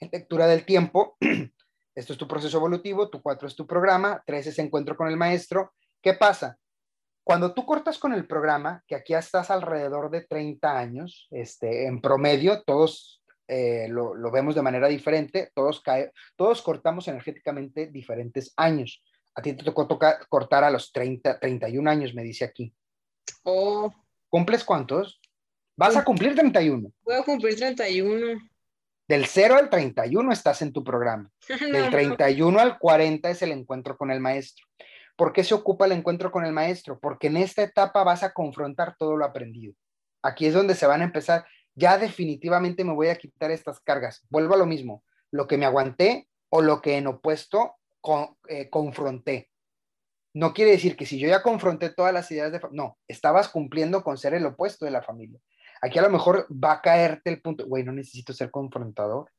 en 0.00 0.08
lectura 0.10 0.46
del 0.46 0.64
tiempo, 0.64 1.16
esto 1.94 2.12
es 2.14 2.18
tu 2.18 2.26
proceso 2.26 2.56
evolutivo, 2.56 3.10
tu 3.10 3.20
cuatro 3.22 3.46
es 3.46 3.54
tu 3.54 3.66
programa, 3.66 4.22
tres 4.26 4.46
es 4.46 4.58
encuentro 4.58 4.96
con 4.96 5.08
el 5.08 5.16
maestro. 5.16 5.74
¿Qué 6.02 6.14
pasa? 6.14 6.58
Cuando 7.22 7.52
tú 7.52 7.66
cortas 7.66 7.98
con 7.98 8.14
el 8.14 8.26
programa, 8.26 8.82
que 8.86 8.96
aquí 8.96 9.14
estás 9.14 9.50
alrededor 9.50 10.10
de 10.10 10.22
30 10.22 10.78
años, 10.78 11.28
este, 11.30 11.86
en 11.86 12.00
promedio, 12.00 12.62
todos 12.62 13.19
eh, 13.52 13.88
lo, 13.88 14.30
vemos 14.30 14.54
de 14.54 14.62
manera 14.62 14.86
diferente, 14.86 15.50
todos, 15.54 15.80
cae, 15.80 16.12
todos 16.36 16.62
cortamos 16.62 17.08
energéticamente 17.08 17.88
diferentes 17.88 18.52
años. 18.56 19.02
A 19.34 19.42
ti 19.42 19.54
te 19.54 19.64
tocó 19.64 19.88
tocar, 19.88 20.26
cortar 20.28 20.62
a 20.62 20.70
los 20.70 20.92
30, 20.92 21.40
31 21.40 21.90
años, 21.90 22.14
me 22.14 22.22
dice 22.22 22.44
aquí. 22.44 22.72
Oh. 23.42 23.92
¿Cumples 24.28 24.62
cuántos? 24.62 25.20
Vas 25.76 25.96
a 25.96 26.04
cumplir 26.04 26.36
31. 26.36 26.92
Voy 27.02 27.14
a 27.14 27.24
cumplir 27.24 27.56
31. 27.56 28.40
Del 29.08 29.26
0 29.26 29.56
al 29.56 29.68
31 29.68 30.30
estás 30.30 30.62
en 30.62 30.72
tu 30.72 30.84
programa. 30.84 31.28
Del 31.48 31.90
31 31.90 32.60
al 32.60 32.78
40 32.78 33.30
es 33.30 33.42
el 33.42 33.50
encuentro 33.50 33.96
con 33.96 34.12
el 34.12 34.20
maestro. 34.20 34.64
¿Por 35.16 35.32
qué 35.32 35.42
se 35.42 35.54
ocupa 35.54 35.86
el 35.86 35.92
encuentro 35.92 36.30
con 36.30 36.44
el 36.44 36.52
maestro? 36.52 37.00
Porque 37.00 37.26
en 37.26 37.38
esta 37.38 37.64
etapa 37.64 38.04
vas 38.04 38.22
a 38.22 38.32
confrontar 38.32 38.94
todo 38.96 39.16
lo 39.16 39.24
aprendido. 39.24 39.74
Aquí 40.22 40.46
es 40.46 40.54
donde 40.54 40.76
se 40.76 40.86
van 40.86 41.00
a 41.00 41.04
empezar 41.04 41.44
ya 41.74 41.98
definitivamente 41.98 42.84
me 42.84 42.92
voy 42.92 43.08
a 43.08 43.16
quitar 43.16 43.50
estas 43.50 43.80
cargas. 43.80 44.26
Vuelvo 44.30 44.54
a 44.54 44.58
lo 44.58 44.66
mismo, 44.66 45.04
lo 45.30 45.46
que 45.46 45.56
me 45.56 45.66
aguanté 45.66 46.28
o 46.48 46.62
lo 46.62 46.80
que 46.80 46.96
en 46.96 47.06
opuesto 47.06 47.76
eh, 48.48 48.68
confronté. 48.70 49.50
No 50.32 50.52
quiere 50.54 50.72
decir 50.72 50.96
que 50.96 51.06
si 51.06 51.18
yo 51.18 51.28
ya 51.28 51.42
confronté 51.42 51.90
todas 51.90 52.12
las 52.12 52.30
ideas 52.30 52.52
de... 52.52 52.60
No, 52.72 52.98
estabas 53.08 53.48
cumpliendo 53.48 54.04
con 54.04 54.16
ser 54.16 54.34
el 54.34 54.46
opuesto 54.46 54.84
de 54.84 54.92
la 54.92 55.02
familia. 55.02 55.40
Aquí 55.82 55.98
a 55.98 56.02
lo 56.02 56.10
mejor 56.10 56.46
va 56.52 56.72
a 56.72 56.82
caerte 56.82 57.30
el 57.30 57.40
punto, 57.40 57.66
güey, 57.66 57.84
no 57.84 57.92
necesito 57.92 58.32
ser 58.32 58.50
confrontador. 58.50 59.30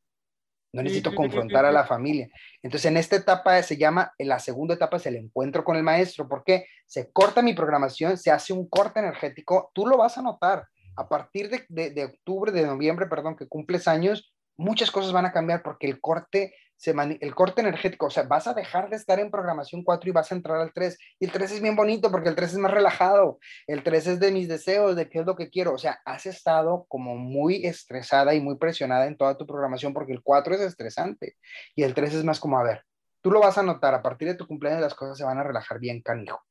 no 0.73 0.81
necesito 0.81 1.13
confrontar 1.13 1.65
a 1.65 1.71
la 1.71 1.85
familia. 1.85 2.29
Entonces, 2.63 2.89
en 2.89 2.97
esta 2.97 3.15
etapa 3.17 3.61
se 3.61 3.77
llama, 3.77 4.13
en 4.17 4.29
la 4.29 4.39
segunda 4.39 4.73
etapa 4.73 4.97
es 4.97 5.05
el 5.05 5.17
encuentro 5.17 5.63
con 5.63 5.75
el 5.75 5.83
maestro, 5.83 6.27
porque 6.27 6.65
se 6.85 7.11
corta 7.11 7.41
mi 7.41 7.53
programación, 7.53 8.17
se 8.17 8.31
hace 8.31 8.53
un 8.53 8.67
corte 8.69 8.99
energético, 8.99 9.69
tú 9.73 9.85
lo 9.85 9.97
vas 9.97 10.17
a 10.17 10.21
notar. 10.21 10.65
A 10.95 11.07
partir 11.07 11.49
de, 11.49 12.05
octubre, 12.05 12.51
de 12.51 12.65
noviembre, 12.65 13.07
perdón, 13.07 13.35
que 13.35 13.47
cumples 13.47 13.87
años, 13.87 14.33
muchas 14.57 14.91
cosas 14.91 15.11
van 15.13 15.25
a 15.25 15.31
cambiar 15.31 15.63
porque 15.63 15.87
el 15.87 15.99
corte 15.99 16.53
el 16.83 17.35
corte 17.35 17.61
energético, 17.61 18.07
o 18.07 18.09
sea, 18.09 18.23
vas 18.23 18.47
a 18.47 18.53
dejar 18.53 18.89
de 18.89 18.95
estar 18.95 19.19
en 19.19 19.29
programación 19.29 19.83
4 19.83 20.09
y 20.09 20.13
vas 20.13 20.31
a 20.31 20.35
entrar 20.35 20.59
al 20.59 20.73
3. 20.73 20.97
Y 21.19 21.25
el 21.25 21.31
3 21.31 21.51
es 21.51 21.61
bien 21.61 21.75
bonito 21.75 22.09
porque 22.09 22.29
el 22.29 22.35
3 22.35 22.53
es 22.53 22.57
más 22.57 22.71
relajado, 22.71 23.39
el 23.67 23.83
3 23.83 24.07
es 24.07 24.19
de 24.19 24.31
mis 24.31 24.47
deseos, 24.47 24.95
de 24.95 25.07
qué 25.07 25.19
es 25.19 25.25
lo 25.25 25.35
que 25.35 25.49
quiero. 25.49 25.73
O 25.73 25.77
sea, 25.77 25.99
has 26.05 26.25
estado 26.25 26.85
como 26.87 27.15
muy 27.15 27.65
estresada 27.65 28.33
y 28.33 28.41
muy 28.41 28.57
presionada 28.57 29.05
en 29.05 29.15
toda 29.15 29.37
tu 29.37 29.45
programación 29.45 29.93
porque 29.93 30.13
el 30.13 30.23
4 30.23 30.55
es 30.55 30.61
estresante 30.61 31.35
y 31.75 31.83
el 31.83 31.93
3 31.93 32.15
es 32.15 32.23
más 32.23 32.39
como, 32.39 32.57
a 32.57 32.63
ver, 32.63 32.83
tú 33.21 33.29
lo 33.29 33.39
vas 33.39 33.57
a 33.57 33.63
notar, 33.63 33.93
a 33.93 34.01
partir 34.01 34.27
de 34.27 34.35
tu 34.35 34.47
cumpleaños 34.47 34.81
las 34.81 34.95
cosas 34.95 35.17
se 35.17 35.23
van 35.23 35.37
a 35.37 35.43
relajar 35.43 35.79
bien, 35.79 36.01
canijo. 36.01 36.41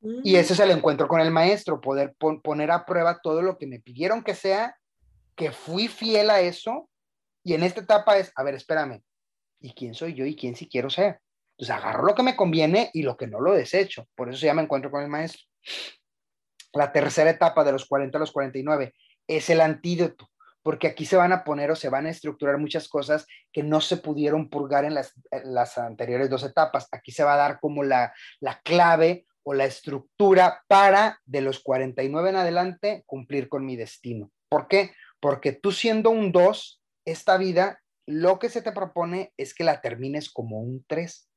Y 0.00 0.36
ese 0.36 0.52
es 0.52 0.60
el 0.60 0.70
encuentro 0.70 1.08
con 1.08 1.20
el 1.20 1.30
maestro, 1.30 1.80
poder 1.80 2.14
poner 2.18 2.70
a 2.70 2.84
prueba 2.84 3.18
todo 3.20 3.42
lo 3.42 3.58
que 3.58 3.66
me 3.66 3.80
pidieron 3.80 4.22
que 4.22 4.34
sea, 4.34 4.76
que 5.34 5.50
fui 5.50 5.88
fiel 5.88 6.30
a 6.30 6.40
eso. 6.40 6.88
Y 7.42 7.54
en 7.54 7.62
esta 7.62 7.80
etapa 7.80 8.18
es, 8.18 8.30
a 8.36 8.42
ver, 8.42 8.54
espérame, 8.54 9.02
y 9.60 9.72
quién 9.74 9.94
soy 9.94 10.14
yo 10.14 10.24
y 10.24 10.36
quién 10.36 10.54
sí 10.54 10.68
quiero 10.68 10.90
ser. 10.90 11.20
Entonces 11.56 11.74
agarro 11.74 12.04
lo 12.04 12.14
que 12.14 12.22
me 12.22 12.36
conviene 12.36 12.90
y 12.94 13.02
lo 13.02 13.16
que 13.16 13.26
no 13.26 13.40
lo 13.40 13.52
desecho. 13.52 14.06
Por 14.14 14.28
eso 14.28 14.46
ya 14.46 14.54
me 14.54 14.62
encuentro 14.62 14.90
con 14.90 15.02
el 15.02 15.08
maestro. 15.08 15.42
La 16.72 16.92
tercera 16.92 17.30
etapa 17.30 17.64
de 17.64 17.72
los 17.72 17.86
40 17.86 18.16
a 18.16 18.20
los 18.20 18.30
49 18.30 18.94
es 19.26 19.50
el 19.50 19.60
antídoto, 19.60 20.30
porque 20.62 20.86
aquí 20.86 21.04
se 21.04 21.16
van 21.16 21.32
a 21.32 21.42
poner 21.42 21.70
o 21.70 21.76
se 21.76 21.88
van 21.88 22.06
a 22.06 22.10
estructurar 22.10 22.58
muchas 22.58 22.88
cosas 22.88 23.26
que 23.52 23.64
no 23.64 23.80
se 23.80 23.96
pudieron 23.96 24.48
purgar 24.48 24.84
en 24.84 24.94
las, 24.94 25.14
las 25.44 25.78
anteriores 25.78 26.30
dos 26.30 26.44
etapas. 26.44 26.86
Aquí 26.92 27.10
se 27.10 27.24
va 27.24 27.34
a 27.34 27.38
dar 27.38 27.58
como 27.58 27.82
la, 27.82 28.12
la 28.38 28.60
clave 28.60 29.26
o 29.48 29.54
la 29.54 29.64
estructura 29.64 30.62
para 30.68 31.22
de 31.24 31.40
los 31.40 31.60
49 31.60 32.28
en 32.28 32.36
adelante 32.36 33.02
cumplir 33.06 33.48
con 33.48 33.64
mi 33.64 33.76
destino. 33.76 34.30
¿Por 34.50 34.68
qué? 34.68 34.92
Porque 35.20 35.52
tú 35.52 35.72
siendo 35.72 36.10
un 36.10 36.32
2, 36.32 36.82
esta 37.06 37.38
vida 37.38 37.80
lo 38.04 38.38
que 38.38 38.50
se 38.50 38.60
te 38.60 38.72
propone 38.72 39.32
es 39.38 39.54
que 39.54 39.64
la 39.64 39.80
termines 39.80 40.28
como 40.28 40.60
un 40.60 40.84
3. 40.86 41.30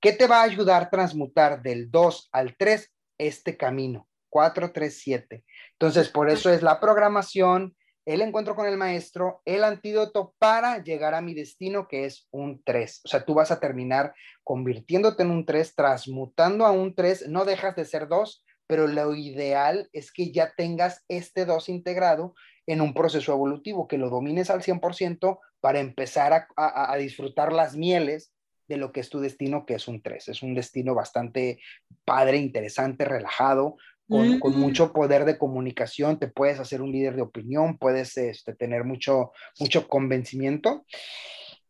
¿Qué 0.00 0.12
te 0.12 0.28
va 0.28 0.42
a 0.42 0.44
ayudar 0.44 0.84
a 0.84 0.90
transmutar 0.90 1.60
del 1.60 1.90
2 1.90 2.28
al 2.30 2.56
3 2.56 2.88
este 3.18 3.56
camino? 3.56 4.08
4, 4.28 4.70
3, 4.70 4.98
7. 5.02 5.44
Entonces, 5.72 6.08
por 6.08 6.30
eso 6.30 6.52
es 6.52 6.62
la 6.62 6.78
programación, 6.78 7.75
el 8.06 8.22
encuentro 8.22 8.54
con 8.54 8.66
el 8.66 8.76
maestro, 8.76 9.42
el 9.44 9.64
antídoto 9.64 10.34
para 10.38 10.82
llegar 10.82 11.14
a 11.14 11.20
mi 11.20 11.34
destino, 11.34 11.88
que 11.88 12.04
es 12.04 12.28
un 12.30 12.62
3. 12.64 13.02
O 13.04 13.08
sea, 13.08 13.24
tú 13.24 13.34
vas 13.34 13.50
a 13.50 13.58
terminar 13.58 14.14
convirtiéndote 14.44 15.24
en 15.24 15.32
un 15.32 15.44
3, 15.44 15.74
transmutando 15.74 16.64
a 16.64 16.70
un 16.70 16.94
3, 16.94 17.28
no 17.28 17.44
dejas 17.44 17.74
de 17.74 17.84
ser 17.84 18.06
2, 18.06 18.44
pero 18.68 18.86
lo 18.86 19.14
ideal 19.14 19.88
es 19.92 20.12
que 20.12 20.30
ya 20.30 20.52
tengas 20.56 21.04
este 21.08 21.44
2 21.44 21.68
integrado 21.68 22.34
en 22.66 22.80
un 22.80 22.94
proceso 22.94 23.32
evolutivo, 23.32 23.88
que 23.88 23.98
lo 23.98 24.08
domines 24.08 24.50
al 24.50 24.62
100% 24.62 25.40
para 25.60 25.80
empezar 25.80 26.46
a, 26.56 26.96
disfrutar 26.96 27.52
las 27.52 27.76
mieles 27.76 28.32
de 28.68 28.76
lo 28.76 28.92
que 28.92 29.00
es 29.00 29.10
tu 29.10 29.20
destino, 29.20 29.66
que 29.66 29.74
es 29.74 29.88
un 29.88 30.00
3. 30.00 30.28
Es 30.28 30.42
un 30.42 30.54
destino 30.54 30.94
bastante 30.94 31.60
padre, 32.04 32.36
interesante, 32.36 33.04
relajado, 33.04 33.76
con, 34.08 34.38
con, 34.40 34.56
mm. 34.56 34.58
mucho 34.58 34.92
poder 34.92 35.24
de 35.24 35.38
comunicación, 35.38 36.18
te 36.18 36.28
puedes 36.28 36.60
hacer 36.60 36.82
un 36.82 36.92
líder 36.92 37.16
de 37.16 37.22
opinión, 37.22 37.78
puedes 37.78 38.16
este, 38.16 38.54
tener 38.54 38.84
mucho, 38.84 39.32
mucho 39.58 39.88
convencimiento. 39.88 40.84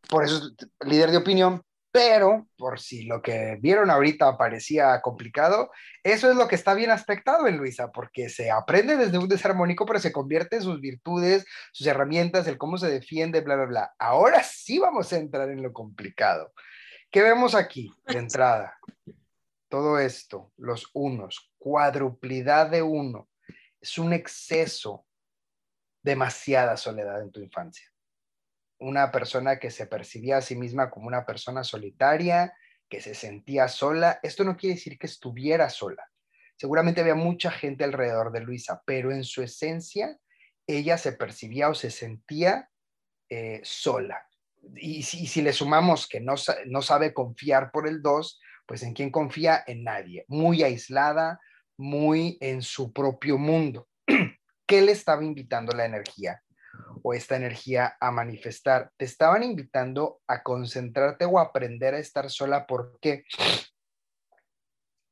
Por 0.09 0.23
eso, 0.23 0.51
líder 0.85 1.11
de 1.11 1.17
opinión, 1.17 1.61
pero 1.91 2.47
por 2.57 2.79
si 2.79 3.05
lo 3.05 3.21
que 3.21 3.57
vieron 3.59 3.89
ahorita 3.89 4.37
parecía 4.37 5.01
complicado, 5.01 5.71
eso 6.03 6.29
es 6.29 6.35
lo 6.35 6.47
que 6.47 6.53
está 6.53 6.75
bien 6.75 6.91
aspectado 6.91 7.47
en 7.47 7.57
Luisa, 7.57 7.91
porque 7.91 8.29
se 8.29 8.51
aprende 8.51 8.97
desde 8.97 9.17
un 9.17 9.27
desarmónico, 9.27 9.85
pero 9.85 9.99
se 9.99 10.11
convierte 10.11 10.57
en 10.57 10.61
sus 10.61 10.79
virtudes, 10.79 11.45
sus 11.71 11.87
herramientas, 11.87 12.47
el 12.47 12.59
cómo 12.59 12.77
se 12.77 12.87
defiende, 12.87 13.41
bla, 13.41 13.55
bla, 13.55 13.65
bla. 13.65 13.93
Ahora 13.97 14.43
sí 14.43 14.77
vamos 14.77 15.11
a 15.11 15.17
entrar 15.17 15.49
en 15.49 15.63
lo 15.63 15.73
complicado. 15.73 16.53
¿Qué 17.09 17.23
vemos 17.23 17.55
aquí 17.55 17.91
de 18.05 18.19
entrada? 18.19 18.77
Todo 19.69 19.99
esto, 19.99 20.53
los 20.57 20.89
unos, 20.93 21.51
cuadruplidad 21.57 22.69
de 22.69 22.81
uno, 22.81 23.29
es 23.81 23.97
un 23.97 24.13
exceso, 24.13 25.05
demasiada 26.01 26.77
soledad 26.77 27.21
en 27.21 27.31
tu 27.31 27.41
infancia 27.41 27.91
una 28.79 29.11
persona 29.11 29.59
que 29.59 29.71
se 29.71 29.87
percibía 29.87 30.37
a 30.37 30.41
sí 30.41 30.55
misma 30.55 30.89
como 30.89 31.07
una 31.07 31.25
persona 31.25 31.63
solitaria, 31.63 32.53
que 32.89 33.01
se 33.01 33.15
sentía 33.15 33.67
sola. 33.67 34.19
Esto 34.23 34.43
no 34.43 34.55
quiere 34.55 34.75
decir 34.75 34.97
que 34.97 35.07
estuviera 35.07 35.69
sola. 35.69 36.09
Seguramente 36.55 37.01
había 37.01 37.15
mucha 37.15 37.51
gente 37.51 37.83
alrededor 37.83 38.31
de 38.31 38.41
Luisa, 38.41 38.81
pero 38.85 39.11
en 39.11 39.23
su 39.23 39.43
esencia 39.43 40.17
ella 40.65 40.97
se 40.97 41.13
percibía 41.13 41.69
o 41.69 41.75
se 41.75 41.91
sentía 41.91 42.69
eh, 43.29 43.61
sola. 43.63 44.27
Y 44.75 45.03
si, 45.03 45.41
le 45.41 45.53
sumamos 45.53 46.07
que 46.07 46.19
no, 46.19 46.35
sabe 46.35 47.13
confiar 47.13 47.71
por 47.71 47.87
el 47.87 48.01
2, 48.01 48.39
pues 48.67 48.83
en 48.83 48.93
quién 48.93 49.09
confía? 49.09 49.63
En 49.65 49.83
nadie. 49.83 50.25
Muy 50.27 50.61
aislada, 50.61 51.39
muy 51.77 52.37
en 52.41 52.61
su 52.61 52.93
propio 52.93 53.37
mundo. 53.37 53.87
¿Qué 54.67 54.81
le 54.81 54.91
estaba 54.91 55.23
invitando 55.23 55.75
la 55.75 55.85
energía? 55.85 56.41
o 57.03 57.13
esta 57.13 57.35
energía 57.35 57.97
a 57.99 58.11
manifestar. 58.11 58.91
Te 58.97 59.05
estaban 59.05 59.43
invitando 59.43 60.21
a 60.27 60.43
concentrarte 60.43 61.25
o 61.25 61.39
aprender 61.39 61.93
a 61.93 61.99
estar 61.99 62.29
sola 62.29 62.67
porque 62.67 63.25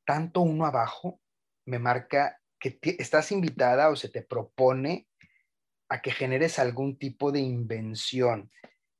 tanto 0.05 0.41
uno 0.41 0.65
abajo 0.65 1.19
me 1.65 1.79
marca 1.79 2.39
que 2.59 2.79
estás 2.99 3.31
invitada 3.31 3.89
o 3.89 3.95
se 3.95 4.09
te 4.09 4.21
propone 4.21 5.07
a 5.89 6.01
que 6.01 6.11
generes 6.11 6.59
algún 6.59 6.97
tipo 6.97 7.31
de 7.31 7.39
invención. 7.39 8.51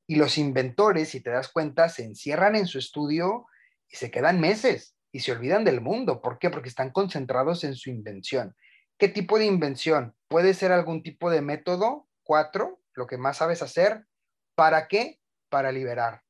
Y 0.08 0.16
los 0.16 0.38
inventores, 0.38 1.10
si 1.10 1.22
te 1.22 1.32
das 1.32 1.52
cuenta, 1.52 1.90
se 1.90 2.04
encierran 2.04 2.56
en 2.56 2.68
su 2.68 2.78
estudio 2.78 3.48
se 3.96 4.12
quedan 4.12 4.40
meses 4.40 4.96
y 5.12 5.20
se 5.20 5.32
olvidan 5.32 5.64
del 5.64 5.82
mundo. 5.82 6.22
¿Por 6.22 6.40
qué? 6.40 6.50
Porque 6.50 6.70
están 6.70 6.92
concentrados 6.92 7.64
en 7.64 7.76
su 7.76 7.90
invención. 7.90 8.56
¿Qué 8.98 9.08
tipo 9.08 9.38
de 9.40 9.46
invención? 9.46 10.16
Puede 10.28 10.54
ser 10.54 10.72
algún 10.72 11.04
tipo 11.04 11.30
de 11.30 11.42
método 11.42 12.08
Cuatro, 12.26 12.82
lo 12.96 13.06
que 13.06 13.18
más 13.18 13.38
sabes 13.38 13.62
hacer. 13.62 14.04
¿Para 14.56 14.88
qué? 14.88 15.20
Para 15.50 15.72
liberar, 15.72 16.24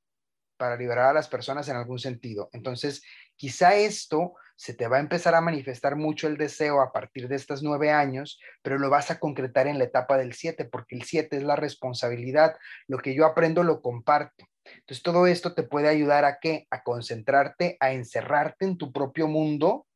para 0.57 0.75
liberar 0.75 1.05
a 1.05 1.13
las 1.13 1.29
personas 1.29 1.69
en 1.69 1.77
algún 1.77 1.99
sentido. 1.99 2.49
Entonces, 2.51 3.01
quizá 3.37 3.75
esto 3.75 4.33
se 4.57 4.73
te 4.73 4.87
va 4.87 4.97
a 4.97 4.99
empezar 4.99 5.35
a 5.35 5.41
manifestar 5.41 5.95
mucho 5.95 6.27
el 6.27 6.35
deseo 6.35 6.81
a 6.81 6.91
partir 6.91 7.29
de 7.29 7.37
estos 7.37 7.63
nueve 7.63 7.91
años, 7.91 8.41
pero 8.61 8.77
lo 8.77 8.89
vas 8.89 9.09
a 9.09 9.19
concretar 9.19 9.67
en 9.67 9.77
la 9.77 9.85
etapa 9.85 10.17
del 10.17 10.33
siete, 10.33 10.65
porque 10.65 10.97
el 10.97 11.03
siete 11.03 11.37
es 11.37 11.43
la 11.43 11.55
responsabilidad. 11.55 12.57
Lo 12.87 12.97
que 12.97 13.15
yo 13.15 13.25
aprendo 13.25 13.63
lo 13.63 13.81
comparto. 13.81 14.45
Entonces, 14.65 15.03
todo 15.03 15.27
esto 15.27 15.53
te 15.53 15.63
puede 15.63 15.87
ayudar 15.87 16.25
a 16.25 16.39
qué? 16.39 16.67
A 16.71 16.83
concentrarte, 16.83 17.77
a 17.79 17.91
encerrarte 17.91 18.65
en 18.65 18.77
tu 18.77 18.91
propio 18.91 19.27
mundo 19.27 19.87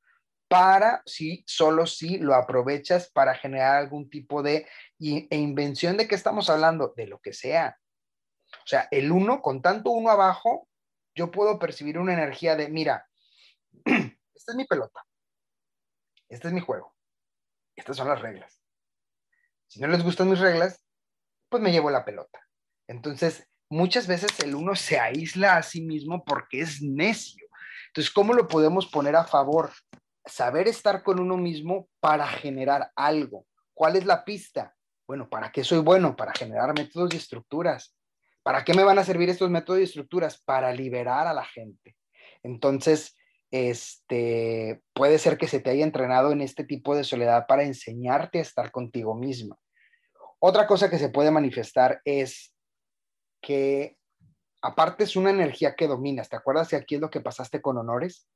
para, 0.48 1.04
si, 1.06 1.44
solo 1.48 1.86
si 1.86 2.18
lo 2.18 2.34
aprovechas 2.34 3.10
para 3.12 3.36
generar 3.36 3.78
algún 3.78 4.10
tipo 4.10 4.42
de 4.42 4.68
e 5.00 5.36
invención 5.36 5.96
de 5.96 6.08
qué 6.08 6.16
estamos 6.16 6.50
hablando, 6.50 6.94
de 6.98 7.08
lo 7.08 7.20
que 7.20 7.34
sea. 7.34 7.78
O 8.52 8.68
sea, 8.68 8.88
el 8.92 9.12
uno, 9.12 9.42
con 9.42 9.62
tanto 9.62 9.92
uno 9.92 10.10
abajo, 10.10 10.68
yo 11.16 11.32
puedo 11.32 11.60
percibir 11.60 12.00
una 12.00 12.14
energía 12.14 12.56
de, 12.56 12.70
mira, 12.70 13.08
esta 13.86 14.52
es 14.52 14.56
mi 14.56 14.66
pelota, 14.66 15.06
este 16.30 16.48
es 16.48 16.54
mi 16.54 16.62
juego, 16.62 16.96
estas 17.76 17.98
son 17.98 18.08
las 18.08 18.22
reglas. 18.22 18.62
Si 19.68 19.80
no 19.80 19.88
les 19.88 20.04
gustan 20.04 20.30
mis 20.30 20.40
reglas, 20.40 20.84
pues 21.50 21.62
me 21.62 21.72
llevo 21.72 21.92
la 21.92 22.06
pelota. 22.06 22.40
Entonces, 22.88 23.48
muchas 23.70 24.08
veces 24.08 24.40
el 24.40 24.56
uno 24.56 24.76
se 24.76 25.00
aísla 25.00 25.58
a 25.58 25.64
sí 25.64 25.82
mismo 25.82 26.24
porque 26.24 26.62
es 26.62 26.82
necio. 26.82 27.48
Entonces, 27.88 28.12
¿cómo 28.12 28.34
lo 28.34 28.48
podemos 28.48 28.88
poner 28.88 29.16
a 29.16 29.26
favor? 29.26 29.72
saber 30.30 30.68
estar 30.68 31.04
con 31.04 31.20
uno 31.20 31.38
mismo 31.38 31.90
para 32.00 32.28
generar 32.28 32.92
algo. 32.96 33.46
¿Cuál 33.74 33.96
es 33.96 34.06
la 34.06 34.24
pista? 34.24 34.76
Bueno, 35.08 35.30
¿para 35.30 35.52
qué 35.52 35.64
soy 35.64 35.80
bueno? 35.80 36.16
Para 36.16 36.34
generar 36.34 36.74
métodos 36.78 37.14
y 37.14 37.18
estructuras. 37.18 37.96
¿Para 38.44 38.64
qué 38.64 38.74
me 38.74 38.84
van 38.84 39.00
a 39.00 39.04
servir 39.04 39.30
estos 39.30 39.50
métodos 39.50 39.82
y 39.82 39.84
estructuras? 39.84 40.42
Para 40.42 40.72
liberar 40.72 41.28
a 41.28 41.34
la 41.34 41.46
gente. 41.46 41.96
Entonces, 42.44 43.18
este, 43.52 44.82
puede 44.94 45.18
ser 45.18 45.38
que 45.38 45.48
se 45.48 45.60
te 45.60 45.72
haya 45.72 45.84
entrenado 45.84 46.32
en 46.32 46.42
este 46.42 46.64
tipo 46.64 46.96
de 46.96 47.04
soledad 47.04 47.46
para 47.48 47.64
enseñarte 47.64 48.40
a 48.40 48.44
estar 48.44 48.72
contigo 48.72 49.16
misma. 49.16 49.58
Otra 50.40 50.68
cosa 50.68 50.90
que 50.90 51.00
se 51.00 51.10
puede 51.10 51.32
manifestar 51.32 52.02
es 52.06 52.54
que 53.42 53.98
aparte 54.62 55.04
es 55.04 55.16
una 55.16 55.30
energía 55.30 55.76
que 55.76 55.88
dominas. 55.88 56.30
¿Te 56.30 56.36
acuerdas 56.36 56.70
de 56.70 56.78
aquí 56.78 56.96
es 56.96 57.02
lo 57.02 57.10
que 57.10 57.22
pasaste 57.22 57.62
con 57.62 57.78
honores? 57.78 58.28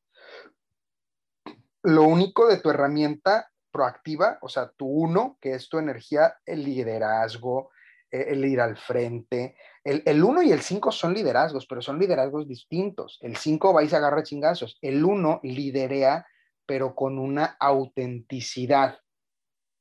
lo 1.83 2.03
único 2.03 2.47
de 2.47 2.57
tu 2.57 2.69
herramienta 2.69 3.51
proactiva, 3.71 4.37
o 4.41 4.49
sea, 4.49 4.69
tu 4.69 4.87
uno, 4.87 5.37
que 5.41 5.53
es 5.53 5.67
tu 5.67 5.77
energía, 5.77 6.37
el 6.45 6.63
liderazgo, 6.63 7.71
e, 8.09 8.31
el 8.31 8.45
ir 8.45 8.61
al 8.61 8.77
frente. 8.77 9.55
El 9.83 10.23
1 10.23 10.43
y 10.43 10.53
el 10.53 10.61
5 10.61 10.93
son 10.93 11.13
liderazgos, 11.13 11.65
pero 11.67 11.81
son 11.81 11.99
liderazgos 11.99 12.47
distintos. 12.47 13.19
El 13.21 13.35
5 13.35 13.73
va 13.73 13.83
y 13.83 13.89
se 13.89 13.97
agarra 13.97 14.23
chingazos. 14.23 14.77
El 14.81 15.03
1 15.03 15.41
liderea, 15.43 16.25
pero 16.65 16.95
con 16.95 17.19
una 17.19 17.57
autenticidad. 17.59 18.99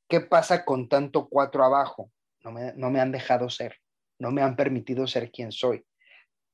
¿Qué 0.09 0.19
pasa 0.19 0.65
con 0.65 0.89
tanto 0.89 1.29
4 1.29 1.63
abajo? 1.63 2.11
No 2.41 2.51
me 2.51 2.99
han 2.99 3.11
dejado 3.13 3.49
ser, 3.49 3.77
no 4.23 4.31
me 4.31 4.41
han 4.41 4.55
permitido 4.55 5.05
ser 5.05 5.31
quien 5.31 5.51
soy. 5.51 5.85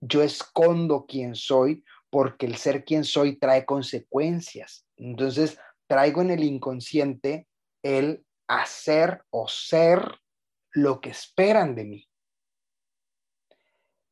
Yo 0.02 0.24
escondo 0.24 1.06
quién 1.08 1.36
soy 1.36 1.84
porque 2.10 2.48
el 2.48 2.56
ser 2.56 2.84
quien 2.84 3.04
soy 3.04 3.38
trae 3.38 3.64
consecuencias. 3.64 4.88
Entonces, 4.98 5.60
traigo 5.88 6.22
en 6.22 6.32
el 6.32 6.44
inconsciente 6.44 7.48
el 7.84 8.26
hacer 8.48 9.22
o 9.30 9.48
ser 9.48 10.02
lo 10.72 11.00
que 11.00 11.12
esperan 11.12 11.76
de 11.76 11.86
mí. 11.86 12.06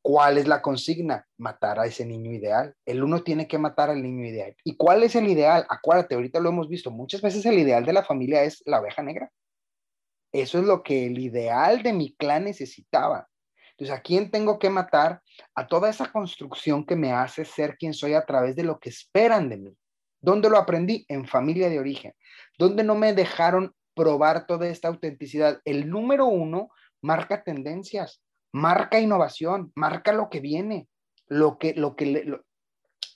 ¿Cuál 0.03 0.37
es 0.37 0.47
la 0.47 0.61
consigna? 0.61 1.27
Matar 1.37 1.79
a 1.79 1.87
ese 1.87 2.05
niño 2.05 2.31
ideal. 2.31 2.75
El 2.85 3.03
uno 3.03 3.23
tiene 3.23 3.47
que 3.47 3.57
matar 3.57 3.89
al 3.89 4.03
niño 4.03 4.23
ideal. 4.23 4.55
¿Y 4.63 4.77
cuál 4.77 5.01
es 5.01 5.15
el 5.15 5.27
ideal? 5.27 5.65
Acuérdate, 5.67 6.13
ahorita 6.13 6.39
lo 6.39 6.49
hemos 6.49 6.69
visto. 6.69 6.91
Muchas 6.91 7.21
veces 7.21 7.43
el 7.47 7.57
ideal 7.57 7.83
de 7.83 7.93
la 7.93 8.03
familia 8.03 8.43
es 8.43 8.61
la 8.67 8.79
oveja 8.79 9.01
negra. 9.01 9.31
Eso 10.31 10.59
es 10.59 10.65
lo 10.65 10.83
que 10.83 11.07
el 11.07 11.17
ideal 11.17 11.81
de 11.81 11.93
mi 11.93 12.13
clan 12.15 12.43
necesitaba. 12.43 13.27
Entonces, 13.77 13.95
¿a 13.95 14.01
quién 14.01 14.31
tengo 14.31 14.57
que 14.57 14.69
matar? 14.69 15.21
A 15.55 15.67
toda 15.67 15.89
esa 15.89 16.11
construcción 16.11 16.85
que 16.85 16.95
me 16.95 17.11
hace 17.11 17.45
ser 17.45 17.77
quien 17.77 17.93
soy 17.93 18.13
a 18.13 18.25
través 18.25 18.55
de 18.55 18.63
lo 18.63 18.79
que 18.79 18.89
esperan 18.89 19.49
de 19.49 19.57
mí. 19.57 19.77
¿Dónde 20.19 20.49
lo 20.49 20.57
aprendí? 20.57 21.05
En 21.07 21.27
familia 21.27 21.69
de 21.69 21.79
origen. 21.79 22.13
¿Dónde 22.57 22.83
no 22.83 22.95
me 22.95 23.13
dejaron 23.13 23.73
probar 23.97 24.45
toda 24.45 24.67
esta 24.67 24.87
autenticidad. 24.87 25.59
El 25.65 25.89
número 25.89 26.27
uno 26.27 26.69
marca 27.01 27.43
tendencias, 27.43 28.21
marca 28.53 28.99
innovación, 28.99 29.73
marca 29.75 30.13
lo 30.13 30.29
que 30.29 30.39
viene, 30.39 30.87
lo 31.25 31.57
que, 31.57 31.73
lo 31.73 31.95
que, 31.95 32.39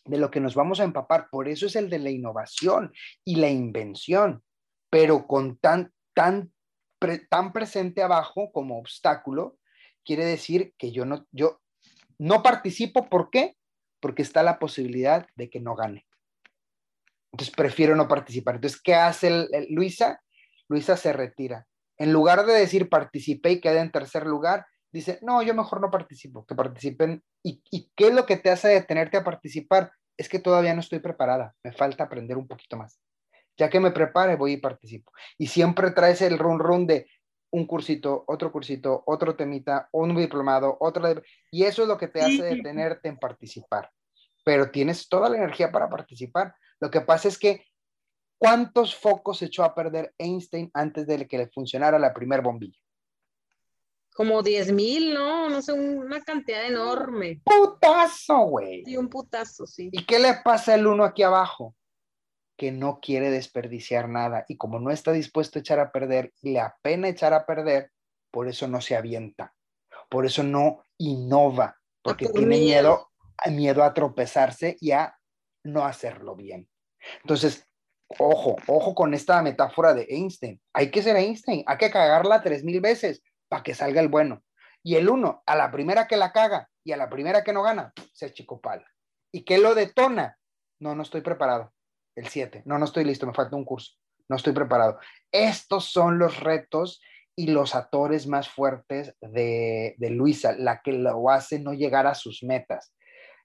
de 0.05 0.17
lo 0.17 0.31
que 0.31 0.39
nos 0.41 0.55
vamos 0.55 0.79
a 0.79 0.83
empapar. 0.83 1.29
Por 1.29 1.47
eso 1.47 1.67
es 1.67 1.75
el 1.77 1.89
de 1.89 1.99
la 1.99 2.09
innovación 2.09 2.91
y 3.23 3.35
la 3.35 3.49
invención, 3.49 4.43
pero 4.89 5.27
con 5.27 5.57
tan, 5.57 5.93
tan, 6.15 6.51
tan 7.29 7.53
presente 7.53 8.01
abajo 8.01 8.51
como 8.51 8.79
obstáculo, 8.79 9.57
quiere 10.05 10.25
decir 10.25 10.73
que 10.77 10.91
yo 10.91 11.05
no, 11.05 11.25
yo 11.31 11.61
no 12.17 12.43
participo. 12.43 13.09
¿Por 13.09 13.29
qué? 13.29 13.55
Porque 13.99 14.21
está 14.21 14.43
la 14.43 14.59
posibilidad 14.59 15.27
de 15.35 15.49
que 15.49 15.59
no 15.59 15.75
gane. 15.75 16.05
Entonces 17.31 17.55
prefiero 17.55 17.95
no 17.95 18.07
participar. 18.07 18.55
Entonces, 18.55 18.81
¿qué 18.81 18.95
hace 18.95 19.47
Luisa? 19.69 20.21
Luisa 20.67 20.97
se 20.97 21.13
retira. 21.13 21.67
En 21.97 22.11
lugar 22.11 22.45
de 22.45 22.53
decir 22.53 22.89
participé 22.89 23.51
y 23.51 23.61
quedé 23.61 23.79
en 23.79 23.91
tercer 23.91 24.25
lugar, 24.25 24.65
dice, 24.91 25.19
no, 25.21 25.41
yo 25.41 25.53
mejor 25.53 25.81
no 25.81 25.91
participo, 25.91 26.45
que 26.45 26.55
participen. 26.55 27.23
¿Y, 27.43 27.61
qué 27.95 28.07
es 28.07 28.13
lo 28.13 28.25
que 28.25 28.37
te 28.37 28.49
hace 28.49 28.69
detenerte 28.69 29.17
a 29.17 29.23
participar? 29.23 29.91
Es 30.17 30.29
que 30.29 30.39
todavía 30.39 30.73
no 30.73 30.81
estoy 30.81 30.99
preparada, 30.99 31.55
me 31.63 31.71
falta 31.71 32.03
aprender 32.03 32.37
un 32.37 32.47
poquito 32.47 32.77
más. 32.77 32.99
Ya 33.57 33.69
que 33.69 33.79
me 33.79 33.91
prepare, 33.91 34.35
voy 34.35 34.53
y 34.53 34.57
participo. 34.57 35.11
Y 35.37 35.47
siempre 35.47 35.91
traes 35.91 36.21
el 36.21 36.37
run 36.37 36.59
run 36.59 36.87
de 36.87 37.07
un 37.51 37.65
cursito, 37.65 38.23
otro 38.27 38.51
cursito, 38.51 39.03
otro 39.05 39.35
temita, 39.35 39.89
un 39.91 40.15
diplomado, 40.15 40.77
otro... 40.79 41.03
Y 41.51 41.63
eso 41.63 41.83
es 41.83 41.87
lo 41.87 41.97
que 41.97 42.07
te 42.07 42.21
hace 42.21 42.43
detenerte 42.43 43.09
en 43.09 43.17
participar. 43.17 43.91
Pero 44.43 44.71
tienes 44.71 45.07
toda 45.07 45.29
la 45.29 45.37
energía 45.37 45.71
para 45.71 45.89
participar. 45.89 46.55
Lo 46.79 46.89
que 46.89 47.01
pasa 47.01 47.27
es 47.27 47.37
que 47.37 47.65
¿Cuántos 48.41 48.95
focos 48.95 49.39
echó 49.43 49.63
a 49.63 49.75
perder 49.75 50.15
Einstein 50.17 50.71
antes 50.73 51.05
de 51.05 51.27
que 51.27 51.37
le 51.37 51.47
funcionara 51.49 51.99
la 51.99 52.11
primera 52.11 52.41
bombilla? 52.41 52.79
Como 54.15 54.41
10 54.41 54.71
mil, 54.71 55.13
¿no? 55.13 55.47
No 55.47 55.61
sé, 55.61 55.73
una 55.73 56.19
cantidad 56.21 56.65
enorme. 56.65 57.39
Putazo, 57.45 58.39
güey. 58.45 58.83
Sí, 58.83 58.97
un 58.97 59.09
putazo, 59.09 59.67
sí. 59.67 59.89
¿Y 59.91 60.03
qué 60.05 60.17
le 60.17 60.33
pasa 60.43 60.73
al 60.73 60.87
uno 60.87 61.03
aquí 61.03 61.21
abajo? 61.21 61.75
Que 62.61 62.71
no 62.71 62.99
quiere 63.01 63.31
desperdiciar 63.31 64.07
nada 64.07 64.45
y 64.47 64.55
como 64.55 64.79
no 64.79 64.91
está 64.91 65.11
dispuesto 65.11 65.57
a 65.57 65.61
echar 65.61 65.79
a 65.79 65.91
perder 65.91 66.31
y 66.43 66.51
le 66.51 66.59
apena 66.59 67.09
echar 67.09 67.33
a 67.33 67.47
perder, 67.47 67.89
por 68.29 68.47
eso 68.47 68.67
no 68.67 68.81
se 68.81 68.95
avienta, 68.95 69.55
por 70.11 70.27
eso 70.27 70.43
no 70.43 70.85
innova, 70.99 71.75
porque 72.03 72.27
tiene 72.27 72.59
miedo, 72.59 73.09
miedo 73.49 73.83
a 73.83 73.95
tropezarse 73.95 74.77
y 74.79 74.91
a 74.91 75.17
no 75.63 75.85
hacerlo 75.85 76.35
bien. 76.35 76.69
Entonces, 77.23 77.67
ojo, 78.19 78.57
ojo 78.67 78.93
con 78.93 79.15
esta 79.15 79.41
metáfora 79.41 79.95
de 79.95 80.05
Einstein. 80.07 80.61
Hay 80.71 80.91
que 80.91 81.01
ser 81.01 81.15
Einstein, 81.15 81.63
hay 81.65 81.77
que 81.79 81.89
cagarla 81.89 82.43
tres 82.43 82.63
mil 82.63 82.79
veces 82.79 83.23
para 83.49 83.63
que 83.63 83.73
salga 83.73 84.01
el 84.01 84.07
bueno. 84.07 84.43
Y 84.83 84.97
el 84.97 85.09
uno, 85.09 85.41
a 85.47 85.55
la 85.55 85.71
primera 85.71 86.05
que 86.05 86.15
la 86.15 86.31
caga 86.31 86.69
y 86.83 86.91
a 86.91 86.97
la 86.97 87.09
primera 87.09 87.43
que 87.43 87.53
no 87.53 87.63
gana, 87.63 87.91
se 88.13 88.31
pala. 88.61 88.85
¿Y 89.31 89.45
qué 89.45 89.57
lo 89.57 89.73
detona? 89.73 90.37
No, 90.79 90.93
no 90.93 91.01
estoy 91.01 91.21
preparado. 91.21 91.73
El 92.15 92.27
siete, 92.27 92.61
no, 92.65 92.77
no 92.77 92.85
estoy 92.85 93.03
listo, 93.03 93.25
me 93.25 93.33
falta 93.33 93.55
un 93.55 93.65
curso. 93.65 93.93
No 94.29 94.35
estoy 94.35 94.53
preparado. 94.53 94.99
Estos 95.31 95.85
son 95.85 96.17
los 96.17 96.39
retos 96.39 97.01
y 97.35 97.47
los 97.47 97.75
atores 97.75 98.27
más 98.27 98.49
fuertes 98.49 99.15
de, 99.21 99.95
de 99.97 100.09
Luisa, 100.09 100.53
la 100.57 100.81
que 100.81 100.93
lo 100.93 101.29
hace 101.29 101.59
no 101.59 101.73
llegar 101.73 102.07
a 102.07 102.15
sus 102.15 102.43
metas. 102.43 102.93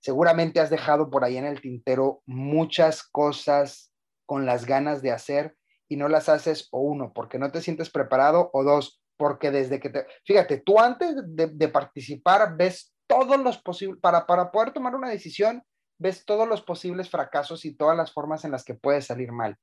Seguramente 0.00 0.60
has 0.60 0.70
dejado 0.70 1.10
por 1.10 1.24
ahí 1.24 1.36
en 1.36 1.46
el 1.46 1.60
tintero 1.60 2.22
muchas 2.26 3.02
cosas 3.02 3.92
con 4.26 4.46
las 4.46 4.66
ganas 4.66 5.02
de 5.02 5.12
hacer 5.12 5.56
y 5.88 5.96
no 5.96 6.08
las 6.08 6.28
haces 6.28 6.68
o 6.72 6.80
uno, 6.80 7.12
porque 7.14 7.38
no 7.38 7.50
te 7.50 7.62
sientes 7.62 7.90
preparado 7.90 8.50
o 8.52 8.64
dos, 8.64 9.00
porque 9.16 9.50
desde 9.50 9.80
que 9.80 9.88
te... 9.88 10.06
Fíjate, 10.24 10.58
tú 10.58 10.78
antes 10.78 11.14
de, 11.24 11.68
participar 11.68 12.56
ves 12.56 12.92
todos 13.06 13.38
los 13.38 13.58
posibles, 13.58 14.00
para, 14.00 14.26
para 14.26 14.50
poder 14.50 14.72
tomar 14.72 14.94
una 14.94 15.08
decisión, 15.08 15.62
ves 15.98 16.24
todos 16.24 16.48
los 16.48 16.62
posibles 16.62 17.10
fracasos 17.10 17.64
y 17.64 17.74
todas 17.74 17.96
las 17.96 18.12
formas 18.12 18.44
en 18.44 18.50
las 18.50 18.64
que 18.64 18.74
puede 18.74 19.02
salir 19.02 19.32
mal. 19.32 19.56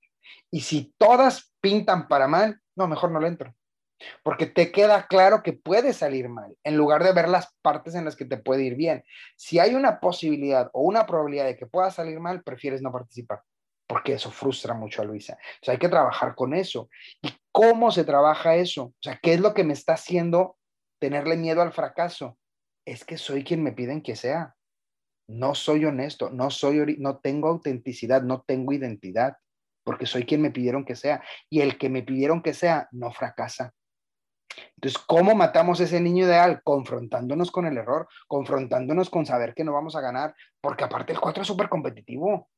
Y 0.52 0.62
si 0.62 0.94
todas 0.98 1.54
pintan 1.62 2.08
para 2.08 2.28
mal, 2.28 2.60
no, 2.76 2.88
mejor 2.88 3.12
no 3.12 3.20
lo 3.20 3.28
entro. 3.28 3.54
Porque 4.24 4.46
te 4.46 4.72
queda 4.72 5.08
claro 5.08 5.44
que 5.44 5.54
puede 5.54 5.94
salir 5.94 6.28
mal, 6.28 6.58
en 6.64 6.76
lugar 6.76 7.04
de 7.04 7.14
ver 7.14 7.30
las 7.30 7.54
partes 7.62 7.96
en 7.96 8.06
las 8.06 8.16
que 8.16 8.26
te 8.26 8.38
puede 8.38 8.64
ir 8.64 8.76
bien. 8.76 9.04
Si 9.38 9.60
hay 9.60 9.76
una 9.76 10.00
posibilidad 10.00 10.70
o 10.74 10.82
una 10.82 11.06
probabilidad 11.06 11.46
de 11.46 11.56
que 11.56 11.68
pueda 11.68 11.92
salir 11.92 12.20
mal, 12.20 12.44
prefieres 12.44 12.82
no 12.82 12.92
participar 12.92 13.42
porque 13.94 14.14
eso 14.14 14.32
frustra 14.32 14.74
mucho 14.74 15.04
a 15.04 15.06
Luisa. 15.06 15.38
Entonces 15.40 15.70
hay 15.70 15.78
que 15.78 15.88
trabajar 15.88 16.34
con 16.34 16.56
eso. 16.56 16.90
¿Y 17.22 17.30
cómo 17.52 17.92
se 17.92 18.04
trabaja 18.04 18.56
eso? 18.56 18.86
O 18.86 18.96
sea, 19.00 19.20
¿qué 19.22 19.34
es 19.34 19.40
lo 19.40 19.54
que 19.54 19.64
me 19.64 19.74
está 19.74 19.94
haciendo 19.94 20.58
tenerle 21.00 21.38
miedo 21.38 21.62
al 21.62 21.74
fracaso? 21.74 22.38
Es 22.86 23.06
que 23.06 23.20
soy 23.20 23.44
quien 23.44 23.62
me 23.62 23.72
piden 23.72 24.02
que 24.02 24.16
sea. 24.16 24.56
No 25.34 25.56
soy 25.56 25.86
honesto, 25.86 26.30
no 26.30 26.50
soy 26.50 26.98
no 27.00 27.18
tengo 27.18 27.48
autenticidad, 27.48 28.22
no 28.22 28.42
tengo 28.42 28.72
identidad, 28.72 29.38
porque 29.84 30.06
soy 30.06 30.26
quien 30.26 30.42
me 30.42 30.52
pidieron 30.52 30.86
que 30.86 30.96
sea 30.96 31.24
y 31.50 31.62
el 31.62 31.78
que 31.78 31.90
me 31.90 32.04
pidieron 32.04 32.42
que 32.42 32.54
sea 32.54 32.88
no 32.92 33.12
fracasa. 33.12 33.74
Entonces, 34.76 35.02
¿cómo 35.08 35.34
matamos 35.34 35.80
ese 35.80 36.00
niño 36.00 36.26
ideal? 36.26 36.62
Confrontándonos 36.64 37.52
con 37.52 37.66
el 37.66 37.78
error, 37.78 38.08
confrontándonos 38.28 39.10
con 39.10 39.26
saber 39.26 39.54
que 39.54 39.64
no 39.64 39.74
vamos 39.74 39.96
a 39.96 40.01
ganar, 40.01 40.36
porque 40.62 40.84
aparte 40.84 41.14
el 41.14 41.20
4 41.20 41.42
es 41.42 41.47
súper 41.47 41.70
competitivo. 41.70 42.50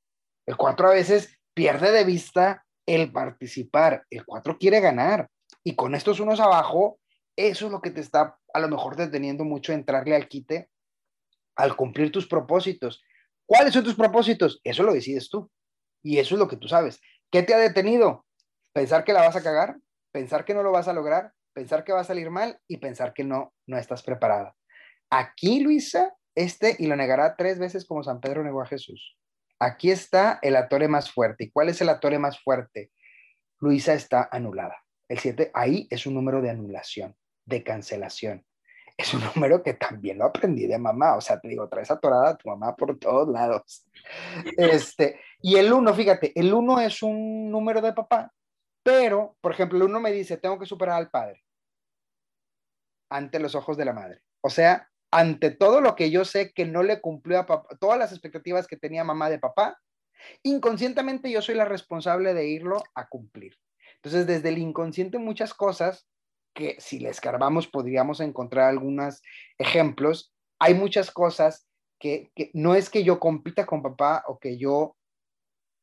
El 0.45 0.57
4 0.57 0.87
a 0.89 0.93
veces 0.93 1.39
pierde 1.53 1.91
de 1.91 2.03
vista 2.03 2.65
el 2.85 3.11
participar. 3.11 4.05
El 4.09 4.25
4 4.25 4.57
quiere 4.57 4.81
ganar. 4.81 5.29
Y 5.63 5.75
con 5.75 5.95
estos 5.95 6.19
unos 6.19 6.39
abajo, 6.39 6.99
eso 7.37 7.67
es 7.67 7.71
lo 7.71 7.81
que 7.81 7.91
te 7.91 8.01
está 8.01 8.37
a 8.53 8.59
lo 8.59 8.67
mejor 8.67 8.95
deteniendo 8.95 9.43
mucho 9.43 9.73
entrarle 9.73 10.15
al 10.15 10.27
quite 10.27 10.69
al 11.55 11.75
cumplir 11.75 12.11
tus 12.11 12.27
propósitos. 12.27 13.03
¿Cuáles 13.45 13.73
son 13.73 13.83
tus 13.83 13.95
propósitos? 13.95 14.59
Eso 14.63 14.83
lo 14.83 14.93
decides 14.93 15.29
tú. 15.29 15.49
Y 16.03 16.19
eso 16.19 16.35
es 16.35 16.39
lo 16.39 16.47
que 16.47 16.57
tú 16.57 16.67
sabes. 16.67 16.99
¿Qué 17.31 17.43
te 17.43 17.53
ha 17.53 17.57
detenido? 17.57 18.25
Pensar 18.73 19.03
que 19.03 19.13
la 19.13 19.21
vas 19.21 19.35
a 19.35 19.43
cagar, 19.43 19.77
pensar 20.11 20.45
que 20.45 20.53
no 20.53 20.63
lo 20.63 20.71
vas 20.71 20.87
a 20.87 20.93
lograr, 20.93 21.33
pensar 21.53 21.83
que 21.83 21.93
va 21.93 22.01
a 22.01 22.05
salir 22.05 22.29
mal 22.29 22.59
y 22.67 22.77
pensar 22.77 23.13
que 23.13 23.23
no, 23.23 23.53
no 23.65 23.77
estás 23.77 24.03
preparada. 24.03 24.55
Aquí, 25.09 25.61
Luisa, 25.61 26.15
este, 26.35 26.75
y 26.77 26.87
lo 26.87 26.95
negará 26.95 27.35
tres 27.35 27.59
veces 27.59 27.85
como 27.85 28.03
San 28.03 28.19
Pedro 28.19 28.43
negó 28.43 28.61
a 28.61 28.67
Jesús. 28.67 29.17
Aquí 29.59 29.89
está 29.89 30.39
el 30.41 30.55
atore 30.57 30.87
más 30.87 31.11
fuerte. 31.11 31.45
¿Y 31.45 31.51
cuál 31.51 31.69
es 31.69 31.81
el 31.81 31.89
atore 31.89 32.19
más 32.19 32.39
fuerte? 32.39 32.91
Luisa 33.59 33.93
está 33.93 34.27
anulada. 34.31 34.75
El 35.07 35.19
7, 35.19 35.51
ahí 35.53 35.87
es 35.89 36.05
un 36.05 36.15
número 36.15 36.41
de 36.41 36.49
anulación, 36.49 37.15
de 37.45 37.63
cancelación. 37.63 38.45
Es 38.97 39.13
un 39.13 39.21
número 39.35 39.61
que 39.61 39.73
también 39.73 40.17
lo 40.17 40.25
aprendí 40.25 40.67
de 40.67 40.77
mamá. 40.77 41.15
O 41.17 41.21
sea, 41.21 41.39
te 41.39 41.49
digo, 41.49 41.67
traes 41.67 41.91
atorada 41.91 42.29
a 42.29 42.37
tu 42.37 42.49
mamá 42.49 42.75
por 42.75 42.97
todos 42.97 43.27
lados. 43.27 43.85
Este, 44.57 45.19
y 45.41 45.57
el 45.57 45.71
1, 45.71 45.93
fíjate, 45.93 46.31
el 46.39 46.53
1 46.53 46.81
es 46.81 47.03
un 47.03 47.51
número 47.51 47.81
de 47.81 47.93
papá, 47.93 48.31
pero, 48.83 49.35
por 49.41 49.51
ejemplo, 49.51 49.77
el 49.77 49.83
1 49.83 49.99
me 49.99 50.11
dice, 50.11 50.37
tengo 50.37 50.59
que 50.59 50.65
superar 50.65 50.97
al 50.97 51.09
padre 51.09 51.43
ante 53.09 53.39
los 53.39 53.55
ojos 53.55 53.77
de 53.77 53.85
la 53.85 53.93
madre. 53.93 54.21
O 54.41 54.49
sea, 54.49 54.89
ante 55.11 55.51
todo 55.51 55.81
lo 55.81 55.95
que 55.95 56.11
yo 56.11 56.25
sé 56.25 56.51
que 56.53 56.65
no 56.65 56.83
le 56.83 57.01
cumplió 57.01 57.39
a 57.39 57.45
papá, 57.45 57.75
todas 57.79 57.97
las 57.97 58.11
expectativas 58.11 58.67
que 58.67 58.77
tenía 58.77 59.03
mamá 59.03 59.29
de 59.29 59.39
papá, 59.39 59.79
inconscientemente 60.43 61.31
yo 61.31 61.41
soy 61.41 61.55
la 61.55 61.65
responsable 61.65 62.33
de 62.33 62.47
irlo 62.47 62.83
a 62.95 63.07
cumplir. 63.07 63.57
Entonces, 63.95 64.27
desde 64.27 64.49
el 64.49 64.57
inconsciente 64.57 65.17
muchas 65.17 65.53
cosas 65.53 66.07
que 66.55 66.77
si 66.79 66.97
le 66.97 67.09
escarbamos 67.09 67.67
podríamos 67.67 68.19
encontrar 68.21 68.69
algunos 68.69 69.21
ejemplos. 69.59 70.33
Hay 70.57 70.73
muchas 70.73 71.11
cosas 71.11 71.67
que, 71.99 72.31
no 72.53 72.73
es 72.73 72.89
que 72.89 73.03
yo 73.03 73.19
compita 73.19 73.65
con 73.65 73.83
papá 73.83 74.23
o 74.27 74.39
que 74.39 74.57
yo 74.57 74.95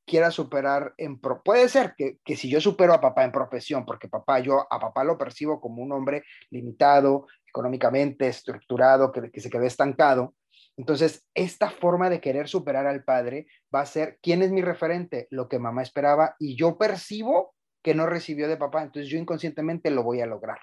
quiera 0.05 0.33
superar 0.33 0.95
en 0.97 1.21
pro 1.21 1.43
puede 1.43 1.69
ser 1.69 1.95
que, 1.97 2.19
que, 2.25 2.37
si 2.37 2.51
yo 2.51 2.61
supero 2.61 2.93
a 2.93 3.01
papá 3.01 3.25
en 3.25 3.31
profesión, 3.31 3.87
porque 3.87 4.09
papá, 4.09 4.41
yo 4.41 4.67
a 4.69 4.81
papá 4.81 5.05
lo 5.05 5.17
percibo 5.17 5.61
como 5.61 5.83
un 5.83 5.93
hombre 5.93 6.25
limitado 6.51 7.27
económicamente, 7.47 8.27
estructurado, 8.27 9.13
que, 9.13 9.31
que 9.31 9.41
se 9.41 9.51
quedó 9.51 9.65
estancado. 9.65 10.35
Entonces, 10.77 11.27
esta 11.35 11.71
forma 11.71 12.09
de 12.09 12.21
querer 12.21 12.49
superar 12.49 12.87
al 12.87 13.05
padre 13.05 13.47
va 13.75 13.83
a 13.83 13.87
ser, 13.87 14.19
¿quién 14.23 14.43
es 14.43 14.51
mi 14.51 14.63
referente? 14.63 15.29
Lo 15.31 15.49
que 15.49 15.59
mamá 15.59 15.83
esperaba 15.83 16.35
y 16.39 16.57
yo 16.57 16.79
percibo 16.79 17.52
que 17.83 17.95
no 17.95 18.07
recibió 18.07 18.49
de 18.49 18.57
papá, 18.57 18.83
entonces 18.83 19.11
yo 19.11 19.19
inconscientemente 19.19 19.91
lo 19.91 20.03
voy 20.03 20.21
a 20.21 20.27
lograr, 20.27 20.59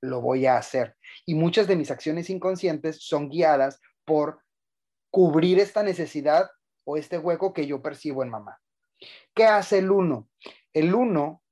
lo 0.00 0.20
voy 0.20 0.46
a 0.46 0.56
hacer. 0.56 0.96
Y 1.26 1.34
muchas 1.34 1.66
de 1.66 1.76
mis 1.76 1.90
acciones 1.90 2.28
inconscientes 2.30 2.98
son 3.00 3.28
guiadas 3.28 3.80
por 4.04 4.40
cubrir 5.10 5.60
esta 5.60 5.82
necesidad 5.82 6.50
o 6.84 6.96
este 6.96 7.18
hueco 7.18 7.52
que 7.52 7.66
yo 7.66 7.80
percibo 7.80 8.22
en 8.22 8.30
mamá. 8.30 8.60
¿Qué 9.34 9.44
hace 9.44 9.78
el 9.78 9.90
uno? 9.90 10.28
El 10.72 10.94
uno, 10.94 11.42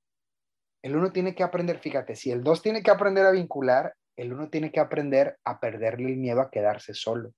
el 0.81 0.95
uno 0.95 1.11
tiene 1.11 1.33
que 1.33 1.43
aprender, 1.43 1.79
fíjate, 1.79 2.15
si 2.15 2.31
el 2.31 2.43
dos 2.43 2.61
tiene 2.61 2.83
que 2.83 2.91
aprender 2.91 3.25
a 3.25 3.31
vincular, 3.31 3.95
el 4.15 4.33
uno 4.33 4.49
tiene 4.49 4.71
que 4.71 4.79
aprender 4.79 5.39
a 5.43 5.59
perderle 5.59 6.09
el 6.09 6.17
miedo 6.17 6.41
a 6.41 6.51
quedarse 6.51 6.93
solo. 6.93 7.33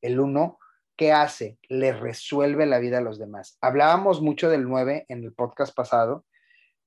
El 0.00 0.18
uno, 0.20 0.58
¿qué 0.96 1.12
hace? 1.12 1.58
Le 1.68 1.92
resuelve 1.92 2.66
la 2.66 2.80
vida 2.80 2.98
a 2.98 3.02
los 3.02 3.18
demás. 3.18 3.56
Hablábamos 3.60 4.20
mucho 4.20 4.50
del 4.50 4.64
nueve 4.64 5.06
en 5.08 5.22
el 5.22 5.32
podcast 5.32 5.74
pasado, 5.74 6.24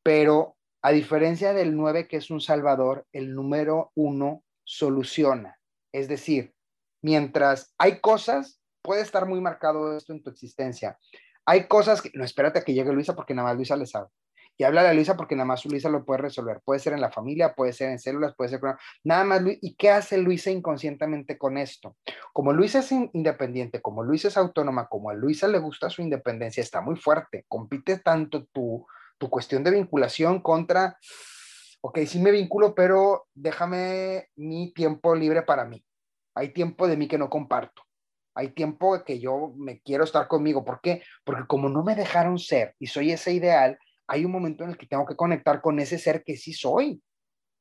pero 0.06 0.56
a 0.84 0.91
diferencia 0.91 1.52
del 1.53 1.76
nueve, 1.76 2.07
que 2.07 2.18
es 2.18 2.30
un 2.30 2.40
salvador, 2.40 3.07
el 3.11 3.34
número 3.34 3.91
uno 3.95 4.44
soluciona. 4.64 5.57
Es 5.91 6.07
decir, 6.07 6.53
mientras 7.02 7.73
hay 7.80 8.02
cosas 8.02 8.61
puede 8.84 9.02
estar 9.02 9.26
muy 9.26 9.41
marcado 9.41 9.98
esto 9.98 10.14
en 10.14 10.22
tu 10.22 10.30
existencia. 10.30 10.99
Hay 11.44 11.68
cosas 11.68 12.03
que, 12.03 12.11
no, 12.14 12.23
espérate 12.23 12.60
a 12.60 12.64
que 12.64 12.76
llegue 12.76 12.94
Luisa 12.94 13.15
porque 13.15 13.34
nada 13.34 13.48
más 13.48 13.57
Luisa 13.57 13.76
le 13.76 13.88
sabe. 13.88 14.10
Y 14.57 14.64
habla 14.64 14.88
a 14.88 14.94
Luisa 14.94 15.18
porque 15.18 15.36
nada 15.36 15.48
más 15.48 15.65
Luisa 15.65 15.90
lo 15.90 16.06
puede 16.06 16.22
resolver. 16.22 16.61
Puede 16.64 16.80
ser 16.80 16.94
en 16.94 17.02
la 17.02 17.11
familia, 17.11 17.56
puede 17.56 17.73
ser 17.73 17.90
en 17.90 17.98
células, 17.98 18.36
puede 18.36 18.52
ser 18.52 18.60
con... 18.60 18.76
Nada 19.03 19.23
más, 19.23 19.41
¿y 19.60 19.76
qué 19.76 19.90
hace 19.90 20.19
Luisa 20.19 20.52
inconscientemente 20.52 21.36
con 21.40 21.57
esto? 21.57 21.98
Como 22.32 22.53
Luisa 22.53 22.80
es 22.80 22.91
independiente, 22.91 23.82
como 23.82 24.03
Luisa 24.03 24.27
es 24.27 24.38
autónoma, 24.38 24.88
como 24.88 25.10
a 25.10 25.15
Luisa 25.15 25.48
le 25.48 25.57
gusta 25.57 25.90
su 25.90 26.03
independencia, 26.03 26.61
está 26.61 26.80
muy 26.80 26.95
fuerte. 26.95 27.44
Compite 27.48 27.98
tanto 27.98 28.45
tu, 28.45 28.86
tu 29.17 29.29
cuestión 29.29 29.63
de 29.63 29.71
vinculación 29.71 30.41
contra, 30.41 30.97
ok, 31.81 31.99
sí 32.05 32.19
me 32.19 32.31
vinculo, 32.31 32.75
pero 32.75 33.27
déjame 33.33 34.29
mi 34.35 34.73
tiempo 34.73 35.15
libre 35.15 35.41
para 35.43 35.65
mí. 35.65 35.85
Hay 36.35 36.53
tiempo 36.53 36.87
de 36.87 36.97
mí 36.97 37.07
que 37.07 37.17
no 37.17 37.29
comparto 37.29 37.85
hay 38.35 38.49
tiempo 38.49 39.01
que 39.03 39.19
yo 39.19 39.53
me 39.57 39.79
quiero 39.79 40.03
estar 40.03 40.27
conmigo. 40.27 40.63
¿Por 40.63 40.81
qué? 40.81 41.01
Porque 41.23 41.47
como 41.47 41.69
no 41.69 41.83
me 41.83 41.95
dejaron 41.95 42.37
ser 42.37 42.75
y 42.77 42.87
soy 42.87 43.11
ese 43.11 43.31
ideal, 43.31 43.79
hay 44.07 44.25
un 44.25 44.31
momento 44.31 44.63
en 44.63 44.71
el 44.71 44.77
que 44.77 44.85
tengo 44.85 45.05
que 45.05 45.15
conectar 45.15 45.61
con 45.61 45.79
ese 45.79 45.97
ser 45.97 46.23
que 46.23 46.35
sí 46.35 46.53
soy, 46.53 47.01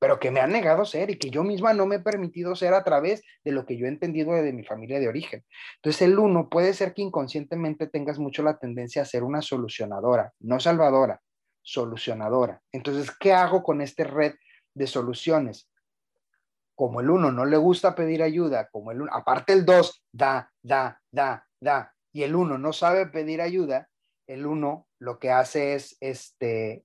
pero 0.00 0.18
que 0.18 0.32
me 0.32 0.40
han 0.40 0.50
negado 0.50 0.84
ser 0.84 1.10
y 1.10 1.16
que 1.16 1.30
yo 1.30 1.44
misma 1.44 1.72
no 1.72 1.86
me 1.86 1.96
he 1.96 2.00
permitido 2.00 2.56
ser 2.56 2.74
a 2.74 2.82
través 2.82 3.22
de 3.44 3.52
lo 3.52 3.64
que 3.64 3.78
yo 3.78 3.86
he 3.86 3.88
entendido 3.88 4.32
de 4.32 4.52
mi 4.52 4.64
familia 4.64 4.98
de 4.98 5.08
origen. 5.08 5.44
Entonces 5.76 6.02
el 6.02 6.18
uno 6.18 6.48
puede 6.50 6.74
ser 6.74 6.92
que 6.92 7.02
inconscientemente 7.02 7.86
tengas 7.86 8.18
mucho 8.18 8.42
la 8.42 8.58
tendencia 8.58 9.02
a 9.02 9.06
ser 9.06 9.22
una 9.22 9.40
solucionadora, 9.42 10.32
no 10.40 10.58
salvadora, 10.58 11.22
solucionadora. 11.64 12.62
Entonces, 12.70 13.10
¿qué 13.18 13.32
hago 13.32 13.64
con 13.64 13.80
este 13.80 14.04
red 14.04 14.34
de 14.74 14.86
soluciones? 14.86 15.68
como 16.74 17.00
el 17.00 17.10
uno 17.10 17.30
no 17.30 17.44
le 17.44 17.56
gusta 17.56 17.94
pedir 17.94 18.22
ayuda, 18.22 18.68
como 18.70 18.90
el 18.90 19.02
uno, 19.02 19.10
aparte 19.12 19.52
el 19.52 19.64
dos 19.64 20.02
da, 20.12 20.52
da, 20.62 21.00
da, 21.10 21.46
da, 21.60 21.94
y 22.12 22.22
el 22.22 22.34
uno 22.34 22.58
no 22.58 22.72
sabe 22.72 23.06
pedir 23.06 23.40
ayuda, 23.40 23.88
el 24.26 24.46
uno 24.46 24.88
lo 24.98 25.18
que 25.18 25.30
hace 25.30 25.74
es, 25.74 25.96
este, 26.00 26.84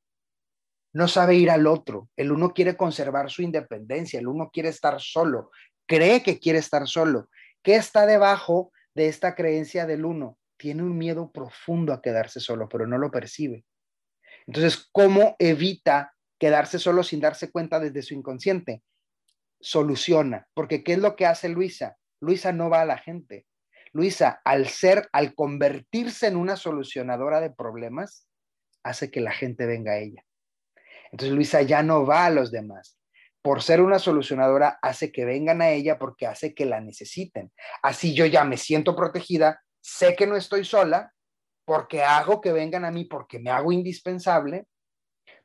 no 0.94 1.08
sabe 1.08 1.36
ir 1.36 1.50
al 1.50 1.68
otro, 1.68 2.10
el 2.16 2.32
uno 2.32 2.54
quiere 2.54 2.78
conservar 2.78 3.30
su 3.30 3.42
independencia, 3.42 4.20
el 4.20 4.28
uno 4.28 4.50
quiere 4.52 4.70
estar 4.70 5.00
solo, 5.00 5.52
cree 5.88 6.22
que 6.22 6.40
quiere 6.40 6.60
estar 6.60 6.88
solo. 6.88 7.30
¿Qué 7.64 7.76
está 7.76 8.06
debajo 8.06 8.72
de 8.94 9.08
esta 9.08 9.36
creencia 9.36 9.86
del 9.86 10.06
uno? 10.06 10.38
Tiene 10.58 10.84
un 10.84 10.98
miedo 10.98 11.32
profundo 11.32 11.94
a 11.94 12.02
quedarse 12.02 12.40
solo, 12.40 12.68
pero 12.70 12.86
no 12.86 12.98
lo 12.98 13.10
percibe. 13.12 13.66
Entonces, 14.50 14.90
¿cómo 14.92 15.36
evita 15.40 16.14
quedarse 16.40 16.80
solo 16.80 17.04
sin 17.04 17.20
darse 17.20 17.52
cuenta 17.52 17.80
desde 17.80 18.02
su 18.02 18.14
inconsciente? 18.14 18.84
soluciona, 19.60 20.48
porque 20.54 20.84
¿qué 20.84 20.94
es 20.94 21.00
lo 21.00 21.16
que 21.16 21.26
hace 21.26 21.50
Luisa? 21.50 21.98
Luisa 22.22 22.52
no 22.52 22.70
va 22.70 22.82
a 22.82 22.86
la 22.86 22.98
gente. 22.98 23.46
Luisa, 23.92 24.42
al 24.46 24.68
ser, 24.68 25.10
al 25.12 25.34
convertirse 25.34 26.28
en 26.28 26.36
una 26.36 26.56
solucionadora 26.56 27.42
de 27.42 27.50
problemas, 27.50 28.28
hace 28.84 29.10
que 29.12 29.20
la 29.20 29.32
gente 29.32 29.66
venga 29.66 29.94
a 29.94 29.98
ella. 29.98 30.24
Entonces 31.12 31.36
Luisa 31.36 31.62
ya 31.64 31.82
no 31.82 32.06
va 32.06 32.26
a 32.26 32.30
los 32.30 32.52
demás. 32.52 32.98
Por 33.42 33.64
ser 33.64 33.82
una 33.82 34.00
solucionadora, 34.00 34.80
hace 34.82 35.12
que 35.12 35.26
vengan 35.26 35.62
a 35.62 35.70
ella 35.70 35.98
porque 35.98 36.28
hace 36.28 36.54
que 36.54 36.66
la 36.66 36.82
necesiten. 36.82 37.52
Así 37.82 38.14
yo 38.14 38.26
ya 38.26 38.44
me 38.44 38.58
siento 38.58 38.96
protegida, 38.96 39.62
sé 39.82 40.16
que 40.16 40.28
no 40.28 40.36
estoy 40.36 40.66
sola, 40.66 41.14
porque 41.70 42.02
hago 42.02 42.42
que 42.42 42.52
vengan 42.52 42.84
a 42.84 42.90
mí, 42.90 43.06
porque 43.06 43.38
me 43.38 43.52
hago 43.52 43.72
indispensable, 43.72 44.66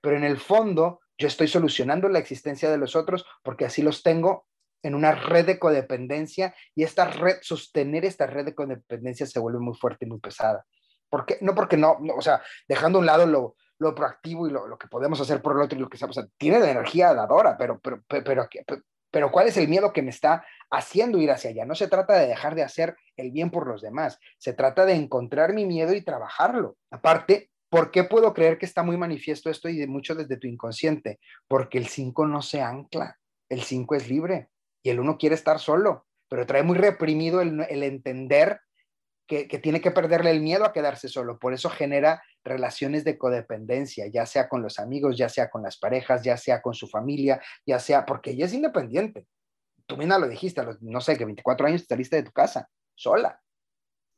pero 0.01 0.16
en 0.16 0.24
el 0.24 0.38
fondo 0.38 1.01
yo 1.18 1.28
estoy 1.28 1.48
solucionando 1.48 2.09
la 2.09 2.18
existencia 2.18 2.70
de 2.70 2.78
los 2.78 2.96
otros 2.96 3.26
porque 3.42 3.66
así 3.66 3.82
los 3.82 4.02
tengo 4.02 4.46
en 4.82 4.94
una 4.94 5.14
red 5.14 5.44
de 5.44 5.59
codependencia 5.59 6.55
y 6.74 6.82
esta 6.82 7.05
red, 7.05 7.36
sostener 7.42 8.06
esta 8.06 8.26
red 8.26 8.46
de 8.46 8.55
codependencia 8.55 9.26
se 9.26 9.38
vuelve 9.38 9.59
muy 9.59 9.74
fuerte 9.74 10.06
y 10.06 10.09
muy 10.09 10.18
pesada. 10.18 10.64
porque 11.10 11.36
No 11.42 11.55
porque 11.55 11.76
no, 11.76 11.98
o 12.16 12.22
sea, 12.22 12.42
dejando 12.66 12.96
a 12.96 13.01
un 13.01 13.06
lado 13.06 13.26
lo, 13.26 13.56
lo 13.78 13.94
proactivo 13.94 14.48
y 14.48 14.51
lo, 14.51 14.66
lo, 14.66 14.78
que 14.78 14.88
podemos 14.88 15.20
hacer 15.20 15.42
por 15.42 15.55
el 15.55 15.62
otro 15.62 15.76
y 15.76 15.82
lo 15.82 15.90
que 15.90 15.98
sea, 15.98 16.09
o 16.09 16.12
sea, 16.14 16.24
tiene 16.38 16.59
la 16.59 16.70
energía 16.70 17.12
dadora, 17.12 17.59
pero, 17.59 17.78
pero, 17.80 18.02
pero, 18.09 18.24
pero, 18.24 18.82
pero 19.15 19.31
¿cuál 19.31 19.47
es 19.47 19.57
el 19.57 19.69
miedo 19.69 19.93
que 19.93 20.03
me 20.03 20.11
está 20.11 20.45
haciendo 20.70 21.19
ir 21.19 21.31
hacia 21.31 21.51
allá? 21.51 21.65
No 21.65 21.77
se 21.77 21.86
trata 21.86 22.19
de 22.19 22.27
dejar 22.27 22.57
de 22.57 22.65
hacer 22.65 22.97
el 23.16 23.31
bien 23.31 23.53
por 23.53 23.69
los 23.69 23.81
demás, 23.81 24.19
se 24.39 24.53
trata 24.53 24.85
de 24.85 24.95
encontrar 24.95 25.55
mi 25.55 25.65
miedo 25.66 25.95
y 25.95 26.03
trabajarlo. 26.03 26.77
Aparte, 26.91 27.51
¿Por 27.74 27.91
qué 27.91 28.05
puedo 28.05 28.32
creer 28.35 28.57
que 28.57 28.66
está 28.66 28.85
muy 28.85 28.97
manifiesto 28.97 29.51
esto 29.51 29.69
y 29.69 29.77
de 29.77 29.89
mucho 29.89 30.15
desde 30.15 30.36
tu 30.36 30.47
inconsciente? 30.47 31.19
Porque 31.49 31.77
el 31.77 31.89
5 31.89 32.24
no 32.28 32.41
se 32.41 32.61
ancla, 32.61 33.19
el 33.49 33.62
5 33.62 33.97
es 33.97 34.09
libre 34.09 34.49
y 34.81 34.91
el 34.91 35.01
1 35.01 35.19
quiere 35.19 35.35
estar 35.35 35.59
solo, 35.59 36.07
pero 36.28 36.47
trae 36.47 36.62
muy 36.62 36.78
reprimido 36.78 37.41
el, 37.41 37.82
entender 37.82 38.61
que, 39.26 39.48
que, 39.48 39.59
tiene 39.59 39.80
que 39.80 39.90
perderle 39.90 40.30
el 40.30 40.40
miedo 40.40 40.64
a 40.64 40.72
quedarse 40.72 41.09
solo. 41.09 41.38
Por 41.38 41.55
eso 41.55 41.70
genera 41.70 42.22
relaciones 42.44 43.05
de 43.05 43.16
codependencia, 43.16 44.06
ya 44.06 44.26
sea 44.26 44.48
con 44.48 44.62
los 44.62 44.78
amigos, 44.78 45.16
ya 45.16 45.28
sea 45.28 45.51
con 45.51 45.62
las 45.62 45.78
parejas, 45.78 46.22
ya 46.22 46.36
sea 46.36 46.60
con 46.60 46.74
su 46.74 46.86
familia, 46.88 47.40
ya 47.66 47.78
sea 47.78 48.05
porque 48.05 48.30
ella 48.32 48.46
es 48.46 48.52
independiente. 48.52 49.26
Tú 49.86 49.96
misma 49.96 50.18
lo 50.18 50.28
dijiste, 50.28 50.60
a 50.60 50.64
los, 50.64 50.82
no 50.82 51.01
sé, 51.01 51.16
que 51.16 51.24
24 51.24 51.66
años 51.66 51.84
saliste 51.88 52.16
de 52.16 52.22
tu 52.22 52.32
casa, 52.32 52.68
sola, 52.94 53.40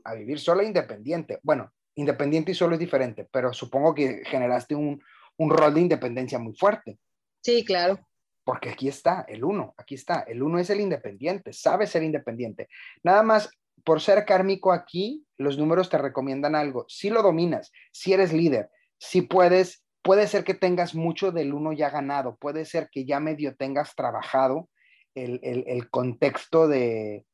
a 0.04 0.14
vivir 0.14 0.38
sola 0.38 0.62
e 0.62 0.66
independiente. 0.66 1.40
Bueno, 1.42 1.72
independiente 1.96 2.52
y 2.52 2.54
solo 2.54 2.74
es 2.74 2.80
diferente, 2.80 3.26
pero 3.30 3.52
supongo 3.52 3.94
que 3.94 4.22
generaste 4.24 4.74
un, 4.74 5.00
rol 5.38 5.74
de 5.74 5.80
independencia 5.80 6.38
muy 6.38 6.54
fuerte. 6.54 6.98
Sí, 7.42 7.64
claro. 7.64 7.98
Porque 8.44 8.70
aquí 8.70 8.88
está 8.88 9.24
el 9.28 9.42
uno, 9.42 9.74
aquí 9.76 9.96
está. 9.96 10.20
El 10.20 10.42
uno 10.42 10.58
es 10.58 10.70
el 10.70 10.80
independiente, 10.80 11.52
sabe 11.52 11.86
ser 11.86 12.04
independiente. 12.04 12.68
Nada 13.02 13.22
más 13.22 13.50
por 13.86 14.02
ser 14.02 14.26
kármico 14.26 14.72
aquí, 14.72 15.24
los 15.38 15.56
números 15.56 15.88
te 15.88 15.96
recomiendan 15.96 16.54
algo. 16.54 16.84
Si 16.88 17.08
lo 17.08 17.22
dominas, 17.22 17.72
si 17.92 18.12
eres 18.12 18.34
líder, 18.34 18.68
si 18.98 19.22
puedes, 19.22 19.84
puede 20.02 20.26
ser 20.26 20.44
que 20.44 20.54
tengas 20.54 20.94
mucho 20.94 21.32
del 21.32 21.54
uno 21.54 21.72
ya 21.72 21.88
ganado, 21.88 22.36
puede 22.36 22.66
ser 22.66 22.90
que 22.90 23.06
ya 23.06 23.20
medio 23.20 23.56
tengas 23.56 23.94
trabajado 23.94 24.68
el, 25.14 25.40
el 25.42 25.88
contexto 25.88 26.68
de, 26.68 27.24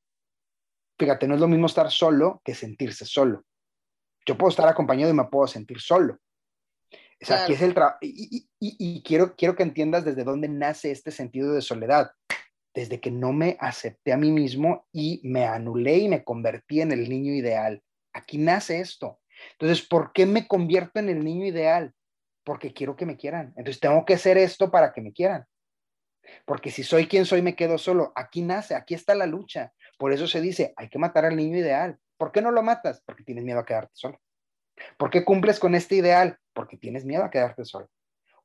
fíjate, 0.98 1.26
no 1.26 1.34
es 1.34 1.40
lo 1.40 1.48
mismo 1.48 1.66
estar 1.66 1.90
solo 1.90 2.40
que 2.44 2.54
sentirse 2.54 3.04
solo 3.04 3.44
yo 4.26 4.38
puedo 4.38 4.50
estar 4.50 4.68
acompañado 4.68 5.10
y 5.10 5.16
me 5.16 5.24
puedo 5.24 5.46
sentir 5.46 5.80
solo. 5.80 6.18
O 6.94 7.24
sea, 7.24 7.44
aquí 7.44 7.52
es 7.52 7.62
el 7.62 7.74
trabajo. 7.74 7.98
Y, 8.00 8.48
y, 8.58 9.02
quiero, 9.02 9.36
quiero 9.36 9.54
que 9.54 9.62
entiendas 9.62 10.04
desde 10.04 10.24
dónde 10.24 10.48
nace 10.48 10.90
este 10.90 11.12
sentido 11.12 11.52
de 11.52 11.62
soledad. 11.62 12.10
Desde 12.74 13.00
que 13.00 13.10
no 13.10 13.32
me 13.32 13.56
acepté 13.60 14.12
a 14.12 14.16
mí 14.16 14.30
mismo 14.30 14.86
y 14.92 15.20
me 15.24 15.44
anulé 15.44 15.98
y 15.98 16.08
me 16.08 16.24
convertí 16.24 16.80
en 16.80 16.92
el 16.92 17.08
niño 17.08 17.32
ideal. 17.32 17.82
Aquí 18.12 18.38
nace 18.38 18.80
esto. 18.80 19.20
Entonces, 19.52 19.86
¿por 19.86 20.12
qué 20.12 20.26
me 20.26 20.46
convierto 20.46 20.98
en 20.98 21.08
el 21.08 21.24
niño 21.24 21.46
ideal? 21.46 21.94
Porque 22.44 22.72
quiero 22.72 22.96
que 22.96 23.06
me 23.06 23.16
quieran. 23.16 23.52
Entonces, 23.56 23.80
tengo 23.80 24.04
que 24.04 24.14
hacer 24.14 24.38
esto 24.38 24.70
para 24.70 24.92
que 24.92 25.00
me 25.00 25.12
quieran. 25.12 25.44
Porque 26.44 26.70
si 26.70 26.82
soy 26.82 27.06
quien 27.06 27.26
soy, 27.26 27.42
me 27.42 27.56
quedo 27.56 27.78
solo. 27.78 28.12
Aquí 28.14 28.42
nace, 28.42 28.74
aquí 28.74 28.94
está 28.94 29.14
la 29.14 29.26
lucha. 29.26 29.72
Por 29.98 30.12
eso 30.12 30.26
se 30.26 30.40
dice, 30.40 30.72
hay 30.76 30.88
que 30.88 30.98
matar 30.98 31.24
al 31.24 31.36
niño 31.36 31.58
ideal. 31.58 31.98
¿Por 32.16 32.32
qué 32.32 32.40
no 32.40 32.50
lo 32.50 32.62
matas? 32.62 33.02
Porque 33.04 33.24
tienes 33.24 33.44
miedo 33.44 33.58
a 33.58 33.66
quedarte 33.66 33.92
solo. 33.94 34.20
¿Por 34.96 35.10
qué 35.10 35.24
cumples 35.24 35.58
con 35.58 35.74
este 35.74 35.96
ideal? 35.96 36.38
Porque 36.52 36.76
tienes 36.76 37.04
miedo 37.04 37.24
a 37.24 37.30
quedarte 37.30 37.64
solo. 37.64 37.88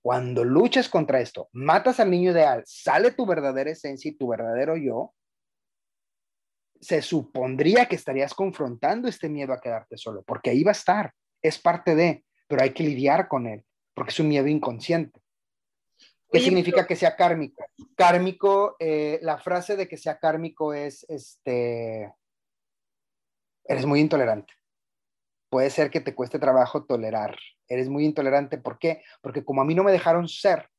Cuando 0.01 0.43
luchas 0.43 0.89
contra 0.89 1.19
esto, 1.19 1.49
matas 1.51 1.99
al 1.99 2.11
niño 2.11 2.31
ideal, 2.31 2.63
sale 2.65 3.11
tu 3.11 3.25
verdadera 3.25 3.71
esencia 3.71 4.09
y 4.09 4.15
tu 4.15 4.27
verdadero 4.27 4.77
yo, 4.77 5.13
se 6.79 7.01
supondría 7.01 7.87
que 7.87 7.95
estarías 7.95 8.33
confrontando 8.33 9.07
este 9.07 9.29
miedo 9.29 9.53
a 9.53 9.59
quedarte 9.59 9.97
solo, 9.97 10.23
porque 10.23 10.51
ahí 10.51 10.63
va 10.63 10.71
a 10.71 10.73
estar, 10.73 11.13
es 11.41 11.57
parte 11.57 11.95
de, 11.95 12.23
pero 12.47 12.61
hay 12.61 12.73
que 12.73 12.83
lidiar 12.83 13.27
con 13.27 13.47
él, 13.47 13.65
porque 13.93 14.11
es 14.11 14.19
un 14.19 14.29
miedo 14.29 14.47
inconsciente. 14.47 15.19
¿Qué 16.31 16.39
significa 16.41 16.85
que 16.85 16.95
sea 16.95 17.15
kármico? 17.15 17.65
Kármico, 17.95 18.75
eh, 18.79 19.17
la 19.21 19.37
frase 19.37 19.77
de 19.77 19.87
que 19.87 19.97
sea 19.97 20.19
kármico 20.19 20.73
es, 20.73 21.05
este, 21.09 22.13
eres 23.63 23.85
muy 23.85 24.01
intolerante. 24.01 24.53
Puede 25.49 25.69
ser 25.69 25.89
que 25.89 26.01
te 26.01 26.13
cueste 26.13 26.39
trabajo 26.39 26.85
tolerar. 26.85 27.37
Eres 27.67 27.89
muy 27.89 28.05
intolerante. 28.05 28.57
¿Por 28.57 28.79
qué? 28.79 29.03
Porque 29.21 29.43
como 29.43 29.61
a 29.61 29.65
mí 29.65 29.75
no 29.75 29.83
me 29.83 29.91
dejaron 29.91 30.27
ser, 30.27 30.69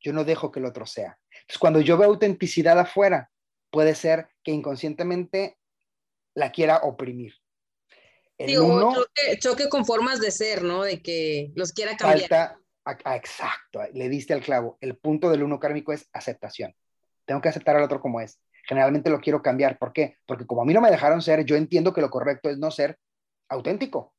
yo 0.00 0.12
no 0.12 0.24
dejo 0.24 0.50
que 0.50 0.60
el 0.60 0.66
otro 0.66 0.86
sea. 0.86 1.18
Entonces, 1.30 1.58
cuando 1.58 1.80
yo 1.80 1.98
veo 1.98 2.08
autenticidad 2.08 2.78
afuera, 2.78 3.30
puede 3.70 3.94
ser 3.94 4.28
que 4.42 4.52
inconscientemente 4.52 5.58
la 6.34 6.52
quiera 6.52 6.78
oprimir. 6.78 7.34
El 8.38 9.38
choque, 9.40 9.68
con 9.68 9.84
formas 9.84 10.20
de 10.20 10.30
ser, 10.30 10.62
¿no? 10.62 10.84
De 10.84 11.02
que 11.02 11.50
los 11.56 11.72
quiera 11.72 11.96
cambiar. 11.96 12.28
Falta, 12.28 13.16
exacto, 13.16 13.80
le 13.92 14.08
diste 14.08 14.32
al 14.32 14.42
clavo. 14.42 14.78
El 14.80 14.96
punto 14.96 15.28
del 15.28 15.42
uno 15.42 15.58
kármico 15.58 15.92
es 15.92 16.08
aceptación. 16.12 16.74
Tengo 17.24 17.40
que 17.40 17.48
aceptar 17.48 17.76
al 17.76 17.82
otro 17.82 18.00
como 18.00 18.20
es. 18.20 18.40
Generalmente 18.64 19.10
lo 19.10 19.20
quiero 19.20 19.42
cambiar. 19.42 19.76
¿Por 19.78 19.92
qué? 19.92 20.16
Porque 20.24 20.46
como 20.46 20.62
a 20.62 20.64
mí 20.64 20.72
no 20.72 20.80
me 20.80 20.90
dejaron 20.90 21.20
ser, 21.20 21.44
yo 21.44 21.56
entiendo 21.56 21.92
que 21.92 22.00
lo 22.00 22.10
correcto 22.10 22.48
es 22.48 22.58
no 22.58 22.70
ser 22.70 22.98
auténtico. 23.48 24.14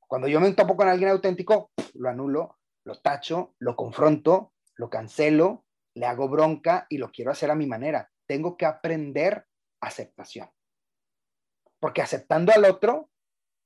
Cuando 0.00 0.28
yo 0.28 0.40
me 0.40 0.52
topo 0.52 0.76
con 0.76 0.88
alguien 0.88 1.10
auténtico, 1.10 1.70
lo 1.94 2.08
anulo, 2.08 2.58
lo 2.84 3.00
tacho, 3.00 3.54
lo 3.58 3.76
confronto, 3.76 4.52
lo 4.76 4.88
cancelo, 4.88 5.66
le 5.94 6.06
hago 6.06 6.28
bronca 6.28 6.86
y 6.88 6.98
lo 6.98 7.10
quiero 7.10 7.30
hacer 7.30 7.50
a 7.50 7.54
mi 7.54 7.66
manera 7.66 8.10
tengo 8.28 8.56
que 8.56 8.66
aprender 8.66 9.46
aceptación. 9.80 10.48
Porque 11.80 12.02
aceptando 12.02 12.52
al 12.52 12.64
otro, 12.64 13.10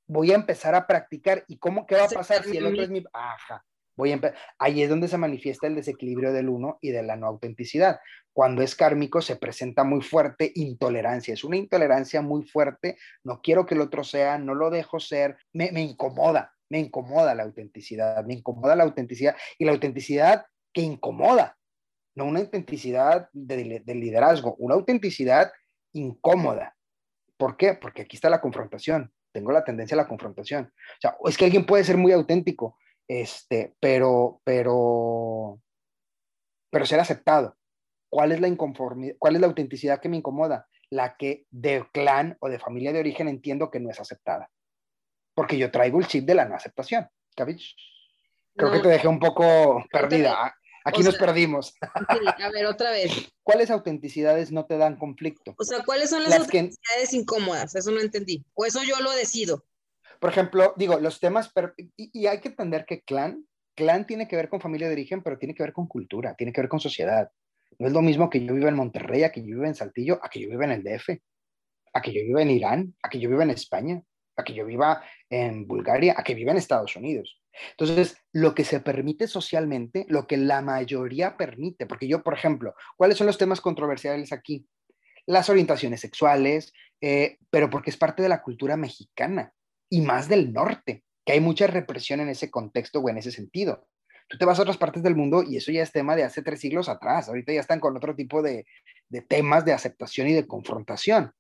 voy 0.07 0.33
a 0.33 0.37
empezar 0.37 0.75
a 0.75 0.87
practicar. 0.87 1.45
¿Y 1.49 1.59
cómo 1.59 1.87
qué 1.87 1.97
va 1.97 2.05
a 2.05 2.09
pasar 2.09 2.45
si 2.45 2.57
el 2.57 2.67
otro 2.67 2.83
es 2.83 2.91
mi... 2.91 3.05
Ajá. 3.13 3.67
Voy 3.97 4.13
a 4.13 4.35
Ahí 4.59 4.83
es 4.83 4.89
donde 4.89 5.09
se 5.09 5.19
manifiesta 5.19 5.67
el 5.67 5.75
desequilibrio 5.75 6.33
del 6.33 6.49
uno 6.49 6.79
y 6.81 6.91
de 6.91 7.03
la 7.03 7.17
no 7.17 7.27
autenticidad. 7.27 8.01
Cuando 8.33 8.63
es 8.63 8.75
kármico 8.75 9.21
se 9.21 9.37
presenta 9.37 9.85
muy 9.85 10.01
fuerte 10.01 10.53
intolerancia. 10.55 11.35
Es 11.35 11.45
una 11.45 11.57
intolerancia 11.57 12.23
muy 12.23 12.45
fuerte. 12.45 12.97
No 13.25 13.41
quiero 13.43 13.67
que 13.67 13.75
el 13.75 13.83
otro 13.83 14.05
sea, 14.05 14.39
no 14.39 14.55
lo 14.55 14.71
dejo 14.71 15.01
ser. 15.01 15.37
Me, 15.53 15.69
incomoda, 15.81 16.55
me 16.71 16.79
incomoda 16.79 17.35
la 17.35 17.43
autenticidad, 17.43 18.25
me 18.25 18.35
incomoda 18.35 18.75
la 18.77 18.85
autenticidad 18.85 19.37
y 19.59 19.65
la 19.65 19.73
autenticidad 19.73 20.47
que 20.73 20.81
incomoda 20.81 21.59
no 22.15 22.27
una 22.27 22.41
autenticidad 22.41 23.29
de, 23.33 23.83
liderazgo, 23.95 24.55
una 24.59 24.75
autenticidad 24.75 25.53
incómoda. 25.93 26.77
¿Por 27.37 27.57
qué? 27.57 27.75
Porque 27.75 28.03
aquí 28.03 28.17
está 28.17 28.29
la 28.31 28.41
confrontación. 28.41 29.13
Tengo 29.33 29.51
la 29.51 29.65
tendencia 29.65 29.95
a 29.95 30.03
la 30.03 30.09
confrontación. 30.09 30.73
O 30.75 31.01
sea, 31.01 31.17
es 31.25 31.39
que 31.39 31.47
alguien 31.47 31.65
puede 31.65 31.85
ser 31.85 31.97
muy 31.97 32.13
auténtico, 32.13 32.77
este, 33.09 33.75
pero, 33.81 34.41
pero, 34.45 35.61
pero 36.71 36.87
ser 36.87 37.01
aceptado. 37.01 37.57
¿Cuál 38.09 38.33
es 38.33 38.41
la 38.41 38.49
inconformidad? 38.49 39.17
¿Cuál 39.19 39.37
es 39.37 39.41
la 39.41 39.47
autenticidad 39.47 40.01
que 40.01 40.09
me 40.09 40.19
incomoda? 40.19 40.69
La 40.91 41.17
que 41.17 41.47
de 41.51 41.87
clan 41.93 42.37
o 42.41 42.49
de 42.49 42.59
familia 42.59 42.93
de 42.93 43.01
origen 43.01 43.29
entiendo 43.29 43.71
que 43.71 43.81
no 43.81 43.91
es 43.91 43.99
aceptada. 43.99 44.51
Porque 45.35 45.57
yo 45.57 45.71
traigo 45.71 45.99
el 45.99 46.07
chip 46.07 46.27
de 46.27 46.35
la 46.35 46.45
no 46.45 46.55
aceptación. 46.55 47.09
Creo 47.35 48.73
que 48.73 48.81
te 48.81 48.89
dejé 48.89 49.09
un 49.09 49.19
poco 49.19 49.83
perdida. 49.91 50.55
Aquí 50.85 51.03
nos 51.03 51.17
perdimos. 51.17 51.75
a 51.81 52.51
ver, 52.51 52.67
otra 52.67 52.91
vez. 52.91 53.11
¿Cuáles 53.43 53.71
autenticidades 53.71 54.53
no 54.53 54.67
te 54.67 54.77
dan 54.77 54.97
conflicto? 54.97 55.55
O 55.59 55.65
sea, 55.65 55.83
¿cuáles 55.85 56.11
son 56.11 56.23
las, 56.25 56.41
autenticidades 56.41 57.13
incómodas? 57.13 57.75
Eso 57.75 57.91
no 57.91 58.01
entendí. 58.01 58.45
O 58.55 58.67
eso 58.67 58.81
yo 58.83 59.01
lo 59.01 59.13
decido. 59.13 59.65
Por 60.23 60.31
ejemplo, 60.31 60.73
digo, 60.77 61.01
los 61.01 61.19
temas, 61.19 61.53
y, 61.97 62.27
hay 62.29 62.39
que 62.39 62.47
entender 62.47 62.85
que 62.87 63.03
clan, 63.03 63.45
clan 63.75 64.07
tiene 64.07 64.29
que 64.29 64.37
ver 64.37 64.49
con 64.49 64.61
familia 64.61 64.87
de 64.87 64.93
origen, 64.93 65.21
pero 65.21 65.37
tiene 65.37 65.53
que 65.53 65.65
ver 65.65 65.73
con 65.73 65.89
cultura, 65.89 66.37
tiene 66.37 66.53
que 66.53 66.61
ver 66.61 66.69
con 66.69 66.79
sociedad. 66.79 67.29
No 67.81 67.89
es 67.89 67.93
lo 67.93 68.03
mismo 68.03 68.31
que 68.31 68.39
yo 68.39 68.55
viva 68.55 68.69
en 68.69 68.77
Monterrey, 68.77 69.25
a 69.25 69.33
que 69.33 69.41
yo 69.41 69.57
viva 69.57 69.67
en 69.67 69.75
Saltillo, 69.75 70.21
a 70.23 70.29
que 70.29 70.41
yo 70.41 70.49
viva 70.49 70.65
en 70.65 70.71
el 70.71 70.85
DF, 70.85 71.21
a 71.93 72.01
que 72.01 72.13
yo 72.13 72.23
viva 72.23 72.41
en 72.41 72.51
Irán, 72.51 72.95
a 73.03 73.09
que 73.09 73.19
yo 73.19 73.29
viva 73.29 73.43
en 73.43 73.51
España, 73.51 74.01
a 74.37 74.45
que 74.45 74.55
yo 74.55 74.65
viva 74.65 75.03
en 75.29 75.67
Bulgaria, 75.67 76.15
a 76.17 76.23
que 76.23 76.37
viva 76.37 76.53
en 76.53 76.59
Estados 76.59 76.95
Unidos. 76.95 77.43
Entonces, 77.71 78.17
lo 78.31 78.55
que 78.55 78.63
se 78.63 78.79
permite 78.79 79.27
socialmente, 79.27 80.07
lo 80.09 80.29
que 80.29 80.37
la 80.37 80.63
mayoría 80.63 81.37
permite, 81.37 81.87
porque 81.87 82.07
yo, 82.07 82.23
por 82.23 82.35
ejemplo, 82.35 82.77
¿cuáles 82.97 83.19
son 83.19 83.27
los 83.27 83.39
temas 83.39 83.61
controversiales 83.61 84.33
aquí? 84.33 84.69
Las 85.27 85.51
orientaciones 85.51 86.01
sexuales, 86.01 86.73
eh, 87.01 87.39
pero 87.51 87.69
porque 87.69 87.91
es 87.91 87.97
parte 87.97 88.23
de 88.23 88.29
la 88.29 88.41
cultura 88.41 88.77
mexicana 88.77 89.53
y 89.93 90.01
más 90.01 90.27
del 90.27 90.55
norte, 90.55 91.05
que 91.23 91.35
hay 91.35 91.41
mucha 91.41 91.67
represión 91.67 92.21
en 92.21 92.31
ese 92.31 92.51
contexto 92.51 93.01
o 93.01 93.11
en 93.11 93.19
ese 93.19 93.31
sentido. 93.31 93.87
Tú 94.27 94.39
te 94.39 94.47
vas 94.47 94.59
a 94.59 94.63
otras 94.63 94.79
partes 94.79 95.03
del 95.03 95.15
mundo 95.15 95.43
y 95.43 95.59
eso 95.59 95.71
ya 95.71 95.83
es 95.83 95.93
tema 95.93 96.17
de 96.17 96.25
hace 96.25 96.41
tres 96.41 96.61
siglos 96.61 96.89
atrás. 96.89 97.29
Ahorita 97.29 97.53
ya 97.53 97.61
están 97.61 97.79
con 97.79 97.95
otro 97.95 98.17
tipo 98.17 98.41
de, 98.41 98.65
temas 99.29 99.67
de 99.67 99.75
aceptación 99.75 100.29
y 100.29 100.33
de 100.33 100.47
confrontación. 100.47 101.33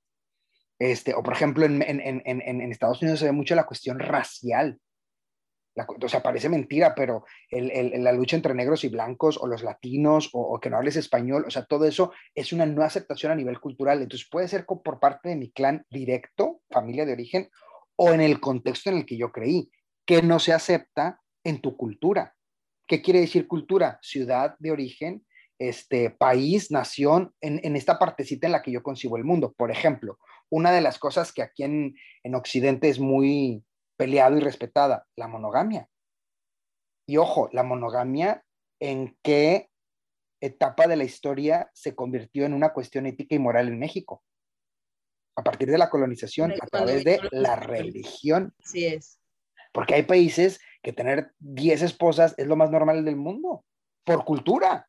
Este, 0.79 1.15
o 1.15 1.23
por 1.23 1.33
ejemplo, 1.33 1.65
en, 1.65 1.81
en, 1.83 2.73
Estados 2.73 3.01
Unidos 3.01 3.20
se 3.20 3.24
ve 3.24 3.33
mucho 3.33 3.55
la 3.55 3.65
cuestión 3.65 3.99
racial 3.99 4.79
o 5.77 6.09
sea, 6.09 6.23
parece 6.23 6.49
mentira, 6.49 6.95
pero 6.95 7.24
la 7.51 8.12
lucha 8.12 8.37
entre 8.37 8.55
negros 8.55 8.85
y 8.85 8.89
blancos 8.89 9.39
o 9.41 9.47
los 9.47 9.62
latinos 9.62 10.29
o, 10.33 10.59
que 10.61 10.69
no 10.69 10.77
hables 10.77 10.97
español, 10.97 11.45
o 11.47 11.51
sea, 11.51 11.65
todo 11.65 11.87
eso 11.87 12.12
es 12.35 12.53
una 12.53 12.66
no 12.66 12.83
aceptación 12.83 13.33
a 13.33 13.35
nivel 13.35 13.59
cultural. 13.59 14.03
Entonces 14.03 14.29
puede 14.31 14.49
ser 14.49 14.66
por 14.66 15.01
parte 15.01 15.31
de 15.31 15.37
mi 15.37 15.51
clan 15.51 15.87
directo, 15.91 16.61
familia 16.70 17.07
de 17.07 17.12
origen, 17.12 17.49
o 17.97 18.10
en 18.12 18.20
el 18.20 18.40
contexto 18.40 18.90
en 18.90 18.98
el 18.98 19.06
que 19.06 19.16
yo 19.16 19.32
creí, 19.32 19.70
que 20.06 20.23
no 20.23 20.39
se 20.39 20.52
acepta 20.52 21.20
en 21.44 21.60
tu 21.60 21.77
cultura. 21.77 22.35
¿Qué 22.86 23.02
quiere 23.02 23.20
decir 23.20 23.47
cultura? 23.47 23.98
Ciudad 24.02 24.56
de 24.59 24.70
origen, 24.70 25.24
este, 25.59 26.10
país, 26.10 26.70
nación, 26.70 27.35
en, 27.40 27.77
esta 27.77 27.98
partecita 27.98 28.47
en 28.47 28.52
la 28.52 28.62
que 28.62 28.73
yo 28.73 28.82
concibo 28.82 29.16
el 29.16 29.24
mundo. 29.24 29.52
Por 29.56 29.70
ejemplo, 29.70 30.19
una 30.51 30.73
de 30.73 30.81
las 30.81 30.98
cosas 30.98 31.32
que 31.32 31.43
aquí 31.43 31.62
en, 31.62 31.94
en 32.24 32.35
Occidente 32.35 32.89
es 32.89 32.98
muy, 32.98 33.64
peleado 34.02 34.36
y 34.36 34.40
respetada, 34.40 35.06
la 35.14 35.28
monogamia. 35.28 35.89
Y 37.06 37.19
ojo, 37.19 37.48
la 37.52 37.62
monogamia, 37.62 38.44
¿en 38.81 39.16
qué 39.23 39.70
etapa 40.40 40.89
de 40.89 40.97
la 40.97 41.05
historia 41.05 41.70
se 41.73 41.94
convirtió 41.94 42.44
en 42.44 42.52
una 42.52 42.73
cuestión 42.73 43.06
ética 43.06 43.36
y 43.36 43.39
moral 43.39 43.69
en 43.69 43.78
México? 43.78 44.24
A 45.37 45.43
partir 45.43 45.71
de 45.71 45.79
la 45.79 45.91
colonización, 45.91 46.53
a 46.53 46.67
través 46.67 47.05
de 47.05 47.21
la 47.31 47.57
religión. 47.57 48.55
Así 48.63 48.87
es. 48.87 49.19
Porque 49.73 49.95
hay 49.95 50.03
países 50.03 50.61
que 50.83 50.93
tener 50.93 51.33
10 51.39 51.83
esposas 51.83 52.35
es 52.37 52.47
lo 52.47 52.57
más 52.57 52.71
normal 52.71 53.05
del 53.05 53.17
mundo, 53.17 53.65
por 54.05 54.25
cultura. 54.25 54.89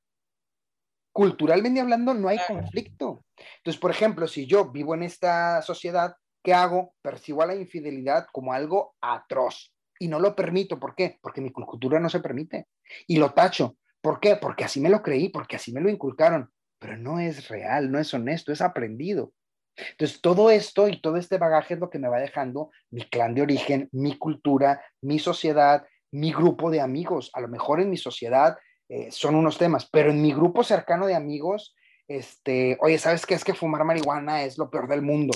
Culturalmente 1.13 1.79
hablando, 1.79 2.13
no 2.13 2.27
hay 2.27 2.39
conflicto. 2.47 3.23
Entonces, 3.57 3.79
por 3.79 3.91
ejemplo, 3.91 4.27
si 4.27 4.45
yo 4.47 4.71
vivo 4.71 4.95
en 4.95 5.03
esta 5.03 5.61
sociedad 5.61 6.15
¿qué 6.43 6.53
hago? 6.53 6.93
Percibo 7.01 7.41
a 7.41 7.47
la 7.47 7.55
infidelidad 7.55 8.27
como 8.31 8.53
algo 8.53 8.95
atroz 9.01 9.73
y 9.97 10.07
no 10.09 10.19
lo 10.19 10.35
permito. 10.35 10.79
¿Por 10.79 10.93
qué? 10.95 11.17
Porque 11.21 11.41
mi 11.41 11.51
cultura 11.51 11.99
no 11.99 12.09
se 12.09 12.19
permite. 12.19 12.67
Y 13.07 13.17
lo 13.17 13.33
tacho. 13.33 13.77
¿Por 14.01 14.19
qué? 14.19 14.35
Porque 14.35 14.65
así 14.65 14.81
me 14.81 14.89
lo 14.89 15.01
creí, 15.01 15.29
porque 15.29 15.55
así 15.55 15.71
me 15.71 15.81
lo 15.81 15.89
inculcaron. 15.89 16.51
Pero 16.79 16.97
no 16.97 17.19
es 17.19 17.47
real, 17.47 17.89
no 17.89 17.97
es 17.97 18.13
honesto, 18.13 18.51
es 18.51 18.61
aprendido. 18.61 19.31
Entonces, 19.75 20.21
todo 20.21 20.51
esto 20.51 20.87
y 20.87 21.01
todo 21.01 21.17
este 21.17 21.37
bagaje 21.37 21.75
es 21.75 21.79
lo 21.79 21.89
que 21.89 21.99
me 21.99 22.09
va 22.09 22.19
dejando 22.19 22.71
mi 22.91 23.03
clan 23.09 23.33
de 23.33 23.41
origen, 23.41 23.89
mi 23.91 24.17
cultura, 24.17 24.83
mi 25.01 25.19
sociedad, 25.19 25.85
mi 26.11 26.31
grupo 26.31 26.69
de 26.69 26.81
amigos. 26.81 27.31
A 27.33 27.41
lo 27.41 27.47
mejor 27.47 27.81
en 27.81 27.89
mi 27.89 27.97
sociedad 27.97 28.57
eh, 28.89 29.11
son 29.11 29.35
unos 29.35 29.57
temas, 29.57 29.89
pero 29.91 30.11
en 30.11 30.21
mi 30.21 30.33
grupo 30.33 30.63
cercano 30.63 31.07
de 31.07 31.15
amigos, 31.15 31.75
este, 32.07 32.77
oye, 32.81 32.99
¿sabes 32.99 33.25
qué? 33.25 33.33
Es 33.33 33.43
que 33.43 33.53
fumar 33.53 33.83
marihuana 33.83 34.43
es 34.43 34.57
lo 34.57 34.69
peor 34.69 34.87
del 34.87 35.01
mundo 35.01 35.33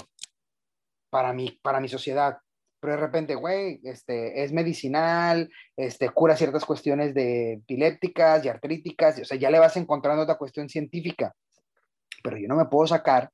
para 1.09 1.34
mi, 1.34 1.51
para 1.64 1.80
mi 1.80 1.89
sociedad. 1.89 2.38
Pero 2.80 2.93
de 2.93 2.99
repente, 2.99 3.34
güey, 3.34 3.80
este, 3.84 4.43
es 4.43 4.53
medicinal, 4.53 5.49
este, 5.76 6.09
cura 6.09 6.38
ciertas 6.38 6.64
cuestiones 6.64 7.15
de 7.15 7.53
epilépticas 7.53 8.45
y 8.45 8.49
artríticas, 8.49 9.19
o 9.19 9.26
sea, 9.26 9.38
ya 9.38 9.49
le 9.49 9.57
vas 9.57 9.77
encontrando 9.77 10.23
otra 10.23 10.38
cuestión 10.38 10.69
científica. 10.69 11.34
Pero 12.23 12.38
yo 12.38 12.47
no 12.47 12.55
me 12.55 12.65
puedo 12.65 12.85
sacar 12.85 13.31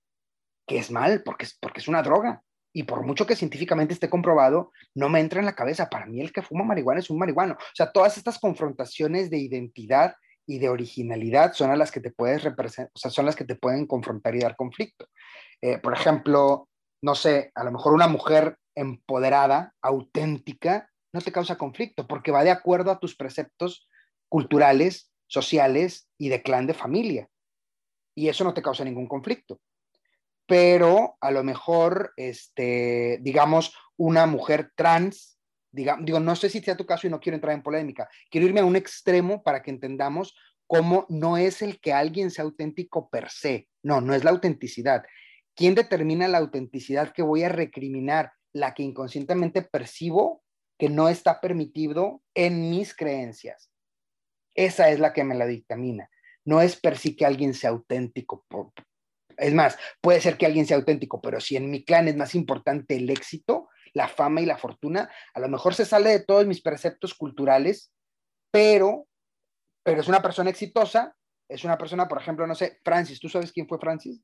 que 0.68 0.78
es 0.78 0.92
mal 0.92 1.24
porque 1.24 1.46
es, 1.46 1.58
porque 1.60 1.80
es 1.80 1.88
una 1.88 2.02
droga. 2.02 2.42
Y 2.76 2.84
por 2.84 3.06
mucho 3.06 3.28
que 3.28 3.36
científicamente 3.36 3.94
esté 3.94 4.10
comprobado, 4.10 4.72
no 4.96 5.08
me 5.08 5.20
entra 5.20 5.40
en 5.40 5.46
la 5.46 5.56
cabeza. 5.56 5.90
Para 5.90 6.08
mí 6.08 6.22
el 6.22 6.34
que 6.34 6.42
fuma 6.42 6.64
marihuana 6.64 7.00
es 7.00 7.10
un 7.10 7.20
marihuano. 7.20 7.54
O 7.54 7.76
sea, 7.76 7.92
todas 7.92 8.18
estas 8.18 8.40
confrontaciones 8.40 9.30
de 9.30 9.38
identidad 9.38 10.16
y 10.46 10.60
de 10.60 10.70
originalidad 10.70 11.54
son 11.54 11.72
a 11.72 11.76
las 11.76 11.92
que 11.92 12.02
te 12.02 12.12
puedes 12.12 12.44
representar, 12.44 12.92
o 12.94 13.00
sea, 13.00 13.12
son 13.12 13.26
las 13.26 13.36
que 13.36 13.46
te 13.46 13.56
pueden 13.56 13.86
confrontar 13.86 14.36
y 14.36 14.40
dar 14.40 14.56
conflicto. 14.56 15.08
Eh, 15.62 15.78
por 15.78 15.94
ejemplo, 15.94 16.68
no 17.02 17.16
sé, 17.16 17.52
a 17.56 17.64
lo 17.64 17.72
mejor 17.72 17.94
una 17.94 18.08
mujer 18.08 18.58
empoderada, 18.76 19.74
auténtica, 19.82 20.90
no 21.14 21.22
te 21.22 21.32
causa 21.32 21.58
conflicto 21.58 22.08
porque 22.08 22.32
va 22.32 22.44
de 22.44 22.52
acuerdo 22.52 22.92
a 22.92 23.00
tus 23.00 23.16
preceptos 23.16 23.88
culturales 24.30 25.12
sociales 25.28 26.10
y 26.18 26.30
de 26.30 26.42
clan 26.42 26.68
de 26.68 26.74
familia. 26.74 27.30
Y 28.16 28.30
eso 28.30 28.44
no 28.44 28.54
te 28.54 28.62
causa 28.62 28.84
ningún 28.84 29.08
conflicto. 29.08 29.60
Pero 30.46 31.18
a 31.22 31.32
lo 31.32 31.44
mejor, 31.44 32.14
este, 32.18 33.20
digamos, 33.22 33.76
una 33.98 34.26
mujer 34.26 34.72
trans, 34.76 35.40
diga, 35.72 35.98
digo, 36.02 36.20
no 36.20 36.36
sé 36.36 36.50
si 36.50 36.60
sea 36.62 36.78
tu 36.78 36.86
caso 36.86 37.08
y 37.08 37.10
no 37.10 37.20
quiero 37.20 37.36
entrar 37.36 37.56
en 37.56 37.64
polémica, 37.64 38.10
quiero 38.30 38.48
irme 38.48 38.60
a 38.60 38.66
un 38.66 38.76
extremo 38.76 39.42
para 39.44 39.62
que 39.62 39.72
entendamos 39.72 40.36
cómo 40.68 41.06
no 41.10 41.38
es 41.38 41.62
el 41.62 41.80
que 41.80 41.94
alguien 41.94 42.32
sea 42.32 42.46
auténtico 42.46 43.10
per 43.10 43.30
se, 43.30 43.70
no, 43.84 44.02
no 44.02 44.14
es 44.14 44.24
la 44.24 44.32
autenticidad. 44.32 45.04
¿Quién 45.56 45.76
determina 45.76 46.28
la 46.28 46.40
autenticidad 46.40 47.14
que 47.14 47.22
voy 47.22 47.44
a 47.44 47.50
recriminar? 47.50 48.34
La 48.54 48.74
que 48.74 48.84
inconscientemente 48.84 49.62
percibo 49.62 50.44
que 50.78 50.90
no 50.90 51.10
está 51.10 51.42
permitido 51.42 52.24
en 52.34 52.70
mis 52.70 52.96
creencias. 52.96 53.72
Esa 54.56 54.90
es 54.90 55.00
la 55.00 55.14
que 55.14 55.24
me 55.24 55.36
la 55.36 55.46
dictamina. 55.46 56.10
No 56.46 56.62
es 56.62 56.76
per 56.76 56.98
sí 56.98 57.16
que 57.16 57.26
alguien 57.26 57.54
sea 57.54 57.70
auténtico. 57.70 58.46
Es 59.38 59.54
más, 59.54 59.78
puede 60.02 60.22
ser 60.22 60.38
que 60.38 60.46
alguien 60.46 60.66
sea 60.66 60.78
auténtico, 60.78 61.22
pero 61.22 61.40
si 61.40 61.56
en 61.56 61.70
mi 61.70 61.84
clan 61.84 62.08
es 62.08 62.16
más 62.16 62.36
importante 62.36 62.96
el 62.96 63.10
éxito, 63.10 63.70
la 63.94 64.08
fama 64.08 64.42
y 64.42 64.46
la 64.46 64.58
fortuna, 64.58 65.10
a 65.34 65.40
lo 65.40 65.50
mejor 65.50 65.74
se 65.76 65.86
sale 65.86 66.10
de 66.10 66.24
todos 66.24 66.46
mis 66.46 66.62
preceptos 66.62 67.14
culturales, 67.14 67.92
pero, 68.52 69.08
pero 69.84 70.02
es 70.02 70.08
una 70.08 70.22
persona 70.22 70.50
exitosa, 70.50 71.16
es 71.50 71.64
una 71.64 71.78
persona, 71.78 72.08
por 72.08 72.22
ejemplo, 72.22 72.48
no 72.48 72.56
sé, 72.56 72.80
Francis, 72.84 73.20
¿tú 73.20 73.30
sabes 73.30 73.52
quién 73.52 73.68
fue 73.68 73.80
Francis? 73.80 74.22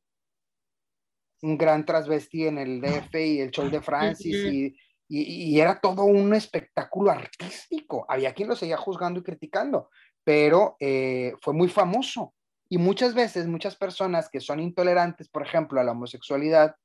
Un 1.41 1.57
gran 1.57 1.86
transvesti 1.86 2.48
en 2.48 2.57
el 2.57 2.81
DF 2.81 3.15
y 3.15 3.40
el 3.40 3.52
show 3.52 3.69
de 3.69 3.81
Francis 3.81 4.36
y 4.36 4.76
y, 5.10 5.60
era 5.60 5.80
todo 5.80 6.03
un 6.03 6.34
espectáculo 6.36 7.11
artístico. 7.11 8.06
Había 8.07 8.34
quien 8.34 8.48
lo 8.48 8.56
seguía 8.56 8.77
juzgando 8.77 9.19
y 9.19 9.23
criticando, 9.23 9.90
pero 10.23 10.77
eh, 10.80 11.34
fue 11.41 11.53
muy 11.53 11.68
famoso. 11.68 12.36
Y 12.70 12.78
muchas 12.78 13.14
veces, 13.16 13.48
muchas 13.48 13.76
personas 13.76 14.30
que 14.30 14.40
son 14.40 14.60
intolerantes, 14.60 15.28
por 15.28 15.46
ejemplo, 15.46 15.82
a 15.82 15.84
la 15.84 15.91
homosexualidad, 15.91 16.76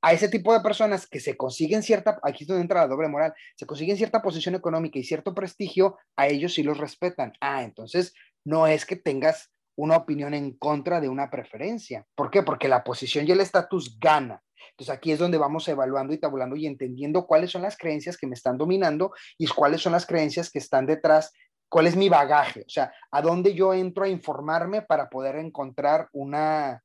a 0.00 0.12
ese 0.12 0.28
tipo 0.28 0.52
de 0.52 0.60
personas 0.60 1.06
que 1.06 1.18
se 1.18 1.36
consiguen 1.36 1.82
cierta, 1.82 2.20
aquí 2.22 2.44
es 2.44 2.48
donde 2.48 2.62
entra 2.62 2.82
la 2.82 2.86
doble 2.86 3.08
moral, 3.08 3.34
se 3.56 3.66
consiguen 3.66 3.96
cierta 3.96 4.22
posición 4.22 4.54
económica 4.54 4.98
y 4.98 5.04
cierto 5.04 5.34
prestigio, 5.34 5.98
a 6.16 6.28
ellos 6.28 6.54
sí 6.54 6.62
los 6.62 6.78
respetan. 6.78 7.32
Ah, 7.40 7.64
entonces 7.64 8.14
no 8.44 8.68
es 8.68 8.86
que 8.86 8.94
tengas 8.94 9.50
una 9.74 9.96
opinión 9.96 10.32
en 10.32 10.56
contra 10.56 11.00
de 11.00 11.08
una 11.08 11.28
preferencia. 11.28 12.06
¿Por 12.14 12.30
qué? 12.30 12.42
Porque 12.42 12.68
la 12.68 12.84
posición 12.84 13.26
y 13.26 13.32
el 13.32 13.40
estatus 13.40 13.98
gana. 13.98 14.42
Entonces 14.70 14.94
aquí 14.94 15.12
es 15.12 15.18
donde 15.18 15.38
vamos 15.38 15.66
evaluando 15.68 16.12
y 16.12 16.18
tabulando 16.18 16.56
y 16.56 16.66
entendiendo 16.66 17.26
cuáles 17.26 17.50
son 17.50 17.62
las 17.62 17.76
creencias 17.76 18.16
que 18.16 18.26
me 18.26 18.34
están 18.34 18.58
dominando 18.58 19.12
y 19.38 19.46
cuáles 19.46 19.80
son 19.80 19.92
las 19.92 20.06
creencias 20.06 20.50
que 20.50 20.58
están 20.58 20.86
detrás, 20.86 21.32
cuál 21.68 21.86
es 21.86 21.96
mi 21.96 22.08
bagaje, 22.08 22.60
o 22.60 22.68
sea, 22.68 22.92
a 23.10 23.22
dónde 23.22 23.54
yo 23.54 23.74
entro 23.74 24.04
a 24.04 24.08
informarme 24.08 24.82
para 24.82 25.08
poder 25.08 25.36
encontrar 25.36 26.08
una, 26.12 26.82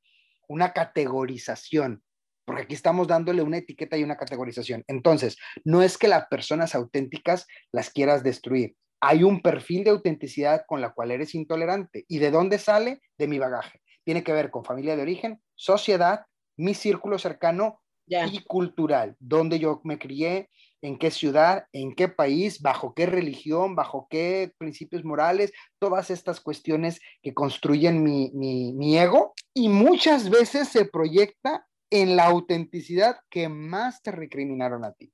una 0.47 0.73
categorización 0.73 2.03
porque 2.51 2.63
aquí 2.63 2.73
estamos 2.73 3.07
dándole 3.07 3.43
una 3.43 3.57
etiqueta 3.57 3.97
y 3.97 4.03
una 4.03 4.17
categorización. 4.17 4.83
Entonces, 4.87 5.37
no 5.63 5.81
es 5.81 5.97
que 5.97 6.09
las 6.09 6.27
personas 6.27 6.75
auténticas 6.75 7.47
las 7.71 7.89
quieras 7.89 8.23
destruir. 8.23 8.75
Hay 8.99 9.23
un 9.23 9.41
perfil 9.41 9.83
de 9.83 9.91
autenticidad 9.91 10.63
con 10.67 10.81
la 10.81 10.91
cual 10.91 11.11
eres 11.11 11.33
intolerante. 11.33 12.03
¿Y 12.09 12.19
de 12.19 12.29
dónde 12.29 12.59
sale? 12.59 13.01
De 13.17 13.27
mi 13.27 13.39
bagaje. 13.39 13.81
Tiene 14.03 14.23
que 14.23 14.33
ver 14.33 14.51
con 14.51 14.65
familia 14.65 14.97
de 14.97 15.01
origen, 15.01 15.41
sociedad, 15.55 16.25
mi 16.57 16.73
círculo 16.73 17.17
cercano 17.19 17.81
y 18.05 18.43
cultural, 18.43 19.15
donde 19.19 19.57
yo 19.57 19.79
me 19.85 19.97
crié, 19.97 20.49
en 20.81 20.97
qué 20.97 21.11
ciudad, 21.11 21.65
en 21.73 21.93
qué 21.95 22.07
país, 22.07 22.61
bajo 22.61 22.93
qué 22.93 23.05
religión, 23.05 23.75
bajo 23.75 24.07
qué 24.09 24.51
principios 24.57 25.03
morales, 25.03 25.51
todas 25.79 26.09
estas 26.09 26.39
cuestiones 26.39 26.99
que 27.21 27.33
construyen 27.33 28.03
mi, 28.03 28.31
mi 28.33 28.97
ego 28.97 29.33
y 29.53 29.69
muchas 29.69 30.29
veces 30.29 30.69
se 30.69 30.85
proyecta 30.85 31.67
en 31.91 32.15
la 32.15 32.25
autenticidad 32.25 33.19
que 33.29 33.49
más 33.49 34.01
te 34.01 34.11
recriminaron 34.11 34.85
a 34.85 34.93
ti. 34.93 35.13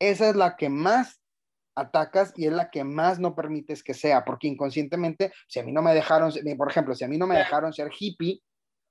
Esa 0.00 0.28
es 0.28 0.36
la 0.36 0.56
que 0.56 0.68
más 0.68 1.20
atacas 1.74 2.32
y 2.36 2.46
es 2.46 2.52
la 2.52 2.70
que 2.70 2.84
más 2.84 3.18
no 3.18 3.34
permites 3.34 3.82
que 3.82 3.94
sea, 3.94 4.24
porque 4.24 4.48
inconscientemente, 4.48 5.32
si 5.48 5.58
a 5.58 5.62
mí 5.62 5.72
no 5.72 5.82
me 5.82 5.94
dejaron, 5.94 6.32
por 6.56 6.70
ejemplo, 6.70 6.94
si 6.94 7.04
a 7.04 7.08
mí 7.08 7.16
no 7.18 7.26
me 7.26 7.36
dejaron 7.36 7.72
ser 7.72 7.90
hippie, 7.98 8.42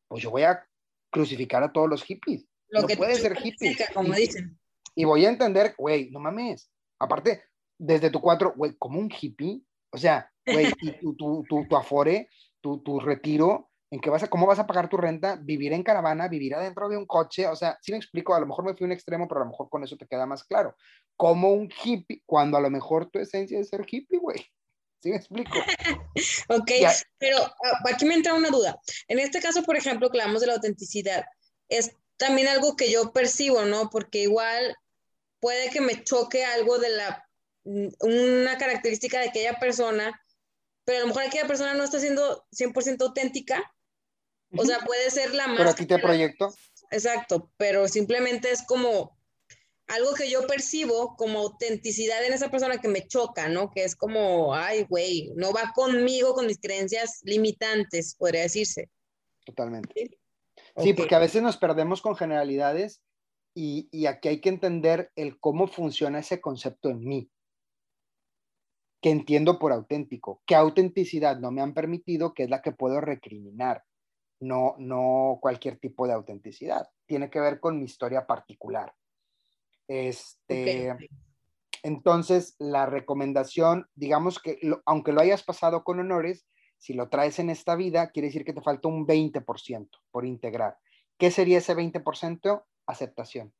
pues 0.07 0.23
yo 0.23 0.31
voy 0.31 0.43
a 0.43 0.65
crucificar 1.11 1.63
a 1.63 1.71
todos 1.71 1.89
los 1.89 2.03
hippies. 2.03 2.45
Lo 2.69 2.81
no 2.81 2.87
que 2.87 2.97
puede 2.97 3.15
ser 3.15 3.37
hippie. 3.41 3.77
Como 3.93 4.13
dicen. 4.13 4.57
Y 4.95 5.05
voy 5.05 5.25
a 5.25 5.29
entender, 5.29 5.75
güey, 5.77 6.09
no 6.11 6.19
mames. 6.19 6.71
Aparte, 6.99 7.43
desde 7.77 8.09
tu 8.09 8.21
cuatro, 8.21 8.53
güey, 8.55 8.75
como 8.77 8.99
un 8.99 9.09
hippie, 9.09 9.63
o 9.91 9.97
sea, 9.97 10.29
güey, 10.45 10.71
tu, 11.01 11.15
tu, 11.15 11.43
tu, 11.47 11.67
tu 11.67 11.75
afore, 11.75 12.29
tu, 12.61 12.81
tu 12.83 12.99
retiro, 12.99 13.71
en 13.91 13.99
qué 13.99 14.09
vas 14.09 14.23
a, 14.23 14.29
cómo 14.29 14.47
vas 14.47 14.59
a 14.59 14.65
pagar 14.67 14.87
tu 14.87 14.97
renta, 14.97 15.35
vivir 15.35 15.73
en 15.73 15.83
caravana, 15.83 16.29
vivir 16.29 16.55
adentro 16.55 16.87
de 16.87 16.97
un 16.97 17.05
coche, 17.05 17.47
o 17.47 17.55
sea, 17.55 17.77
si 17.81 17.91
me 17.91 17.97
explico, 17.97 18.33
a 18.33 18.39
lo 18.39 18.47
mejor 18.47 18.63
me 18.63 18.73
fui 18.73 18.85
a 18.85 18.87
un 18.87 18.93
extremo, 18.93 19.27
pero 19.27 19.41
a 19.41 19.43
lo 19.43 19.49
mejor 19.51 19.69
con 19.69 19.83
eso 19.83 19.97
te 19.97 20.07
queda 20.07 20.25
más 20.25 20.45
claro. 20.45 20.75
Como 21.17 21.51
un 21.51 21.69
hippie, 21.83 22.23
cuando 22.25 22.57
a 22.57 22.61
lo 22.61 22.69
mejor 22.69 23.09
tu 23.09 23.19
esencia 23.19 23.59
es 23.59 23.69
ser 23.69 23.85
hippie, 23.85 24.17
güey. 24.17 24.39
¿Sí 25.03 25.09
me 25.09 25.17
explico? 25.17 25.51
ok, 26.49 26.71
pero 27.17 27.37
ah, 27.39 27.91
aquí 27.91 28.05
me 28.05 28.13
entra 28.13 28.33
una 28.33 28.49
duda. 28.49 28.79
En 29.07 29.19
este 29.19 29.41
caso, 29.41 29.63
por 29.63 29.75
ejemplo, 29.75 30.09
que 30.09 30.21
hablamos 30.21 30.41
de 30.41 30.47
la 30.47 30.53
autenticidad, 30.53 31.25
es 31.67 31.95
también 32.17 32.47
algo 32.47 32.75
que 32.75 32.89
yo 32.91 33.11
percibo, 33.11 33.65
¿no? 33.65 33.89
Porque 33.89 34.19
igual 34.19 34.75
puede 35.41 35.69
que 35.71 35.81
me 35.81 36.03
choque 36.03 36.45
algo 36.45 36.77
de 36.77 36.89
la, 36.89 37.27
mm, 37.65 37.87
una 37.99 38.57
característica 38.57 39.19
de 39.19 39.29
aquella 39.29 39.59
persona, 39.59 40.21
pero 40.85 40.99
a 40.99 41.01
lo 41.01 41.07
mejor 41.07 41.23
aquella 41.23 41.47
persona 41.47 41.73
no 41.73 41.83
está 41.83 41.99
siendo 41.99 42.45
100% 42.51 43.01
auténtica. 43.05 43.61
O 44.57 44.65
sea, 44.65 44.79
puede 44.79 45.09
ser 45.09 45.33
la 45.33 45.47
más... 45.47 45.57
Pero 45.57 45.69
aquí 45.69 45.85
te 45.85 45.99
proyecto. 45.99 46.53
Exacto, 46.91 47.51
pero 47.57 47.87
simplemente 47.87 48.51
es 48.51 48.63
como 48.63 49.17
algo 49.87 50.13
que 50.13 50.29
yo 50.29 50.45
percibo 50.45 51.15
como 51.15 51.39
autenticidad 51.39 52.23
en 52.25 52.33
esa 52.33 52.49
persona 52.49 52.79
que 52.79 52.87
me 52.87 53.07
choca, 53.07 53.49
¿no? 53.49 53.71
Que 53.71 53.83
es 53.83 53.95
como, 53.95 54.53
ay, 54.53 54.85
güey, 54.89 55.31
no 55.35 55.51
va 55.53 55.71
conmigo 55.73 56.33
con 56.33 56.47
mis 56.47 56.59
creencias 56.59 57.21
limitantes, 57.23 58.15
podría 58.15 58.41
decirse. 58.43 58.89
Totalmente. 59.45 60.19
Sí, 60.77 60.93
porque 60.93 61.15
a 61.15 61.19
veces 61.19 61.41
nos 61.41 61.57
perdemos 61.57 62.01
con 62.01 62.15
generalidades 62.15 63.01
y, 63.53 63.89
y, 63.91 64.05
aquí 64.05 64.29
hay 64.29 64.39
que 64.39 64.49
entender 64.49 65.11
el 65.15 65.39
cómo 65.39 65.67
funciona 65.67 66.19
ese 66.19 66.39
concepto 66.39 66.89
en 66.89 67.03
mí, 67.03 67.29
que 69.01 69.09
entiendo 69.09 69.59
por 69.59 69.71
auténtico, 69.71 70.41
qué 70.45 70.55
autenticidad 70.55 71.39
no 71.39 71.51
me 71.51 71.61
han 71.61 71.73
permitido, 71.73 72.33
que 72.33 72.43
es 72.43 72.49
la 72.49 72.61
que 72.61 72.71
puedo 72.71 73.01
recriminar, 73.01 73.83
no, 74.39 74.75
no 74.77 75.39
cualquier 75.41 75.77
tipo 75.77 76.07
de 76.07 76.13
autenticidad. 76.13 76.87
Tiene 77.05 77.29
que 77.29 77.39
ver 77.39 77.59
con 77.59 77.77
mi 77.77 77.85
historia 77.85 78.25
particular. 78.25 78.93
Este, 79.87 80.95
Entonces, 81.83 82.55
la 82.59 82.85
recomendación, 82.85 83.87
digamos 83.95 84.39
que 84.39 84.59
aunque 84.85 85.11
lo 85.11 85.21
hayas 85.21 85.43
pasado 85.43 85.83
con 85.83 85.99
honores, 85.99 86.45
si 86.77 86.93
lo 86.93 87.09
traes 87.09 87.39
en 87.39 87.49
esta 87.49 87.75
vida, 87.75 88.09
quiere 88.09 88.27
decir 88.27 88.43
que 88.43 88.53
te 88.53 88.61
falta 88.61 88.87
un 88.87 89.05
20% 89.05 89.89
por 90.11 90.25
integrar. 90.25 90.77
¿Qué 91.17 91.29
sería 91.29 91.59
ese 91.59 91.75
20%? 91.75 92.63
Aceptación. 92.91 93.53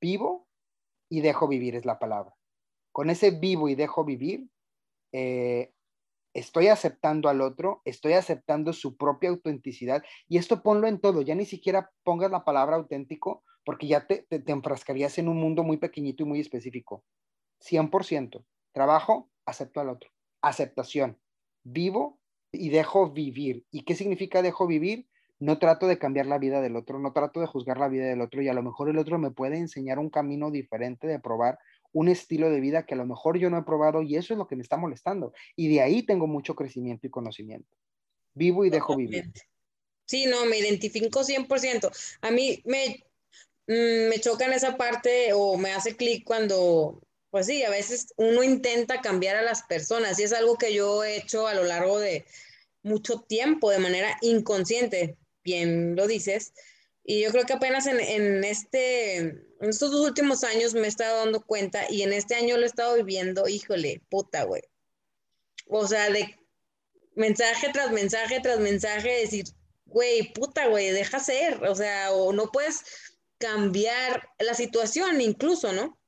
Vivo 0.00 0.48
y 1.10 1.20
dejo 1.20 1.48
vivir 1.48 1.76
es 1.76 1.84
la 1.84 1.98
palabra. 1.98 2.34
Con 2.92 3.10
ese 3.10 3.30
vivo 3.30 3.68
y 3.68 3.74
dejo 3.74 4.04
vivir, 4.04 4.48
eh, 5.12 5.72
estoy 6.34 6.68
aceptando 6.68 7.28
al 7.28 7.40
otro, 7.40 7.82
estoy 7.84 8.14
aceptando 8.14 8.72
su 8.72 8.96
propia 8.96 9.30
autenticidad 9.30 10.02
y 10.28 10.38
esto 10.38 10.62
ponlo 10.62 10.88
en 10.88 11.00
todo, 11.00 11.22
ya 11.22 11.34
ni 11.34 11.44
siquiera 11.44 11.90
pongas 12.04 12.30
la 12.30 12.44
palabra 12.44 12.76
auténtico 12.76 13.44
porque 13.64 13.86
ya 13.86 14.06
te, 14.06 14.22
te, 14.22 14.52
enfrascarías 14.52 15.18
en 15.18 15.28
un 15.28 15.36
mundo 15.36 15.62
muy 15.62 15.76
pequeñito 15.76 16.22
y 16.22 16.26
muy 16.26 16.40
específico. 16.40 17.04
100%. 17.60 18.44
Trabajo, 18.72 19.30
acepto 19.46 19.80
al 19.80 19.88
otro. 19.90 20.10
Aceptación. 20.42 21.18
Vivo 21.64 22.18
y 22.52 22.68
dejo 22.70 23.10
vivir. 23.10 23.66
¿Y 23.70 23.84
qué 23.84 23.94
significa 23.94 24.42
dejo 24.42 24.66
vivir? 24.66 25.06
No 25.40 25.58
trato 25.58 25.86
de 25.86 25.98
cambiar 25.98 26.26
la 26.26 26.38
vida 26.38 26.60
del 26.60 26.76
otro, 26.76 26.98
no 26.98 27.12
trato 27.12 27.40
de 27.40 27.46
juzgar 27.46 27.78
la 27.78 27.88
vida 27.88 28.06
del 28.06 28.20
otro 28.20 28.40
y 28.40 28.48
a 28.48 28.54
lo 28.54 28.62
mejor 28.62 28.88
el 28.88 28.98
otro 28.98 29.18
me 29.18 29.30
puede 29.30 29.58
enseñar 29.58 29.98
un 29.98 30.10
camino 30.10 30.50
diferente 30.50 31.06
de 31.06 31.18
probar 31.18 31.58
un 31.92 32.08
estilo 32.08 32.50
de 32.50 32.60
vida 32.60 32.86
que 32.86 32.94
a 32.94 32.96
lo 32.96 33.06
mejor 33.06 33.38
yo 33.38 33.50
no 33.50 33.58
he 33.58 33.62
probado 33.62 34.02
y 34.02 34.16
eso 34.16 34.34
es 34.34 34.38
lo 34.38 34.46
que 34.46 34.56
me 34.56 34.62
está 34.62 34.76
molestando. 34.76 35.32
Y 35.56 35.68
de 35.68 35.80
ahí 35.80 36.02
tengo 36.02 36.26
mucho 36.26 36.54
crecimiento 36.54 37.06
y 37.06 37.10
conocimiento. 37.10 37.76
Vivo 38.34 38.64
y 38.64 38.70
dejo 38.70 38.96
vivir. 38.96 39.30
Sí, 40.06 40.26
no, 40.26 40.44
me 40.46 40.58
identifico 40.58 41.24
100%. 41.24 41.90
A 42.22 42.30
mí 42.30 42.60
me 42.64 43.04
Mm, 43.66 44.08
me 44.10 44.20
choca 44.20 44.44
en 44.44 44.52
esa 44.52 44.76
parte 44.76 45.32
o 45.34 45.56
me 45.56 45.72
hace 45.72 45.96
clic 45.96 46.24
cuando, 46.24 47.00
pues 47.30 47.46
sí, 47.46 47.62
a 47.62 47.70
veces 47.70 48.12
uno 48.16 48.42
intenta 48.42 49.00
cambiar 49.00 49.36
a 49.36 49.42
las 49.42 49.62
personas 49.62 50.18
y 50.18 50.24
es 50.24 50.32
algo 50.32 50.56
que 50.56 50.74
yo 50.74 51.02
he 51.02 51.16
hecho 51.16 51.46
a 51.46 51.54
lo 51.54 51.64
largo 51.64 51.98
de 51.98 52.26
mucho 52.82 53.20
tiempo 53.20 53.70
de 53.70 53.78
manera 53.78 54.18
inconsciente, 54.20 55.16
bien 55.44 55.96
lo 55.96 56.06
dices. 56.06 56.52
Y 57.04 57.22
yo 57.22 57.30
creo 57.30 57.44
que 57.44 57.52
apenas 57.52 57.86
en, 57.86 58.00
en 58.00 58.44
este, 58.44 59.16
en 59.16 59.44
estos 59.60 59.90
dos 59.90 60.06
últimos 60.06 60.42
años 60.42 60.74
me 60.74 60.82
he 60.82 60.88
estado 60.88 61.18
dando 61.24 61.42
cuenta 61.44 61.84
y 61.90 62.02
en 62.02 62.12
este 62.12 62.34
año 62.34 62.56
lo 62.56 62.62
he 62.62 62.66
estado 62.66 62.96
viviendo, 62.96 63.46
híjole, 63.46 64.02
puta, 64.08 64.44
güey. 64.44 64.62
O 65.68 65.86
sea, 65.86 66.10
de 66.10 66.34
mensaje 67.14 67.70
tras 67.72 67.90
mensaje 67.90 68.40
tras 68.40 68.58
mensaje, 68.58 69.20
decir, 69.20 69.44
güey, 69.86 70.32
puta, 70.32 70.66
güey, 70.66 70.90
deja 70.90 71.20
ser, 71.20 71.62
o 71.64 71.74
sea, 71.74 72.12
o 72.12 72.32
no 72.32 72.50
puedes 72.50 72.82
cambiar 73.38 74.28
la 74.38 74.54
situación 74.54 75.20
incluso, 75.20 75.72
¿no? 75.72 75.98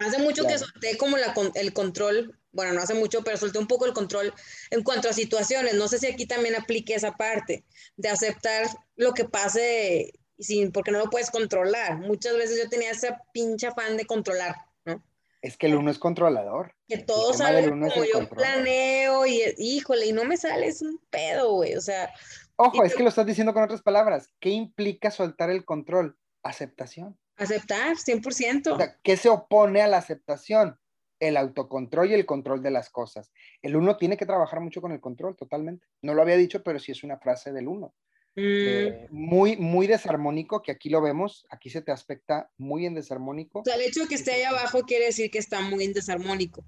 Hace 0.00 0.18
mucho 0.18 0.46
que 0.46 0.58
solté 0.58 0.96
como 0.96 1.18
la, 1.18 1.34
el 1.54 1.72
control, 1.74 2.38
bueno, 2.52 2.72
no 2.72 2.80
hace 2.80 2.94
mucho, 2.94 3.22
pero 3.22 3.36
solté 3.36 3.58
un 3.58 3.66
poco 3.66 3.84
el 3.84 3.92
control 3.92 4.32
en 4.70 4.82
cuanto 4.82 5.10
a 5.10 5.12
situaciones. 5.12 5.74
No 5.74 5.88
sé 5.88 5.98
si 5.98 6.06
aquí 6.06 6.26
también 6.26 6.56
aplique 6.56 6.94
esa 6.94 7.16
parte 7.16 7.66
de 7.96 8.08
aceptar 8.08 8.66
lo 8.96 9.12
que 9.12 9.26
pase 9.26 10.12
sin, 10.38 10.72
porque 10.72 10.90
no 10.90 10.98
lo 10.98 11.10
puedes 11.10 11.30
controlar. 11.30 11.98
Muchas 11.98 12.34
veces 12.34 12.58
yo 12.62 12.68
tenía 12.70 12.90
esa 12.90 13.20
pinche 13.34 13.66
afán 13.66 13.98
de 13.98 14.06
controlar, 14.06 14.56
¿no? 14.86 15.04
Es 15.42 15.58
que 15.58 15.66
el 15.66 15.74
uno 15.74 15.90
es 15.90 15.98
controlador. 15.98 16.74
Que 16.88 16.98
todo 16.98 17.34
sale 17.34 17.68
como 17.68 18.04
yo 18.04 18.26
planeo 18.30 19.26
y, 19.26 19.42
híjole, 19.58 20.06
y 20.06 20.12
no 20.12 20.24
me 20.24 20.38
sale, 20.38 20.66
es 20.66 20.80
un 20.80 20.98
pedo, 21.10 21.52
güey, 21.56 21.74
o 21.74 21.80
sea. 21.82 22.10
Ojo, 22.56 22.84
es 22.84 22.94
que 22.94 23.02
lo 23.02 23.10
estás 23.10 23.26
diciendo 23.26 23.52
con 23.52 23.64
otras 23.64 23.82
palabras. 23.82 24.28
¿Qué 24.40 24.48
implica 24.48 25.10
soltar 25.10 25.50
el 25.50 25.66
control? 25.66 26.16
Aceptación. 26.42 27.18
Aceptar, 27.40 27.96
100%. 27.96 28.72
O 28.72 28.76
sea, 28.76 28.96
¿Qué 29.02 29.16
se 29.16 29.30
opone 29.30 29.80
a 29.80 29.88
la 29.88 29.96
aceptación? 29.96 30.78
El 31.18 31.36
autocontrol 31.38 32.10
y 32.10 32.14
el 32.14 32.26
control 32.26 32.62
de 32.62 32.70
las 32.70 32.90
cosas. 32.90 33.32
El 33.62 33.76
uno 33.76 33.96
tiene 33.96 34.18
que 34.18 34.26
trabajar 34.26 34.60
mucho 34.60 34.82
con 34.82 34.92
el 34.92 35.00
control, 35.00 35.36
totalmente. 35.36 35.86
No 36.02 36.14
lo 36.14 36.22
había 36.22 36.36
dicho, 36.36 36.62
pero 36.62 36.78
sí 36.78 36.92
es 36.92 37.02
una 37.02 37.18
frase 37.18 37.52
del 37.52 37.66
uno. 37.66 37.94
Eh, 38.36 39.08
mm. 39.10 39.16
muy, 39.16 39.56
muy 39.56 39.86
desarmónico, 39.86 40.62
que 40.62 40.72
aquí 40.72 40.90
lo 40.90 41.00
vemos, 41.00 41.46
aquí 41.50 41.70
se 41.70 41.82
te 41.82 41.92
aspecta 41.92 42.50
muy 42.58 42.84
en 42.84 42.94
desarmónico. 42.94 43.60
O 43.60 43.64
sea, 43.64 43.74
el 43.74 43.82
hecho 43.82 44.02
de 44.02 44.08
que 44.08 44.14
esté 44.16 44.32
ahí 44.32 44.42
abajo 44.42 44.82
quiere 44.82 45.06
decir 45.06 45.30
que 45.30 45.38
está 45.38 45.60
muy 45.62 45.84
en 45.84 45.94
desarmónico. 45.94 46.64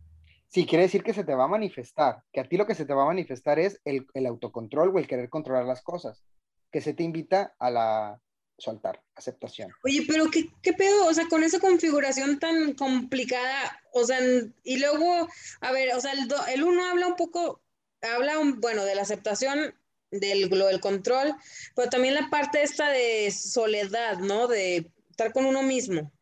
Sí, 0.48 0.66
quiere 0.66 0.84
decir 0.84 1.02
que 1.02 1.14
se 1.14 1.24
te 1.24 1.34
va 1.34 1.44
a 1.44 1.48
manifestar, 1.48 2.22
que 2.32 2.40
a 2.40 2.48
ti 2.48 2.56
lo 2.56 2.66
que 2.66 2.74
se 2.74 2.84
te 2.84 2.94
va 2.94 3.02
a 3.02 3.06
manifestar 3.06 3.58
es 3.58 3.80
el, 3.84 4.06
el 4.14 4.26
autocontrol 4.26 4.90
o 4.94 4.98
el 4.98 5.06
querer 5.06 5.28
controlar 5.28 5.64
las 5.64 5.82
cosas, 5.82 6.24
que 6.70 6.80
se 6.80 6.94
te 6.94 7.04
invita 7.04 7.54
a 7.58 7.70
la, 7.70 8.20
soltar, 8.58 9.02
aceptación. 9.14 9.72
Oye, 9.84 10.04
pero 10.06 10.30
¿qué, 10.30 10.50
qué 10.62 10.72
pedo? 10.72 11.06
O 11.06 11.14
sea, 11.14 11.28
con 11.28 11.42
esa 11.42 11.58
configuración 11.58 12.38
tan 12.38 12.74
complicada, 12.74 13.80
o 13.92 14.04
sea, 14.04 14.18
y 14.62 14.78
luego, 14.78 15.28
a 15.60 15.72
ver, 15.72 15.94
o 15.94 16.00
sea, 16.00 16.12
el, 16.12 16.32
el 16.52 16.62
uno 16.62 16.84
habla 16.88 17.06
un 17.06 17.16
poco, 17.16 17.60
habla, 18.00 18.38
un, 18.38 18.60
bueno, 18.60 18.84
de 18.84 18.94
la 18.94 19.02
aceptación 19.02 19.74
del, 20.10 20.48
del 20.48 20.80
control, 20.80 21.34
pero 21.74 21.88
también 21.88 22.14
la 22.14 22.30
parte 22.30 22.62
esta 22.62 22.90
de 22.90 23.30
soledad, 23.30 24.18
¿no? 24.18 24.46
De 24.46 24.90
estar 25.10 25.32
con 25.32 25.46
uno 25.46 25.62
mismo, 25.62 26.12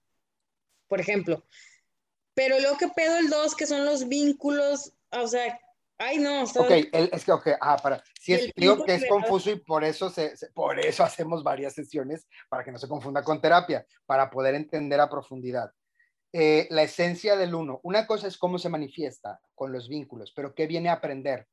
por 0.89 1.01
ejemplo. 1.01 1.44
Pero 2.35 2.59
luego, 2.61 2.78
¿qué 2.78 2.89
pedo 2.89 3.19
el 3.19 3.28
dos, 3.28 3.55
que 3.55 3.66
son 3.66 3.85
los 3.85 4.09
vínculos? 4.09 4.93
O 5.11 5.27
sea, 5.27 5.61
Ay, 6.02 6.16
no. 6.16 6.44
Ok, 6.44 6.70
es 6.93 7.24
que, 7.27 7.32
ok, 7.32 7.48
ah, 7.60 7.77
para. 7.77 8.02
Sí, 8.18 8.32
es, 8.32 8.51
digo 8.56 8.82
que 8.85 8.94
es 8.94 9.06
confuso 9.06 9.51
y 9.51 9.56
por 9.56 9.85
eso, 9.85 10.09
se, 10.09 10.32
por 10.55 10.81
eso 10.81 11.05
hacemos 11.05 11.44
varias 11.44 11.74
sesiones 11.74 12.27
para 12.48 12.64
que 12.64 12.72
no 12.72 12.78
se 12.78 12.89
confunda 12.89 13.22
con 13.22 13.39
terapia, 13.39 13.86
para 14.06 14.31
poder 14.31 14.55
entender 14.55 14.98
a 14.98 15.10
profundidad. 15.10 15.70
Eh, 16.32 16.68
la 16.70 16.85
esencia 16.85 17.36
del 17.36 17.55
uno. 17.55 17.81
Una 17.82 18.06
cosa 18.06 18.28
es 18.28 18.39
cómo 18.39 18.59
se 18.59 18.70
manifiesta 18.70 19.40
con 19.55 19.72
los 19.72 19.90
vínculos, 19.90 20.32
pero 20.35 20.55
¿qué 20.55 20.66
viene 20.66 20.89
a 20.89 20.94
aprender? 20.94 21.47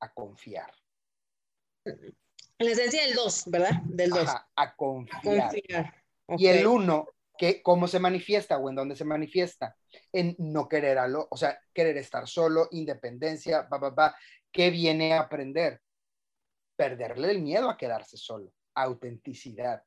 A 0.00 0.12
confiar. 0.12 0.72
La 2.58 2.70
esencia 2.70 3.04
del 3.04 3.14
dos, 3.14 3.44
¿verdad? 3.46 3.80
Del 3.84 4.10
dos. 4.10 4.28
a 4.56 4.74
confiar. 4.74 5.54
Y 6.36 6.46
el 6.48 6.66
uno 6.66 7.06
cómo 7.62 7.88
se 7.88 7.98
manifiesta 7.98 8.58
o 8.58 8.68
en 8.68 8.76
dónde 8.76 8.96
se 8.96 9.04
manifiesta, 9.04 9.76
en 10.12 10.36
no 10.38 10.68
querer 10.68 10.98
algo, 10.98 11.26
o 11.30 11.36
sea, 11.36 11.58
querer 11.72 11.96
estar 11.96 12.26
solo, 12.28 12.68
independencia, 12.70 13.62
va, 13.62 13.78
va, 13.78 13.90
va, 13.90 14.16
¿qué 14.52 14.70
viene 14.70 15.14
a 15.14 15.20
aprender? 15.20 15.80
Perderle 16.76 17.30
el 17.30 17.42
miedo 17.42 17.70
a 17.70 17.76
quedarse 17.76 18.16
solo, 18.16 18.52
autenticidad. 18.74 19.82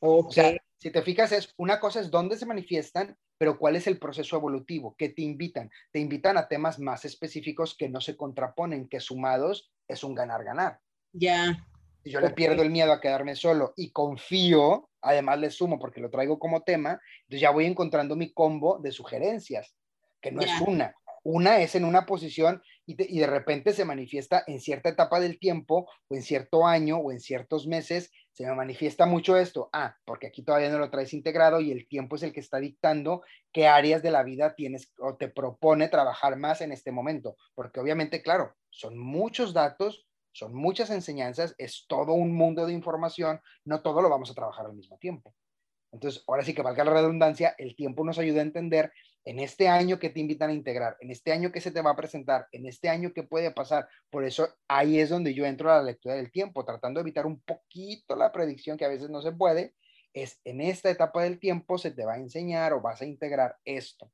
O 0.00 0.30
sea, 0.30 0.56
si 0.76 0.90
te 0.90 1.02
fijas, 1.02 1.32
es 1.32 1.54
una 1.56 1.80
cosa 1.80 2.00
es 2.00 2.10
dónde 2.10 2.36
se 2.36 2.46
manifiestan, 2.46 3.16
pero 3.38 3.58
cuál 3.58 3.76
es 3.76 3.86
el 3.86 3.98
proceso 3.98 4.36
evolutivo, 4.36 4.94
¿Qué 4.96 5.08
te 5.08 5.22
invitan, 5.22 5.70
te 5.92 5.98
invitan 5.98 6.36
a 6.36 6.48
temas 6.48 6.78
más 6.78 7.04
específicos 7.04 7.76
que 7.76 7.88
no 7.88 8.00
se 8.00 8.16
contraponen, 8.16 8.88
que 8.88 9.00
sumados 9.00 9.72
es 9.88 10.04
un 10.04 10.14
ganar-ganar. 10.14 10.80
Ya. 11.12 11.66
Si 12.04 12.10
yo 12.10 12.20
le 12.20 12.30
pierdo 12.30 12.62
el 12.62 12.70
miedo 12.70 12.92
a 12.92 13.00
quedarme 13.00 13.34
solo 13.34 13.72
y 13.76 13.90
confío, 13.90 14.90
además 15.00 15.38
le 15.38 15.50
sumo 15.50 15.78
porque 15.78 16.02
lo 16.02 16.10
traigo 16.10 16.38
como 16.38 16.62
tema, 16.62 17.00
entonces 17.22 17.40
ya 17.40 17.50
voy 17.50 17.64
encontrando 17.64 18.14
mi 18.14 18.32
combo 18.32 18.78
de 18.78 18.92
sugerencias, 18.92 19.74
que 20.20 20.30
no 20.30 20.42
es 20.42 20.52
una. 20.66 20.94
Una 21.22 21.60
es 21.60 21.74
en 21.74 21.86
una 21.86 22.04
posición 22.04 22.62
y, 22.84 23.16
y, 23.16 23.18
de 23.18 23.26
repente 23.26 23.72
se 23.72 23.86
manifiesta 23.86 24.44
en 24.46 24.60
cierta 24.60 24.90
etapa 24.90 25.18
del 25.18 25.38
tiempo 25.38 25.88
o 26.08 26.14
en 26.14 26.20
cierto 26.20 26.66
año 26.66 26.98
o 26.98 27.10
en 27.10 27.20
ciertos 27.20 27.66
meses, 27.66 28.12
se 28.34 28.44
me 28.44 28.54
manifiesta 28.54 29.06
mucho 29.06 29.36
esto. 29.36 29.70
Ah, 29.72 29.96
porque 30.04 30.26
aquí 30.26 30.42
todavía 30.42 30.68
no 30.68 30.78
lo 30.78 30.90
traes 30.90 31.14
integrado 31.14 31.60
y 31.60 31.70
el 31.70 31.86
tiempo 31.88 32.16
es 32.16 32.24
el 32.24 32.32
que 32.32 32.40
está 32.40 32.58
dictando 32.58 33.22
qué 33.52 33.68
áreas 33.68 34.02
de 34.02 34.10
la 34.10 34.24
vida 34.24 34.54
tienes 34.54 34.92
o 34.98 35.16
te 35.16 35.28
propone 35.28 35.88
trabajar 35.88 36.36
más 36.36 36.60
en 36.60 36.72
este 36.72 36.90
momento. 36.90 37.36
Porque 37.54 37.80
obviamente, 37.80 38.22
claro, 38.22 38.54
son 38.70 38.98
muchos 38.98 39.54
datos, 39.54 40.06
son 40.34 40.52
muchas 40.52 40.90
enseñanzas, 40.90 41.54
es 41.58 41.86
todo 41.86 42.12
un 42.12 42.34
mundo 42.34 42.66
de 42.66 42.72
información, 42.72 43.40
no 43.64 43.82
todo 43.82 44.02
lo 44.02 44.10
vamos 44.10 44.30
a 44.30 44.34
trabajar 44.34 44.66
al 44.66 44.74
mismo 44.74 44.98
tiempo. 44.98 45.32
Entonces, 45.92 46.24
ahora 46.26 46.42
sí 46.42 46.54
que 46.54 46.62
valga 46.62 46.84
la 46.84 46.92
redundancia, 46.92 47.54
el 47.56 47.76
tiempo 47.76 48.04
nos 48.04 48.18
ayuda 48.18 48.40
a 48.40 48.42
entender 48.42 48.92
en 49.24 49.38
este 49.38 49.68
año 49.68 50.00
que 50.00 50.10
te 50.10 50.18
invitan 50.18 50.50
a 50.50 50.54
integrar, 50.54 50.96
en 51.00 51.12
este 51.12 51.30
año 51.30 51.52
que 51.52 51.60
se 51.60 51.70
te 51.70 51.80
va 51.80 51.92
a 51.92 51.96
presentar, 51.96 52.48
en 52.50 52.66
este 52.66 52.88
año 52.88 53.12
que 53.14 53.22
puede 53.22 53.52
pasar. 53.52 53.88
Por 54.10 54.24
eso 54.24 54.48
ahí 54.66 54.98
es 54.98 55.08
donde 55.08 55.34
yo 55.34 55.46
entro 55.46 55.72
a 55.72 55.76
la 55.76 55.84
lectura 55.84 56.16
del 56.16 56.32
tiempo, 56.32 56.64
tratando 56.64 56.98
de 56.98 57.02
evitar 57.02 57.26
un 57.26 57.40
poquito 57.40 58.16
la 58.16 58.32
predicción 58.32 58.76
que 58.76 58.84
a 58.84 58.88
veces 58.88 59.08
no 59.08 59.22
se 59.22 59.30
puede, 59.30 59.76
es 60.12 60.40
en 60.44 60.60
esta 60.60 60.90
etapa 60.90 61.22
del 61.22 61.38
tiempo 61.38 61.78
se 61.78 61.92
te 61.92 62.04
va 62.04 62.14
a 62.14 62.18
enseñar 62.18 62.72
o 62.72 62.80
vas 62.80 63.00
a 63.00 63.06
integrar 63.06 63.56
esto. 63.64 64.10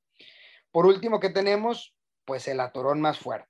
Por 0.70 0.84
último, 0.84 1.18
¿qué 1.18 1.30
tenemos? 1.30 1.96
Pues 2.26 2.46
el 2.46 2.60
atorón 2.60 3.00
más 3.00 3.18
fuerte 3.18 3.49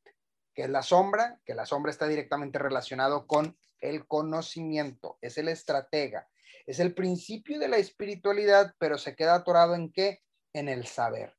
que 0.55 0.63
es 0.63 0.71
la 0.71 0.83
sombra, 0.83 1.41
que 1.45 1.55
la 1.55 1.67
sombra 1.67 1.91
está 1.91 2.07
directamente 2.09 2.59
relacionado 2.59 3.27
con 3.27 3.57
el 3.81 4.07
conocimiento, 4.07 5.19
es 5.21 5.39
el 5.39 5.49
estratega, 5.49 6.29
es 6.67 6.81
el 6.81 6.95
principio 6.95 7.59
de 7.59 7.69
la 7.69 7.79
espiritualidad, 7.79 8.75
pero 8.79 8.99
se 8.99 9.17
queda 9.17 9.35
atorado 9.35 9.75
en 9.75 9.93
qué? 9.93 10.23
En 10.53 10.69
el 10.69 10.87
saber. 10.87 11.37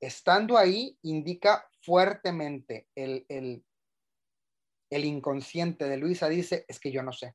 Estando 0.00 0.58
ahí, 0.58 0.98
indica 1.02 1.68
fuertemente 1.80 2.88
el, 2.94 3.26
el, 3.28 3.64
el 4.90 5.04
inconsciente 5.04 5.88
de 5.88 5.96
Luisa, 5.96 6.28
dice, 6.28 6.64
es 6.68 6.78
que 6.78 6.92
yo 6.92 7.02
no 7.02 7.12
sé. 7.12 7.34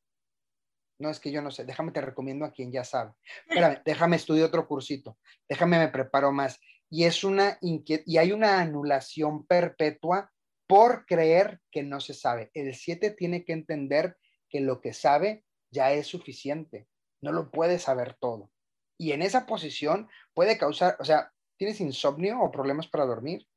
No 0.99 1.09
es 1.11 1.19
que 1.19 1.31
yo 1.31 1.43
no 1.43 1.51
sé, 1.51 1.63
déjame 1.63 1.91
te 1.91 2.01
recomiendo 2.01 2.43
a 2.43 2.51
quien 2.51 2.71
ya 2.71 2.83
sabe. 2.83 3.13
Espérame, 3.47 3.81
déjame 3.85 4.15
estudiar 4.15 4.47
otro 4.47 4.67
cursito, 4.67 5.17
déjame 5.47 5.77
me 5.77 5.89
preparo 5.89 6.31
más. 6.31 6.59
Y 6.89 7.03
es 7.03 7.23
una 7.23 7.59
y 7.61 8.17
hay 8.17 8.31
una 8.31 8.59
anulación 8.59 9.45
perpetua 9.45 10.31
por 10.67 11.05
creer 11.05 11.61
que 11.71 11.83
no 11.83 11.99
se 11.99 12.13
sabe. 12.13 12.51
El 12.53 12.75
7 12.75 13.11
tiene 13.11 13.45
que 13.45 13.53
entender 13.53 14.17
que 14.49 14.59
lo 14.59 14.81
que 14.81 14.93
sabe 14.93 15.45
ya 15.71 15.91
es 15.91 16.07
suficiente, 16.07 16.87
no 17.21 17.31
lo 17.31 17.51
puede 17.51 17.79
saber 17.79 18.15
todo. 18.19 18.51
Y 18.97 19.11
en 19.11 19.21
esa 19.21 19.45
posición 19.45 20.09
puede 20.33 20.57
causar, 20.57 20.97
o 20.99 21.05
sea, 21.05 21.31
¿tienes 21.57 21.81
insomnio 21.81 22.39
o 22.41 22.51
problemas 22.51 22.87
para 22.87 23.05
dormir? 23.05 23.47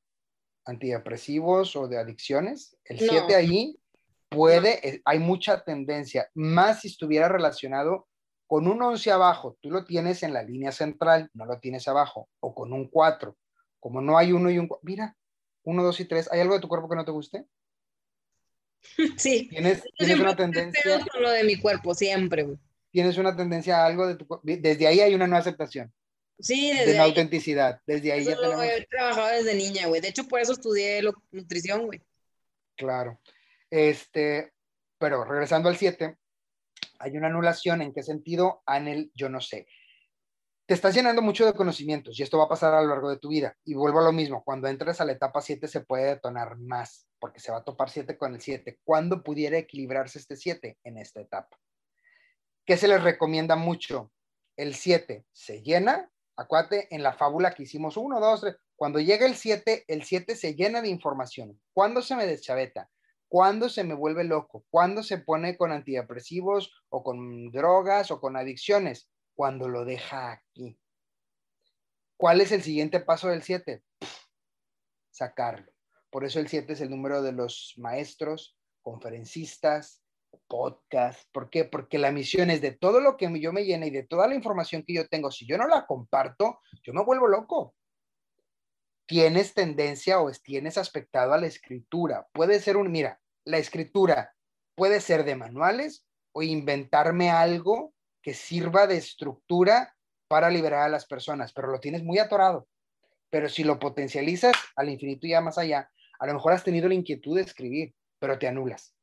Antidepresivos 0.64 1.76
o 1.76 1.88
de 1.88 1.98
adicciones. 1.98 2.76
El 2.84 2.98
7 2.98 3.34
ahí 3.34 3.80
puede, 4.28 4.88
eh, 4.88 5.02
hay 5.04 5.18
mucha 5.18 5.64
tendencia, 5.64 6.30
más 6.34 6.80
si 6.80 6.88
estuviera 6.88 7.28
relacionado 7.28 8.06
con 8.46 8.66
un 8.66 8.82
11 8.82 9.12
abajo, 9.12 9.56
tú 9.60 9.70
lo 9.70 9.84
tienes 9.84 10.22
en 10.22 10.32
la 10.32 10.42
línea 10.42 10.72
central, 10.72 11.30
no 11.34 11.46
lo 11.46 11.60
tienes 11.60 11.86
abajo, 11.86 12.28
o 12.40 12.52
con 12.54 12.72
un 12.72 12.88
4. 12.88 13.36
Como 13.78 14.00
no 14.00 14.18
hay 14.18 14.32
uno 14.32 14.50
y 14.50 14.58
un, 14.58 14.68
mira, 14.82 15.16
uno, 15.64 15.82
dos 15.82 16.00
y 16.00 16.04
tres, 16.04 16.30
¿hay 16.30 16.40
algo 16.40 16.54
de 16.54 16.60
tu 16.60 16.68
cuerpo 16.68 16.88
que 16.88 16.96
no 16.96 17.04
te 17.04 17.10
guste? 17.10 17.44
Sí. 19.18 19.48
¿Tienes, 19.48 19.84
una 20.18 20.34
tendencia? 20.34 20.82
Con 21.12 21.22
lo 21.22 21.30
de 21.30 21.44
mi 21.44 21.56
cuerpo, 21.60 21.94
siempre, 21.94 22.46
¿Tienes 22.90 23.18
una 23.18 23.36
tendencia 23.36 23.78
a 23.78 23.86
algo 23.86 24.06
de 24.06 24.16
tu 24.16 24.26
cuerpo? 24.26 24.42
Desde 24.44 24.86
ahí 24.86 25.00
hay 25.00 25.14
una 25.14 25.26
no 25.26 25.36
aceptación. 25.36 25.92
Sí, 26.40 26.70
desde 26.72 26.92
de 26.92 26.96
la 26.96 27.04
autenticidad. 27.04 27.80
Desde 27.86 28.10
ahí 28.10 28.24
ya 28.24 28.34
tenemos... 28.34 28.64
he 28.64 28.86
trabajado 28.86 29.28
desde 29.28 29.54
niña, 29.54 29.86
güey. 29.86 30.00
De 30.00 30.08
hecho, 30.08 30.26
por 30.26 30.40
eso 30.40 30.52
estudié 30.52 31.02
nutrición, 31.30 31.86
güey. 31.86 32.02
Claro. 32.76 33.20
Este, 33.70 34.52
pero 34.98 35.24
regresando 35.24 35.68
al 35.68 35.76
7, 35.76 36.16
hay 36.98 37.16
una 37.16 37.28
anulación. 37.28 37.82
¿En 37.82 37.92
qué 37.92 38.02
sentido? 38.02 38.62
En 38.66 38.88
el 38.88 39.12
yo 39.14 39.28
no 39.28 39.40
sé 39.40 39.68
te 40.70 40.74
estás 40.74 40.94
llenando 40.94 41.20
mucho 41.20 41.44
de 41.44 41.52
conocimientos 41.52 42.16
y 42.16 42.22
esto 42.22 42.38
va 42.38 42.44
a 42.44 42.48
pasar 42.48 42.72
a 42.72 42.80
lo 42.80 42.86
largo 42.86 43.10
de 43.10 43.18
tu 43.18 43.30
vida. 43.30 43.56
Y 43.64 43.74
vuelvo 43.74 43.98
a 43.98 44.04
lo 44.04 44.12
mismo, 44.12 44.44
cuando 44.44 44.68
entres 44.68 45.00
a 45.00 45.04
la 45.04 45.10
etapa 45.10 45.40
7 45.40 45.66
se 45.66 45.80
puede 45.80 46.04
detonar 46.04 46.58
más, 46.58 47.08
porque 47.18 47.40
se 47.40 47.50
va 47.50 47.58
a 47.58 47.64
topar 47.64 47.90
7 47.90 48.16
con 48.16 48.34
el 48.34 48.40
7. 48.40 48.78
¿Cuándo 48.84 49.24
pudiera 49.24 49.58
equilibrarse 49.58 50.20
este 50.20 50.36
7? 50.36 50.78
En 50.84 50.96
esta 50.96 51.20
etapa. 51.22 51.58
¿Qué 52.64 52.76
se 52.76 52.86
les 52.86 53.02
recomienda 53.02 53.56
mucho? 53.56 54.12
El 54.56 54.76
7 54.76 55.24
se 55.32 55.60
llena, 55.60 56.08
Acuérdate 56.36 56.86
en 56.94 57.02
la 57.02 57.14
fábula 57.14 57.52
que 57.52 57.64
hicimos, 57.64 57.96
uno, 57.96 58.20
dos, 58.20 58.42
tres. 58.42 58.56
Cuando 58.76 59.00
llega 59.00 59.26
el 59.26 59.34
7, 59.34 59.86
el 59.88 60.04
7 60.04 60.36
se 60.36 60.54
llena 60.54 60.82
de 60.82 60.88
información. 60.88 61.60
¿Cuándo 61.72 62.00
se 62.00 62.14
me 62.14 62.28
deschaveta? 62.28 62.88
¿Cuándo 63.26 63.68
se 63.68 63.82
me 63.82 63.94
vuelve 63.94 64.22
loco? 64.22 64.64
¿Cuándo 64.70 65.02
se 65.02 65.18
pone 65.18 65.56
con 65.56 65.72
antidepresivos 65.72 66.72
o 66.90 67.02
con 67.02 67.50
drogas 67.50 68.12
o 68.12 68.20
con 68.20 68.36
adicciones? 68.36 69.10
Cuando 69.40 69.68
lo 69.70 69.86
deja 69.86 70.32
aquí. 70.32 70.78
¿Cuál 72.18 72.42
es 72.42 72.52
el 72.52 72.62
siguiente 72.62 73.00
paso 73.00 73.28
del 73.28 73.42
7? 73.42 73.82
Sacarlo. 75.10 75.72
Por 76.10 76.26
eso 76.26 76.40
el 76.40 76.48
7 76.48 76.70
es 76.74 76.82
el 76.82 76.90
número 76.90 77.22
de 77.22 77.32
los 77.32 77.72
maestros, 77.78 78.58
conferencistas, 78.82 80.02
podcast. 80.46 81.26
¿Por 81.32 81.48
qué? 81.48 81.64
Porque 81.64 81.96
la 81.96 82.12
misión 82.12 82.50
es 82.50 82.60
de 82.60 82.72
todo 82.72 83.00
lo 83.00 83.16
que 83.16 83.30
yo 83.40 83.50
me 83.54 83.64
llene 83.64 83.86
y 83.86 83.90
de 83.90 84.02
toda 84.02 84.28
la 84.28 84.34
información 84.34 84.84
que 84.86 84.92
yo 84.92 85.08
tengo. 85.08 85.30
Si 85.30 85.46
yo 85.46 85.56
no 85.56 85.66
la 85.66 85.86
comparto, 85.86 86.60
yo 86.82 86.92
me 86.92 87.02
vuelvo 87.02 87.26
loco. 87.26 87.74
Tienes 89.06 89.54
tendencia 89.54 90.20
o 90.20 90.30
tienes 90.32 90.76
aspectado 90.76 91.32
a 91.32 91.38
la 91.38 91.46
escritura. 91.46 92.28
Puede 92.34 92.60
ser 92.60 92.76
un, 92.76 92.92
mira, 92.92 93.18
la 93.46 93.56
escritura 93.56 94.34
puede 94.74 95.00
ser 95.00 95.24
de 95.24 95.34
manuales 95.34 96.06
o 96.32 96.42
inventarme 96.42 97.30
algo 97.30 97.94
que 98.22 98.34
sirva 98.34 98.86
de 98.86 98.96
estructura 98.96 99.94
para 100.28 100.50
liberar 100.50 100.82
a 100.82 100.88
las 100.88 101.06
personas, 101.06 101.52
pero 101.52 101.68
lo 101.68 101.80
tienes 101.80 102.02
muy 102.02 102.18
atorado. 102.18 102.68
Pero 103.30 103.48
si 103.48 103.64
lo 103.64 103.78
potencializas 103.78 104.54
al 104.76 104.88
infinito 104.88 105.26
y 105.26 105.30
ya 105.30 105.40
más 105.40 105.58
allá, 105.58 105.90
a 106.18 106.26
lo 106.26 106.34
mejor 106.34 106.52
has 106.52 106.64
tenido 106.64 106.88
la 106.88 106.94
inquietud 106.94 107.36
de 107.36 107.42
escribir, 107.42 107.94
pero 108.18 108.38
te 108.38 108.46
anulas. 108.46 108.94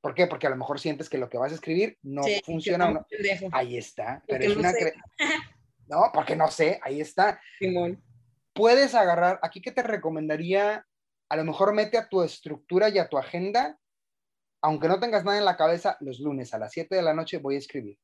¿Por 0.00 0.14
qué? 0.14 0.26
Porque 0.26 0.46
a 0.46 0.50
lo 0.50 0.56
mejor 0.56 0.80
sientes 0.80 1.08
que 1.08 1.18
lo 1.18 1.28
que 1.28 1.38
vas 1.38 1.52
a 1.52 1.56
escribir 1.56 1.98
no 2.02 2.22
funciona. 2.44 2.90
No. 2.90 3.06
Ahí 3.52 3.76
está. 3.76 4.22
Pero 4.26 4.44
es 4.44 4.56
una 4.56 4.72
no, 5.88 6.10
porque 6.14 6.36
no 6.36 6.48
sé, 6.48 6.80
ahí 6.82 7.00
está. 7.00 7.40
Simón. 7.58 8.02
Puedes 8.54 8.94
agarrar, 8.94 9.38
aquí 9.42 9.60
que 9.60 9.72
te 9.72 9.82
recomendaría, 9.82 10.86
a 11.28 11.36
lo 11.36 11.44
mejor 11.44 11.74
mete 11.74 11.98
a 11.98 12.08
tu 12.08 12.22
estructura 12.22 12.88
y 12.88 12.98
a 12.98 13.08
tu 13.08 13.18
agenda, 13.18 13.78
aunque 14.62 14.88
no 14.88 14.98
tengas 14.98 15.24
nada 15.24 15.38
en 15.38 15.44
la 15.44 15.56
cabeza, 15.56 15.96
los 16.00 16.20
lunes 16.20 16.52
a 16.54 16.58
las 16.58 16.72
7 16.72 16.94
de 16.94 17.02
la 17.02 17.14
noche 17.14 17.38
voy 17.38 17.56
a 17.56 17.58
escribir. 17.58 17.98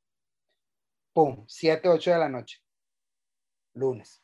Pum, 1.17 1.47
7, 1.49 1.89
8 1.89 2.11
de 2.11 2.19
la 2.19 2.29
noche. 2.29 2.59
Lunes. 3.73 4.23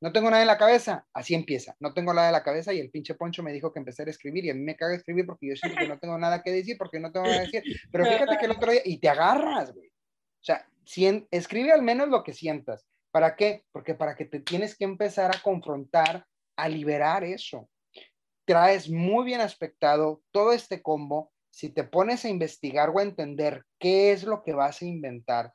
No 0.00 0.10
tengo 0.10 0.28
nada 0.28 0.42
en 0.42 0.48
la 0.48 0.58
cabeza, 0.58 1.06
así 1.14 1.32
empieza. 1.32 1.76
No 1.78 1.94
tengo 1.94 2.12
nada 2.12 2.26
en 2.26 2.32
la 2.32 2.42
cabeza 2.42 2.74
y 2.74 2.80
el 2.80 2.90
pinche 2.90 3.14
Poncho 3.14 3.44
me 3.44 3.52
dijo 3.52 3.72
que 3.72 3.78
empecé 3.78 4.02
a 4.02 4.06
escribir 4.06 4.46
y 4.46 4.50
a 4.50 4.54
mí 4.54 4.62
me 4.62 4.74
caga 4.74 4.96
escribir 4.96 5.26
porque 5.26 5.46
yo 5.46 5.54
siento 5.54 5.78
que 5.78 5.86
no 5.86 5.96
tengo 6.00 6.18
nada 6.18 6.42
que 6.42 6.50
decir 6.50 6.76
porque 6.76 6.98
no 6.98 7.12
tengo 7.12 7.26
nada 7.26 7.48
que 7.48 7.60
decir. 7.60 7.80
Pero 7.92 8.04
fíjate 8.04 8.36
que 8.36 8.46
el 8.46 8.50
otro 8.50 8.72
día, 8.72 8.80
y 8.84 8.98
te 8.98 9.10
agarras, 9.10 9.72
güey. 9.72 9.90
O 9.90 10.42
sea, 10.42 10.68
escribe 11.30 11.70
al 11.70 11.82
menos 11.82 12.08
lo 12.08 12.24
que 12.24 12.32
sientas. 12.32 12.84
¿Para 13.12 13.36
qué? 13.36 13.64
Porque 13.70 13.94
para 13.94 14.16
que 14.16 14.24
te 14.24 14.40
tienes 14.40 14.76
que 14.76 14.82
empezar 14.82 15.30
a 15.32 15.40
confrontar, 15.40 16.26
a 16.56 16.68
liberar 16.68 17.22
eso. 17.22 17.70
Traes 18.44 18.90
muy 18.90 19.24
bien 19.24 19.40
aspectado 19.40 20.20
todo 20.32 20.52
este 20.52 20.82
combo. 20.82 21.30
Si 21.48 21.68
te 21.68 21.84
pones 21.84 22.24
a 22.24 22.28
investigar 22.28 22.90
o 22.90 22.98
a 22.98 23.04
entender 23.04 23.64
qué 23.78 24.10
es 24.10 24.24
lo 24.24 24.42
que 24.42 24.52
vas 24.52 24.82
a 24.82 24.86
inventar 24.86 25.52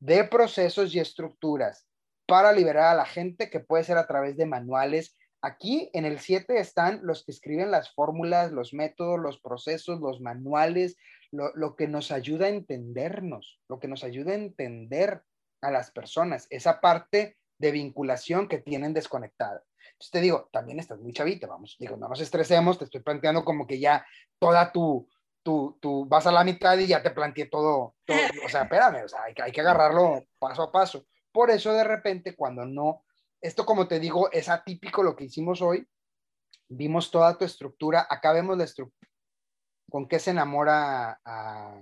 de 0.00 0.24
procesos 0.24 0.94
y 0.94 1.00
estructuras 1.00 1.86
para 2.26 2.52
liberar 2.52 2.92
a 2.92 2.96
la 2.96 3.04
gente, 3.04 3.50
que 3.50 3.60
puede 3.60 3.84
ser 3.84 3.98
a 3.98 4.06
través 4.06 4.36
de 4.36 4.46
manuales. 4.46 5.16
Aquí 5.42 5.90
en 5.92 6.04
el 6.04 6.18
7 6.18 6.58
están 6.58 7.00
los 7.02 7.24
que 7.24 7.32
escriben 7.32 7.70
las 7.70 7.92
fórmulas, 7.94 8.52
los 8.52 8.72
métodos, 8.72 9.20
los 9.20 9.40
procesos, 9.40 10.00
los 10.00 10.20
manuales, 10.20 10.96
lo, 11.30 11.76
que 11.76 11.88
nos 11.88 12.10
ayuda 12.12 12.46
a 12.46 12.50
entendernos, 12.50 13.60
lo 13.68 13.78
que 13.78 13.88
nos 13.88 14.04
ayuda 14.04 14.32
a 14.32 14.36
entender 14.36 15.22
a 15.60 15.70
las 15.70 15.90
personas, 15.90 16.46
esa 16.50 16.80
parte 16.80 17.36
de 17.58 17.72
vinculación 17.72 18.48
que 18.48 18.58
tienen 18.58 18.94
desconectada. 18.94 19.62
Entonces 19.92 20.10
te 20.10 20.20
digo, 20.20 20.48
también 20.52 20.78
estás 20.80 21.00
muy 21.00 21.12
chavita, 21.12 21.46
vamos, 21.46 21.76
digo, 21.78 21.96
no 21.96 22.08
nos 22.08 22.20
estresemos, 22.20 22.78
te 22.78 22.84
estoy 22.84 23.00
planteando 23.00 23.44
como 23.44 23.66
que 23.66 23.78
ya 23.78 24.06
toda 24.38 24.72
tu, 24.72 25.08
tu, 25.44 25.78
tu 25.80 26.06
vas 26.06 26.26
a 26.26 26.32
la 26.32 26.42
mitad 26.42 26.76
y 26.78 26.88
ya 26.88 27.02
te 27.02 27.12
planteé 27.12 27.46
todo, 27.46 27.94
o 28.08 28.48
sea, 28.48 28.62
espérame, 28.62 29.04
o 29.04 29.08
sea, 29.08 29.22
hay, 29.22 29.34
hay 29.40 29.52
que 29.52 29.60
agarrarlo 29.60 30.24
paso 30.40 30.64
a 30.64 30.72
paso. 30.72 31.06
Por 31.30 31.50
eso 31.50 31.72
de 31.72 31.84
repente 31.84 32.34
cuando 32.34 32.64
no, 32.64 33.04
esto 33.40 33.64
como 33.64 33.86
te 33.86 34.00
digo, 34.00 34.32
es 34.32 34.48
atípico 34.48 35.02
lo 35.02 35.14
que 35.14 35.24
hicimos 35.24 35.62
hoy, 35.62 35.86
vimos 36.68 37.10
toda 37.10 37.38
tu 37.38 37.44
estructura, 37.44 38.06
acá 38.08 38.32
vemos 38.32 38.58
la 38.58 38.64
estructura, 38.64 39.10
con 39.88 40.08
qué 40.08 40.18
se 40.18 40.32
enamora 40.32 41.20
a, 41.24 41.80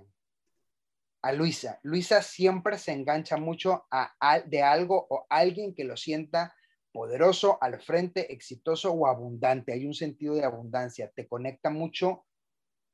a 1.23 1.33
Luisa. 1.33 1.79
Luisa 1.83 2.21
siempre 2.21 2.79
se 2.79 2.93
engancha 2.93 3.37
mucho 3.37 3.87
a, 3.91 4.41
de 4.45 4.63
algo 4.63 5.07
o 5.09 5.27
alguien 5.31 5.75
que 5.75 5.85
lo 5.85 5.97
sienta 5.97 6.55
poderoso, 6.93 7.59
al 7.63 7.81
frente, 7.81 8.33
exitoso 8.33 8.93
o 8.93 9.07
abundante. 9.07 9.73
Hay 9.73 9.87
un 9.87 9.95
sentido 9.95 10.35
de 10.35 10.45
abundancia. 10.45 11.11
Te 11.15 11.27
conecta 11.27 11.71
mucho 11.71 12.27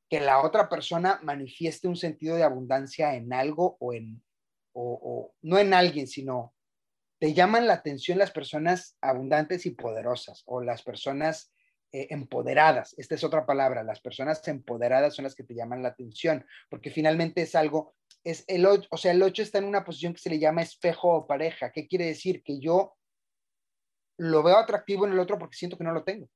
que 0.09 0.19
la 0.19 0.41
otra 0.41 0.67
persona 0.67 1.19
manifieste 1.23 1.87
un 1.87 1.95
sentido 1.95 2.35
de 2.35 2.43
abundancia 2.43 3.15
en 3.15 3.31
algo 3.31 3.77
o 3.79 3.93
en, 3.93 4.23
o, 4.73 5.33
no 5.41 5.57
en 5.59 5.73
alguien, 5.73 6.07
sino 6.07 6.55
te 7.19 7.33
llaman 7.33 7.67
la 7.67 7.73
atención 7.73 8.17
las 8.17 8.31
personas 8.31 8.97
abundantes 9.01 9.65
y 9.65 9.71
poderosas 9.71 10.43
o 10.45 10.61
las 10.61 10.81
personas 10.81 11.53
eh, 11.91 12.07
empoderadas. 12.09 12.95
Esta 12.97 13.15
es 13.15 13.23
otra 13.23 13.45
palabra, 13.45 13.83
las 13.83 13.99
personas 13.99 14.45
empoderadas 14.47 15.15
son 15.15 15.23
las 15.23 15.35
que 15.35 15.43
te 15.43 15.53
llaman 15.53 15.83
la 15.83 15.89
atención, 15.89 16.45
porque 16.69 16.91
finalmente 16.91 17.41
es 17.41 17.55
algo, 17.55 17.93
es 18.23 18.45
el 18.47 18.65
o 18.65 18.97
sea, 18.97 19.11
el 19.11 19.21
8 19.21 19.43
está 19.43 19.59
en 19.59 19.65
una 19.65 19.83
posición 19.83 20.13
que 20.13 20.19
se 20.19 20.29
le 20.29 20.39
llama 20.39 20.61
espejo 20.61 21.13
o 21.13 21.27
pareja. 21.27 21.71
¿Qué 21.71 21.87
quiere 21.87 22.05
decir? 22.05 22.41
Que 22.41 22.59
yo 22.59 22.95
lo 24.17 24.43
veo 24.43 24.57
atractivo 24.57 25.05
en 25.05 25.13
el 25.13 25.19
otro 25.19 25.37
porque 25.37 25.57
siento 25.57 25.77
que 25.77 25.83
no 25.83 25.93
lo 25.93 26.03
tengo. 26.03 26.29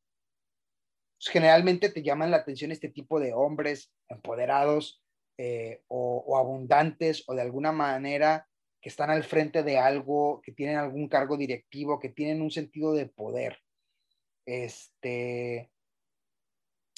Generalmente 1.30 1.90
te 1.90 2.04
llaman 2.04 2.32
la 2.32 2.38
atención 2.38 2.72
este 2.72 2.90
tipo 2.90 3.20
de 3.20 3.34
hombres 3.34 3.91
empoderados, 4.10 5.04
eh, 5.38 5.82
o, 5.88 6.38
abundantes 6.38 7.24
o 7.28 7.34
de 7.34 7.41
alguna 7.41 7.72
manera 7.72 8.48
que 8.80 8.90
están 8.90 9.10
al 9.10 9.24
frente 9.24 9.64
de 9.64 9.80
algo, 9.80 10.41
que 10.44 10.52
tienen 10.52 10.78
algún 10.78 11.08
cargo 11.08 11.38
directivo, 11.38 12.00
que 12.00 12.10
tienen 12.10 12.41
un 12.41 12.52
sentido 12.52 12.94
de 12.94 13.08
poder. 13.08 13.58
Este, 14.45 15.72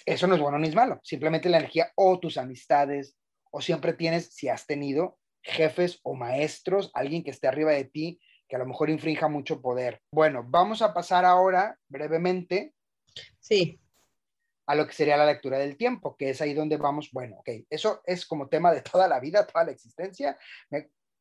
eso 0.06 0.27
no 0.27 0.35
es 0.35 0.41
bueno 0.41 0.60
ni 0.60 0.68
es 0.68 0.76
malo, 0.76 0.99
simplemente 1.03 1.47
la 1.47 1.60
energía 1.60 1.91
o 1.95 2.19
tus 2.19 2.38
amistades, 2.38 3.15
o 3.52 3.61
siempre 3.61 3.93
tienes, 3.93 4.34
si 4.34 4.49
has 4.49 4.65
tenido, 4.65 5.18
jefes 5.41 5.99
o 6.03 6.14
maestros, 6.15 6.91
alguien 6.93 7.23
que 7.23 7.31
esté 7.31 7.47
arriba 7.47 7.72
de 7.72 7.85
ti, 7.85 8.19
que 8.49 8.57
a 8.57 8.60
lo 8.60 8.65
mejor 8.65 8.89
infrinja 8.89 9.30
mucho 9.30 9.61
poder. 9.61 10.02
Bueno, 10.11 10.43
vamos 10.45 10.81
a 10.81 10.93
pasar 10.93 11.23
ahora 11.23 11.80
brevemente. 11.88 12.73
Sí 13.39 13.80
a 14.67 14.75
lo 14.75 14.87
que 14.87 14.93
sería 14.93 15.17
la 15.17 15.25
lectura 15.25 15.59
del 15.59 15.77
tiempo, 15.77 16.15
que 16.17 16.31
es 16.31 16.41
ahí 16.41 16.53
donde 16.53 16.77
vamos, 16.77 17.09
bueno, 17.11 17.37
ok, 17.37 17.49
eso 17.69 18.01
es 18.05 18.25
como 18.25 18.47
tema 18.47 18.73
de 18.73 18.81
toda 18.81 19.07
la 19.07 19.19
vida, 19.19 19.45
toda 19.45 19.65
la 19.65 19.71
existencia. 19.71 20.37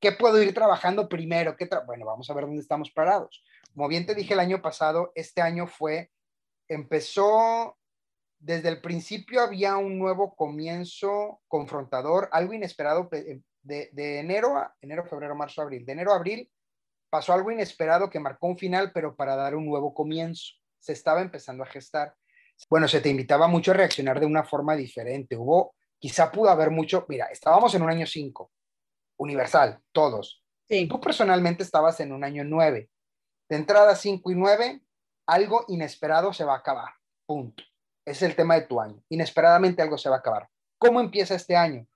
¿Qué 0.00 0.12
puedo 0.12 0.42
ir 0.42 0.54
trabajando 0.54 1.08
primero? 1.08 1.56
¿Qué 1.56 1.68
bueno, 1.86 2.06
vamos 2.06 2.28
a 2.28 2.34
ver 2.34 2.44
dónde 2.44 2.60
estamos 2.60 2.90
parados. 2.90 3.44
Como 3.74 3.88
bien 3.88 4.06
te 4.06 4.14
dije 4.14 4.34
el 4.34 4.40
año 4.40 4.62
pasado, 4.62 5.12
este 5.14 5.40
año 5.40 5.66
fue, 5.66 6.10
empezó, 6.68 7.76
desde 8.38 8.68
el 8.68 8.80
principio 8.80 9.40
había 9.40 9.76
un 9.76 9.98
nuevo 9.98 10.34
comienzo 10.34 11.40
confrontador, 11.48 12.28
algo 12.32 12.52
inesperado 12.52 13.08
de, 13.10 13.42
de 13.62 14.18
enero 14.18 14.56
a 14.56 14.74
enero, 14.80 15.06
febrero, 15.06 15.34
marzo, 15.34 15.62
abril. 15.62 15.84
De 15.84 15.92
enero 15.92 16.12
a 16.12 16.16
abril 16.16 16.50
pasó 17.10 17.32
algo 17.32 17.50
inesperado 17.50 18.10
que 18.10 18.20
marcó 18.20 18.46
un 18.46 18.58
final, 18.58 18.92
pero 18.92 19.16
para 19.16 19.36
dar 19.36 19.54
un 19.54 19.66
nuevo 19.66 19.94
comienzo. 19.94 20.52
Se 20.80 20.92
estaba 20.92 21.22
empezando 21.22 21.62
a 21.62 21.66
gestar 21.66 22.14
bueno, 22.68 22.88
se 22.88 23.00
te 23.00 23.08
invitaba 23.08 23.46
mucho 23.48 23.70
a 23.70 23.74
reaccionar 23.74 24.20
de 24.20 24.26
una 24.26 24.44
forma 24.44 24.76
diferente. 24.76 25.36
Hubo, 25.36 25.74
quizá 25.98 26.30
pudo 26.30 26.50
haber 26.50 26.70
mucho, 26.70 27.04
mira, 27.08 27.26
estábamos 27.26 27.74
en 27.74 27.82
un 27.82 27.90
año 27.90 28.06
5, 28.06 28.50
universal, 29.18 29.80
todos. 29.92 30.42
Sí. 30.68 30.86
Tú 30.88 31.00
personalmente 31.00 31.62
estabas 31.62 32.00
en 32.00 32.12
un 32.12 32.24
año 32.24 32.44
9. 32.44 32.88
De 33.48 33.56
entrada 33.56 33.94
5 33.94 34.30
y 34.30 34.34
9, 34.34 34.80
algo 35.26 35.64
inesperado 35.68 36.32
se 36.32 36.44
va 36.44 36.54
a 36.54 36.58
acabar. 36.58 36.92
Punto. 37.26 37.62
Es 38.06 38.22
el 38.22 38.34
tema 38.34 38.54
de 38.54 38.62
tu 38.62 38.80
año. 38.80 39.02
Inesperadamente 39.08 39.82
algo 39.82 39.98
se 39.98 40.08
va 40.08 40.16
a 40.16 40.18
acabar. 40.18 40.48
¿Cómo 40.78 41.00
empieza 41.00 41.34
este 41.34 41.56
año? 41.56 41.86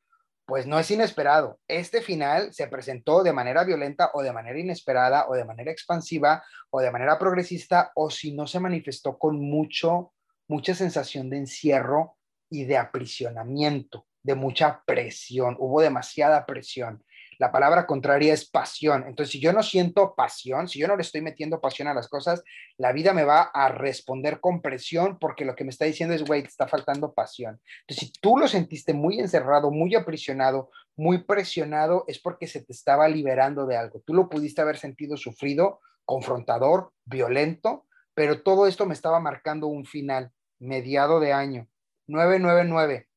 Pues 0.46 0.66
no 0.66 0.78
es 0.78 0.90
inesperado. 0.90 1.58
Este 1.68 2.00
final 2.00 2.54
se 2.54 2.68
presentó 2.68 3.22
de 3.22 3.34
manera 3.34 3.64
violenta 3.64 4.10
o 4.14 4.22
de 4.22 4.32
manera 4.32 4.58
inesperada 4.58 5.28
o 5.28 5.34
de 5.34 5.44
manera 5.44 5.70
expansiva 5.70 6.42
o 6.70 6.80
de 6.80 6.90
manera 6.90 7.18
progresista 7.18 7.92
o 7.94 8.08
si 8.08 8.32
no 8.32 8.46
se 8.46 8.60
manifestó 8.60 9.18
con 9.18 9.38
mucho 9.38 10.14
mucha 10.48 10.74
sensación 10.74 11.30
de 11.30 11.38
encierro 11.38 12.16
y 12.50 12.64
de 12.64 12.78
aprisionamiento, 12.78 14.06
de 14.22 14.34
mucha 14.34 14.82
presión. 14.86 15.56
Hubo 15.58 15.80
demasiada 15.80 16.44
presión. 16.46 17.04
la 17.40 17.52
palabra 17.52 17.86
contraria 17.86 18.34
es 18.34 18.50
pasión. 18.50 19.04
Entonces, 19.06 19.30
si 19.30 19.38
yo 19.38 19.52
no 19.52 19.62
siento 19.62 20.16
pasión, 20.16 20.66
si 20.66 20.80
yo 20.80 20.88
no 20.88 20.96
le 20.96 21.02
estoy 21.02 21.20
metiendo 21.20 21.60
pasión 21.60 21.86
a 21.86 21.94
las 21.94 22.08
cosas, 22.08 22.42
la 22.78 22.90
vida 22.90 23.12
me 23.12 23.22
va 23.22 23.42
a 23.42 23.68
responder 23.68 24.40
con 24.40 24.60
presión 24.60 25.20
porque 25.20 25.44
lo 25.44 25.54
que 25.54 25.62
me 25.62 25.70
está 25.70 25.84
diciendo 25.84 26.16
es, 26.16 26.24
güey, 26.24 26.42
te 26.42 26.48
está 26.48 26.66
faltando 26.66 27.14
pasión. 27.14 27.60
Entonces, 27.82 28.08
si 28.08 28.12
tú 28.20 28.38
lo 28.38 28.48
sentiste 28.48 28.92
muy 28.92 29.20
encerrado, 29.20 29.70
muy 29.70 29.94
aprisionado, 29.94 30.70
muy 30.96 31.22
presionado, 31.22 32.04
es 32.08 32.18
porque 32.18 32.48
se 32.48 32.60
te 32.60 32.72
estaba 32.72 33.06
liberando 33.06 33.66
de 33.66 33.76
algo. 33.76 34.02
Tú 34.04 34.14
lo 34.14 34.28
pudiste 34.28 34.60
haber 34.60 34.76
sentido 34.76 35.16
sufrido, 35.16 35.80
confrontador, 36.04 36.92
violento, 37.04 37.86
pero 38.14 38.42
todo 38.42 38.66
esto 38.66 38.84
me 38.84 38.94
estaba 38.94 39.20
marcando 39.20 39.68
un 39.68 39.84
final, 39.84 40.32
mediado 40.58 41.20
de 41.20 41.32
año, 41.32 41.68
999. 42.06 43.08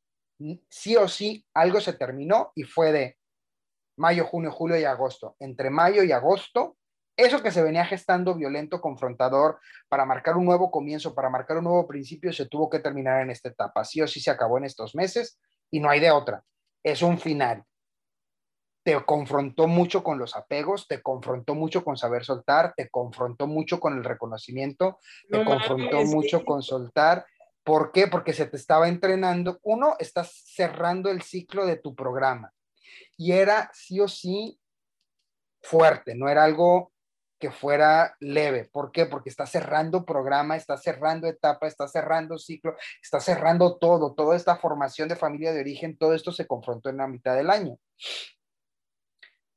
Sí 0.70 0.96
o 0.96 1.08
sí, 1.08 1.46
algo 1.54 1.80
se 1.80 1.94
terminó 1.94 2.52
y 2.56 2.64
fue 2.64 2.92
de 2.92 3.18
mayo, 3.98 4.26
junio, 4.26 4.52
julio 4.52 4.78
y 4.78 4.84
agosto. 4.84 5.36
Entre 5.40 5.70
mayo 5.70 6.04
y 6.04 6.12
agosto, 6.12 6.78
eso 7.16 7.44
que 7.44 7.52
se 7.52 7.62
venía 7.62 7.86
gestando 7.86 8.34
violento, 8.36 8.82
confrontador, 8.82 9.60
para 9.88 10.06
marcar 10.06 10.38
un 10.38 10.46
nuevo 10.46 10.72
comienzo, 10.72 11.14
para 11.14 11.30
marcar 11.30 11.58
un 11.58 11.66
nuevo 11.66 11.88
principio, 11.88 12.34
se 12.34 12.48
tuvo 12.48 12.70
que 12.70 12.80
terminar 12.80 13.22
en 13.22 13.30
esta 13.30 13.50
etapa. 13.50 13.84
Sí 13.86 14.02
o 14.02 14.08
sí 14.08 14.20
se 14.20 14.32
acabó 14.32 14.58
en 14.58 14.66
estos 14.66 14.96
meses 14.96 15.40
y 15.70 15.80
no 15.80 15.90
hay 15.90 16.00
de 16.00 16.12
otra. 16.12 16.44
Es 16.84 17.04
un 17.04 17.20
final 17.20 17.64
te 18.84 19.00
confrontó 19.06 19.68
mucho 19.68 20.04
con 20.04 20.18
los 20.18 20.36
apegos, 20.36 20.88
te 20.88 21.02
confrontó 21.02 21.54
mucho 21.54 21.84
con 21.84 21.98
saber 21.98 22.26
soltar, 22.26 22.74
te 22.76 22.90
confrontó 22.90 23.48
mucho 23.48 23.80
con 23.80 23.98
el 23.98 24.04
reconocimiento, 24.04 25.00
te 25.30 25.44
confrontó 25.46 26.04
mucho 26.04 26.44
con 26.44 26.64
soltar. 26.64 27.26
¿Por 27.64 27.92
qué? 27.92 28.08
Porque 28.08 28.34
se 28.34 28.48
te 28.48 28.58
estaba 28.58 28.88
entrenando. 28.88 29.60
Uno, 29.62 29.96
estás 30.00 30.32
cerrando 30.46 31.12
el 31.12 31.22
ciclo 31.22 31.66
de 31.66 31.78
tu 31.78 31.94
programa 31.94 32.54
y 33.18 33.34
era 33.34 33.70
sí 33.74 34.00
o 34.00 34.08
sí 34.08 34.60
fuerte, 35.62 36.16
no 36.16 36.28
era 36.28 36.44
algo 36.44 36.92
que 37.38 37.52
fuera 37.52 38.16
leve. 38.20 38.70
¿Por 38.72 38.92
qué? 38.92 39.06
Porque 39.06 39.30
está 39.30 39.46
cerrando 39.46 40.06
programa, 40.06 40.56
está 40.56 40.78
cerrando 40.78 41.28
etapa, 41.28 41.68
está 41.68 41.88
cerrando 41.88 42.38
ciclo, 42.38 42.76
está 43.02 43.20
cerrando 43.20 43.78
todo, 43.78 44.14
toda 44.14 44.36
esta 44.36 44.58
formación 44.58 45.10
de 45.10 45.16
familia 45.16 45.52
de 45.52 45.62
origen, 45.62 45.98
todo 45.98 46.14
esto 46.14 46.32
se 46.32 46.48
confrontó 46.48 46.90
en 46.90 46.98
la 46.98 47.08
mitad 47.08 47.36
del 47.36 47.50
año 47.50 47.78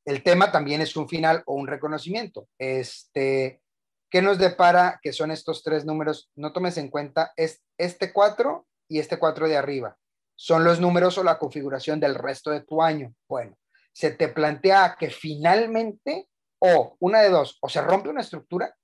el 0.05 0.23
tema 0.23 0.53
también 0.53 0.81
es 0.81 0.97
un 0.97 1.09
final 1.09 1.43
o 1.47 1.55
un 1.55 1.67
reconocimiento. 1.67 2.49
Este, 2.59 3.63
¿Qué 4.11 4.23
nos 4.23 4.39
depara? 4.39 5.01
Que 5.03 5.13
son 5.13 5.31
estos 5.31 5.63
tres 5.63 5.85
números. 5.85 6.31
No 6.37 6.53
tomes 6.53 6.77
en 6.77 6.89
cuenta 6.89 7.33
es, 7.37 7.65
este 7.79 8.13
4 8.13 8.67
y 8.89 8.99
este 8.99 9.19
4 9.19 9.49
de 9.49 9.57
arriba. 9.57 9.97
Son 10.37 10.65
los 10.65 10.81
números 10.81 11.17
o 11.19 11.25
la 11.25 11.39
configuración 11.39 12.01
del 12.01 12.15
resto 12.15 12.51
de 12.51 12.61
tu 12.61 12.83
año. 12.83 13.15
Bueno, 13.29 13.57
se 13.93 14.11
te 14.11 14.29
plantea 14.29 14.97
que 14.99 15.11
finalmente, 15.11 16.29
o 16.59 16.97
una 17.01 17.23
de 17.23 17.31
dos, 17.31 17.59
o 17.61 17.69
se 17.69 17.81
rompe 17.81 18.09
una 18.09 18.21
estructura, 18.21 18.77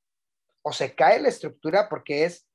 o 0.63 0.73
se 0.73 0.95
cae 0.95 1.21
la 1.21 1.29
estructura 1.29 1.89
porque 1.89 2.25
es 2.25 2.47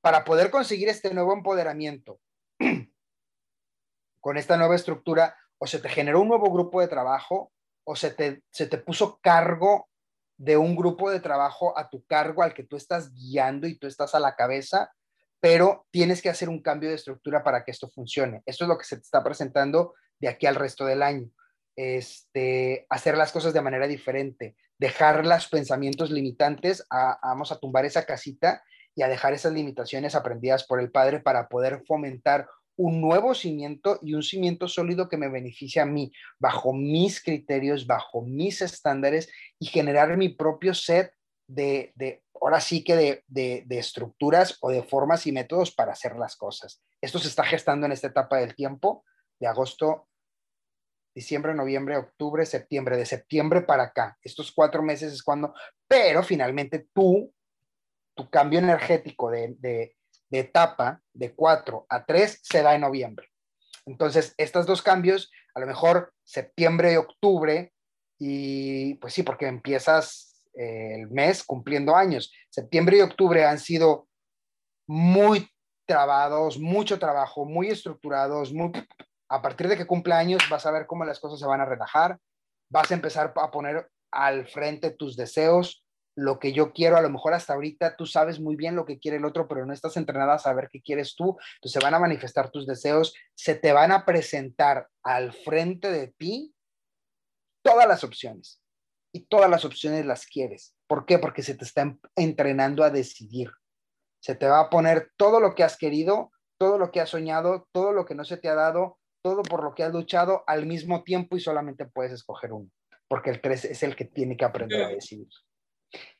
para 0.00 0.24
poder 0.24 0.50
conseguir 0.50 0.88
este 0.88 1.12
nuevo 1.12 1.32
empoderamiento 1.32 2.20
con 4.20 4.36
esta 4.36 4.56
nueva 4.56 4.76
estructura, 4.76 5.36
o 5.58 5.66
se 5.66 5.78
te 5.78 5.88
generó 5.88 6.20
un 6.20 6.28
nuevo 6.28 6.50
grupo 6.50 6.80
de 6.80 6.88
trabajo, 6.88 7.52
o 7.84 7.96
se 7.96 8.10
te, 8.10 8.42
se 8.50 8.66
te 8.66 8.78
puso 8.78 9.18
cargo 9.22 9.88
de 10.36 10.56
un 10.56 10.74
grupo 10.74 11.10
de 11.10 11.20
trabajo 11.20 11.78
a 11.78 11.88
tu 11.88 12.04
cargo 12.04 12.42
al 12.42 12.54
que 12.54 12.64
tú 12.64 12.76
estás 12.76 13.12
guiando 13.14 13.66
y 13.66 13.78
tú 13.78 13.86
estás 13.86 14.14
a 14.14 14.20
la 14.20 14.34
cabeza, 14.34 14.92
pero 15.40 15.86
tienes 15.90 16.22
que 16.22 16.30
hacer 16.30 16.48
un 16.48 16.62
cambio 16.62 16.88
de 16.88 16.96
estructura 16.96 17.42
para 17.44 17.64
que 17.64 17.70
esto 17.70 17.88
funcione. 17.88 18.42
Esto 18.46 18.64
es 18.64 18.68
lo 18.68 18.78
que 18.78 18.84
se 18.84 18.96
te 18.96 19.02
está 19.02 19.22
presentando 19.22 19.94
de 20.18 20.28
aquí 20.28 20.46
al 20.46 20.54
resto 20.54 20.86
del 20.86 21.02
año. 21.02 21.30
Este, 21.76 22.86
hacer 22.88 23.16
las 23.16 23.32
cosas 23.32 23.52
de 23.52 23.60
manera 23.60 23.86
diferente, 23.86 24.56
dejar 24.78 25.26
los 25.26 25.48
pensamientos 25.48 26.10
limitantes, 26.10 26.86
vamos 27.22 27.52
a 27.52 27.58
tumbar 27.58 27.84
esa 27.84 28.04
casita 28.04 28.62
y 28.94 29.02
a 29.02 29.08
dejar 29.08 29.34
esas 29.34 29.52
limitaciones 29.52 30.14
aprendidas 30.14 30.64
por 30.64 30.80
el 30.80 30.90
padre 30.90 31.20
para 31.20 31.48
poder 31.48 31.82
fomentar 31.86 32.48
un 32.76 33.00
nuevo 33.00 33.34
cimiento 33.34 33.98
y 34.02 34.14
un 34.14 34.22
cimiento 34.22 34.68
sólido 34.68 35.08
que 35.08 35.16
me 35.16 35.28
beneficie 35.28 35.80
a 35.80 35.86
mí, 35.86 36.12
bajo 36.38 36.72
mis 36.72 37.22
criterios, 37.22 37.86
bajo 37.86 38.22
mis 38.22 38.62
estándares 38.62 39.30
y 39.58 39.66
generar 39.66 40.16
mi 40.16 40.30
propio 40.30 40.74
set 40.74 41.14
de, 41.46 41.92
de 41.94 42.22
ahora 42.40 42.60
sí 42.60 42.82
que 42.82 42.96
de, 42.96 43.24
de, 43.66 43.78
estructuras 43.78 44.58
o 44.60 44.70
de 44.70 44.82
formas 44.82 45.26
y 45.26 45.32
métodos 45.32 45.74
para 45.74 45.92
hacer 45.92 46.16
las 46.16 46.36
cosas. 46.36 46.82
Esto 47.00 47.18
se 47.18 47.28
está 47.28 47.44
gestando 47.44 47.86
en 47.86 47.92
esta 47.92 48.08
etapa 48.08 48.38
del 48.38 48.54
tiempo, 48.54 49.04
de 49.38 49.46
agosto, 49.46 50.08
diciembre, 51.14 51.54
noviembre, 51.54 51.96
octubre, 51.96 52.44
septiembre, 52.44 52.96
de 52.96 53.06
septiembre 53.06 53.62
para 53.62 53.84
acá. 53.84 54.18
Estos 54.22 54.52
cuatro 54.52 54.82
meses 54.82 55.12
es 55.12 55.22
cuando, 55.22 55.54
pero 55.86 56.22
finalmente 56.22 56.88
tú, 56.92 57.32
tu 58.14 58.28
cambio 58.28 58.58
energético 58.58 59.30
de, 59.30 59.54
de 59.58 59.96
etapa 60.40 61.00
de 61.12 61.34
4 61.34 61.86
a 61.88 62.04
3 62.04 62.40
se 62.42 62.62
da 62.62 62.74
en 62.74 62.82
noviembre. 62.82 63.28
Entonces, 63.86 64.34
estos 64.38 64.66
dos 64.66 64.82
cambios, 64.82 65.30
a 65.54 65.60
lo 65.60 65.66
mejor 65.66 66.12
septiembre 66.24 66.92
y 66.92 66.96
octubre, 66.96 67.72
y 68.18 68.94
pues 68.94 69.12
sí, 69.12 69.22
porque 69.22 69.46
empiezas 69.46 70.42
eh, 70.54 71.00
el 71.00 71.10
mes 71.10 71.44
cumpliendo 71.44 71.94
años. 71.94 72.32
Septiembre 72.48 72.98
y 72.98 73.00
octubre 73.00 73.44
han 73.44 73.58
sido 73.58 74.08
muy 74.86 75.48
trabados, 75.86 76.58
mucho 76.58 76.98
trabajo, 76.98 77.44
muy 77.44 77.68
estructurados, 77.68 78.52
a 79.28 79.42
partir 79.42 79.68
de 79.68 79.76
que 79.76 79.86
cumple 79.86 80.14
años 80.14 80.42
vas 80.50 80.64
a 80.66 80.70
ver 80.70 80.86
cómo 80.86 81.04
las 81.04 81.20
cosas 81.20 81.38
se 81.38 81.46
van 81.46 81.60
a 81.60 81.66
relajar, 81.66 82.18
vas 82.70 82.90
a 82.90 82.94
empezar 82.94 83.32
a 83.36 83.50
poner 83.50 83.88
al 84.10 84.46
frente 84.46 84.90
tus 84.90 85.16
deseos, 85.16 85.83
lo 86.16 86.38
que 86.38 86.52
yo 86.52 86.72
quiero, 86.72 86.96
a 86.96 87.02
lo 87.02 87.10
mejor 87.10 87.34
hasta 87.34 87.54
ahorita 87.54 87.96
tú 87.96 88.06
sabes 88.06 88.40
muy 88.40 88.56
bien 88.56 88.76
lo 88.76 88.84
que 88.84 88.98
quiere 88.98 89.16
el 89.16 89.24
otro, 89.24 89.48
pero 89.48 89.66
no 89.66 89.72
estás 89.72 89.96
entrenada 89.96 90.34
a 90.34 90.38
saber 90.38 90.68
qué 90.70 90.80
quieres 90.80 91.14
tú, 91.16 91.36
entonces 91.56 91.72
se 91.72 91.84
van 91.84 91.94
a 91.94 91.98
manifestar 91.98 92.50
tus 92.50 92.66
deseos, 92.66 93.14
se 93.34 93.54
te 93.54 93.72
van 93.72 93.92
a 93.92 94.04
presentar 94.04 94.88
al 95.02 95.32
frente 95.32 95.90
de 95.90 96.08
ti 96.08 96.54
todas 97.64 97.88
las 97.88 98.04
opciones 98.04 98.60
y 99.12 99.26
todas 99.26 99.50
las 99.50 99.64
opciones 99.64 100.06
las 100.06 100.26
quieres. 100.26 100.74
¿Por 100.86 101.06
qué? 101.06 101.18
Porque 101.18 101.42
se 101.42 101.54
te 101.54 101.64
está 101.64 101.96
entrenando 102.16 102.84
a 102.84 102.90
decidir. 102.90 103.50
Se 104.22 104.34
te 104.34 104.46
va 104.46 104.60
a 104.60 104.70
poner 104.70 105.12
todo 105.16 105.40
lo 105.40 105.54
que 105.54 105.64
has 105.64 105.76
querido, 105.76 106.30
todo 106.58 106.78
lo 106.78 106.90
que 106.90 107.00
has 107.00 107.10
soñado, 107.10 107.68
todo 107.72 107.92
lo 107.92 108.04
que 108.06 108.14
no 108.14 108.24
se 108.24 108.36
te 108.36 108.48
ha 108.48 108.54
dado, 108.54 108.98
todo 109.22 109.42
por 109.42 109.62
lo 109.64 109.74
que 109.74 109.82
has 109.82 109.92
luchado 109.92 110.44
al 110.46 110.66
mismo 110.66 111.02
tiempo 111.02 111.36
y 111.36 111.40
solamente 111.40 111.86
puedes 111.86 112.12
escoger 112.12 112.52
uno, 112.52 112.70
porque 113.08 113.30
el 113.30 113.40
3 113.40 113.64
es 113.66 113.82
el 113.82 113.96
que 113.96 114.04
tiene 114.04 114.36
que 114.36 114.44
aprender 114.44 114.82
a 114.82 114.88
decidir. 114.88 115.28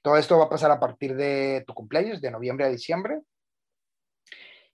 Todo 0.02 0.16
esto 0.16 0.38
va 0.38 0.44
a 0.44 0.50
pasar 0.50 0.70
a 0.70 0.80
partir 0.80 1.16
de 1.16 1.64
tu 1.66 1.74
cumpleaños, 1.74 2.20
de 2.20 2.30
noviembre 2.30 2.66
a 2.66 2.70
diciembre. 2.70 3.20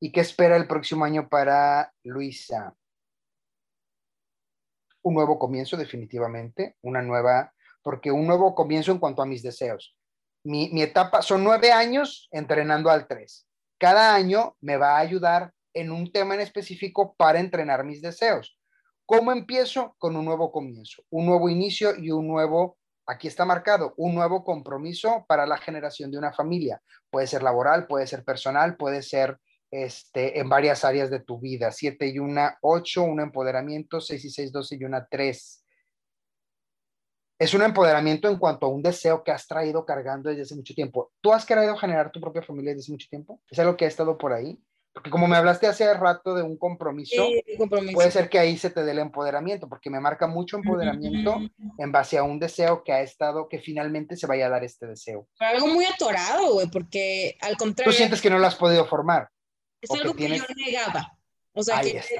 ¿Y 0.01 0.13
qué 0.13 0.21
espera 0.21 0.57
el 0.57 0.67
próximo 0.67 1.05
año 1.05 1.29
para 1.29 1.93
Luisa? 2.05 2.75
Un 5.03 5.15
nuevo 5.15 5.39
comienzo, 5.39 5.77
definitivamente, 5.77 6.77
una 6.83 7.03
nueva, 7.03 7.53
porque 7.83 8.11
un 8.11 8.27
nuevo 8.27 8.55
comienzo 8.55 8.93
en 8.93 8.99
cuanto 8.99 9.23
a 9.23 9.27
mis 9.27 9.43
deseos. 9.43 9.95
Mi, 10.43 10.71
etapa 10.81 11.21
son 11.21 11.45
nueve 11.45 11.71
años 11.71 12.29
entrenando 12.31 12.91
al 12.91 13.07
tres. 13.07 13.47
Cada 13.79 14.15
año 14.15 14.57
me 14.61 14.79
va 14.79 14.97
a 14.97 15.01
ayudar 15.01 15.53
en 15.75 15.93
un 15.93 16.11
tema 16.11 16.35
en 16.35 16.41
específico 16.41 17.15
para 17.17 17.39
entrenar 17.39 17.85
mis 17.85 18.01
deseos. 18.01 18.59
¿Cómo 19.05 19.33
empiezo? 19.33 19.95
Con 19.99 20.17
un 20.17 20.25
nuevo 20.25 20.51
comienzo, 20.51 21.03
un 21.11 21.27
nuevo 21.27 21.49
inicio 21.51 21.95
y 21.95 22.11
un 22.11 22.27
nuevo 22.27 22.79
Aquí 23.11 23.27
está 23.27 23.45
marcado 23.45 23.93
un 23.97 24.15
nuevo 24.15 24.45
compromiso 24.45 25.25
para 25.27 25.45
la 25.45 25.57
generación 25.57 26.13
de 26.13 26.19
una 26.19 26.33
familia. 26.33 26.81
Puede 27.11 27.27
ser 27.27 27.43
laboral, 27.43 27.89
puede 27.89 28.07
ser 28.07 28.23
personal, 28.23 28.77
puede 28.77 29.03
ser 29.03 29.37
este, 29.69 30.39
en 30.39 30.49
varias 30.49 30.85
áreas 30.85 31.11
de 31.11 31.19
tu 31.19 31.41
vida. 31.41 31.73
Siete 31.73 32.07
y 32.07 32.21
una, 32.21 32.57
ocho, 32.63 33.03
un 33.03 33.19
empoderamiento, 33.21 34.01
seis 34.01 34.25
y 34.25 34.31
seis, 34.31 34.53
doce 34.53 34.77
y 34.77 34.85
una, 34.85 35.09
tres. 35.11 35.67
Es 37.37 37.53
un 37.53 37.63
empoderamiento 37.63 38.29
en 38.29 38.39
cuanto 38.39 38.67
a 38.67 38.69
un 38.69 38.81
deseo 38.81 39.25
que 39.25 39.33
has 39.33 39.45
traído 39.49 39.85
cargando 39.85 40.31
desde 40.31 40.43
hace 40.43 40.55
mucho 40.55 40.75
tiempo. 40.75 41.11
¿Tú 41.21 41.33
has 41.33 41.45
querido 41.45 41.77
generar 41.77 42.13
tu 42.13 42.21
propia 42.21 42.43
familia 42.43 42.71
desde 42.71 42.85
hace 42.85 42.93
mucho 42.93 43.09
tiempo? 43.11 43.43
¿Es 43.51 43.59
algo 43.59 43.77
que 43.77 43.87
ha 43.87 43.89
estado 43.89 44.17
por 44.19 44.33
ahí? 44.33 44.63
Porque 44.93 45.11
como 45.11 45.29
me 45.29 45.37
hablaste 45.37 45.69
hace 45.69 45.93
rato 45.95 46.35
de 46.35 46.43
un 46.43 46.57
compromiso, 46.57 47.29
puede 47.93 48.11
ser 48.11 48.29
que 48.29 48.41
ahí 48.41 48.59
se 48.59 48.71
te 48.71 48.83
dé 48.83 48.91
el 48.91 48.99
empoderamiento, 48.99 49.69
porque 49.69 49.89
me 49.89 50.01
marca 50.01 50.27
mucho 50.27 50.57
empoderamiento 50.57 51.39
en 51.79 51.93
base 51.93 52.19
a 52.19 52.25
un 52.25 52.41
deseo 52.41 52.83
que 52.83 52.93
ha 52.93 53.01
estado, 53.01 53.49
que 53.49 53.61
finalmente 53.61 54.17
se 54.17 54.27
vaya 54.27 54.47
a 54.47 54.51
dar 54.51 54.65
este 54.65 54.87
deseo. 54.87 55.29
algo 55.39 55.69
muy 55.69 55.85
atorado, 55.85 56.55
güey, 56.55 56.69
porque 56.71 57.37
al 57.41 57.57
contrario... 57.57 57.93
Tú 57.93 57.97
sientes 57.97 58.21
que 58.21 58.31
no 58.31 58.39
lo 58.39 58.47
has 58.47 58.57
podido 58.57 58.85
formar. 58.85 59.29
Es 59.81 59.91
algo 59.93 60.13
que, 60.13 60.29
yo 60.29 60.45
negaba. 60.57 61.17
O 61.53 61.63
sea, 61.63 61.81
que 61.81 61.95
decía, 61.95 62.19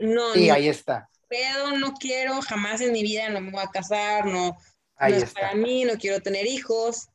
no, 0.00 0.32
sí, 0.34 0.50
ahí 0.50 0.68
está. 0.68 1.08
Pero 1.28 1.76
no 1.78 1.94
quiero, 1.94 2.40
jamás 2.42 2.82
en 2.82 2.92
mi 2.92 3.02
vida 3.02 3.30
no 3.30 3.40
me 3.40 3.50
voy 3.50 3.62
a 3.62 3.70
casar, 3.70 4.26
no, 4.26 4.56
no 5.00 5.06
es 5.06 5.32
para 5.32 5.54
mí, 5.54 5.84
no 5.84 5.94
quiero 5.94 6.20
tener 6.20 6.46
hijos. 6.46 7.08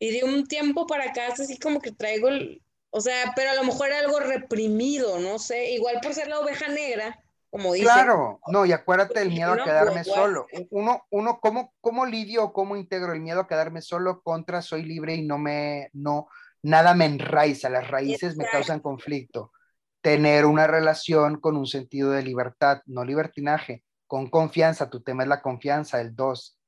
Y 0.00 0.10
de 0.10 0.24
un 0.24 0.46
tiempo 0.46 0.86
para 0.86 1.10
acá, 1.10 1.28
así 1.28 1.58
como 1.58 1.80
que 1.80 1.92
traigo 1.92 2.28
el, 2.28 2.62
o 2.98 3.00
sea, 3.00 3.32
pero 3.36 3.50
a 3.50 3.54
lo 3.54 3.62
mejor 3.62 3.86
era 3.86 4.00
algo 4.00 4.18
reprimido, 4.18 5.20
no 5.20 5.38
sé, 5.38 5.70
igual 5.70 6.00
por 6.02 6.14
ser 6.14 6.26
la 6.26 6.40
oveja 6.40 6.66
negra, 6.66 7.22
como 7.48 7.72
dice. 7.72 7.84
Claro, 7.84 8.40
no, 8.48 8.66
y 8.66 8.72
acuérdate 8.72 9.20
del 9.20 9.28
miedo 9.28 9.52
a 9.52 9.62
quedarme 9.62 10.02
solo. 10.02 10.48
Uno, 10.70 11.04
uno, 11.10 11.38
¿cómo, 11.40 11.72
¿cómo 11.80 12.06
lidio 12.06 12.42
o 12.42 12.52
cómo 12.52 12.76
integro 12.76 13.12
el 13.12 13.20
miedo 13.20 13.42
a 13.42 13.46
quedarme 13.46 13.82
solo 13.82 14.20
contra 14.22 14.62
soy 14.62 14.82
libre 14.82 15.14
y 15.14 15.22
no 15.22 15.38
me, 15.38 15.90
no, 15.92 16.26
nada 16.60 16.92
me 16.94 17.04
enraiza, 17.04 17.70
las 17.70 17.88
raíces 17.88 18.36
me 18.36 18.46
causan 18.46 18.80
conflicto? 18.80 19.52
Tener 20.00 20.44
una 20.44 20.66
relación 20.66 21.38
con 21.38 21.56
un 21.56 21.68
sentido 21.68 22.10
de 22.10 22.24
libertad, 22.24 22.82
no 22.86 23.04
libertinaje, 23.04 23.84
con 24.08 24.28
confianza, 24.28 24.90
tu 24.90 25.02
tema 25.02 25.22
es 25.22 25.28
la 25.28 25.40
confianza, 25.40 26.00
el 26.00 26.16
dos. 26.16 26.58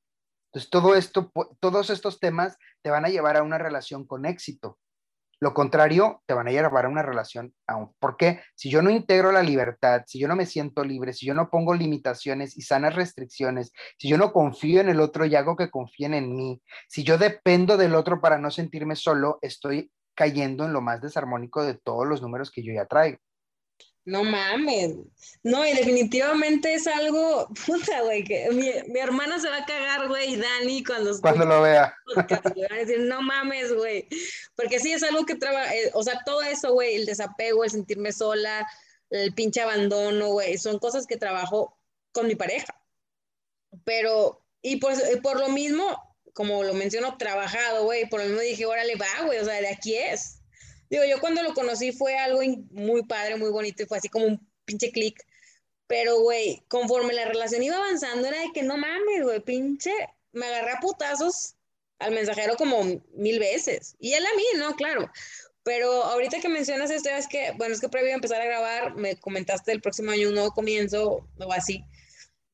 Entonces, 0.45 0.69
todo 0.69 0.95
esto, 0.95 1.29
todos 1.59 1.89
estos 1.89 2.21
temas 2.21 2.57
te 2.81 2.89
van 2.89 3.03
a 3.03 3.09
llevar 3.09 3.35
a 3.35 3.43
una 3.43 3.57
relación 3.57 4.07
con 4.07 4.25
éxito. 4.25 4.77
Lo 5.41 5.55
contrario, 5.55 6.21
te 6.27 6.35
van 6.35 6.47
a 6.47 6.51
llevar 6.51 6.85
a 6.85 6.89
una 6.89 7.01
relación 7.01 7.51
aún. 7.65 7.91
Porque 7.99 8.41
si 8.53 8.69
yo 8.69 8.83
no 8.83 8.91
integro 8.91 9.31
la 9.31 9.41
libertad, 9.41 10.03
si 10.05 10.19
yo 10.19 10.27
no 10.27 10.35
me 10.35 10.45
siento 10.45 10.83
libre, 10.83 11.13
si 11.13 11.25
yo 11.25 11.33
no 11.33 11.49
pongo 11.49 11.73
limitaciones 11.73 12.55
y 12.55 12.61
sanas 12.61 12.93
restricciones, 12.93 13.73
si 13.97 14.07
yo 14.07 14.19
no 14.19 14.33
confío 14.33 14.81
en 14.81 14.89
el 14.89 14.99
otro 14.99 15.25
y 15.25 15.35
hago 15.35 15.55
que 15.55 15.71
confíen 15.71 16.13
en 16.13 16.35
mí, 16.35 16.61
si 16.87 17.03
yo 17.03 17.17
dependo 17.17 17.75
del 17.75 17.95
otro 17.95 18.21
para 18.21 18.37
no 18.37 18.51
sentirme 18.51 18.95
solo, 18.95 19.39
estoy 19.41 19.91
cayendo 20.13 20.65
en 20.65 20.73
lo 20.73 20.81
más 20.81 21.01
desarmónico 21.01 21.63
de 21.63 21.73
todos 21.73 22.07
los 22.07 22.21
números 22.21 22.51
que 22.51 22.61
yo 22.63 22.71
ya 22.71 22.85
traigo. 22.85 23.17
No 24.05 24.23
mames. 24.23 24.95
No, 25.43 25.65
y 25.65 25.73
definitivamente 25.73 26.73
es 26.73 26.87
algo, 26.87 27.47
puta, 27.65 28.01
güey, 28.01 28.23
que 28.23 28.49
mi, 28.51 28.99
hermana 28.99 29.39
se 29.39 29.49
va 29.49 29.57
a 29.57 29.65
cagar, 29.65 30.07
güey, 30.07 30.33
y 30.33 30.37
Dani 30.37 30.83
cuando, 30.83 31.19
cuando 31.21 31.45
lo 31.45 31.61
vea. 31.61 31.93
Podcast, 32.15 32.45
a 32.47 32.75
decir, 32.75 32.99
no 33.01 33.21
mames, 33.21 33.73
güey. 33.73 34.07
Porque 34.55 34.79
sí 34.79 34.91
es 34.91 35.03
algo 35.03 35.25
que 35.25 35.35
trabaja, 35.35 35.75
eh, 35.75 35.91
o 35.93 36.03
sea, 36.03 36.19
todo 36.25 36.41
eso, 36.41 36.73
güey, 36.73 36.95
el 36.95 37.05
desapego, 37.05 37.63
el 37.63 37.71
sentirme 37.71 38.11
sola, 38.11 38.67
el 39.11 39.33
pinche 39.33 39.61
abandono, 39.61 40.29
güey, 40.29 40.57
son 40.57 40.79
cosas 40.79 41.05
que 41.05 41.17
trabajo 41.17 41.77
con 42.11 42.27
mi 42.27 42.35
pareja. 42.35 42.75
Pero, 43.83 44.43
y 44.61 44.77
por, 44.77 44.93
por 45.21 45.39
lo 45.39 45.49
mismo, 45.49 45.97
como 46.33 46.63
lo 46.63 46.73
menciono, 46.73 47.17
trabajado, 47.17 47.83
güey, 47.83 48.09
por 48.09 48.19
lo 48.19 48.25
mismo 48.25 48.41
dije, 48.41 48.65
órale, 48.65 48.95
va, 48.95 49.25
güey, 49.25 49.39
o 49.39 49.45
sea, 49.45 49.61
de 49.61 49.69
aquí 49.69 49.95
es. 49.95 50.40
Digo, 50.91 51.05
yo 51.05 51.21
cuando 51.21 51.41
lo 51.41 51.53
conocí 51.53 51.93
fue 51.93 52.17
algo 52.17 52.41
muy 52.71 53.03
padre, 53.03 53.37
muy 53.37 53.49
bonito 53.49 53.81
y 53.81 53.85
fue 53.85 53.97
así 53.97 54.09
como 54.09 54.25
un 54.25 54.45
pinche 54.65 54.91
clic. 54.91 55.25
Pero, 55.87 56.19
güey, 56.19 56.63
conforme 56.67 57.13
la 57.13 57.25
relación 57.25 57.63
iba 57.63 57.77
avanzando, 57.77 58.27
era 58.27 58.41
de 58.41 58.51
que 58.53 58.61
no 58.61 58.75
mames, 58.75 59.23
güey, 59.23 59.39
pinche, 59.39 59.93
me 60.33 60.45
agarré 60.45 60.73
a 60.73 60.79
putazos 60.81 61.55
al 61.99 62.11
mensajero 62.11 62.57
como 62.57 62.83
mil 63.13 63.39
veces. 63.39 63.95
Y 63.99 64.13
él 64.13 64.25
a 64.25 64.35
mí, 64.35 64.43
¿no? 64.57 64.75
Claro. 64.75 65.09
Pero 65.63 66.03
ahorita 66.03 66.41
que 66.41 66.49
mencionas 66.49 66.91
esto, 66.91 67.09
es 67.09 67.27
que, 67.29 67.53
bueno, 67.57 67.73
es 67.73 67.79
que 67.79 67.87
previo 67.87 68.11
a 68.11 68.15
empezar 68.15 68.41
a 68.41 68.45
grabar, 68.45 68.95
me 68.95 69.15
comentaste 69.15 69.71
el 69.71 69.81
próximo 69.81 70.11
año 70.11 70.27
un 70.27 70.33
nuevo 70.33 70.51
comienzo 70.51 71.25
o 71.39 71.53
así. 71.53 71.85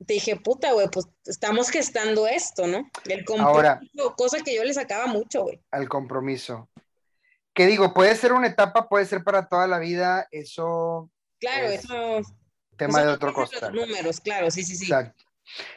Te 0.05 0.13
dije, 0.13 0.35
puta, 0.35 0.73
güey, 0.73 0.89
pues 0.89 1.07
estamos 1.25 1.71
gestando 1.71 2.27
esto, 2.27 2.67
¿no? 2.67 2.87
El 3.05 3.25
compromiso, 3.25 3.57
Ahora, 3.57 3.81
cosa 4.15 4.43
que 4.43 4.53
yo 4.53 4.63
le 4.63 4.75
sacaba 4.75 5.07
mucho, 5.07 5.41
güey. 5.41 5.59
Al 5.71 5.89
compromiso 5.89 6.69
que 7.57 7.65
digo, 7.65 7.91
puede 7.91 8.15
ser 8.15 8.33
una 8.33 8.45
etapa, 8.45 8.87
puede 8.87 9.07
ser 9.07 9.23
para 9.23 9.47
toda 9.47 9.65
la 9.65 9.79
vida, 9.79 10.27
eso. 10.29 11.09
Claro, 11.39 11.65
eso. 11.69 12.21
Tema 12.77 13.01
de 13.01 13.07
otro 13.07 13.33
costal. 13.33 13.73
números, 13.73 14.19
claro, 14.19 14.51
sí, 14.51 14.61
sí, 14.61 14.75
sí. 14.75 14.85
Exacto. 14.85 15.23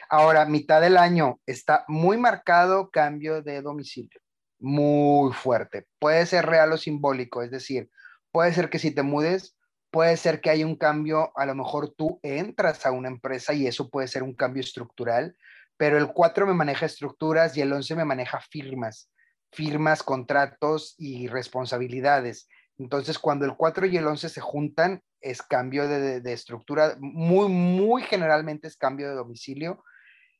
Ahora, 0.07 0.45
mitad 0.45 0.79
del 0.79 0.95
año 0.95 1.39
está 1.47 1.83
muy 1.87 2.17
marcado 2.17 2.91
cambio 2.91 3.41
de 3.41 3.63
domicilio, 3.63 4.21
muy 4.59 5.33
fuerte. 5.33 5.87
Puede 5.97 6.27
ser 6.27 6.45
real 6.45 6.71
o 6.71 6.77
simbólico, 6.77 7.41
es 7.41 7.49
decir, 7.49 7.89
puede 8.31 8.53
ser 8.53 8.69
que 8.69 8.77
si 8.77 8.91
te 8.91 9.01
mudes, 9.01 9.57
puede 9.89 10.17
ser 10.17 10.39
que 10.39 10.51
haya 10.51 10.67
un 10.67 10.75
cambio, 10.75 11.35
a 11.35 11.47
lo 11.47 11.55
mejor 11.55 11.95
tú 11.97 12.19
entras 12.21 12.85
a 12.85 12.91
una 12.91 13.07
empresa 13.07 13.53
y 13.53 13.65
eso 13.65 13.89
puede 13.89 14.07
ser 14.07 14.21
un 14.21 14.35
cambio 14.35 14.61
estructural, 14.61 15.35
pero 15.77 15.97
el 15.97 16.13
4 16.13 16.45
me 16.45 16.53
maneja 16.53 16.85
estructuras 16.85 17.57
y 17.57 17.61
el 17.61 17.73
11 17.73 17.95
me 17.95 18.05
maneja 18.05 18.39
firmas 18.39 19.09
firmas, 19.51 20.03
contratos 20.03 20.95
y 20.97 21.27
responsabilidades. 21.27 22.47
Entonces, 22.77 23.19
cuando 23.19 23.45
el 23.45 23.55
4 23.55 23.85
y 23.87 23.97
el 23.97 24.07
11 24.07 24.29
se 24.29 24.41
juntan, 24.41 25.03
es 25.19 25.41
cambio 25.41 25.87
de, 25.87 26.33
estructura, 26.33 26.95
muy, 26.99 27.47
muy 27.47 28.01
generalmente 28.01 28.67
es 28.67 28.75
cambio 28.75 29.09
de 29.09 29.15
domicilio. 29.15 29.83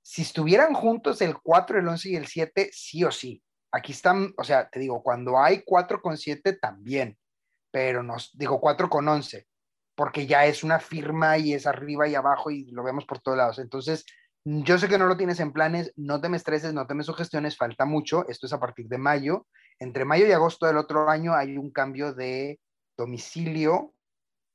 Si 0.02 0.24
estuvieran 0.24 0.74
juntos 0.74 1.22
el 1.22 1.36
4, 1.38 1.80
el 1.80 1.88
11 1.88 2.10
y 2.10 2.16
el 2.16 2.26
7, 2.26 2.70
sí 2.74 3.04
o 3.04 3.12
sí. 3.12 3.44
Aquí 3.72 3.92
están, 3.92 4.34
o 4.38 4.44
sea, 4.44 4.68
te 4.70 4.80
digo, 4.80 5.04
cuando 5.04 5.40
hay 5.40 5.62
4 5.64 6.02
con 6.02 6.18
7 6.18 6.54
también, 6.54 7.18
pero 7.70 8.02
nos 8.02 8.36
digo 8.36 8.60
4 8.60 8.90
con 8.90 9.08
11, 9.08 9.46
porque 9.96 10.26
ya 10.26 10.46
es 10.46 10.64
una 10.64 10.80
firma 10.80 11.38
y 11.38 11.54
es 11.54 11.68
arriba 11.68 12.08
y 12.08 12.16
abajo 12.16 12.50
y 12.50 12.72
lo 12.72 12.84
vemos 12.84 13.06
por 13.06 13.20
todos 13.20 13.38
lados. 13.38 13.60
Entonces, 13.60 14.04
yo 14.43 14.77
sé 14.77 14.88
que 14.88 14.97
no 14.97 15.05
lo 15.05 15.18
tienes 15.18 15.39
en 15.39 15.53
planes, 15.53 15.93
no 15.95 16.19
te 16.19 16.30
me 16.30 16.38
estreses, 16.38 16.73
no 16.73 16.88
te 16.88 16.95
me 16.95 17.03
sugestiones, 17.03 17.57
falta 17.57 17.85
mucho, 17.85 18.27
esto 18.27 18.47
es 18.47 18.53
a 18.53 18.59
partir 18.59 18.88
de 18.88 18.97
mayo. 18.97 19.47
Entre 19.80 20.05
mayo 20.05 20.26
y 20.26 20.31
agosto 20.31 20.65
del 20.65 20.77
otro 20.77 21.09
año 21.09 21.34
hay 21.34 21.57
un 21.57 21.72
cambio 21.72 22.13
de 22.13 22.59
domicilio 22.97 23.93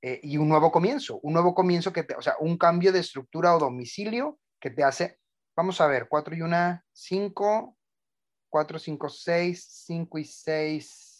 eh, 0.02 0.20
y 0.22 0.36
un 0.36 0.48
nuevo 0.48 0.70
comienzo, 0.70 1.18
un 1.22 1.32
nuevo 1.32 1.54
comienzo 1.54 1.92
que 1.92 2.04
te, 2.04 2.14
o 2.14 2.22
sea, 2.22 2.34
un 2.40 2.58
cambio 2.58 2.92
de 2.92 3.00
estructura 3.00 3.54
o 3.54 3.58
domicilio 3.58 4.38
que 4.60 4.70
te 4.70 4.84
hace, 4.84 5.18
vamos 5.56 5.80
a 5.80 5.86
ver, 5.86 6.06
4 6.08 6.36
y 6.36 6.42
1, 6.42 6.82
5, 6.92 7.76
4, 8.50 8.78
5, 8.78 9.08
6, 9.08 9.66
5 9.86 10.18
y 10.18 10.24
6, 10.24 11.15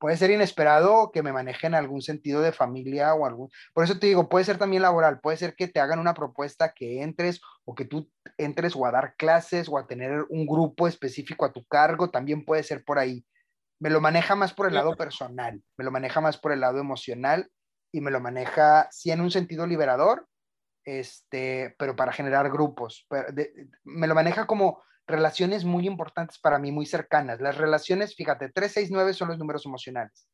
puede 0.00 0.16
ser 0.16 0.30
inesperado 0.30 1.12
que 1.12 1.22
me 1.22 1.32
manejen 1.32 1.74
algún 1.74 2.00
sentido 2.00 2.40
de 2.40 2.52
familia 2.52 3.14
o 3.14 3.26
algún... 3.26 3.50
Por 3.74 3.84
eso 3.84 3.98
te 3.98 4.06
digo, 4.06 4.30
puede 4.30 4.46
ser 4.46 4.56
también 4.56 4.82
laboral, 4.82 5.20
puede 5.20 5.36
ser 5.36 5.54
que 5.54 5.68
te 5.68 5.78
hagan 5.78 5.98
una 5.98 6.14
propuesta 6.14 6.72
que 6.72 7.02
entres 7.02 7.42
o 7.66 7.74
que 7.74 7.84
tú 7.84 8.10
entres 8.38 8.74
o 8.74 8.86
a 8.86 8.90
dar 8.90 9.14
clases 9.16 9.68
o 9.68 9.76
a 9.76 9.86
tener 9.86 10.24
un 10.30 10.46
grupo 10.46 10.88
específico 10.88 11.44
a 11.44 11.52
tu 11.52 11.64
cargo, 11.66 12.10
también 12.10 12.46
puede 12.46 12.62
ser 12.62 12.82
por 12.82 12.98
ahí. 12.98 13.26
Me 13.78 13.90
lo 13.90 14.00
maneja 14.00 14.34
más 14.34 14.54
por 14.54 14.68
el 14.68 14.74
lado 14.74 14.96
personal, 14.96 15.62
me 15.76 15.84
lo 15.84 15.90
maneja 15.90 16.22
más 16.22 16.38
por 16.38 16.52
el 16.52 16.60
lado 16.60 16.78
emocional 16.78 17.50
y 17.92 18.00
me 18.00 18.10
lo 18.10 18.20
maneja, 18.20 18.88
sí, 18.90 19.10
en 19.10 19.20
un 19.20 19.30
sentido 19.30 19.66
liberador, 19.66 20.26
este, 20.86 21.74
pero 21.78 21.94
para 21.94 22.12
generar 22.12 22.50
grupos. 22.50 23.06
me 23.84 24.06
lo 24.06 24.14
maneja 24.14 24.46
como 24.46 24.82
relaciones 25.10 25.64
muy 25.64 25.86
importantes 25.86 26.38
para 26.38 26.58
mí, 26.58 26.72
muy 26.72 26.86
cercanas. 26.86 27.40
Las 27.40 27.56
relaciones, 27.56 28.14
fíjate, 28.14 28.50
3, 28.50 28.72
6, 28.72 28.90
9 28.90 29.12
son 29.14 29.28
los 29.28 29.38
números 29.38 29.66
emocionales, 29.66 30.28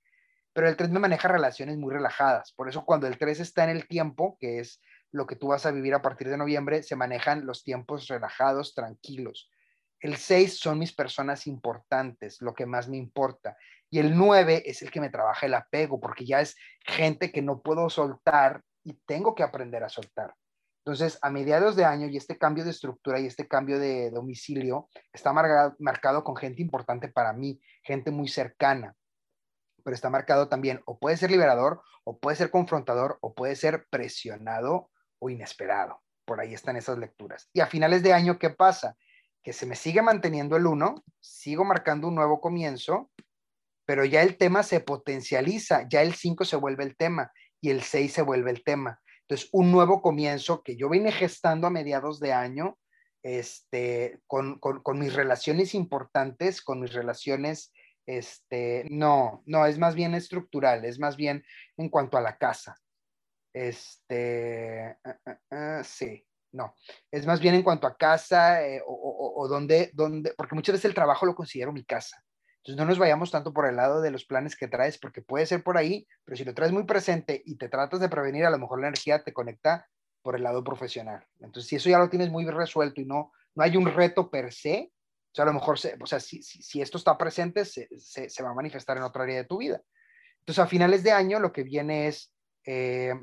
pero 0.52 0.68
el 0.68 0.76
3 0.76 0.90
me 0.90 1.00
maneja 1.00 1.28
relaciones 1.28 1.76
muy 1.76 1.92
relajadas. 1.92 2.52
Por 2.52 2.68
eso 2.68 2.84
cuando 2.84 3.06
el 3.06 3.18
3 3.18 3.40
está 3.40 3.64
en 3.64 3.70
el 3.70 3.88
tiempo, 3.88 4.36
que 4.40 4.60
es 4.60 4.80
lo 5.12 5.26
que 5.26 5.36
tú 5.36 5.48
vas 5.48 5.66
a 5.66 5.70
vivir 5.70 5.94
a 5.94 6.02
partir 6.02 6.28
de 6.28 6.36
noviembre, 6.36 6.82
se 6.82 6.96
manejan 6.96 7.46
los 7.46 7.64
tiempos 7.64 8.06
relajados, 8.08 8.74
tranquilos. 8.74 9.50
El 10.00 10.16
6 10.16 10.58
son 10.58 10.78
mis 10.78 10.94
personas 10.94 11.46
importantes, 11.46 12.40
lo 12.40 12.54
que 12.54 12.66
más 12.66 12.88
me 12.88 12.96
importa. 12.96 13.56
Y 13.90 13.98
el 13.98 14.16
9 14.16 14.62
es 14.66 14.82
el 14.82 14.90
que 14.90 15.00
me 15.00 15.10
trabaja 15.10 15.46
el 15.46 15.54
apego, 15.54 16.00
porque 16.00 16.26
ya 16.26 16.40
es 16.40 16.56
gente 16.80 17.32
que 17.32 17.42
no 17.42 17.62
puedo 17.62 17.88
soltar 17.88 18.62
y 18.84 18.94
tengo 19.06 19.34
que 19.34 19.42
aprender 19.42 19.82
a 19.84 19.88
soltar. 19.88 20.34
Entonces, 20.86 21.18
a 21.20 21.30
mediados 21.30 21.74
de 21.74 21.84
año 21.84 22.06
y 22.06 22.16
este 22.16 22.38
cambio 22.38 22.62
de 22.62 22.70
estructura 22.70 23.18
y 23.18 23.26
este 23.26 23.48
cambio 23.48 23.80
de 23.80 24.08
domicilio 24.12 24.88
está 25.12 25.32
marcado, 25.32 26.22
con 26.22 26.36
gente 26.36 26.62
importante 26.62 27.08
para 27.08 27.32
mí, 27.32 27.60
gente 27.82 28.12
muy 28.12 28.28
cercana, 28.28 28.94
pero 29.82 29.96
está 29.96 30.10
marcado 30.10 30.48
también 30.48 30.80
o 30.86 31.00
puede 31.00 31.16
ser 31.16 31.32
liberador, 31.32 31.82
o 32.04 32.20
puede 32.20 32.36
ser 32.36 32.52
confrontador, 32.52 33.18
o 33.20 33.34
puede 33.34 33.56
ser 33.56 33.88
presionado 33.90 34.88
o 35.18 35.28
inesperado. 35.28 36.04
Por 36.24 36.40
ahí 36.40 36.54
están 36.54 36.76
esas 36.76 36.98
lecturas. 36.98 37.50
Y 37.52 37.58
a 37.58 37.66
finales 37.66 38.04
de 38.04 38.12
año, 38.12 38.38
¿qué 38.38 38.50
pasa? 38.50 38.96
Que 39.42 39.52
se 39.52 39.66
me 39.66 39.74
sigue 39.74 40.02
manteniendo 40.02 40.56
el 40.56 40.68
1, 40.68 41.02
sigo 41.18 41.64
marcando 41.64 42.06
un 42.06 42.14
nuevo 42.14 42.40
comienzo, 42.40 43.10
pero 43.86 44.04
ya 44.04 44.22
el 44.22 44.36
tema 44.36 44.62
se 44.62 44.78
potencializa, 44.78 45.88
ya 45.88 46.02
el 46.02 46.14
5 46.14 46.44
se 46.44 46.54
vuelve 46.54 46.84
el 46.84 46.96
tema 46.96 47.32
y 47.60 47.70
el 47.70 47.82
6 47.82 48.12
se 48.12 48.22
vuelve 48.22 48.52
el 48.52 48.62
tema. 48.62 49.00
Entonces, 49.28 49.48
un 49.52 49.72
nuevo 49.72 50.02
comienzo 50.02 50.62
que 50.62 50.76
yo 50.76 50.88
vine 50.88 51.10
gestando 51.10 51.66
a 51.66 51.70
mediados 51.70 52.20
de 52.20 52.32
año, 52.32 52.78
este, 53.24 54.20
con, 54.28 54.60
mis 54.94 55.14
relaciones 55.14 55.74
importantes, 55.74 56.62
con 56.62 56.80
mis 56.80 56.92
relaciones, 56.92 57.72
este, 58.06 58.86
no, 58.88 59.42
no, 59.46 59.66
es 59.66 59.78
más 59.78 59.96
bien 59.96 60.14
estructural, 60.14 60.84
es 60.84 61.00
más 61.00 61.16
bien 61.16 61.44
en 61.76 61.88
cuanto 61.88 62.16
a 62.16 62.20
la 62.20 62.38
casa. 62.38 62.76
Este, 63.52 64.96
ah, 65.04 65.18
ah, 65.26 65.38
ah, 65.50 65.82
sí, 65.82 66.24
no, 66.52 66.76
es 67.10 67.26
más 67.26 67.40
bien 67.40 67.56
en 67.56 67.64
cuanto 67.64 67.88
a 67.88 67.96
casa 67.96 68.64
eh, 68.64 68.80
o, 68.86 68.92
o, 68.92 69.42
o 69.42 69.48
donde, 69.48 69.90
donde, 69.92 70.34
porque 70.34 70.54
muchas 70.54 70.74
veces 70.74 70.84
el 70.84 70.94
trabajo 70.94 71.26
lo 71.26 71.34
considero 71.34 71.72
mi 71.72 71.84
casa. 71.84 72.22
Entonces 72.66 72.80
no 72.80 72.84
nos 72.84 72.98
vayamos 72.98 73.30
tanto 73.30 73.52
por 73.52 73.64
el 73.66 73.76
lado 73.76 74.00
de 74.00 74.10
los 74.10 74.24
planes 74.24 74.56
que 74.56 74.66
traes, 74.66 74.98
porque 74.98 75.22
puede 75.22 75.46
ser 75.46 75.62
por 75.62 75.78
ahí, 75.78 76.08
pero 76.24 76.36
si 76.36 76.44
lo 76.44 76.52
traes 76.52 76.72
muy 76.72 76.82
presente 76.82 77.40
y 77.46 77.54
te 77.54 77.68
tratas 77.68 78.00
de 78.00 78.08
prevenir, 78.08 78.44
a 78.44 78.50
lo 78.50 78.58
mejor 78.58 78.80
la 78.80 78.88
energía 78.88 79.22
te 79.22 79.32
conecta 79.32 79.88
por 80.20 80.34
el 80.34 80.42
lado 80.42 80.64
profesional. 80.64 81.24
Entonces, 81.38 81.68
si 81.68 81.76
eso 81.76 81.88
ya 81.88 82.00
lo 82.00 82.10
tienes 82.10 82.28
muy 82.28 82.44
resuelto 82.44 83.00
y 83.00 83.04
no, 83.04 83.30
no 83.54 83.62
hay 83.62 83.76
un 83.76 83.86
reto 83.86 84.32
per 84.32 84.52
se, 84.52 84.90
o 84.90 85.32
sea, 85.32 85.44
a 85.44 85.46
lo 85.46 85.52
mejor, 85.52 85.78
se, 85.78 85.96
o 86.00 86.06
sea, 86.06 86.18
si, 86.18 86.42
si, 86.42 86.82
esto 86.82 86.98
está 86.98 87.16
presente, 87.16 87.64
se, 87.64 87.88
se, 88.00 88.42
va 88.42 88.50
a 88.50 88.54
manifestar 88.54 88.96
en 88.96 89.04
otra 89.04 89.22
área 89.22 89.36
de 89.36 89.44
tu 89.44 89.58
vida. 89.58 89.80
Entonces, 90.40 90.58
a 90.58 90.66
finales 90.66 91.04
de 91.04 91.12
año, 91.12 91.38
lo 91.38 91.52
que 91.52 91.62
viene 91.62 92.08
es, 92.08 92.32
eh, 92.64 93.14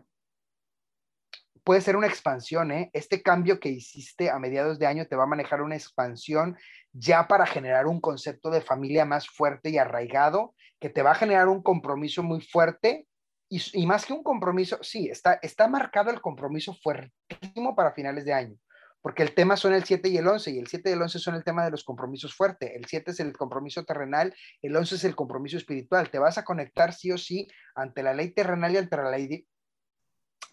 puede 1.64 1.82
ser 1.82 1.96
una 1.96 2.08
expansión, 2.08 2.72
¿eh? 2.72 2.90
Este 2.94 3.22
cambio 3.22 3.60
que 3.60 3.70
hiciste 3.70 4.30
a 4.30 4.40
mediados 4.40 4.80
de 4.80 4.88
año 4.88 5.08
te 5.08 5.16
va 5.16 5.24
a 5.24 5.28
manejar 5.28 5.62
una 5.62 5.76
expansión 5.76 6.58
ya 6.92 7.28
para 7.28 7.46
generar 7.46 7.88
un 7.88 8.00
concepto 8.00 8.50
de 8.50 8.62
familia 8.62 9.06
más 9.06 9.28
fuerte 9.28 9.70
y 9.70 9.78
arraigado, 9.78 10.54
que 10.80 10.90
te 10.90 11.02
va 11.02 11.12
a 11.12 11.16
generar 11.16 11.48
un 11.48 11.64
compromiso 11.64 12.24
muy 12.24 12.42
fuerte 12.42 13.08
y, 13.50 13.86
más 13.86 14.06
que 14.06 14.14
un 14.14 14.24
compromiso, 14.24 14.80
sí, 14.82 15.10
está, 15.10 15.34
está 15.42 15.68
marcado 15.68 16.10
el 16.10 16.22
compromiso 16.22 16.74
fuertísimo 16.74 17.76
para 17.76 17.94
finales 17.94 18.26
de 18.26 18.34
año, 18.34 18.58
porque 19.00 19.22
el 19.22 19.36
tema 19.36 19.58
son 19.58 19.74
el 19.74 19.84
7 19.84 20.10
y 20.10 20.18
el 20.18 20.28
11, 20.28 20.52
y 20.52 20.58
el 20.58 20.68
7 20.68 20.90
y 20.90 20.94
el 20.94 21.02
11 21.02 21.20
son 21.20 21.36
el 21.36 21.44
tema 21.44 21.64
de 21.64 21.70
los 21.70 21.84
compromisos 21.84 22.34
fuertes. 22.36 22.72
El 22.74 22.86
7 22.86 23.12
es 23.12 23.20
el 23.20 23.34
compromiso 23.34 23.86
terrenal, 23.86 24.34
el 24.62 24.76
11 24.76 24.96
es 24.96 25.04
el 25.04 25.16
compromiso 25.16 25.58
espiritual. 25.58 26.10
Te 26.10 26.18
vas 26.18 26.40
a 26.40 26.44
conectar 26.44 26.94
sí 26.94 27.12
o 27.12 27.18
sí 27.18 27.48
ante 27.76 28.02
la 28.02 28.16
ley 28.16 28.32
terrenal 28.32 28.74
y 28.74 28.78
ante 28.78 28.98
la 28.98 29.12
ley. 29.12 29.46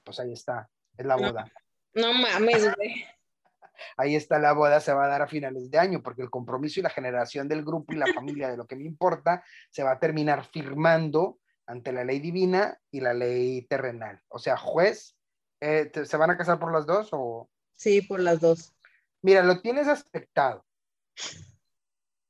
Pues 0.04 0.20
ahí 0.20 0.32
está, 0.32 0.68
es 1.00 1.06
la 1.06 1.16
boda. 1.16 1.50
No, 1.94 2.12
mames, 2.12 2.74
güey. 2.76 3.04
Ahí 3.96 4.14
está 4.14 4.38
la 4.38 4.52
boda, 4.52 4.80
se 4.80 4.92
va 4.92 5.06
a 5.06 5.08
dar 5.08 5.22
a 5.22 5.26
finales 5.26 5.70
de 5.70 5.78
año, 5.78 6.02
porque 6.02 6.22
el 6.22 6.30
compromiso 6.30 6.80
y 6.80 6.82
la 6.82 6.90
generación 6.90 7.48
del 7.48 7.64
grupo 7.64 7.92
y 7.92 7.96
la 7.96 8.12
familia 8.12 8.50
de 8.50 8.56
lo 8.56 8.66
que 8.66 8.76
me 8.76 8.84
importa 8.84 9.42
se 9.70 9.82
va 9.82 9.92
a 9.92 9.98
terminar 9.98 10.44
firmando 10.44 11.38
ante 11.66 11.92
la 11.92 12.04
ley 12.04 12.20
divina 12.20 12.78
y 12.90 13.00
la 13.00 13.14
ley 13.14 13.62
terrenal. 13.62 14.20
O 14.28 14.38
sea, 14.38 14.56
juez, 14.56 15.16
eh, 15.60 15.90
¿se 16.04 16.16
van 16.16 16.30
a 16.30 16.36
casar 16.36 16.58
por 16.58 16.72
las 16.72 16.86
dos 16.86 17.08
o...? 17.12 17.48
Sí, 17.74 18.02
por 18.02 18.20
las 18.20 18.40
dos. 18.40 18.74
Mira, 19.22 19.42
lo 19.42 19.60
tienes 19.60 19.88
aspectado. 19.88 20.64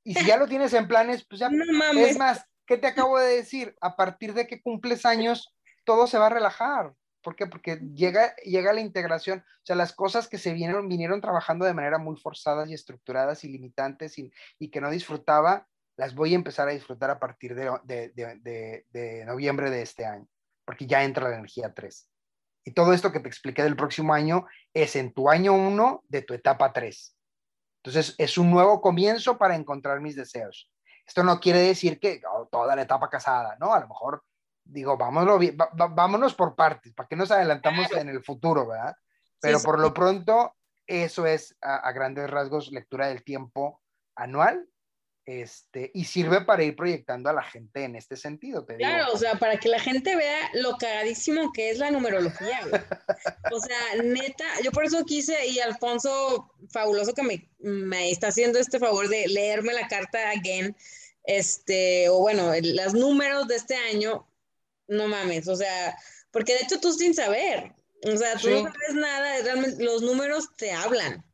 Y 0.04 0.14
si 0.14 0.24
ya 0.24 0.36
lo 0.36 0.46
tienes 0.46 0.72
en 0.74 0.86
planes, 0.86 1.24
pues 1.28 1.40
ya... 1.40 1.48
No 1.50 1.64
mames. 1.72 2.10
Es 2.10 2.18
más, 2.18 2.44
¿qué 2.66 2.78
te 2.78 2.86
acabo 2.86 3.18
de 3.18 3.36
decir? 3.36 3.76
A 3.80 3.96
partir 3.96 4.34
de 4.34 4.46
que 4.46 4.62
cumples 4.62 5.04
años, 5.04 5.54
todo 5.84 6.06
se 6.06 6.18
va 6.18 6.26
a 6.26 6.30
relajar. 6.30 6.94
¿Por 7.22 7.36
qué? 7.36 7.46
Porque 7.46 7.80
llega, 7.94 8.34
llega 8.36 8.72
la 8.72 8.80
integración, 8.80 9.40
o 9.40 9.66
sea, 9.66 9.76
las 9.76 9.92
cosas 9.92 10.28
que 10.28 10.38
se 10.38 10.52
vinieron, 10.52 10.88
vinieron 10.88 11.20
trabajando 11.20 11.64
de 11.66 11.74
manera 11.74 11.98
muy 11.98 12.16
forzadas 12.16 12.70
y 12.70 12.74
estructuradas 12.74 13.44
y 13.44 13.48
limitantes 13.48 14.18
y, 14.18 14.32
y 14.58 14.70
que 14.70 14.80
no 14.80 14.90
disfrutaba, 14.90 15.66
las 16.00 16.14
voy 16.14 16.32
a 16.32 16.36
empezar 16.36 16.66
a 16.66 16.72
disfrutar 16.72 17.10
a 17.10 17.20
partir 17.20 17.54
de, 17.54 19.24
noviembre 19.26 19.68
de 19.68 19.82
este 19.82 20.06
año, 20.06 20.26
porque 20.64 20.86
ya 20.86 21.04
entra 21.04 21.28
la 21.28 21.36
energía 21.36 21.74
3. 21.74 22.08
Y 22.64 22.72
todo 22.72 22.94
esto 22.94 23.12
que 23.12 23.20
te 23.20 23.28
expliqué 23.28 23.62
del 23.62 23.76
próximo 23.76 24.14
año 24.14 24.46
es 24.72 24.96
en 24.96 25.12
tu 25.12 25.28
año 25.28 25.52
1 25.52 26.04
de 26.08 26.22
tu 26.22 26.32
etapa 26.32 26.72
3. 26.72 27.16
Entonces, 27.82 28.14
es 28.16 28.38
un 28.38 28.50
nuevo 28.50 28.80
comienzo 28.80 29.36
para 29.36 29.56
encontrar 29.56 30.00
mis 30.00 30.16
deseos. 30.16 30.70
Esto 31.06 31.22
no 31.22 31.38
quiere 31.38 31.60
decir 31.60 32.00
que 32.00 32.22
oh, 32.30 32.48
toda 32.50 32.74
la 32.74 32.82
etapa 32.82 33.10
casada, 33.10 33.58
¿no? 33.60 33.74
A 33.74 33.80
lo 33.80 33.88
mejor 33.88 34.24
digo, 34.70 34.96
vámonos, 34.96 35.40
vámonos 35.90 36.34
por 36.34 36.54
partes, 36.54 36.92
para 36.94 37.08
que 37.08 37.16
nos 37.16 37.30
adelantamos 37.30 37.90
en 37.92 38.08
el 38.08 38.22
futuro, 38.22 38.66
¿verdad? 38.66 38.96
Pero 39.40 39.60
por 39.60 39.78
lo 39.78 39.92
pronto, 39.92 40.54
eso 40.86 41.26
es 41.26 41.56
a, 41.60 41.90
grandes 41.92 42.28
rasgos 42.28 42.70
lectura 42.70 43.08
del 43.08 43.24
tiempo 43.24 43.80
anual 44.14 44.66
este, 45.24 45.90
y 45.94 46.04
sirve 46.04 46.40
para 46.40 46.64
ir 46.64 46.74
proyectando 46.74 47.30
a 47.30 47.32
la 47.32 47.42
gente 47.42 47.84
en 47.84 47.94
este 47.94 48.16
sentido. 48.16 48.64
Te 48.64 48.76
claro, 48.76 49.12
o 49.12 49.16
sea, 49.16 49.36
para 49.36 49.58
que 49.58 49.68
la 49.68 49.78
gente 49.78 50.16
vea 50.16 50.50
lo 50.54 50.76
cagadísimo 50.76 51.52
que 51.52 51.70
es 51.70 51.78
la 51.78 51.90
numerología. 51.90 52.60
o 53.52 53.60
sea, 53.60 54.02
neta, 54.02 54.44
yo 54.64 54.72
por 54.72 54.84
eso 54.84 55.04
quise, 55.04 55.46
y 55.46 55.60
Alfonso, 55.60 56.52
fabuloso 56.70 57.14
que 57.14 57.22
me, 57.22 57.48
me, 57.60 58.10
está 58.10 58.28
haciendo 58.28 58.58
este 58.58 58.78
favor 58.78 59.08
de 59.08 59.28
leerme 59.28 59.72
la 59.72 59.88
carta 59.88 60.30
again, 60.30 60.76
este, 61.24 62.08
o 62.08 62.18
bueno, 62.18 62.52
los 62.60 62.94
números 62.94 63.46
de 63.46 63.56
este 63.56 63.76
año, 63.76 64.26
no 64.90 65.08
mames, 65.08 65.48
o 65.48 65.56
sea, 65.56 65.96
porque 66.30 66.52
de 66.52 66.60
hecho 66.60 66.80
tú 66.80 66.92
sin 66.92 67.14
saber, 67.14 67.72
o 68.04 68.16
sea, 68.16 68.36
tú 68.36 68.50
no 68.50 68.62
sabes 68.62 68.94
nada, 68.94 69.42
realmente 69.42 69.82
los 69.82 70.02
números 70.02 70.48
te 70.56 70.72
hablan. 70.72 71.24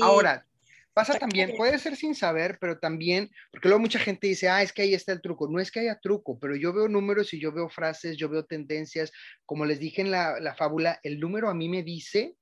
Ahora, 0.00 0.46
Pasa 0.94 1.18
también, 1.18 1.56
puede 1.56 1.76
ser 1.80 1.96
sin 1.96 2.14
saber, 2.14 2.56
pero 2.60 2.78
también, 2.78 3.28
porque 3.50 3.66
luego 3.66 3.80
mucha 3.80 3.98
gente 3.98 4.28
dice, 4.28 4.48
ah, 4.48 4.62
es 4.62 4.72
que 4.72 4.82
ahí 4.82 4.94
está 4.94 5.10
el 5.10 5.20
truco. 5.20 5.48
No 5.48 5.58
es 5.58 5.72
que 5.72 5.80
haya 5.80 5.98
truco, 5.98 6.38
pero 6.38 6.54
yo 6.54 6.72
veo 6.72 6.86
números 6.86 7.34
y 7.34 7.40
yo 7.40 7.50
veo 7.50 7.68
frases, 7.68 8.16
yo 8.16 8.28
veo 8.28 8.44
tendencias. 8.44 9.10
Como 9.44 9.64
les 9.64 9.80
dije 9.80 10.02
en 10.02 10.12
la, 10.12 10.38
la 10.38 10.54
fábula, 10.54 11.00
el 11.02 11.18
número 11.18 11.50
a 11.50 11.54
mí 11.54 11.68
me 11.68 11.82
dice, 11.82 12.36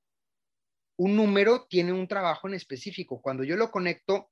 un 0.99 1.17
número 1.17 1.67
tiene 1.67 1.95
un 1.95 2.07
trabajo 2.07 2.47
en 2.47 2.53
específico. 2.53 3.23
Cuando 3.23 3.43
yo 3.43 3.57
lo 3.57 3.71
conecto 3.71 4.31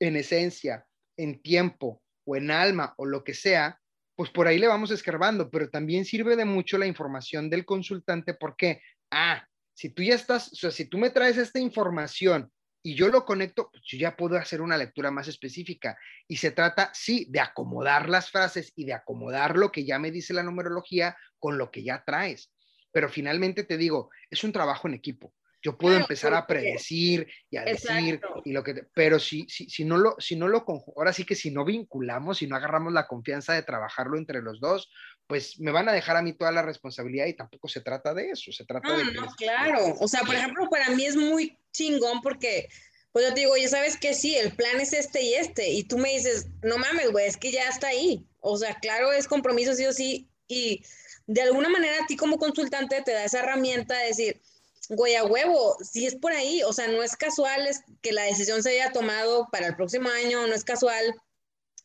en 0.00 0.16
esencia, 0.16 0.84
en 1.16 1.40
tiempo 1.40 2.02
o 2.24 2.34
en 2.34 2.50
alma 2.50 2.94
o 2.96 3.06
lo 3.06 3.22
que 3.22 3.34
sea, 3.34 3.80
pues 4.16 4.30
por 4.30 4.48
ahí 4.48 4.58
le 4.58 4.66
vamos 4.66 4.90
escarbando, 4.90 5.50
pero 5.50 5.68
también 5.68 6.04
sirve 6.04 6.36
de 6.36 6.46
mucho 6.46 6.78
la 6.78 6.86
información 6.86 7.50
del 7.50 7.66
consultante 7.66 8.34
porque, 8.34 8.80
ah, 9.10 9.46
si 9.74 9.90
tú 9.90 10.02
ya 10.02 10.14
estás, 10.14 10.52
o 10.52 10.56
sea, 10.56 10.70
si 10.70 10.86
tú 10.86 10.96
me 10.96 11.10
traes 11.10 11.36
esta 11.36 11.60
información 11.60 12.50
y 12.82 12.94
yo 12.94 13.08
lo 13.08 13.26
conecto, 13.26 13.68
pues 13.70 13.82
yo 13.84 13.98
ya 13.98 14.16
puedo 14.16 14.36
hacer 14.36 14.62
una 14.62 14.78
lectura 14.78 15.10
más 15.10 15.28
específica. 15.28 15.98
Y 16.26 16.38
se 16.38 16.50
trata, 16.50 16.90
sí, 16.94 17.26
de 17.28 17.40
acomodar 17.40 18.08
las 18.08 18.30
frases 18.30 18.72
y 18.74 18.86
de 18.86 18.94
acomodar 18.94 19.56
lo 19.56 19.70
que 19.70 19.84
ya 19.84 19.98
me 19.98 20.10
dice 20.10 20.32
la 20.32 20.44
numerología 20.44 21.16
con 21.38 21.58
lo 21.58 21.70
que 21.70 21.84
ya 21.84 22.02
traes. 22.06 22.52
Pero 22.92 23.10
finalmente 23.10 23.64
te 23.64 23.76
digo, 23.76 24.08
es 24.30 24.44
un 24.44 24.52
trabajo 24.52 24.88
en 24.88 24.94
equipo. 24.94 25.34
Yo 25.62 25.76
puedo 25.76 25.96
empezar 25.96 26.34
a 26.34 26.46
predecir 26.46 27.26
y 27.50 27.56
a 27.56 27.64
decir, 27.64 28.20
y 28.44 28.52
lo 28.52 28.62
que, 28.62 28.84
pero 28.94 29.18
si, 29.18 29.46
si, 29.48 29.68
si 29.68 29.84
no 29.84 29.96
lo, 29.96 30.14
si 30.18 30.36
no 30.36 30.48
lo, 30.48 30.64
ahora 30.96 31.12
sí 31.12 31.24
que 31.24 31.34
si 31.34 31.50
no 31.50 31.64
vinculamos, 31.64 32.38
si 32.38 32.46
no 32.46 32.56
agarramos 32.56 32.92
la 32.92 33.06
confianza 33.06 33.54
de 33.54 33.62
trabajarlo 33.62 34.16
entre 34.16 34.42
los 34.42 34.60
dos, 34.60 34.90
pues 35.26 35.58
me 35.58 35.72
van 35.72 35.88
a 35.88 35.92
dejar 35.92 36.16
a 36.16 36.22
mí 36.22 36.32
toda 36.34 36.52
la 36.52 36.62
responsabilidad 36.62 37.26
y 37.26 37.34
tampoco 37.34 37.68
se 37.68 37.80
trata 37.80 38.14
de 38.14 38.30
eso, 38.30 38.52
se 38.52 38.64
trata 38.64 38.96
de... 38.96 39.04
No, 39.12 39.26
claro, 39.36 39.94
o 39.98 40.08
sea, 40.08 40.20
por 40.20 40.34
ejemplo, 40.34 40.68
para 40.70 40.90
mí 40.90 41.04
es 41.04 41.16
muy 41.16 41.58
chingón 41.72 42.20
porque, 42.20 42.68
pues 43.12 43.26
yo 43.26 43.34
te 43.34 43.40
digo, 43.40 43.56
ya 43.56 43.68
sabes 43.68 43.96
que 43.96 44.14
sí, 44.14 44.36
el 44.36 44.52
plan 44.54 44.80
es 44.80 44.92
este 44.92 45.22
y 45.22 45.34
este, 45.34 45.68
y 45.68 45.82
tú 45.84 45.98
me 45.98 46.10
dices, 46.10 46.48
no 46.62 46.78
mames, 46.78 47.10
güey, 47.10 47.26
es 47.26 47.36
que 47.36 47.50
ya 47.50 47.68
está 47.68 47.88
ahí, 47.88 48.24
o 48.40 48.56
sea, 48.56 48.78
claro, 48.78 49.12
es 49.12 49.26
compromiso 49.26 49.74
sí 49.74 49.84
o 49.86 49.92
sí, 49.92 50.28
y 50.46 50.84
de 51.26 51.42
alguna 51.42 51.68
manera 51.68 51.96
a 52.02 52.06
ti 52.06 52.16
como 52.16 52.38
consultante 52.38 53.02
te 53.02 53.12
da 53.12 53.24
esa 53.24 53.40
herramienta 53.40 53.98
de 53.98 54.06
decir, 54.06 54.40
güey, 54.88 55.14
a 55.14 55.24
huevo, 55.24 55.76
si 55.82 56.06
es 56.06 56.16
por 56.16 56.32
ahí, 56.32 56.62
o 56.62 56.72
sea, 56.72 56.88
no 56.88 57.02
es 57.02 57.16
casual 57.16 57.66
es 57.66 57.82
que 58.02 58.12
la 58.12 58.22
decisión 58.22 58.62
se 58.62 58.70
haya 58.70 58.92
tomado 58.92 59.48
para 59.50 59.66
el 59.66 59.76
próximo 59.76 60.08
año, 60.08 60.46
no 60.46 60.54
es 60.54 60.64
casual, 60.64 61.14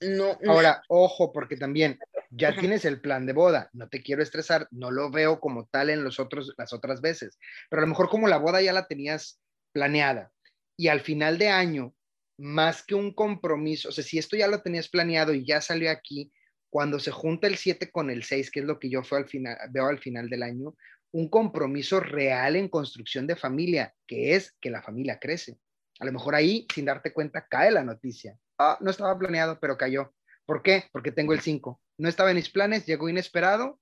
no. 0.01 0.37
Ahora, 0.47 0.81
ojo, 0.87 1.31
porque 1.31 1.57
también 1.57 1.99
ya 2.31 2.55
tienes 2.55 2.85
el 2.85 3.01
plan 3.01 3.25
de 3.25 3.33
boda, 3.33 3.69
no 3.73 3.87
te 3.87 4.01
quiero 4.01 4.23
estresar, 4.23 4.67
no 4.71 4.89
lo 4.89 5.11
veo 5.11 5.39
como 5.39 5.67
tal 5.67 5.89
en 5.89 6.03
los 6.03 6.19
otros, 6.19 6.53
las 6.57 6.73
otras 6.73 7.01
veces, 7.01 7.37
pero 7.69 7.81
a 7.81 7.85
lo 7.85 7.89
mejor 7.89 8.09
como 8.09 8.27
la 8.27 8.37
boda 8.37 8.61
ya 8.61 8.73
la 8.73 8.87
tenías 8.87 9.39
planeada 9.73 10.31
y 10.75 10.87
al 10.87 11.01
final 11.01 11.37
de 11.37 11.49
año, 11.49 11.93
más 12.37 12.83
que 12.83 12.95
un 12.95 13.13
compromiso, 13.13 13.89
o 13.89 13.91
sea, 13.91 14.03
si 14.03 14.17
esto 14.17 14.35
ya 14.35 14.47
lo 14.47 14.61
tenías 14.61 14.89
planeado 14.89 15.33
y 15.33 15.45
ya 15.45 15.61
salió 15.61 15.91
aquí, 15.91 16.31
cuando 16.71 16.99
se 16.99 17.11
junta 17.11 17.47
el 17.47 17.57
7 17.57 17.91
con 17.91 18.09
el 18.09 18.23
6, 18.23 18.49
que 18.49 18.61
es 18.61 18.65
lo 18.65 18.79
que 18.79 18.89
yo 18.89 19.01
al 19.11 19.27
final, 19.27 19.57
veo 19.69 19.87
al 19.87 19.99
final 19.99 20.29
del 20.29 20.41
año, 20.41 20.73
un 21.11 21.29
compromiso 21.29 21.99
real 21.99 22.55
en 22.55 22.69
construcción 22.69 23.27
de 23.27 23.35
familia, 23.35 23.93
que 24.07 24.35
es 24.35 24.53
que 24.61 24.69
la 24.69 24.81
familia 24.81 25.19
crece. 25.19 25.59
A 25.99 26.05
lo 26.05 26.11
mejor 26.11 26.35
ahí, 26.35 26.65
sin 26.73 26.85
darte 26.85 27.13
cuenta, 27.13 27.47
cae 27.47 27.71
la 27.71 27.83
noticia. 27.83 28.37
Ah, 28.57 28.77
no 28.81 28.91
estaba 28.91 29.17
planeado, 29.17 29.59
pero 29.59 29.77
cayó. 29.77 30.13
¿Por 30.45 30.63
qué? 30.63 30.85
Porque 30.91 31.11
tengo 31.11 31.33
el 31.33 31.41
5. 31.41 31.79
No 31.97 32.09
estaba 32.09 32.31
en 32.31 32.37
mis 32.37 32.49
planes, 32.49 32.85
llegó 32.85 33.09
inesperado, 33.09 33.79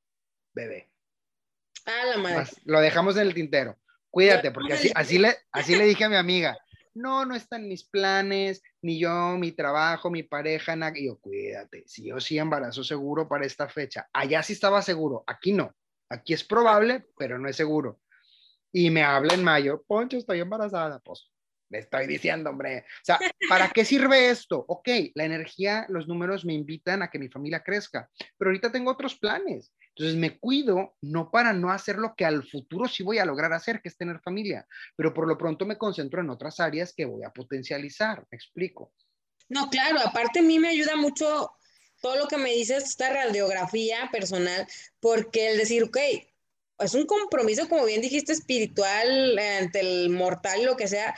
bebé. 0.53 0.91
Ah, 1.85 2.05
la 2.05 2.17
madre. 2.17 2.49
Lo 2.65 2.81
dejamos 2.81 3.15
en 3.15 3.23
el 3.23 3.33
tintero. 3.33 3.77
Cuídate, 4.09 4.51
porque 4.51 4.73
así, 4.73 4.91
así, 4.95 5.19
le, 5.19 5.35
así 5.51 5.75
le 5.75 5.85
dije 5.85 6.03
a 6.03 6.09
mi 6.09 6.15
amiga, 6.15 6.57
no, 6.95 7.25
no 7.25 7.35
están 7.35 7.67
mis 7.67 7.83
planes, 7.83 8.63
ni 8.81 8.99
yo, 8.99 9.37
mi 9.37 9.51
trabajo, 9.51 10.09
mi 10.09 10.23
pareja, 10.23 10.75
nada. 10.75 10.97
Y 10.97 11.05
yo, 11.05 11.19
cuídate, 11.19 11.83
si 11.87 12.07
yo 12.07 12.19
sí 12.19 12.37
embarazo 12.37 12.83
seguro 12.83 13.27
para 13.27 13.45
esta 13.45 13.69
fecha. 13.69 14.09
Allá 14.11 14.41
sí 14.41 14.53
estaba 14.53 14.81
seguro, 14.81 15.23
aquí 15.27 15.53
no. 15.53 15.73
Aquí 16.09 16.33
es 16.33 16.43
probable, 16.43 17.05
pero 17.17 17.37
no 17.37 17.47
es 17.47 17.55
seguro. 17.55 17.99
Y 18.71 18.89
me 18.89 19.03
habla 19.03 19.33
en 19.33 19.43
mayo, 19.43 19.83
Poncho, 19.87 20.17
estoy 20.17 20.39
embarazada. 20.39 20.99
Pues 20.99 21.31
le 21.69 21.79
estoy 21.79 22.07
diciendo, 22.07 22.49
hombre. 22.49 22.79
O 22.79 23.05
sea, 23.05 23.19
¿para 23.47 23.69
qué 23.69 23.85
sirve 23.85 24.29
esto? 24.29 24.65
Ok, 24.67 24.89
la 25.13 25.25
energía, 25.25 25.85
los 25.89 26.07
números 26.07 26.43
me 26.45 26.53
invitan 26.53 27.03
a 27.03 27.09
que 27.09 27.19
mi 27.19 27.29
familia 27.29 27.63
crezca, 27.63 28.09
pero 28.37 28.49
ahorita 28.49 28.71
tengo 28.71 28.91
otros 28.91 29.17
planes. 29.17 29.73
Entonces 29.95 30.15
me 30.17 30.39
cuido 30.39 30.95
no 31.01 31.29
para 31.29 31.53
no 31.53 31.71
hacer 31.71 31.97
lo 31.97 32.15
que 32.15 32.25
al 32.25 32.43
futuro 32.43 32.87
sí 32.87 33.03
voy 33.03 33.19
a 33.19 33.25
lograr 33.25 33.53
hacer, 33.53 33.81
que 33.81 33.89
es 33.89 33.97
tener 33.97 34.19
familia, 34.21 34.65
pero 34.95 35.13
por 35.13 35.27
lo 35.27 35.37
pronto 35.37 35.65
me 35.65 35.77
concentro 35.77 36.21
en 36.21 36.29
otras 36.29 36.59
áreas 36.59 36.93
que 36.95 37.05
voy 37.05 37.23
a 37.23 37.31
potencializar. 37.31 38.25
¿Me 38.31 38.35
explico? 38.35 38.93
No, 39.49 39.69
claro, 39.69 39.99
aparte 39.99 40.39
a 40.39 40.43
mí 40.43 40.59
me 40.59 40.69
ayuda 40.69 40.95
mucho 40.95 41.51
todo 42.01 42.15
lo 42.15 42.27
que 42.27 42.37
me 42.37 42.51
dices, 42.51 42.83
esta 42.83 43.11
radiografía 43.11 44.09
personal, 44.11 44.67
porque 44.99 45.51
el 45.51 45.57
decir, 45.57 45.83
ok, 45.83 45.97
es 46.79 46.93
un 46.93 47.05
compromiso, 47.05 47.67
como 47.67 47.85
bien 47.85 48.01
dijiste, 48.01 48.31
espiritual 48.31 49.37
ante 49.37 49.79
el 49.81 50.09
mortal 50.09 50.63
lo 50.63 50.77
que 50.77 50.87
sea, 50.87 51.15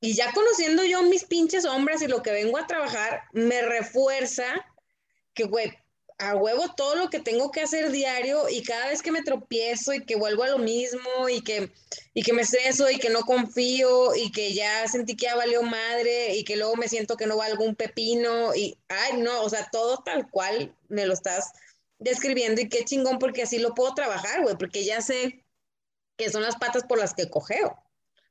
y 0.00 0.14
ya 0.14 0.32
conociendo 0.32 0.84
yo 0.84 1.02
mis 1.02 1.24
pinches 1.24 1.62
sombras 1.62 2.02
y 2.02 2.06
lo 2.06 2.22
que 2.22 2.32
vengo 2.32 2.58
a 2.58 2.66
trabajar, 2.66 3.22
me 3.32 3.62
refuerza 3.62 4.44
que, 5.32 5.44
güey, 5.44 5.72
a 6.18 6.34
huevo 6.34 6.74
todo 6.74 6.96
lo 6.96 7.10
que 7.10 7.20
tengo 7.20 7.50
que 7.50 7.60
hacer 7.60 7.90
diario 7.90 8.48
y 8.48 8.62
cada 8.62 8.88
vez 8.88 9.02
que 9.02 9.12
me 9.12 9.22
tropiezo 9.22 9.92
y 9.92 10.04
que 10.04 10.16
vuelvo 10.16 10.44
a 10.44 10.48
lo 10.48 10.58
mismo 10.58 11.28
y 11.28 11.42
que, 11.42 11.70
y 12.14 12.22
que 12.22 12.32
me 12.32 12.42
estreso 12.42 12.88
y 12.90 12.98
que 12.98 13.10
no 13.10 13.20
confío 13.20 14.14
y 14.14 14.32
que 14.32 14.54
ya 14.54 14.88
sentí 14.88 15.14
que 15.14 15.26
ya 15.26 15.36
valió 15.36 15.62
madre 15.62 16.34
y 16.34 16.44
que 16.44 16.56
luego 16.56 16.76
me 16.76 16.88
siento 16.88 17.16
que 17.16 17.26
no 17.26 17.36
valgo 17.36 17.64
un 17.64 17.74
pepino 17.74 18.54
y, 18.54 18.78
ay, 18.88 19.18
no, 19.18 19.42
o 19.42 19.50
sea, 19.50 19.68
todo 19.70 20.02
tal 20.04 20.30
cual 20.30 20.74
me 20.88 21.04
lo 21.04 21.12
estás 21.12 21.52
describiendo 21.98 22.60
y 22.60 22.68
qué 22.68 22.84
chingón 22.84 23.18
porque 23.18 23.42
así 23.42 23.58
lo 23.58 23.74
puedo 23.74 23.94
trabajar, 23.94 24.42
güey, 24.42 24.56
porque 24.56 24.84
ya 24.84 25.02
sé 25.02 25.44
que 26.16 26.30
son 26.30 26.42
las 26.42 26.56
patas 26.56 26.84
por 26.84 26.98
las 26.98 27.12
que 27.12 27.28
cogeo, 27.28 27.76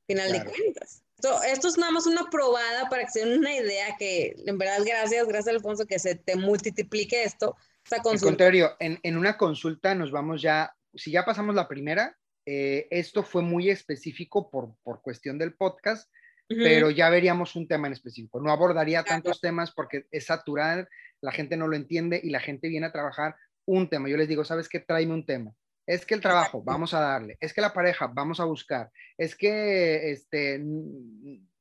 final 0.08 0.32
de 0.32 0.44
cuentas. 0.44 1.04
Esto, 1.48 1.68
es 1.68 1.78
nada 1.78 1.92
más 1.92 2.06
una 2.06 2.30
probada 2.30 2.90
para 2.90 3.06
que 3.06 3.12
se 3.12 3.20
den 3.26 3.40
una 3.40 3.56
idea 3.56 3.96
que, 3.98 4.36
en 4.46 4.58
verdad, 4.58 4.84
gracias, 4.86 5.28
gracias 5.28 5.56
Alfonso, 5.56 5.86
que 5.86 5.98
se 5.98 6.16
te 6.16 6.36
multiplique 6.36 7.24
esto. 7.24 7.56
Al 7.92 8.20
contrario, 8.20 8.76
en, 8.80 9.00
en, 9.04 9.18
una 9.18 9.38
consulta 9.38 9.94
nos 9.94 10.12
vamos 10.12 10.42
ya, 10.42 10.74
si 10.94 11.12
ya 11.12 11.24
pasamos 11.24 11.54
la 11.54 11.68
primera, 11.68 12.18
eh, 12.46 12.88
esto 12.92 13.24
fue 13.24 13.42
muy 13.42 13.70
específico 13.70 14.50
por, 14.50 14.76
por 14.84 15.02
cuestión 15.02 15.38
del 15.38 15.56
podcast, 15.56 16.12
pero 16.48 16.92
ya 16.92 17.10
veríamos 17.10 17.56
un 17.56 17.68
tema 17.68 17.88
en 17.88 17.94
específico. 17.94 18.40
No 18.40 18.52
abordaría 18.52 19.04
tantos 19.04 19.42
temas 19.42 19.72
porque 19.72 20.06
es 20.12 20.26
saturar, 20.26 20.88
la 21.22 21.32
gente 21.32 21.58
no 21.58 21.68
lo 21.68 21.76
entiende 21.76 22.20
y 22.24 22.30
la 22.30 22.40
gente 22.40 22.70
viene 22.70 22.86
a 22.86 22.92
trabajar 22.92 23.36
un 23.66 23.90
tema. 23.90 24.10
Yo 24.10 24.18
les 24.18 24.28
digo, 24.28 24.46
¿sabes 24.46 24.70
qué? 24.70 24.80
Tráeme 24.80 25.14
un 25.14 25.26
tema. 25.26 25.54
Es 25.88 26.06
que 26.06 26.16
el 26.16 26.22
trabajo, 26.22 26.64
vamos 26.64 26.94
a 26.94 27.00
darle. 27.00 27.38
Es 27.40 27.54
que 27.54 27.62
la 27.62 27.74
pareja, 27.74 28.08
vamos 28.08 28.40
a 28.40 28.46
buscar. 28.46 28.92
Es 29.18 29.36
que 29.36 30.12
este 30.12 30.64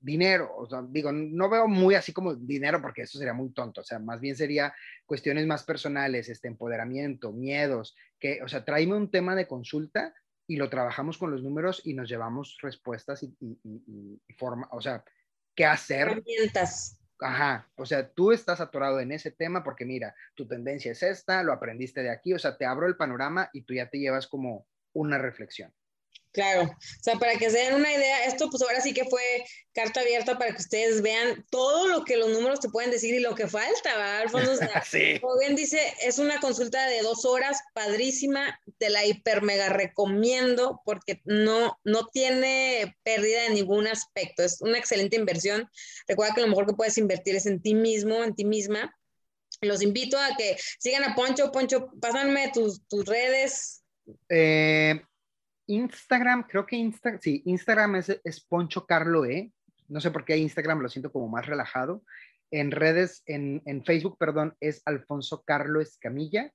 dinero, 0.05 0.55
o 0.57 0.69
sea, 0.69 0.83
digo, 0.87 1.11
no 1.13 1.49
veo 1.49 1.67
muy 1.67 1.95
así 1.95 2.13
como 2.13 2.35
dinero 2.35 2.81
porque 2.83 3.03
eso 3.03 3.19
sería 3.19 3.33
muy 3.33 3.51
tonto, 3.51 3.81
o 3.81 3.85
sea, 3.85 3.99
más 3.99 4.21
bien 4.21 4.37
sería 4.37 4.75
cuestiones 5.07 5.47
más 5.47 5.65
personales, 5.65 6.29
este 6.29 6.49
empoderamiento, 6.49 7.33
miedos, 7.33 7.97
que, 8.19 8.43
o 8.43 8.49
sea, 8.49 8.65
tráeme 8.65 8.95
un 8.95 9.11
tema 9.11 9.35
de 9.35 9.47
consulta 9.47 10.15
y 10.47 10.57
lo 10.57 10.69
trabajamos 10.69 11.17
con 11.17 11.31
los 11.31 11.43
números 11.43 11.81
y 11.85 11.95
nos 11.95 12.09
llevamos 12.09 12.59
respuestas 12.61 13.23
y, 13.23 13.35
y 13.41 14.35
forma, 14.35 14.69
o 14.73 14.81
sea, 14.81 15.03
qué 15.55 15.65
hacer. 15.65 16.09
Herramientas. 16.09 17.01
Ajá, 17.21 17.71
o 17.77 17.87
sea, 17.87 18.11
tú 18.11 18.33
estás 18.33 18.61
atorado 18.61 19.01
en 19.01 19.13
ese 19.13 19.31
tema 19.31 19.65
porque 19.65 19.87
mira, 19.87 20.15
tu 20.35 20.47
tendencia 20.47 20.93
es 20.93 21.03
esta, 21.03 21.43
lo 21.43 21.53
aprendiste 21.53 22.03
de 22.03 22.11
aquí, 22.11 22.35
o 22.35 22.39
sea, 22.39 22.59
te 22.59 22.67
abro 22.67 22.87
el 22.87 22.97
panorama 22.97 23.49
y 23.53 23.63
tú 23.63 23.73
ya 23.73 23.89
te 23.89 23.99
llevas 23.99 24.27
como 24.27 24.67
una 24.93 25.17
reflexión. 25.17 25.73
Claro, 26.35 26.65
o 26.65 27.02
sea, 27.02 27.15
para 27.15 27.36
que 27.36 27.48
se 27.48 27.59
den 27.59 27.74
una 27.74 27.93
idea, 27.93 28.24
esto 28.24 28.51
pues 28.51 28.61
ahora 28.61 28.81
sí 28.81 28.93
que 28.93 29.05
fue 29.05 29.23
carta 29.73 30.01
abierta 30.01 30.36
para 30.36 30.51
que 30.51 30.62
ustedes 30.62 31.01
vean 31.01 31.47
todo 31.48 31.86
lo 31.86 32.05
que 32.05 32.16
los 32.16 32.28
números 32.28 32.59
te 32.59 32.69
pueden 32.69 32.90
decir 32.90 33.15
y 33.15 33.20
lo 33.20 33.36
que 33.36 33.47
falta, 33.47 33.97
¿verdad, 33.97 34.23
Alfonso? 34.23 34.51
sí. 34.90 35.20
Como 35.20 35.39
bien 35.39 35.55
dice, 35.55 35.78
es 36.02 36.19
una 36.19 36.40
consulta 36.40 36.89
de 36.89 37.02
dos 37.02 37.24
horas, 37.24 37.61
padrísima, 37.73 38.61
te 38.78 38.90
la 38.90 39.05
hiper 39.05 39.43
mega 39.43 39.69
recomiendo 39.69 40.82
porque 40.85 41.20
no, 41.24 41.78
no 41.85 42.09
tiene 42.09 42.97
pérdida 43.05 43.47
en 43.47 43.55
ningún 43.55 43.86
aspecto, 43.86 44.43
es 44.43 44.61
una 44.61 44.77
excelente 44.77 45.15
inversión. 45.15 45.70
Recuerda 46.09 46.35
que 46.35 46.40
lo 46.40 46.48
mejor 46.48 46.66
que 46.66 46.74
puedes 46.74 46.98
invertir 46.98 47.36
es 47.36 47.47
en 47.47 47.62
ti 47.62 47.77
mismo, 47.77 48.24
en 48.24 48.35
ti 48.35 48.44
misma. 48.44 48.93
Los 49.61 49.82
invito 49.82 50.19
a 50.19 50.36
que 50.36 50.56
sigan 50.81 51.05
a 51.05 51.15
Poncho. 51.15 51.52
Poncho, 51.52 51.90
pásanme 52.01 52.51
tus, 52.52 52.85
tus 52.89 53.06
redes. 53.06 53.85
Eh, 54.28 55.01
Instagram, 55.66 56.45
creo 56.45 56.66
que 56.66 56.77
Insta, 56.77 57.19
sí, 57.20 57.43
Instagram 57.47 57.97
es, 57.97 58.20
es 58.23 58.41
Poncho 58.45 58.86
Carlo 58.86 59.24
E. 59.24 59.53
No 59.89 60.01
sé 60.01 60.11
por 60.11 60.24
qué 60.24 60.36
Instagram 60.36 60.81
lo 60.81 60.89
siento 60.89 61.12
como 61.12 61.28
más 61.28 61.47
relajado. 61.47 62.03
En 62.51 62.70
redes, 62.70 63.23
en, 63.27 63.62
en 63.66 63.85
Facebook, 63.85 64.16
perdón, 64.19 64.55
es 64.61 64.82
Alfonso 64.85 65.43
Carlo 65.45 65.81
Escamilla. 65.81 66.53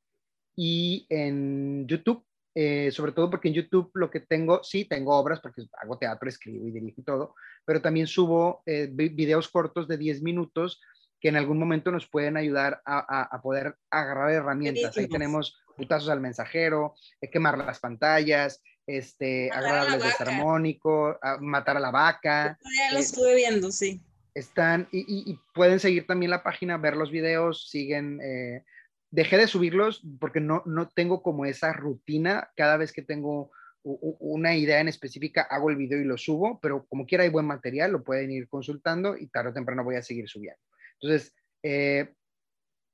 Y 0.55 1.05
en 1.09 1.87
YouTube, 1.87 2.25
eh, 2.55 2.91
sobre 2.91 3.11
todo 3.11 3.29
porque 3.29 3.47
en 3.47 3.53
YouTube 3.53 3.91
lo 3.93 4.09
que 4.09 4.19
tengo, 4.19 4.63
sí, 4.63 4.85
tengo 4.85 5.15
obras 5.15 5.39
porque 5.39 5.63
hago 5.81 5.97
teatro, 5.97 6.27
escribo 6.27 6.67
y 6.67 6.71
dirijo 6.71 7.01
y 7.01 7.03
todo, 7.03 7.35
pero 7.63 7.81
también 7.81 8.07
subo 8.07 8.61
eh, 8.65 8.89
videos 8.91 9.47
cortos 9.47 9.87
de 9.87 9.97
10 9.97 10.21
minutos 10.23 10.81
que 11.21 11.29
en 11.29 11.35
algún 11.35 11.59
momento 11.59 11.91
nos 11.91 12.09
pueden 12.09 12.37
ayudar 12.37 12.81
a, 12.85 13.21
a, 13.23 13.41
poder 13.41 13.75
agarrar 13.89 14.31
herramientas. 14.31 14.97
Ahí 14.97 15.07
tenemos 15.07 15.61
putazos 15.75 16.09
al 16.09 16.21
mensajero, 16.21 16.95
eh, 17.21 17.29
quemar 17.29 17.57
las 17.57 17.79
pantallas, 17.79 18.61
este, 18.89 19.51
agradables 19.51 20.03
desarmónico, 20.03 21.19
matar 21.39 21.77
a 21.77 21.79
la 21.79 21.91
vaca. 21.91 22.57
Ya 22.63 22.93
lo 22.93 22.99
estuve 22.99 23.35
viendo, 23.35 23.71
sí. 23.71 24.01
Están, 24.33 24.87
y, 24.91 25.37
pueden 25.53 25.79
seguir 25.79 26.07
también 26.07 26.31
la 26.31 26.43
página, 26.43 26.77
ver 26.77 26.95
los 26.95 27.11
videos, 27.11 27.69
siguen. 27.69 28.19
Eh, 28.23 28.63
dejé 29.11 29.37
de 29.37 29.47
subirlos 29.47 30.01
porque 30.19 30.39
no, 30.39 30.63
no 30.65 30.87
tengo 30.87 31.21
como 31.21 31.45
esa 31.45 31.71
rutina. 31.73 32.49
Cada 32.55 32.77
vez 32.77 32.91
que 32.91 33.01
tengo 33.01 33.51
una 33.83 34.55
idea 34.55 34.79
en 34.79 34.87
específica, 34.87 35.43
hago 35.43 35.69
el 35.69 35.77
video 35.77 35.99
y 36.01 36.05
lo 36.05 36.17
subo, 36.17 36.59
pero 36.59 36.85
como 36.87 37.05
quiera 37.05 37.23
hay 37.23 37.29
buen 37.29 37.45
material, 37.45 37.91
lo 37.91 38.03
pueden 38.03 38.31
ir 38.31 38.47
consultando 38.49 39.15
y 39.17 39.27
tarde 39.27 39.51
o 39.51 39.53
temprano 39.53 39.83
voy 39.83 39.95
a 39.95 40.01
seguir 40.01 40.27
subiendo. 40.27 40.59
Entonces, 40.99 41.33
eh, 41.63 42.13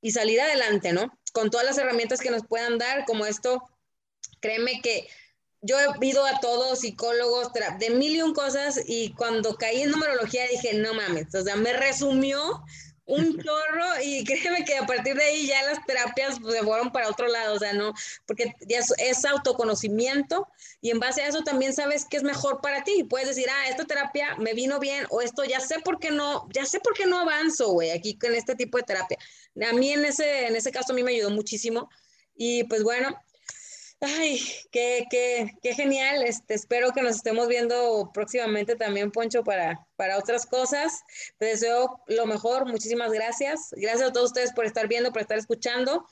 y 0.01 0.13
salir 0.13 0.41
adelante, 0.41 0.93
¿no? 0.93 1.19
Con 1.33 1.51
todas 1.51 1.67
las 1.67 1.79
herramientas 1.79 2.21
que 2.21 2.31
nos 2.31 2.47
puedan 2.47 2.79
dar, 2.79 3.05
como 3.05 3.25
esto, 3.25 3.63
créeme 4.41 4.81
que 4.83 5.09
yo 5.63 5.77
he 5.79 6.07
ido 6.07 6.27
a 6.27 6.41
todos 6.41 6.81
psicólogos 6.81 7.53
de 7.79 7.91
mil 7.91 8.17
y 8.17 8.23
un 8.23 8.35
cosas 8.35 8.81
y 8.85 9.13
cuando 9.15 9.55
caí 9.55 9.83
en 9.83 9.91
numerología 9.91 10.47
dije, 10.49 10.75
no 10.75 10.93
mames, 10.93 11.33
o 11.35 11.43
sea, 11.43 11.57
me 11.57 11.73
resumió 11.73 12.63
un 13.07 13.39
chorro 13.43 14.03
y 14.03 14.25
créeme 14.25 14.65
que 14.65 14.77
a 14.77 14.87
partir 14.87 15.15
de 15.15 15.23
ahí 15.23 15.47
ya 15.47 15.63
las 15.63 15.85
terapias 15.87 16.39
pues, 16.41 16.55
se 16.55 16.65
fueron 16.65 16.91
para 16.91 17.09
otro 17.09 17.29
lado, 17.29 17.55
o 17.55 17.59
sea, 17.61 17.73
no, 17.73 17.95
porque 18.27 18.55
ya 18.69 18.81
es, 18.99 19.25
autoconocimiento 19.25 20.49
y 20.81 20.91
en 20.91 20.99
base 20.99 21.23
a 21.23 21.29
eso 21.29 21.43
también 21.43 21.73
sabes 21.73 22.07
qué 22.11 22.17
es 22.17 22.25
mejor 22.25 22.61
para 22.61 22.83
ti. 22.83 23.05
Puedes 23.05 23.29
decir, 23.29 23.47
ah, 23.49 23.69
esta 23.69 23.85
terapia 23.85 24.35
me 24.39 24.53
vino 24.53 24.81
bien 24.81 25.07
o 25.11 25.21
esto 25.21 25.45
ya 25.45 25.61
sé 25.61 25.79
por 25.79 26.01
qué 26.01 26.11
no, 26.11 26.49
ya 26.53 26.67
sé 26.67 26.81
por 26.81 26.95
qué 26.95 27.07
no 27.07 27.21
avanzo, 27.21 27.71
güey, 27.71 27.91
aquí 27.91 28.19
con 28.19 28.35
este 28.35 28.57
tipo 28.57 28.79
de 28.79 28.85
terapia. 28.85 29.19
A 29.69 29.73
mí 29.73 29.93
en 29.93 30.05
ese, 30.05 30.49
en 30.49 30.57
ese 30.57 30.73
caso 30.73 30.93
a 30.93 30.97
mí 30.97 31.05
me 31.05 31.13
ayudó 31.13 31.31
muchísimo 31.31 31.89
y 32.35 32.65
pues 32.65 32.83
bueno, 32.83 33.17
Ay, 34.05 34.41
qué, 34.73 35.07
qué, 35.09 35.53
qué 35.63 35.75
genial. 35.75 36.25
Este, 36.25 36.55
espero 36.55 36.91
que 36.91 37.03
nos 37.03 37.15
estemos 37.15 37.47
viendo 37.47 38.11
próximamente 38.13 38.75
también, 38.75 39.13
Poncho, 39.13 39.45
para, 39.45 39.87
para 39.95 40.19
otras 40.19 40.45
cosas. 40.45 41.03
Te 41.39 41.47
deseo 41.47 42.03
lo 42.09 42.27
mejor. 42.27 42.67
Muchísimas 42.67 43.13
gracias. 43.13 43.69
Gracias 43.77 44.09
a 44.09 44.13
todos 44.13 44.31
ustedes 44.31 44.53
por 44.55 44.67
estar 44.67 44.89
viendo, 44.89 45.13
por 45.13 45.23
estar 45.23 45.39
escuchando. 45.39 46.05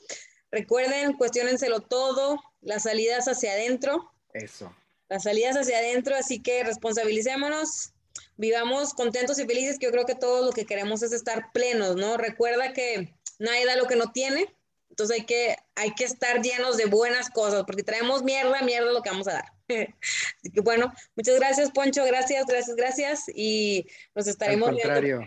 Recuerden, 0.51 1.17
cuestionenselo 1.17 1.81
todo, 1.81 2.41
las 2.61 2.83
salidas 2.83 3.27
hacia 3.27 3.51
adentro. 3.51 4.09
Eso. 4.33 4.73
Las 5.09 5.23
salidas 5.23 5.57
hacia 5.57 5.79
adentro, 5.79 6.15
así 6.15 6.41
que 6.41 6.63
responsabilicémonos, 6.63 7.91
vivamos 8.37 8.93
contentos 8.93 9.37
y 9.39 9.45
felices, 9.45 9.77
que 9.77 9.87
yo 9.87 9.91
creo 9.91 10.05
que 10.05 10.15
todo 10.15 10.45
lo 10.45 10.53
que 10.53 10.65
queremos 10.65 11.03
es 11.03 11.11
estar 11.11 11.51
plenos, 11.51 11.97
¿no? 11.97 12.15
Recuerda 12.15 12.71
que 12.71 13.13
nadie 13.37 13.65
da 13.65 13.75
lo 13.75 13.87
que 13.87 13.97
no 13.97 14.13
tiene 14.13 14.47
entonces 14.91 15.19
hay 15.19 15.25
que, 15.25 15.55
hay 15.75 15.91
que 15.93 16.03
estar 16.03 16.41
llenos 16.41 16.75
de 16.75 16.85
buenas 16.85 17.29
cosas, 17.29 17.63
porque 17.63 17.81
traemos 17.81 18.23
mierda, 18.23 18.61
mierda 18.61 18.91
lo 18.91 19.01
que 19.01 19.09
vamos 19.09 19.27
a 19.29 19.33
dar. 19.33 19.45
Así 19.69 20.51
que 20.53 20.59
bueno, 20.59 20.91
muchas 21.15 21.39
gracias, 21.39 21.71
Poncho, 21.71 22.03
gracias, 22.05 22.45
gracias, 22.45 22.75
gracias, 22.75 23.23
y 23.33 23.87
nos 24.13 24.27
estaremos 24.27 24.69
Al 24.69 24.75
contrario. 24.75 25.21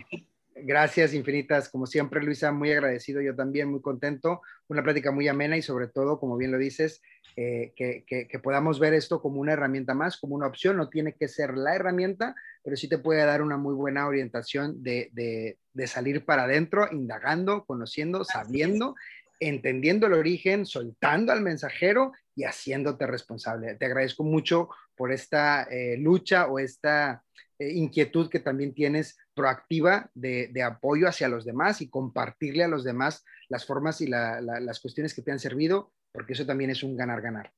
Gracias 0.57 1.13
infinitas, 1.13 1.67
como 1.67 1.85
siempre, 1.85 2.23
Luisa, 2.23 2.51
muy 2.51 2.71
agradecido, 2.71 3.21
yo 3.21 3.35
también 3.35 3.69
muy 3.69 3.81
contento, 3.81 4.41
una 4.67 4.83
plática 4.83 5.11
muy 5.11 5.27
amena 5.27 5.57
y 5.57 5.61
sobre 5.61 5.87
todo, 5.87 6.17
como 6.19 6.37
bien 6.37 6.51
lo 6.51 6.57
dices, 6.57 7.01
eh, 7.35 7.73
que, 7.75 8.05
que, 8.07 8.39
podamos 8.39 8.79
ver 8.79 8.93
esto 8.93 9.21
como 9.21 9.41
una 9.41 9.51
herramienta 9.51 9.93
más, 9.93 10.15
como 10.15 10.35
una 10.35 10.47
opción, 10.47 10.77
no 10.77 10.89
tiene 10.89 11.13
que 11.13 11.27
ser 11.27 11.55
la 11.55 11.75
herramienta, 11.75 12.35
pero 12.63 12.77
sí 12.77 12.87
te 12.87 12.99
puede 12.99 13.25
dar 13.25 13.41
una 13.41 13.57
muy 13.57 13.73
buena 13.73 14.07
orientación 14.07 14.81
de, 14.81 15.09
de, 15.11 15.57
de 15.73 15.87
salir 15.87 16.23
para 16.23 16.43
adentro, 16.43 16.87
indagando, 16.89 17.65
conociendo, 17.65 18.23
sabiendo, 18.23 18.95
entendiendo 19.39 20.07
el 20.07 20.13
origen, 20.13 20.65
soltando 20.65 21.31
al 21.31 21.41
mensajero 21.41 22.13
y 22.35 22.43
haciéndote 22.43 23.07
responsable. 23.07 23.75
Te 23.75 23.85
agradezco 23.85 24.23
mucho 24.23 24.69
por 24.95 25.11
esta 25.11 25.63
eh, 25.63 25.97
lucha 25.97 26.47
o 26.47 26.59
esta 26.59 27.23
eh, 27.59 27.71
inquietud 27.71 28.29
que 28.29 28.39
también 28.39 28.73
tienes 28.73 29.17
proactiva 29.33 30.09
de, 30.13 30.49
de, 30.53 30.63
apoyo 30.63 31.07
hacia 31.07 31.27
los 31.27 31.45
demás 31.45 31.81
y 31.81 31.89
compartirle 31.89 32.63
a 32.63 32.67
los 32.69 32.83
demás 32.83 33.23
las 33.49 33.65
formas 33.65 34.01
y 34.01 34.07
las 34.07 34.79
cuestiones 34.79 35.13
que 35.13 35.21
te 35.21 35.31
han 35.31 35.39
servido 35.39 35.91
porque 36.15 36.33
eso 36.33 36.45
también 36.45 36.69
es 36.69 36.81
un 36.81 36.95
ganar-ganar. 36.95 37.51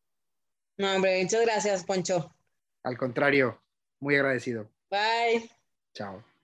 No, 0.78 0.95
hombre, 0.95 1.22
muchas 1.22 1.41
gracias, 1.41 1.84
Poncho. 1.84 2.36
Al 2.84 2.98
contrario, 2.98 3.62
muy 3.99 4.16
agradecido. 4.16 4.70
Bye. 4.90 5.49
Chao. 5.94 6.36